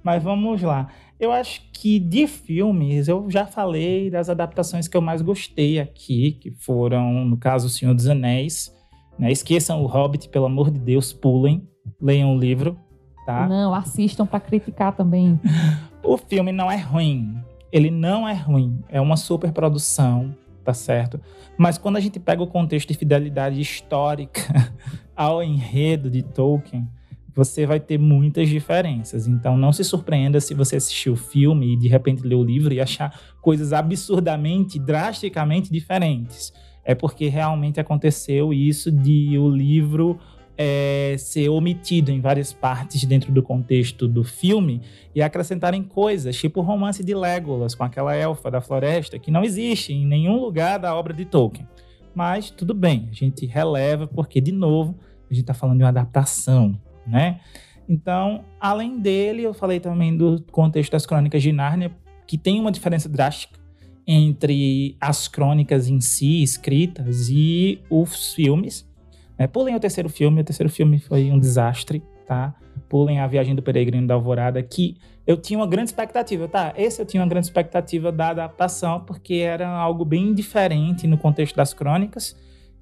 Mas 0.02 0.22
vamos 0.22 0.60
lá. 0.60 0.88
Eu 1.18 1.32
acho 1.32 1.62
que 1.72 1.98
de 1.98 2.26
filmes, 2.26 3.08
eu 3.08 3.30
já 3.30 3.46
falei 3.46 4.10
das 4.10 4.28
adaptações 4.28 4.86
que 4.86 4.96
eu 4.96 5.00
mais 5.00 5.22
gostei 5.22 5.80
aqui, 5.80 6.32
que 6.32 6.50
foram, 6.50 7.24
no 7.24 7.38
caso, 7.38 7.68
O 7.68 7.70
Senhor 7.70 7.94
dos 7.94 8.06
Anéis, 8.06 8.75
né? 9.18 9.30
Esqueçam 9.30 9.82
o 9.82 9.86
Hobbit, 9.86 10.28
pelo 10.28 10.46
amor 10.46 10.70
de 10.70 10.78
Deus, 10.78 11.12
pulem, 11.12 11.66
leiam 12.00 12.34
o 12.34 12.38
livro, 12.38 12.78
tá? 13.24 13.48
Não, 13.48 13.74
assistam 13.74 14.26
para 14.26 14.40
criticar 14.40 14.94
também. 14.94 15.38
o 16.02 16.16
filme 16.16 16.52
não 16.52 16.70
é 16.70 16.76
ruim. 16.76 17.36
Ele 17.72 17.90
não 17.90 18.28
é 18.28 18.34
ruim. 18.34 18.82
É 18.88 19.00
uma 19.00 19.16
super 19.16 19.52
produção, 19.52 20.34
tá 20.64 20.72
certo? 20.72 21.20
Mas 21.58 21.78
quando 21.78 21.96
a 21.96 22.00
gente 22.00 22.20
pega 22.20 22.42
o 22.42 22.46
contexto 22.46 22.88
de 22.88 22.94
fidelidade 22.94 23.60
histórica 23.60 24.72
ao 25.16 25.42
enredo 25.42 26.10
de 26.10 26.22
Tolkien, 26.22 26.86
você 27.34 27.66
vai 27.66 27.78
ter 27.78 27.98
muitas 27.98 28.48
diferenças. 28.48 29.26
Então 29.26 29.56
não 29.58 29.72
se 29.72 29.84
surpreenda 29.84 30.40
se 30.40 30.54
você 30.54 30.76
assistir 30.76 31.10
o 31.10 31.16
filme 31.16 31.74
e 31.74 31.76
de 31.76 31.88
repente 31.88 32.22
ler 32.22 32.34
o 32.34 32.44
livro 32.44 32.72
e 32.72 32.80
achar 32.80 33.18
coisas 33.42 33.72
absurdamente, 33.72 34.78
drasticamente 34.78 35.70
diferentes 35.70 36.52
é 36.86 36.94
porque 36.94 37.28
realmente 37.28 37.80
aconteceu 37.80 38.54
isso 38.54 38.92
de 38.92 39.36
o 39.36 39.50
livro 39.50 40.18
é, 40.56 41.16
ser 41.18 41.48
omitido 41.48 42.12
em 42.12 42.20
várias 42.20 42.52
partes 42.52 43.04
dentro 43.04 43.32
do 43.32 43.42
contexto 43.42 44.06
do 44.06 44.22
filme 44.22 44.80
e 45.12 45.20
acrescentarem 45.20 45.82
coisas, 45.82 46.36
tipo 46.36 46.60
o 46.60 46.62
romance 46.62 47.04
de 47.04 47.12
Legolas 47.12 47.74
com 47.74 47.82
aquela 47.82 48.14
elfa 48.14 48.50
da 48.50 48.60
floresta, 48.60 49.18
que 49.18 49.32
não 49.32 49.42
existe 49.42 49.92
em 49.92 50.06
nenhum 50.06 50.40
lugar 50.40 50.78
da 50.78 50.94
obra 50.94 51.12
de 51.12 51.24
Tolkien. 51.24 51.66
Mas 52.14 52.50
tudo 52.50 52.72
bem, 52.72 53.08
a 53.10 53.14
gente 53.14 53.44
releva 53.44 54.06
porque, 54.06 54.40
de 54.40 54.52
novo, 54.52 54.96
a 55.28 55.34
gente 55.34 55.42
está 55.42 55.52
falando 55.52 55.78
de 55.78 55.82
uma 55.82 55.90
adaptação, 55.90 56.80
né? 57.04 57.40
Então, 57.88 58.44
além 58.60 58.98
dele, 58.98 59.42
eu 59.42 59.52
falei 59.52 59.80
também 59.80 60.16
do 60.16 60.42
contexto 60.50 60.92
das 60.92 61.04
crônicas 61.04 61.42
de 61.42 61.52
Nárnia, 61.52 61.90
que 62.26 62.38
tem 62.38 62.58
uma 62.58 62.72
diferença 62.72 63.08
drástica 63.08 63.65
entre 64.06 64.96
as 65.00 65.26
crônicas 65.26 65.88
em 65.88 66.00
si, 66.00 66.42
escritas, 66.42 67.28
e 67.28 67.80
os 67.90 68.34
filmes. 68.34 68.88
É, 69.36 69.46
pulem 69.46 69.74
o 69.74 69.80
terceiro 69.80 70.08
filme, 70.08 70.40
o 70.40 70.44
terceiro 70.44 70.70
filme 70.70 70.98
foi 70.98 71.30
um 71.30 71.38
desastre, 71.38 72.02
tá? 72.26 72.54
Pulem 72.88 73.18
a 73.18 73.26
Viagem 73.26 73.54
do 73.54 73.62
Peregrino 73.62 74.06
da 74.06 74.14
Alvorada, 74.14 74.62
que 74.62 74.96
eu 75.26 75.36
tinha 75.36 75.58
uma 75.58 75.66
grande 75.66 75.90
expectativa, 75.90 76.46
tá? 76.46 76.72
Esse 76.76 77.02
eu 77.02 77.06
tinha 77.06 77.22
uma 77.22 77.28
grande 77.28 77.46
expectativa 77.46 78.12
da 78.12 78.28
adaptação, 78.28 79.00
porque 79.00 79.34
era 79.34 79.68
algo 79.68 80.04
bem 80.04 80.32
diferente 80.32 81.06
no 81.06 81.18
contexto 81.18 81.56
das 81.56 81.74
crônicas. 81.74 82.36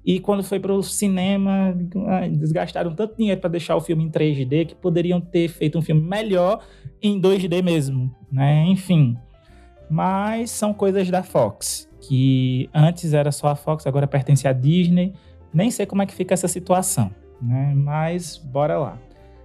E 0.05 0.19
quando 0.19 0.43
foi 0.43 0.59
para 0.59 0.71
o 0.71 0.83
cinema, 0.83 1.75
desgastaram 2.31 2.93
tanto 2.93 3.17
dinheiro 3.17 3.41
para 3.41 3.49
deixar 3.49 3.75
o 3.75 3.81
filme 3.81 4.03
em 4.03 4.11
3D 4.11 4.67
que 4.67 4.75
poderiam 4.75 5.19
ter 5.19 5.47
feito 5.47 5.79
um 5.79 5.81
filme 5.81 6.01
melhor 6.01 6.63
em 7.01 7.19
2D 7.19 7.63
mesmo, 7.63 8.15
né? 8.31 8.65
Enfim, 8.67 9.17
mas 9.89 10.51
são 10.51 10.73
coisas 10.73 11.09
da 11.09 11.23
Fox, 11.23 11.89
que 12.01 12.69
antes 12.73 13.13
era 13.13 13.31
só 13.31 13.47
a 13.47 13.55
Fox, 13.55 13.85
agora 13.85 14.07
pertence 14.07 14.47
à 14.47 14.53
Disney. 14.53 15.13
Nem 15.53 15.71
sei 15.71 15.85
como 15.85 16.01
é 16.01 16.05
que 16.05 16.13
fica 16.13 16.33
essa 16.33 16.47
situação, 16.47 17.11
né? 17.41 17.73
Mas 17.75 18.37
bora 18.37 18.77
lá. 18.77 18.99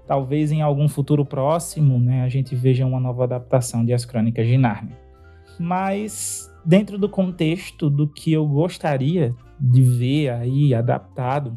Talvez 0.06 0.50
em 0.50 0.60
algum 0.60 0.88
futuro 0.88 1.24
próximo, 1.24 1.98
né, 1.98 2.24
a 2.24 2.28
gente 2.28 2.56
veja 2.56 2.84
uma 2.84 2.98
nova 2.98 3.24
adaptação 3.24 3.84
de 3.84 3.92
As 3.92 4.04
Crônicas 4.04 4.46
de 4.46 4.58
Narnia. 4.58 4.98
Mas 5.58 6.50
dentro 6.64 6.98
do 6.98 7.08
contexto 7.08 7.88
do 7.88 8.08
que 8.08 8.32
eu 8.32 8.44
gostaria 8.46 9.34
de 9.60 9.82
ver 9.82 10.30
aí 10.30 10.74
adaptado, 10.74 11.56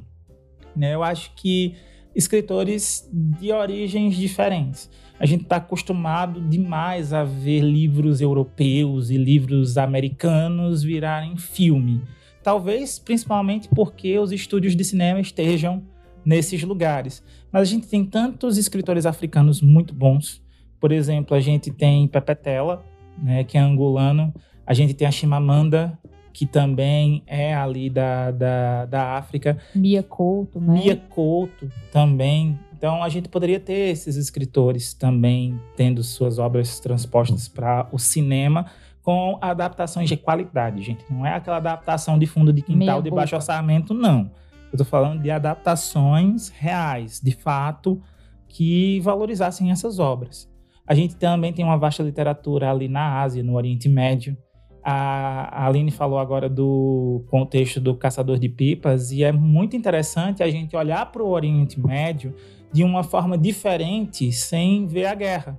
né, 0.75 0.93
eu 0.93 1.01
acho 1.01 1.33
que 1.35 1.75
escritores 2.15 3.09
de 3.11 3.51
origens 3.51 4.15
diferentes 4.15 4.89
a 5.19 5.25
gente 5.25 5.43
está 5.43 5.57
acostumado 5.57 6.41
demais 6.41 7.13
a 7.13 7.23
ver 7.23 7.61
livros 7.61 8.19
europeus 8.19 9.09
e 9.09 9.17
livros 9.17 9.77
americanos 9.77 10.83
virarem 10.83 11.37
filme. 11.37 12.01
Talvez 12.43 12.99
principalmente 12.99 13.69
porque 13.69 14.17
os 14.19 14.31
estúdios 14.31 14.75
de 14.75 14.83
cinema 14.83 15.19
estejam 15.19 15.83
nesses 16.25 16.63
lugares. 16.63 17.23
Mas 17.51 17.61
a 17.63 17.65
gente 17.65 17.87
tem 17.87 18.03
tantos 18.05 18.57
escritores 18.57 19.05
africanos 19.05 19.61
muito 19.61 19.93
bons. 19.93 20.41
Por 20.79 20.91
exemplo, 20.91 21.35
a 21.35 21.39
gente 21.39 21.71
tem 21.71 22.07
Pepetela, 22.07 22.83
né, 23.21 23.43
que 23.43 23.57
é 23.57 23.61
angolano. 23.61 24.33
A 24.65 24.73
gente 24.73 24.93
tem 24.93 25.07
a 25.07 25.11
Chimamanda, 25.11 25.97
que 26.33 26.45
também 26.45 27.23
é 27.27 27.53
ali 27.53 27.89
da, 27.89 28.31
da, 28.31 28.85
da 28.85 29.17
África. 29.17 29.57
Mia 29.75 30.01
Couto, 30.01 30.59
né? 30.59 30.73
Mia 30.73 30.95
Couto 30.95 31.71
também 31.91 32.59
então 32.83 33.01
a 33.01 33.07
gente 33.07 33.29
poderia 33.29 33.61
ter 33.61 33.91
esses 33.91 34.17
escritores 34.17 34.93
também 34.93 35.57
tendo 35.73 36.03
suas 36.03 36.37
obras 36.37 36.81
transpostas 36.81 37.47
para 37.47 37.87
o 37.93 37.97
cinema 37.97 38.65
com 39.01 39.37
adaptações 39.39 40.09
de 40.09 40.17
qualidade, 40.17 40.81
gente. 40.81 41.05
Não 41.09 41.25
é 41.25 41.33
aquela 41.33 41.55
adaptação 41.55 42.19
de 42.19 42.25
fundo 42.25 42.51
de 42.51 42.61
quintal 42.61 42.99
Meia 42.99 43.01
de 43.01 43.09
baixo 43.09 43.37
orçamento, 43.37 43.93
não. 43.93 44.29
Eu 44.65 44.73
estou 44.73 44.85
falando 44.85 45.21
de 45.21 45.31
adaptações 45.31 46.49
reais, 46.49 47.21
de 47.23 47.31
fato, 47.31 48.01
que 48.49 48.99
valorizassem 48.99 49.71
essas 49.71 49.97
obras. 49.97 50.51
A 50.85 50.93
gente 50.93 51.15
também 51.15 51.53
tem 51.53 51.63
uma 51.63 51.77
vasta 51.77 52.03
literatura 52.03 52.69
ali 52.69 52.89
na 52.89 53.21
Ásia, 53.21 53.41
no 53.41 53.55
Oriente 53.55 53.87
Médio. 53.87 54.35
A 54.83 55.65
Aline 55.65 55.89
falou 55.89 56.19
agora 56.19 56.49
do 56.49 57.23
contexto 57.29 57.79
do 57.79 57.95
caçador 57.95 58.37
de 58.37 58.49
pipas, 58.49 59.09
e 59.13 59.23
é 59.23 59.31
muito 59.31 59.73
interessante 59.77 60.43
a 60.43 60.49
gente 60.49 60.75
olhar 60.75 61.09
para 61.13 61.23
o 61.23 61.29
Oriente 61.29 61.79
Médio 61.79 62.35
de 62.73 62.83
uma 62.83 63.03
forma 63.03 63.37
diferente 63.37 64.31
sem 64.31 64.87
ver 64.87 65.05
a 65.05 65.13
guerra. 65.13 65.57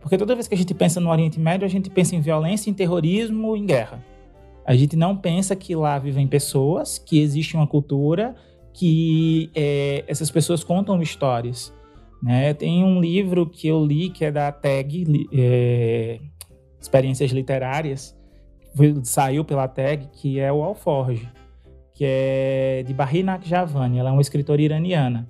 Porque 0.00 0.18
toda 0.18 0.34
vez 0.34 0.48
que 0.48 0.54
a 0.54 0.58
gente 0.58 0.74
pensa 0.74 1.00
no 1.00 1.08
Oriente 1.08 1.38
Médio, 1.38 1.64
a 1.64 1.70
gente 1.70 1.88
pensa 1.88 2.16
em 2.16 2.20
violência, 2.20 2.68
em 2.68 2.74
terrorismo, 2.74 3.56
em 3.56 3.64
guerra. 3.64 4.04
A 4.64 4.74
gente 4.74 4.96
não 4.96 5.16
pensa 5.16 5.54
que 5.54 5.74
lá 5.74 5.98
vivem 5.98 6.26
pessoas, 6.26 6.98
que 6.98 7.20
existe 7.20 7.56
uma 7.56 7.66
cultura, 7.66 8.34
que 8.72 9.50
é, 9.54 10.04
essas 10.06 10.30
pessoas 10.30 10.64
contam 10.64 11.00
histórias. 11.00 11.72
Né? 12.22 12.52
Tem 12.54 12.84
um 12.84 13.00
livro 13.00 13.46
que 13.46 13.68
eu 13.68 13.84
li 13.84 14.10
que 14.10 14.24
é 14.24 14.32
da 14.32 14.50
TAG, 14.50 15.28
é, 15.32 16.20
Experiências 16.80 17.30
Literárias, 17.30 18.16
saiu 19.02 19.44
pela 19.44 19.68
TAG, 19.68 20.08
que 20.12 20.38
é 20.38 20.52
o 20.52 20.62
Alforge, 20.62 21.28
que 21.94 22.04
é 22.06 22.82
de 22.86 22.94
Bahri 22.94 23.22
Nakjavani. 23.22 23.98
Ela 23.98 24.10
é 24.10 24.12
uma 24.12 24.22
escritora 24.22 24.62
iraniana. 24.62 25.28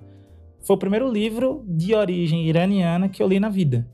Foi 0.61 0.75
o 0.75 0.79
primeiro 0.79 1.11
livro 1.11 1.63
de 1.67 1.95
origem 1.95 2.47
iraniana 2.47 3.09
que 3.09 3.21
eu 3.21 3.27
li 3.27 3.39
na 3.39 3.49
vida, 3.49 3.87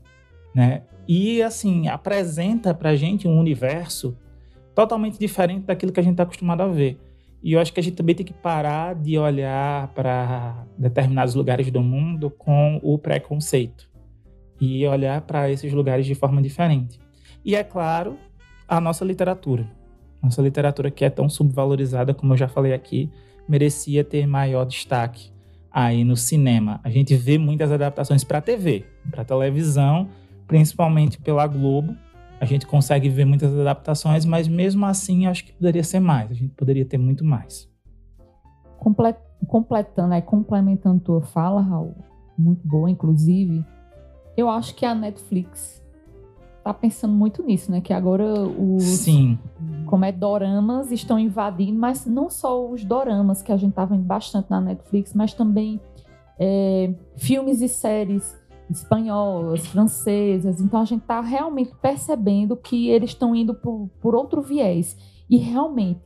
né? 0.54 0.82
E 1.06 1.42
assim 1.42 1.88
apresenta 1.88 2.74
para 2.74 2.94
gente 2.94 3.26
um 3.26 3.38
universo 3.38 4.16
totalmente 4.74 5.18
diferente 5.18 5.64
daquilo 5.64 5.90
que 5.90 5.98
a 5.98 6.02
gente 6.02 6.12
está 6.12 6.24
acostumado 6.24 6.60
a 6.60 6.68
ver. 6.68 7.00
E 7.42 7.52
eu 7.54 7.60
acho 7.60 7.72
que 7.72 7.80
a 7.80 7.82
gente 7.82 7.96
também 7.96 8.14
tem 8.14 8.26
que 8.26 8.34
parar 8.34 8.94
de 8.94 9.16
olhar 9.16 9.88
para 9.94 10.66
determinados 10.76 11.34
lugares 11.34 11.70
do 11.70 11.80
mundo 11.80 12.30
com 12.30 12.78
o 12.82 12.98
preconceito 12.98 13.88
e 14.60 14.86
olhar 14.86 15.20
para 15.22 15.50
esses 15.50 15.72
lugares 15.72 16.04
de 16.04 16.14
forma 16.14 16.42
diferente. 16.42 17.00
E 17.44 17.54
é 17.54 17.64
claro, 17.64 18.18
a 18.66 18.80
nossa 18.80 19.04
literatura. 19.04 19.70
Nossa 20.22 20.42
literatura 20.42 20.90
que 20.90 21.04
é 21.04 21.10
tão 21.10 21.28
subvalorizada, 21.28 22.12
como 22.12 22.34
eu 22.34 22.36
já 22.36 22.48
falei 22.48 22.74
aqui, 22.74 23.10
merecia 23.48 24.04
ter 24.04 24.26
maior 24.26 24.64
destaque 24.64 25.30
aí 25.70 26.04
no 26.04 26.16
cinema. 26.16 26.80
A 26.82 26.90
gente 26.90 27.14
vê 27.16 27.38
muitas 27.38 27.70
adaptações 27.70 28.24
para 28.24 28.40
TV, 28.40 28.84
para 29.10 29.24
televisão, 29.24 30.08
principalmente 30.46 31.20
pela 31.20 31.46
Globo. 31.46 31.94
A 32.40 32.44
gente 32.44 32.66
consegue 32.66 33.08
ver 33.08 33.24
muitas 33.24 33.52
adaptações, 33.52 34.24
mas 34.24 34.46
mesmo 34.46 34.86
assim 34.86 35.26
acho 35.26 35.44
que 35.44 35.52
poderia 35.52 35.82
ser 35.82 36.00
mais. 36.00 36.30
A 36.30 36.34
gente 36.34 36.54
poderia 36.54 36.84
ter 36.84 36.98
muito 36.98 37.24
mais. 37.24 37.68
Completando, 39.46 40.14
é, 40.14 40.20
complementando 40.20 41.00
tua 41.00 41.20
fala, 41.20 41.60
Raul, 41.60 41.96
muito 42.36 42.66
boa, 42.66 42.90
inclusive. 42.90 43.64
Eu 44.36 44.48
acho 44.48 44.74
que 44.74 44.86
a 44.86 44.94
Netflix 44.94 45.77
tá 46.62 46.74
pensando 46.74 47.14
muito 47.14 47.42
nisso, 47.42 47.70
né? 47.70 47.80
Que 47.80 47.92
agora 47.92 48.24
os. 48.24 48.82
Sim. 48.82 49.38
Como 49.86 50.04
é 50.04 50.12
doramas 50.12 50.92
estão 50.92 51.18
invadindo, 51.18 51.78
mas 51.78 52.04
não 52.04 52.28
só 52.28 52.68
os 52.68 52.84
doramas, 52.84 53.42
que 53.42 53.52
a 53.52 53.56
gente 53.56 53.72
tá 53.72 53.84
vendo 53.84 54.02
bastante 54.02 54.50
na 54.50 54.60
Netflix, 54.60 55.14
mas 55.14 55.32
também 55.32 55.80
é, 56.38 56.92
filmes 57.16 57.60
e 57.62 57.68
séries 57.68 58.36
espanholas, 58.70 59.66
francesas. 59.66 60.60
Então 60.60 60.80
a 60.80 60.84
gente 60.84 61.02
tá 61.02 61.20
realmente 61.20 61.74
percebendo 61.80 62.56
que 62.56 62.88
eles 62.88 63.10
estão 63.10 63.34
indo 63.34 63.54
por, 63.54 63.88
por 64.00 64.14
outro 64.14 64.42
viés. 64.42 64.96
E 65.28 65.36
realmente, 65.36 66.00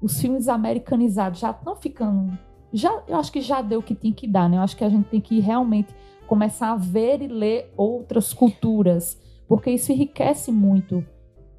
os 0.00 0.20
filmes 0.20 0.48
americanizados 0.48 1.40
já 1.40 1.50
estão 1.50 1.76
ficando. 1.76 2.38
Já, 2.72 3.02
eu 3.06 3.16
acho 3.16 3.32
que 3.32 3.40
já 3.40 3.62
deu 3.62 3.80
o 3.80 3.82
que 3.82 3.94
tinha 3.94 4.12
que 4.12 4.26
dar, 4.26 4.48
né? 4.48 4.56
Eu 4.56 4.62
acho 4.62 4.76
que 4.76 4.84
a 4.84 4.88
gente 4.88 5.08
tem 5.08 5.20
que 5.20 5.40
realmente 5.40 5.94
começar 6.26 6.72
a 6.72 6.76
ver 6.76 7.22
e 7.22 7.28
ler 7.28 7.72
outras 7.76 8.32
culturas 8.32 9.18
porque 9.48 9.70
isso 9.70 9.92
enriquece 9.92 10.50
muito 10.50 11.04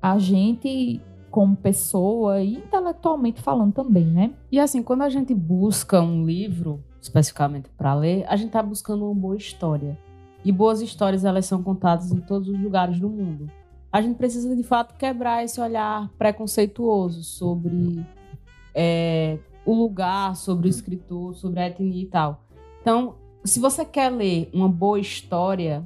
a 0.01 0.18
gente 0.18 1.01
como 1.30 1.55
pessoa 1.55 2.41
e 2.41 2.55
intelectualmente 2.55 3.41
falando 3.41 3.73
também, 3.73 4.05
né? 4.05 4.34
E 4.51 4.59
assim, 4.59 4.81
quando 4.81 5.03
a 5.03 5.09
gente 5.09 5.34
busca 5.34 6.01
um 6.01 6.26
livro 6.26 6.84
especificamente 7.01 7.69
para 7.77 7.93
ler, 7.93 8.26
a 8.27 8.35
gente 8.35 8.47
está 8.47 8.64
buscando 8.64 9.05
uma 9.05 9.15
boa 9.15 9.35
história. 9.35 9.97
E 10.43 10.51
boas 10.51 10.81
histórias 10.81 11.26
elas 11.26 11.45
são 11.45 11.61
contadas 11.61 12.11
em 12.11 12.19
todos 12.22 12.47
os 12.47 12.59
lugares 12.59 12.99
do 12.99 13.09
mundo. 13.09 13.51
A 13.91 14.01
gente 14.01 14.18
precisa 14.18 14.55
de 14.55 14.64
fato 14.64 14.95
quebrar 14.95 15.43
esse 15.43 15.59
olhar 15.59 16.09
preconceituoso 16.18 17.23
sobre 17.23 18.05
é, 18.73 19.39
o 19.65 19.73
lugar, 19.73 20.35
sobre 20.35 20.68
o 20.68 20.69
escritor, 20.69 21.35
sobre 21.35 21.59
a 21.59 21.68
etnia 21.68 22.03
e 22.03 22.05
tal. 22.05 22.43
Então, 22.81 23.15
se 23.43 23.59
você 23.59 23.84
quer 23.84 24.09
ler 24.09 24.49
uma 24.53 24.69
boa 24.69 24.99
história, 24.99 25.84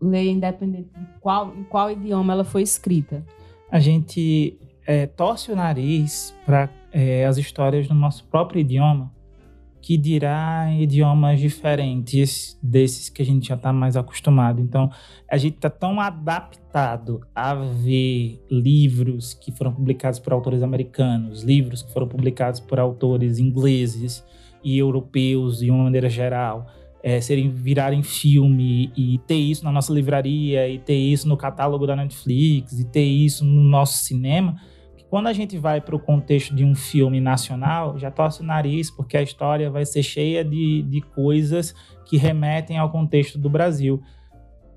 ler 0.00 0.30
independente 0.30 0.90
de 0.90 1.06
qual, 1.20 1.54
em 1.54 1.64
qual 1.64 1.90
idioma 1.90 2.32
ela 2.32 2.44
foi 2.44 2.62
escrita. 2.62 3.24
A 3.70 3.78
gente 3.78 4.58
é, 4.86 5.06
torce 5.06 5.52
o 5.52 5.56
nariz 5.56 6.34
para 6.46 6.70
é, 6.92 7.26
as 7.26 7.36
histórias 7.36 7.88
no 7.88 7.94
nosso 7.94 8.24
próprio 8.24 8.60
idioma, 8.60 9.12
que 9.80 9.96
dirá 9.96 10.72
idiomas 10.72 11.38
diferentes 11.40 12.58
desses 12.62 13.08
que 13.08 13.22
a 13.22 13.24
gente 13.24 13.48
já 13.48 13.54
está 13.54 13.72
mais 13.72 13.96
acostumado. 13.96 14.60
Então, 14.60 14.90
a 15.30 15.36
gente 15.36 15.56
está 15.56 15.70
tão 15.70 16.00
adaptado 16.00 17.20
a 17.34 17.54
ver 17.54 18.42
livros 18.50 19.34
que 19.34 19.52
foram 19.52 19.72
publicados 19.72 20.18
por 20.18 20.32
autores 20.32 20.62
americanos, 20.62 21.42
livros 21.42 21.82
que 21.82 21.92
foram 21.92 22.08
publicados 22.08 22.60
por 22.60 22.80
autores 22.80 23.38
ingleses 23.38 24.24
e 24.64 24.78
europeus 24.78 25.58
de 25.58 25.70
uma 25.70 25.84
maneira 25.84 26.08
geral, 26.08 26.66
é, 27.02 27.20
serem 27.20 27.48
virarem 27.50 28.02
filme 28.02 28.92
e 28.96 29.18
ter 29.26 29.36
isso 29.36 29.64
na 29.64 29.72
nossa 29.72 29.92
livraria 29.92 30.68
e 30.68 30.78
ter 30.78 30.96
isso 30.96 31.28
no 31.28 31.36
catálogo 31.36 31.86
da 31.86 31.94
Netflix 31.94 32.78
e 32.78 32.84
ter 32.84 33.04
isso 33.04 33.44
no 33.44 33.62
nosso 33.62 34.04
cinema, 34.04 34.56
quando 35.08 35.26
a 35.28 35.32
gente 35.32 35.56
vai 35.56 35.80
para 35.80 35.96
o 35.96 35.98
contexto 35.98 36.54
de 36.54 36.64
um 36.64 36.74
filme 36.74 37.20
nacional, 37.20 37.98
já 37.98 38.10
torce 38.10 38.42
o 38.42 38.44
nariz 38.44 38.90
porque 38.90 39.16
a 39.16 39.22
história 39.22 39.70
vai 39.70 39.86
ser 39.86 40.02
cheia 40.02 40.44
de, 40.44 40.82
de 40.82 41.00
coisas 41.00 41.74
que 42.04 42.16
remetem 42.16 42.76
ao 42.76 42.90
contexto 42.90 43.38
do 43.38 43.48
Brasil, 43.48 44.02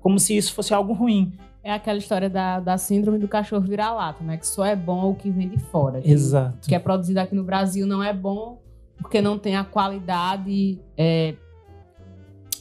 como 0.00 0.18
se 0.18 0.36
isso 0.36 0.54
fosse 0.54 0.72
algo 0.72 0.92
ruim. 0.92 1.32
É 1.62 1.72
aquela 1.72 1.98
história 1.98 2.28
da, 2.28 2.58
da 2.60 2.78
síndrome 2.78 3.18
do 3.18 3.28
cachorro 3.28 3.62
vira-lata, 3.62 4.24
né? 4.24 4.36
Que 4.36 4.46
só 4.46 4.64
é 4.64 4.74
bom 4.74 5.10
o 5.10 5.14
que 5.14 5.30
vem 5.30 5.48
de 5.48 5.58
fora. 5.58 6.00
Que, 6.00 6.10
Exato. 6.10 6.68
Que 6.68 6.74
é 6.74 6.78
produzido 6.78 7.20
aqui 7.20 7.34
no 7.34 7.44
Brasil 7.44 7.86
não 7.86 8.02
é 8.02 8.12
bom 8.12 8.60
porque 8.98 9.20
não 9.20 9.38
tem 9.38 9.56
a 9.56 9.64
qualidade 9.64 10.78
é, 10.96 11.34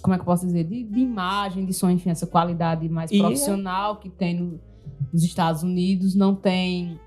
como 0.02 0.14
é 0.14 0.18
que 0.18 0.22
eu 0.22 0.26
posso 0.26 0.45
dizer, 0.45 0.64
de, 0.64 0.84
de 0.84 0.99
imagem, 0.99 1.65
de 1.65 1.73
som, 1.73 1.90
enfim, 1.90 2.10
essa 2.10 2.28
qualidade 2.28 2.88
mais 2.90 3.11
e 3.11 3.18
é 3.18 3.19
profissional 3.19 3.98
que 3.98 4.10
tem 4.10 4.36
no, 4.36 4.60
nos 5.11 5.23
Estados 5.23 5.64
Unidos, 5.64 6.15
não 6.15 6.36
tem 6.36 6.99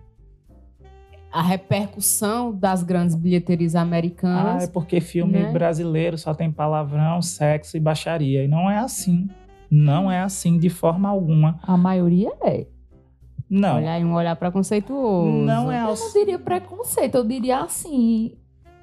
a 1.33 1.43
repercussão 1.43 2.55
das 2.55 2.85
grandes 2.85 3.16
bilheterias 3.16 3.75
americanas. 3.75 4.62
Ah, 4.62 4.65
é 4.65 4.66
porque 4.69 5.01
filme 5.01 5.41
né? 5.41 5.53
brasileiro 5.53 6.16
só 6.16 6.33
tem 6.33 6.51
palavrão, 6.51 7.21
sexo 7.21 7.77
e 7.77 7.81
baixaria. 7.81 8.45
E 8.45 8.49
não 8.49 8.71
é 8.71 8.79
assim. 8.79 9.29
Não 9.69 10.11
é 10.11 10.21
assim 10.21 10.57
de 10.57 10.71
forma 10.71 11.09
alguma. 11.09 11.59
A 11.65 11.77
maioria 11.77 12.33
é. 12.41 12.69
Não. 13.51 13.79
Olhar 13.79 14.01
um 14.01 14.15
olhar 14.15 14.37
preconceituoso. 14.37 15.29
Não 15.29 15.73
é. 15.73 15.83
Eu 15.83 15.95
não 15.97 16.12
diria 16.12 16.39
preconceito, 16.39 17.16
eu 17.16 17.25
diria 17.25 17.59
assim 17.59 18.37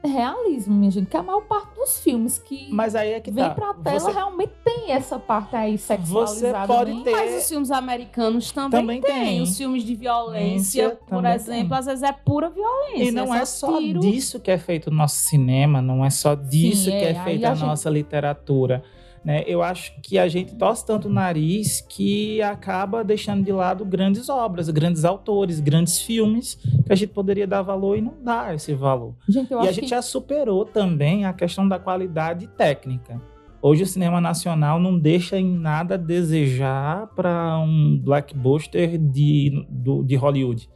realismo, 0.07 0.73
minha 0.73 0.89
gente, 0.89 1.07
que 1.07 1.15
a 1.15 1.23
maior 1.23 1.41
parte 1.41 1.75
dos 1.75 1.99
filmes 1.99 2.37
que 2.37 2.67
Mas 2.71 2.95
aí 2.95 3.13
é 3.13 3.19
que 3.19 3.29
vem 3.29 3.43
tá. 3.43 3.51
pra 3.51 3.73
tela 3.73 3.99
você... 3.99 4.11
realmente 4.11 4.51
tem 4.63 4.91
essa 4.91 5.19
parte 5.19 5.55
aí 5.55 5.77
sexualizada. 5.77 6.65
Você 6.65 6.67
pode 6.67 7.03
ter... 7.03 7.11
Mas 7.11 7.43
os 7.43 7.49
filmes 7.49 7.71
americanos 7.71 8.51
também, 8.51 8.79
também 8.79 9.01
tem. 9.01 9.13
tem. 9.13 9.41
Os 9.41 9.57
filmes 9.57 9.83
de 9.83 9.95
violência, 9.95 10.97
por 11.07 11.25
exemplo, 11.25 11.69
tem. 11.69 11.77
às 11.77 11.85
vezes 11.85 12.03
é 12.03 12.11
pura 12.11 12.49
violência. 12.49 13.03
E 13.03 13.11
não 13.11 13.33
é, 13.33 13.41
é 13.41 13.45
só, 13.45 13.79
disso 13.79 14.39
que 14.39 14.49
é 14.49 14.57
feito 14.57 14.87
o 14.87 14.93
nosso 14.93 15.17
cinema, 15.17 15.81
não 15.81 16.03
é 16.03 16.09
só 16.09 16.33
disso 16.35 16.85
Sim, 16.85 16.91
que 16.91 17.05
é, 17.05 17.11
é 17.11 17.23
feita 17.23 17.47
a, 17.49 17.51
a 17.51 17.55
gente... 17.55 17.67
nossa 17.67 17.89
literatura. 17.89 18.83
Né? 19.23 19.43
Eu 19.45 19.61
acho 19.61 19.93
que 20.01 20.17
a 20.17 20.27
gente 20.27 20.55
torce 20.55 20.85
tanto 20.85 21.07
o 21.07 21.11
nariz 21.11 21.79
que 21.81 22.41
acaba 22.41 23.03
deixando 23.03 23.43
de 23.43 23.51
lado 23.51 23.85
grandes 23.85 24.29
obras, 24.29 24.69
grandes 24.69 25.05
autores, 25.05 25.59
grandes 25.59 26.01
filmes 26.01 26.55
que 26.85 26.91
a 26.91 26.95
gente 26.95 27.09
poderia 27.09 27.45
dar 27.45 27.61
valor 27.61 27.97
e 27.97 28.01
não 28.01 28.15
dá 28.21 28.53
esse 28.53 28.73
valor. 28.73 29.15
Gente, 29.29 29.51
e 29.51 29.53
a 29.55 29.71
gente 29.71 29.81
que... 29.81 29.87
já 29.87 30.01
superou 30.01 30.65
também 30.65 31.25
a 31.25 31.33
questão 31.33 31.67
da 31.67 31.77
qualidade 31.77 32.47
técnica. 32.47 33.21
Hoje 33.61 33.83
o 33.83 33.87
cinema 33.87 34.19
nacional 34.19 34.79
não 34.79 34.97
deixa 34.97 35.37
em 35.37 35.55
nada 35.55 35.93
a 35.93 35.97
desejar 35.97 37.05
para 37.15 37.59
um 37.59 37.99
blockbuster 38.03 38.97
de, 38.97 39.67
do, 39.69 40.03
de 40.03 40.15
Hollywood. 40.15 40.67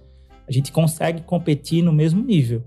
A 0.47 0.51
gente 0.51 0.71
consegue 0.71 1.23
competir 1.23 1.81
no 1.81 1.91
mesmo 1.91 2.23
nível. 2.23 2.63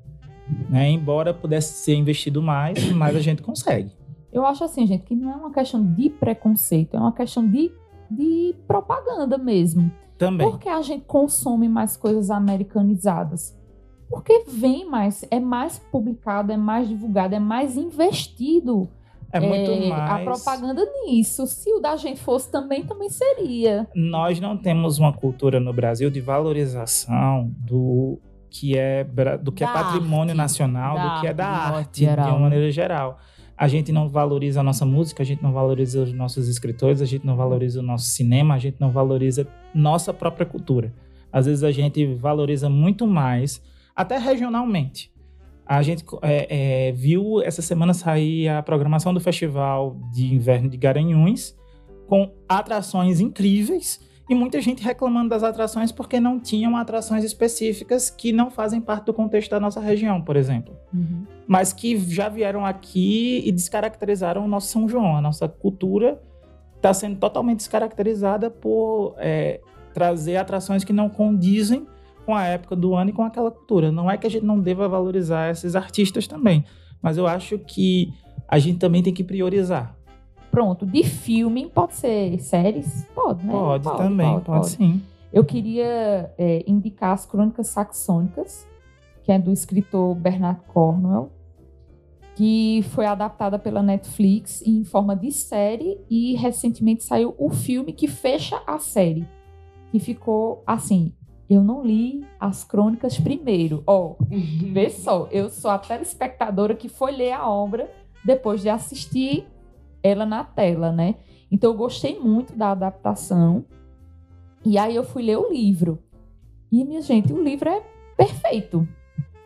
Né? 0.69 0.91
Embora 0.91 1.33
pudesse 1.33 1.85
ser 1.85 1.95
investido 1.95 2.43
mais, 2.43 2.91
mas 2.91 3.15
a 3.15 3.21
gente 3.21 3.43
consegue. 3.43 3.98
Eu 4.33 4.45
acho 4.45 4.65
assim, 4.65 4.87
gente, 4.87 5.05
que 5.05 5.15
não 5.15 5.33
é 5.33 5.37
uma 5.37 5.53
questão 5.53 5.83
de 5.83 6.11
preconceito, 6.11 6.97
é 6.97 7.01
uma 7.01 7.13
questão 7.13 7.47
de, 7.47 7.73
de 8.11 8.55
propaganda 8.67 9.39
mesmo. 9.39 9.91
Também. 10.19 10.51
Por 10.51 10.59
que 10.59 10.69
a 10.69 10.83
gente 10.83 11.05
consome 11.07 11.69
mais 11.69 11.97
coisas 11.97 12.31
americanizadas? 12.31 13.57
Porque 14.11 14.45
vem 14.49 14.89
mais, 14.89 15.25
é 15.31 15.39
mais 15.39 15.79
publicado, 15.79 16.51
é 16.51 16.57
mais 16.57 16.89
divulgado, 16.89 17.35
é 17.35 17.39
mais 17.39 17.77
investido 17.77 18.89
É 19.31 19.39
muito 19.39 19.71
é, 19.71 19.89
mais. 19.91 20.11
a 20.11 20.25
propaganda 20.25 20.83
nisso. 21.05 21.47
Se 21.47 21.73
o 21.75 21.79
da 21.79 21.95
gente 21.97 22.19
fosse 22.21 22.51
também, 22.51 22.85
também 22.85 23.11
seria. 23.11 23.87
Nós 23.95 24.41
não 24.41 24.57
temos 24.57 24.99
uma 24.99 25.13
cultura 25.13 25.61
no 25.61 25.73
Brasil 25.73 26.11
de 26.11 26.21
valorização 26.21 27.53
do 27.59 28.19
que 28.51 28.77
é, 28.79 29.05
do 29.43 29.53
que 29.53 29.63
é 29.63 29.67
patrimônio 29.67 30.31
arte. 30.31 30.37
nacional, 30.37 30.99
do 30.99 31.21
que 31.21 31.27
é 31.27 31.35
da 31.35 31.47
arte, 31.47 32.07
arte, 32.07 32.23
de 32.23 32.31
uma 32.31 32.39
maneira 32.39 32.71
geral. 32.71 33.19
A 33.59 33.67
gente 33.67 33.91
não 33.91 34.09
valoriza 34.09 34.61
a 34.61 34.63
nossa 34.63 34.87
música, 34.87 35.23
a 35.23 35.27
gente 35.27 35.43
não 35.43 35.53
valoriza 35.53 36.05
os 36.05 36.13
nossos 36.13 36.47
escritores, 36.47 37.03
a 37.03 37.05
gente 37.05 37.27
não 37.27 37.37
valoriza 37.37 37.81
o 37.81 37.83
nosso 37.83 38.07
cinema, 38.07 38.55
a 38.55 38.59
gente 38.59 38.77
não 38.79 38.93
valoriza 38.93 39.49
nossa 39.75 40.15
própria 40.15 40.47
cultura. 40.47 40.95
Às 41.33 41.47
vezes 41.47 41.65
a 41.65 41.73
gente 41.73 42.07
valoriza 42.15 42.71
muito 42.71 43.05
mais, 43.05 43.61
até 43.97 44.17
regionalmente. 44.17 45.11
A 45.67 45.83
gente 45.83 46.05
é, 46.23 46.89
é, 46.89 46.93
viu 46.93 47.43
essa 47.43 47.61
semana 47.61 47.93
sair 47.93 48.49
a 48.49 48.63
programação 48.63 49.13
do 49.13 49.19
Festival 49.19 49.97
de 50.13 50.33
Inverno 50.33 50.69
de 50.71 50.77
Garanhuns, 50.77 51.57
com 52.07 52.31
atrações 52.49 53.19
incríveis 53.19 54.01
e 54.29 54.35
muita 54.35 54.61
gente 54.61 54.83
reclamando 54.83 55.31
das 55.31 55.43
atrações 55.43 55.91
porque 55.91 56.21
não 56.21 56.39
tinham 56.39 56.77
atrações 56.77 57.25
específicas 57.25 58.11
que 58.11 58.31
não 58.31 58.51
fazem 58.51 58.81
parte 58.81 59.07
do 59.07 59.15
contexto 59.15 59.51
da 59.51 59.59
nossa 59.59 59.81
região, 59.81 60.21
por 60.21 60.37
exemplo. 60.37 60.77
Mas 61.47 61.73
que 61.73 61.99
já 61.99 62.29
vieram 62.29 62.67
aqui 62.67 63.43
e 63.45 63.51
descaracterizaram 63.51 64.45
o 64.45 64.49
nosso 64.49 64.69
São 64.69 64.87
João. 64.87 65.17
A 65.17 65.21
nossa 65.21 65.49
cultura 65.49 66.21
está 66.77 66.93
sendo 66.93 67.17
totalmente 67.17 67.59
descaracterizada 67.59 68.51
por 68.51 69.15
é, 69.19 69.61
trazer 69.95 70.37
atrações 70.37 70.85
que 70.85 70.93
não 70.93 71.09
condizem 71.09 71.87
com 72.27 72.35
a 72.35 72.45
época 72.45 72.77
do 72.77 72.95
ano 72.95 73.09
e 73.09 73.13
com 73.15 73.23
aquela 73.23 73.51
cultura. 73.51 73.91
Não 73.91 74.11
é 74.11 74.19
que 74.19 74.27
a 74.27 74.31
gente 74.31 74.45
não 74.45 74.61
deva 74.61 74.87
valorizar 74.87 75.51
esses 75.51 75.75
artistas 75.75 76.27
também, 76.27 76.65
mas 77.01 77.17
eu 77.17 77.27
acho 77.27 77.59
que 77.59 78.13
a 78.47 78.59
gente 78.59 78.79
também 78.79 79.03
tem 79.03 79.15
que 79.15 79.25
priorizar. 79.25 79.98
Pronto, 80.51 80.87
de 80.87 81.03
filme, 81.05 81.67
pode 81.67 81.95
ser 81.95 82.39
séries? 82.41 83.07
Pode, 83.15 83.47
né? 83.47 83.53
Pode, 83.53 83.85
também, 83.85 84.41
pode, 84.41 84.71
sim. 84.71 85.03
Eu 85.33 85.45
queria 85.45 86.33
é, 86.39 86.65
indicar 86.67 87.13
as 87.13 87.27
Crônicas 87.27 87.69
Saxônicas, 87.69 88.67
que 89.23 89.31
é 89.31 89.39
do 89.39 89.53
escritor 89.53 90.15
Bernard 90.15 90.61
Cornwell, 90.69 91.31
que 92.35 92.83
foi 92.91 93.05
adaptada 93.05 93.59
pela 93.59 93.83
Netflix 93.83 94.63
em 94.65 94.85
forma 94.85 95.15
de 95.15 95.31
série 95.33 96.01
e 96.09 96.35
recentemente 96.37 97.05
saiu 97.05 97.35
o 97.37 97.51
filme 97.51 97.93
que 97.93 98.07
fecha 98.07 98.63
a 98.67 98.79
série, 98.79 99.27
que 99.91 99.99
ficou 99.99 100.63
assim. 100.67 101.13
Eu 101.51 101.63
não 101.63 101.85
li 101.85 102.25
as 102.39 102.63
crônicas 102.63 103.19
primeiro. 103.19 103.83
Ó, 103.87 104.15
vê 104.73 104.89
só, 104.89 105.29
eu 105.31 105.51
sou 105.51 105.71
a 105.71 105.79
telespectadora 105.79 106.75
que 106.75 106.89
foi 106.89 107.13
ler 107.13 107.33
a 107.33 107.49
obra 107.49 107.91
depois 108.25 108.63
de 108.63 108.69
assistir 108.69 109.47
ela 110.03 110.25
na 110.25 110.45
tela, 110.45 110.93
né? 110.93 111.17
Então 111.51 111.73
eu 111.73 111.77
gostei 111.77 112.19
muito 112.19 112.55
da 112.55 112.73
adaptação. 112.73 113.65
E 114.65 114.77
aí 114.77 114.95
eu 114.95 115.05
fui 115.05 115.23
ler 115.23 115.39
o 115.39 115.51
livro. 115.51 115.99
E, 116.71 116.85
minha 116.85 117.01
gente, 117.01 117.33
o 117.33 117.43
livro 117.43 117.69
é 117.69 117.83
perfeito. 118.17 118.87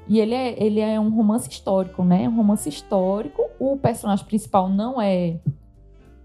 E 0.08 0.18
ele 0.18 0.34
é, 0.34 0.62
ele 0.62 0.80
é 0.80 0.98
um 0.98 1.10
romance 1.10 1.48
histórico, 1.48 2.02
né? 2.02 2.28
Um 2.28 2.36
romance 2.36 2.68
histórico. 2.68 3.42
O 3.58 3.76
personagem 3.76 4.26
principal 4.26 4.68
não 4.68 5.00
é. 5.00 5.38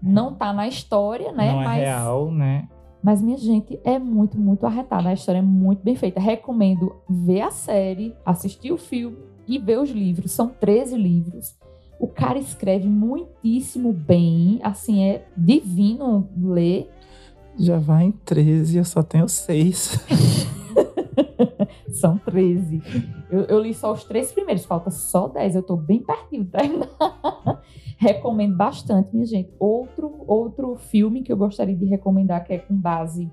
Não 0.02 0.34
tá 0.34 0.52
na 0.52 0.66
história, 0.66 1.32
né? 1.32 1.52
Não 1.52 1.62
é 1.62 1.64
Mas, 1.64 1.78
real, 1.78 2.30
né? 2.30 2.68
mas, 3.02 3.22
minha 3.22 3.38
gente, 3.38 3.78
é 3.84 3.98
muito, 3.98 4.38
muito 4.38 4.66
arretada. 4.66 5.08
A 5.08 5.12
história 5.12 5.38
é 5.38 5.42
muito 5.42 5.82
bem 5.82 5.94
feita. 5.94 6.20
Recomendo 6.20 6.96
ver 7.08 7.42
a 7.42 7.50
série, 7.50 8.14
assistir 8.26 8.72
o 8.72 8.76
filme 8.76 9.16
e 9.46 9.58
ver 9.58 9.78
os 9.78 9.90
livros. 9.90 10.32
São 10.32 10.48
13 10.48 10.96
livros. 10.96 11.56
O 11.98 12.06
cara 12.06 12.38
escreve 12.38 12.88
muitíssimo 12.88 13.92
bem. 13.92 14.60
Assim, 14.62 15.02
é 15.02 15.26
divino 15.36 16.28
ler. 16.36 16.90
Já 17.58 17.78
vai 17.78 18.04
em 18.04 18.12
13, 18.12 18.78
eu 18.78 18.84
só 18.84 19.02
tenho 19.02 19.28
6. 19.28 20.06
São 21.90 22.16
13. 22.18 22.82
Eu, 23.30 23.40
eu 23.42 23.60
li 23.60 23.74
só 23.74 23.92
os 23.92 24.04
três 24.04 24.30
primeiros, 24.30 24.64
falta 24.64 24.90
só 24.90 25.26
10. 25.26 25.56
Eu 25.56 25.62
tô 25.62 25.76
bem 25.76 26.00
pertinho 26.00 26.44
de 26.44 26.50
terminar. 26.50 26.88
Recomendo 27.98 28.56
bastante, 28.56 29.12
minha 29.12 29.26
gente. 29.26 29.50
Outro, 29.58 30.24
outro 30.26 30.76
filme 30.76 31.22
que 31.22 31.32
eu 31.32 31.36
gostaria 31.36 31.74
de 31.74 31.86
recomendar, 31.86 32.44
que 32.44 32.52
é 32.52 32.58
com 32.58 32.76
base 32.76 33.28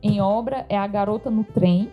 em 0.00 0.20
obra, 0.20 0.64
é 0.68 0.78
A 0.78 0.86
Garota 0.86 1.28
no 1.28 1.42
Trem, 1.42 1.90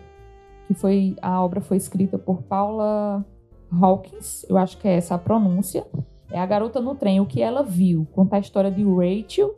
que 0.68 0.74
foi 0.74 1.16
a 1.20 1.42
obra 1.42 1.60
foi 1.60 1.76
escrita 1.76 2.16
por 2.16 2.42
Paula 2.42 3.26
Hawkins, 3.72 4.44
eu 4.48 4.56
acho 4.56 4.78
que 4.78 4.88
é 4.88 4.94
essa 4.94 5.14
a 5.14 5.18
pronúncia. 5.18 5.86
É 6.30 6.38
A 6.38 6.46
Garota 6.46 6.80
no 6.80 6.94
Trem, 6.94 7.20
o 7.20 7.26
que 7.26 7.42
ela 7.42 7.62
viu. 7.62 8.06
Conta 8.12 8.36
a 8.36 8.38
história 8.38 8.70
de 8.70 8.84
Rachel, 8.84 9.56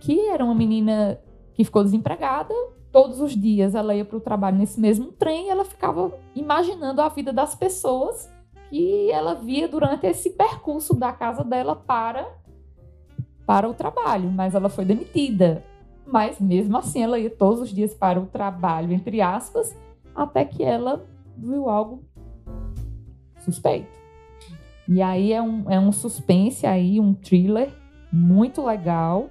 que 0.00 0.28
era 0.28 0.44
uma 0.44 0.54
menina 0.54 1.18
que 1.54 1.64
ficou 1.64 1.82
desempregada. 1.82 2.54
Todos 2.92 3.20
os 3.20 3.32
dias 3.32 3.74
ela 3.74 3.94
ia 3.94 4.04
para 4.04 4.16
o 4.16 4.20
trabalho 4.20 4.56
nesse 4.56 4.80
mesmo 4.80 5.10
trem 5.12 5.46
e 5.46 5.48
ela 5.48 5.64
ficava 5.64 6.12
imaginando 6.34 7.00
a 7.00 7.08
vida 7.08 7.32
das 7.32 7.54
pessoas 7.54 8.32
que 8.70 9.10
ela 9.10 9.34
via 9.34 9.66
durante 9.66 10.06
esse 10.06 10.30
percurso 10.30 10.94
da 10.94 11.12
casa 11.12 11.42
dela 11.42 11.74
para 11.74 12.26
para 13.46 13.68
o 13.68 13.74
trabalho, 13.74 14.30
mas 14.30 14.54
ela 14.54 14.68
foi 14.68 14.84
demitida. 14.84 15.64
Mas 16.06 16.40
mesmo 16.40 16.76
assim 16.76 17.02
ela 17.02 17.18
ia 17.18 17.30
todos 17.30 17.60
os 17.60 17.70
dias 17.70 17.94
para 17.94 18.20
o 18.20 18.26
trabalho, 18.26 18.92
entre 18.92 19.20
aspas, 19.20 19.76
até 20.14 20.44
que 20.44 20.62
ela 20.62 21.04
viu 21.36 21.68
algo 21.68 22.02
suspeito. 23.44 24.04
E 24.88 25.00
aí 25.00 25.32
é 25.32 25.40
um, 25.40 25.70
é 25.70 25.80
um 25.80 25.92
suspense 25.92 26.66
aí, 26.66 27.00
um 27.00 27.14
thriller 27.14 27.72
muito 28.12 28.64
legal, 28.64 29.30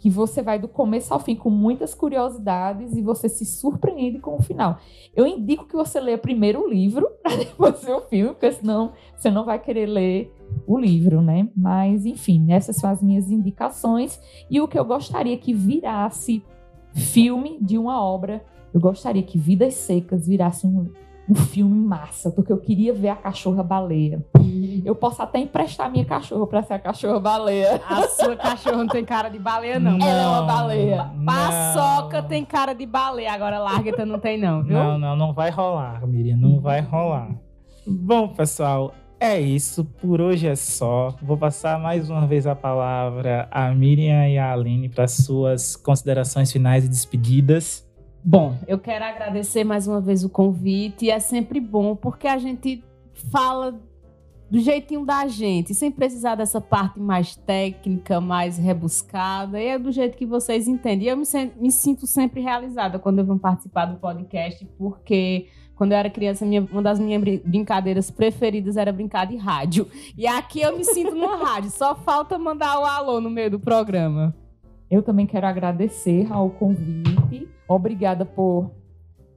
que 0.00 0.08
você 0.08 0.40
vai 0.42 0.58
do 0.58 0.66
começo 0.66 1.12
ao 1.12 1.20
fim 1.20 1.36
com 1.36 1.50
muitas 1.50 1.94
curiosidades 1.94 2.96
e 2.96 3.02
você 3.02 3.28
se 3.28 3.44
surpreende 3.44 4.18
com 4.18 4.36
o 4.36 4.42
final. 4.42 4.78
Eu 5.14 5.26
indico 5.26 5.66
que 5.66 5.76
você 5.76 6.00
leia 6.00 6.16
primeiro 6.16 6.64
o 6.64 6.68
livro 6.68 7.06
para 7.22 7.36
depois 7.36 7.84
ver 7.84 7.92
o 7.92 8.00
filme, 8.00 8.32
porque 8.32 8.50
senão 8.52 8.92
você 9.14 9.30
não 9.30 9.44
vai 9.44 9.58
querer 9.58 9.86
ler 9.86 10.34
o 10.66 10.78
livro, 10.78 11.20
né? 11.20 11.48
Mas 11.54 12.06
enfim, 12.06 12.50
essas 12.50 12.76
são 12.76 12.88
as 12.88 13.02
minhas 13.02 13.30
indicações 13.30 14.18
e 14.50 14.58
o 14.60 14.66
que 14.66 14.78
eu 14.78 14.84
gostaria 14.84 15.36
que 15.36 15.52
virasse 15.52 16.42
filme 16.94 17.58
de 17.60 17.76
uma 17.76 18.02
obra. 18.02 18.42
Eu 18.72 18.80
gostaria 18.80 19.22
que 19.22 19.36
Vidas 19.36 19.74
Secas 19.74 20.26
virasse 20.26 20.66
um, 20.66 20.90
um 21.30 21.34
filme 21.34 21.78
massa, 21.78 22.30
porque 22.30 22.52
eu 22.52 22.58
queria 22.58 22.92
ver 22.92 23.10
a 23.10 23.16
cachorra 23.16 23.62
baleia. 23.62 24.24
Eu 24.84 24.96
posso 24.96 25.22
até 25.22 25.38
emprestar 25.38 25.90
minha 25.90 26.04
cachorra 26.04 26.46
para 26.46 26.62
ser 26.62 26.74
a 26.74 26.78
cachorra 26.78 27.20
baleia. 27.20 27.80
A 27.88 28.08
sua 28.08 28.34
cachorra 28.34 28.78
não 28.78 28.88
tem 28.88 29.04
cara 29.04 29.28
de 29.28 29.38
baleia, 29.38 29.78
não. 29.78 29.96
Ela 29.96 30.22
é 30.22 30.28
uma 30.28 30.42
baleia. 30.42 31.10
Paçoca 31.24 32.22
não. 32.22 32.28
tem 32.28 32.44
cara 32.44 32.72
de 32.72 32.84
baleia, 32.84 33.32
agora 33.32 33.60
Largueta 33.60 34.04
não 34.04 34.18
tem, 34.18 34.38
não, 34.38 34.62
viu? 34.62 34.76
Não, 34.76 34.98
não, 34.98 35.14
não 35.14 35.32
vai 35.32 35.50
rolar, 35.50 36.04
Miriam, 36.06 36.36
não 36.36 36.60
vai 36.60 36.80
rolar. 36.80 37.30
Bom, 37.86 38.28
pessoal, 38.28 38.92
é 39.20 39.38
isso. 39.38 39.84
Por 39.84 40.20
hoje 40.20 40.48
é 40.48 40.56
só. 40.56 41.14
Vou 41.22 41.36
passar 41.36 41.78
mais 41.78 42.10
uma 42.10 42.26
vez 42.26 42.46
a 42.46 42.56
palavra 42.56 43.46
a 43.50 43.70
Miriam 43.70 44.26
e 44.28 44.36
a 44.36 44.52
Aline 44.52 44.88
para 44.88 45.06
suas 45.06 45.76
considerações 45.76 46.50
finais 46.50 46.84
e 46.84 46.88
despedidas. 46.88 47.88
Bom, 48.22 48.56
eu 48.68 48.78
quero 48.78 49.04
agradecer 49.04 49.64
mais 49.64 49.88
uma 49.88 50.00
vez 50.00 50.22
o 50.24 50.28
convite. 50.28 51.10
É 51.10 51.18
sempre 51.18 51.58
bom, 51.60 51.96
porque 51.96 52.28
a 52.28 52.38
gente 52.38 52.84
fala 53.30 53.80
do 54.50 54.58
jeitinho 54.58 55.06
da 55.06 55.26
gente, 55.28 55.72
sem 55.74 55.90
precisar 55.92 56.34
dessa 56.34 56.60
parte 56.60 56.98
mais 56.98 57.36
técnica, 57.36 58.20
mais 58.20 58.58
rebuscada. 58.58 59.60
E 59.60 59.68
é 59.68 59.78
do 59.78 59.90
jeito 59.92 60.16
que 60.18 60.26
vocês 60.26 60.66
entendem. 60.68 61.06
E 61.06 61.10
eu 61.10 61.16
me, 61.16 61.24
me 61.58 61.70
sinto 61.70 62.06
sempre 62.06 62.40
realizada 62.40 62.98
quando 62.98 63.20
eu 63.20 63.24
venho 63.24 63.38
participar 63.38 63.86
do 63.86 63.96
podcast, 63.98 64.66
porque 64.76 65.46
quando 65.76 65.92
eu 65.92 65.98
era 65.98 66.10
criança, 66.10 66.44
minha- 66.44 66.66
uma 66.70 66.82
das 66.82 66.98
minhas 67.00 67.20
brin- 67.22 67.40
brincadeiras 67.44 68.10
preferidas 68.10 68.76
era 68.76 68.92
brincar 68.92 69.24
de 69.26 69.36
rádio. 69.36 69.86
E 70.18 70.26
aqui 70.26 70.60
eu 70.60 70.76
me 70.76 70.84
sinto 70.84 71.14
numa 71.14 71.36
rádio. 71.36 71.70
Só 71.70 71.94
falta 71.94 72.36
mandar 72.38 72.78
o 72.80 72.84
alô 72.84 73.20
no 73.20 73.30
meio 73.30 73.52
do 73.52 73.58
programa. 73.60 74.34
Eu 74.90 75.00
também 75.02 75.26
quero 75.26 75.46
agradecer 75.46 76.26
ao 76.30 76.50
convite. 76.50 77.48
Obrigada 77.70 78.24
por 78.24 78.72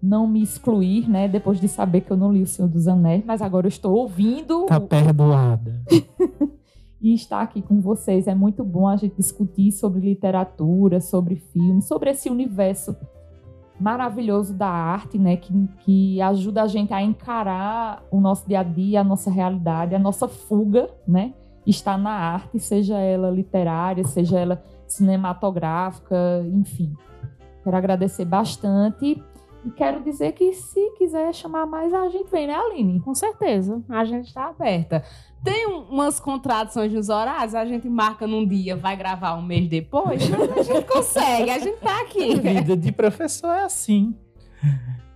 não 0.02 0.28
me 0.28 0.42
excluir, 0.42 1.08
né? 1.08 1.28
Depois 1.28 1.60
de 1.62 1.68
saber 1.68 2.02
que 2.02 2.12
eu 2.12 2.18
não 2.18 2.32
li 2.34 2.42
O 2.42 2.48
Senhor 2.48 2.68
dos 2.68 2.88
Anéis, 2.88 3.24
mas 3.24 3.44
agora 3.44 3.68
eu 3.68 3.70
estou 3.70 3.96
ouvindo 3.96 4.66
Tá 4.66 4.80
perdoada. 4.80 5.82
e 7.00 7.14
estar 7.14 7.42
aqui 7.42 7.62
com 7.62 7.80
vocês. 7.80 8.28
É 8.28 8.34
muito 8.34 8.64
bom 8.64 8.88
a 8.88 8.96
gente 8.96 9.16
discutir 9.16 9.72
sobre 9.72 10.02
literatura, 10.02 11.00
sobre 11.00 11.36
filmes, 11.36 11.86
sobre 11.86 12.10
esse 12.10 12.28
universo 12.28 12.96
maravilhoso 13.80 14.54
da 14.54 14.68
arte, 14.68 15.20
né? 15.20 15.38
Que, 15.38 15.54
que 15.82 16.22
ajuda 16.22 16.64
a 16.64 16.68
gente 16.68 16.92
a 16.92 17.04
encarar 17.04 18.04
o 18.10 18.20
nosso 18.20 18.48
dia 18.48 18.62
a 18.62 18.64
dia, 18.64 19.02
a 19.02 19.04
nossa 19.04 19.30
realidade, 19.30 19.94
a 19.94 20.00
nossa 20.00 20.28
fuga, 20.28 20.90
né? 21.08 21.36
Está 21.68 21.98
na 22.00 22.12
arte, 22.12 22.60
seja 22.60 22.98
ela 22.98 23.30
literária, 23.30 24.04
seja 24.04 24.40
ela 24.40 24.64
cinematográfica, 24.88 26.44
enfim. 26.52 26.94
Quero 27.64 27.78
agradecer 27.78 28.26
bastante 28.26 29.24
E 29.66 29.72
quero 29.72 30.04
dizer 30.04 30.34
que 30.34 30.52
se 30.54 30.92
quiser 30.98 31.34
chamar 31.34 31.66
mais, 31.66 31.94
a 31.94 32.10
gente 32.10 32.30
vem, 32.30 32.48
né, 32.48 32.54
Aline? 32.54 33.00
Com 33.00 33.16
certeza, 33.16 33.82
a 33.88 34.04
gente 34.04 34.28
está 34.28 34.48
aberta. 34.48 35.04
Tem 35.44 35.66
umas 35.68 36.20
contradições 36.20 36.92
nos 36.92 37.10
horários, 37.10 37.56
a 37.56 37.66
gente 37.66 37.88
marca 37.90 38.28
num 38.28 38.46
dia, 38.46 38.76
vai 38.76 38.96
gravar 38.96 39.36
um 39.36 39.42
mês 39.42 39.70
depois, 39.70 40.28
mas 40.30 40.52
a 40.58 40.64
gente 40.64 40.86
consegue, 40.86 41.50
a 41.50 41.60
gente 41.60 41.80
tá 41.80 42.02
aqui. 42.02 42.36
Vida 42.36 42.76
de 42.76 42.92
professor 42.92 43.54
é 43.54 43.64
assim. 43.64 44.14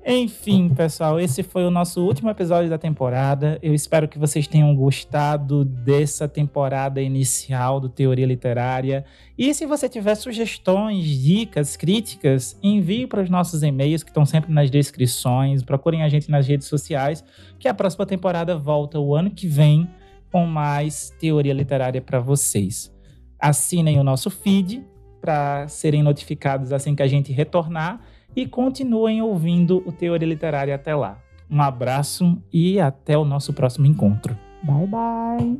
Enfim, 0.10 0.70
pessoal, 0.70 1.20
esse 1.20 1.44
foi 1.44 1.66
o 1.66 1.70
nosso 1.70 2.02
último 2.02 2.30
episódio 2.30 2.70
da 2.70 2.78
temporada. 2.78 3.60
Eu 3.62 3.74
espero 3.74 4.08
que 4.08 4.18
vocês 4.18 4.48
tenham 4.48 4.74
gostado 4.74 5.66
dessa 5.66 6.30
temporada 6.30 7.02
inicial 7.02 7.78
do 7.78 7.90
Teoria 7.90 8.26
Literária. 8.26 9.04
E 9.38 9.54
se 9.54 9.66
você 9.66 9.90
tiver 9.90 10.16
sugestões, 10.16 11.06
dicas, 11.06 11.76
críticas, 11.76 12.58
envie 12.64 13.06
para 13.06 13.22
os 13.22 13.30
nossos 13.30 13.64
e-mails 13.64 14.02
que 14.02 14.10
estão 14.10 14.26
sempre 14.26 14.50
nas 14.50 14.72
descrições. 14.72 15.62
Procurem 15.62 16.02
a 16.04 16.08
gente 16.08 16.32
nas 16.32 16.48
redes 16.48 16.68
sociais, 16.68 17.22
que 17.60 17.68
a 17.68 17.74
próxima 17.74 18.06
temporada 18.06 18.58
volta 18.58 18.98
o 18.98 19.14
ano 19.14 19.30
que 19.30 19.46
vem 19.46 19.90
com 20.32 20.46
mais 20.46 21.14
teoria 21.20 21.54
literária 21.54 22.02
para 22.02 22.22
vocês. 22.22 22.96
Assinem 23.38 24.00
o 24.00 24.06
nosso 24.06 24.30
feed 24.30 24.86
para 25.20 25.68
serem 25.68 26.02
notificados 26.02 26.72
assim 26.72 26.96
que 26.96 27.04
a 27.04 27.08
gente 27.08 27.34
retornar 27.34 28.00
e 28.38 28.46
continuem 28.46 29.20
ouvindo 29.20 29.78
o 29.84 29.92
Teoria 29.92 30.28
Literária 30.28 30.76
até 30.76 30.94
lá. 30.94 31.20
Um 31.50 31.60
abraço 31.60 32.40
e 32.54 32.80
até 32.80 33.18
o 33.18 33.26
nosso 33.26 33.52
próximo 33.52 33.88
encontro. 33.88 34.38
Bye 34.64 34.86
bye. 34.86 35.58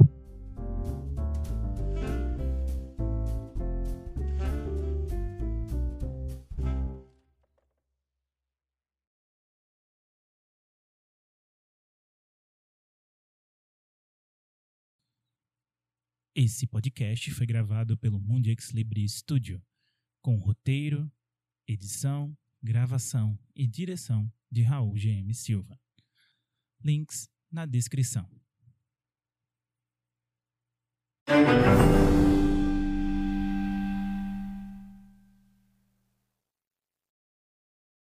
Esse 16.36 16.68
podcast 16.68 17.32
foi 17.32 17.48
gravado 17.48 17.98
pelo 17.98 18.20
Mundi 18.20 18.52
Ex 18.52 18.70
Libri 18.70 19.10
Studio, 19.10 19.60
com 20.22 20.36
roteiro, 20.36 21.12
edição 21.68 22.38
gravação 22.62 23.38
e 23.56 23.68
direção 23.68 24.32
de 24.52 24.62
Raul 24.62 24.94
GM 24.94 25.34
Silva. 25.34 25.80
Links 26.84 27.30
na 27.52 27.66
descrição. 27.66 28.30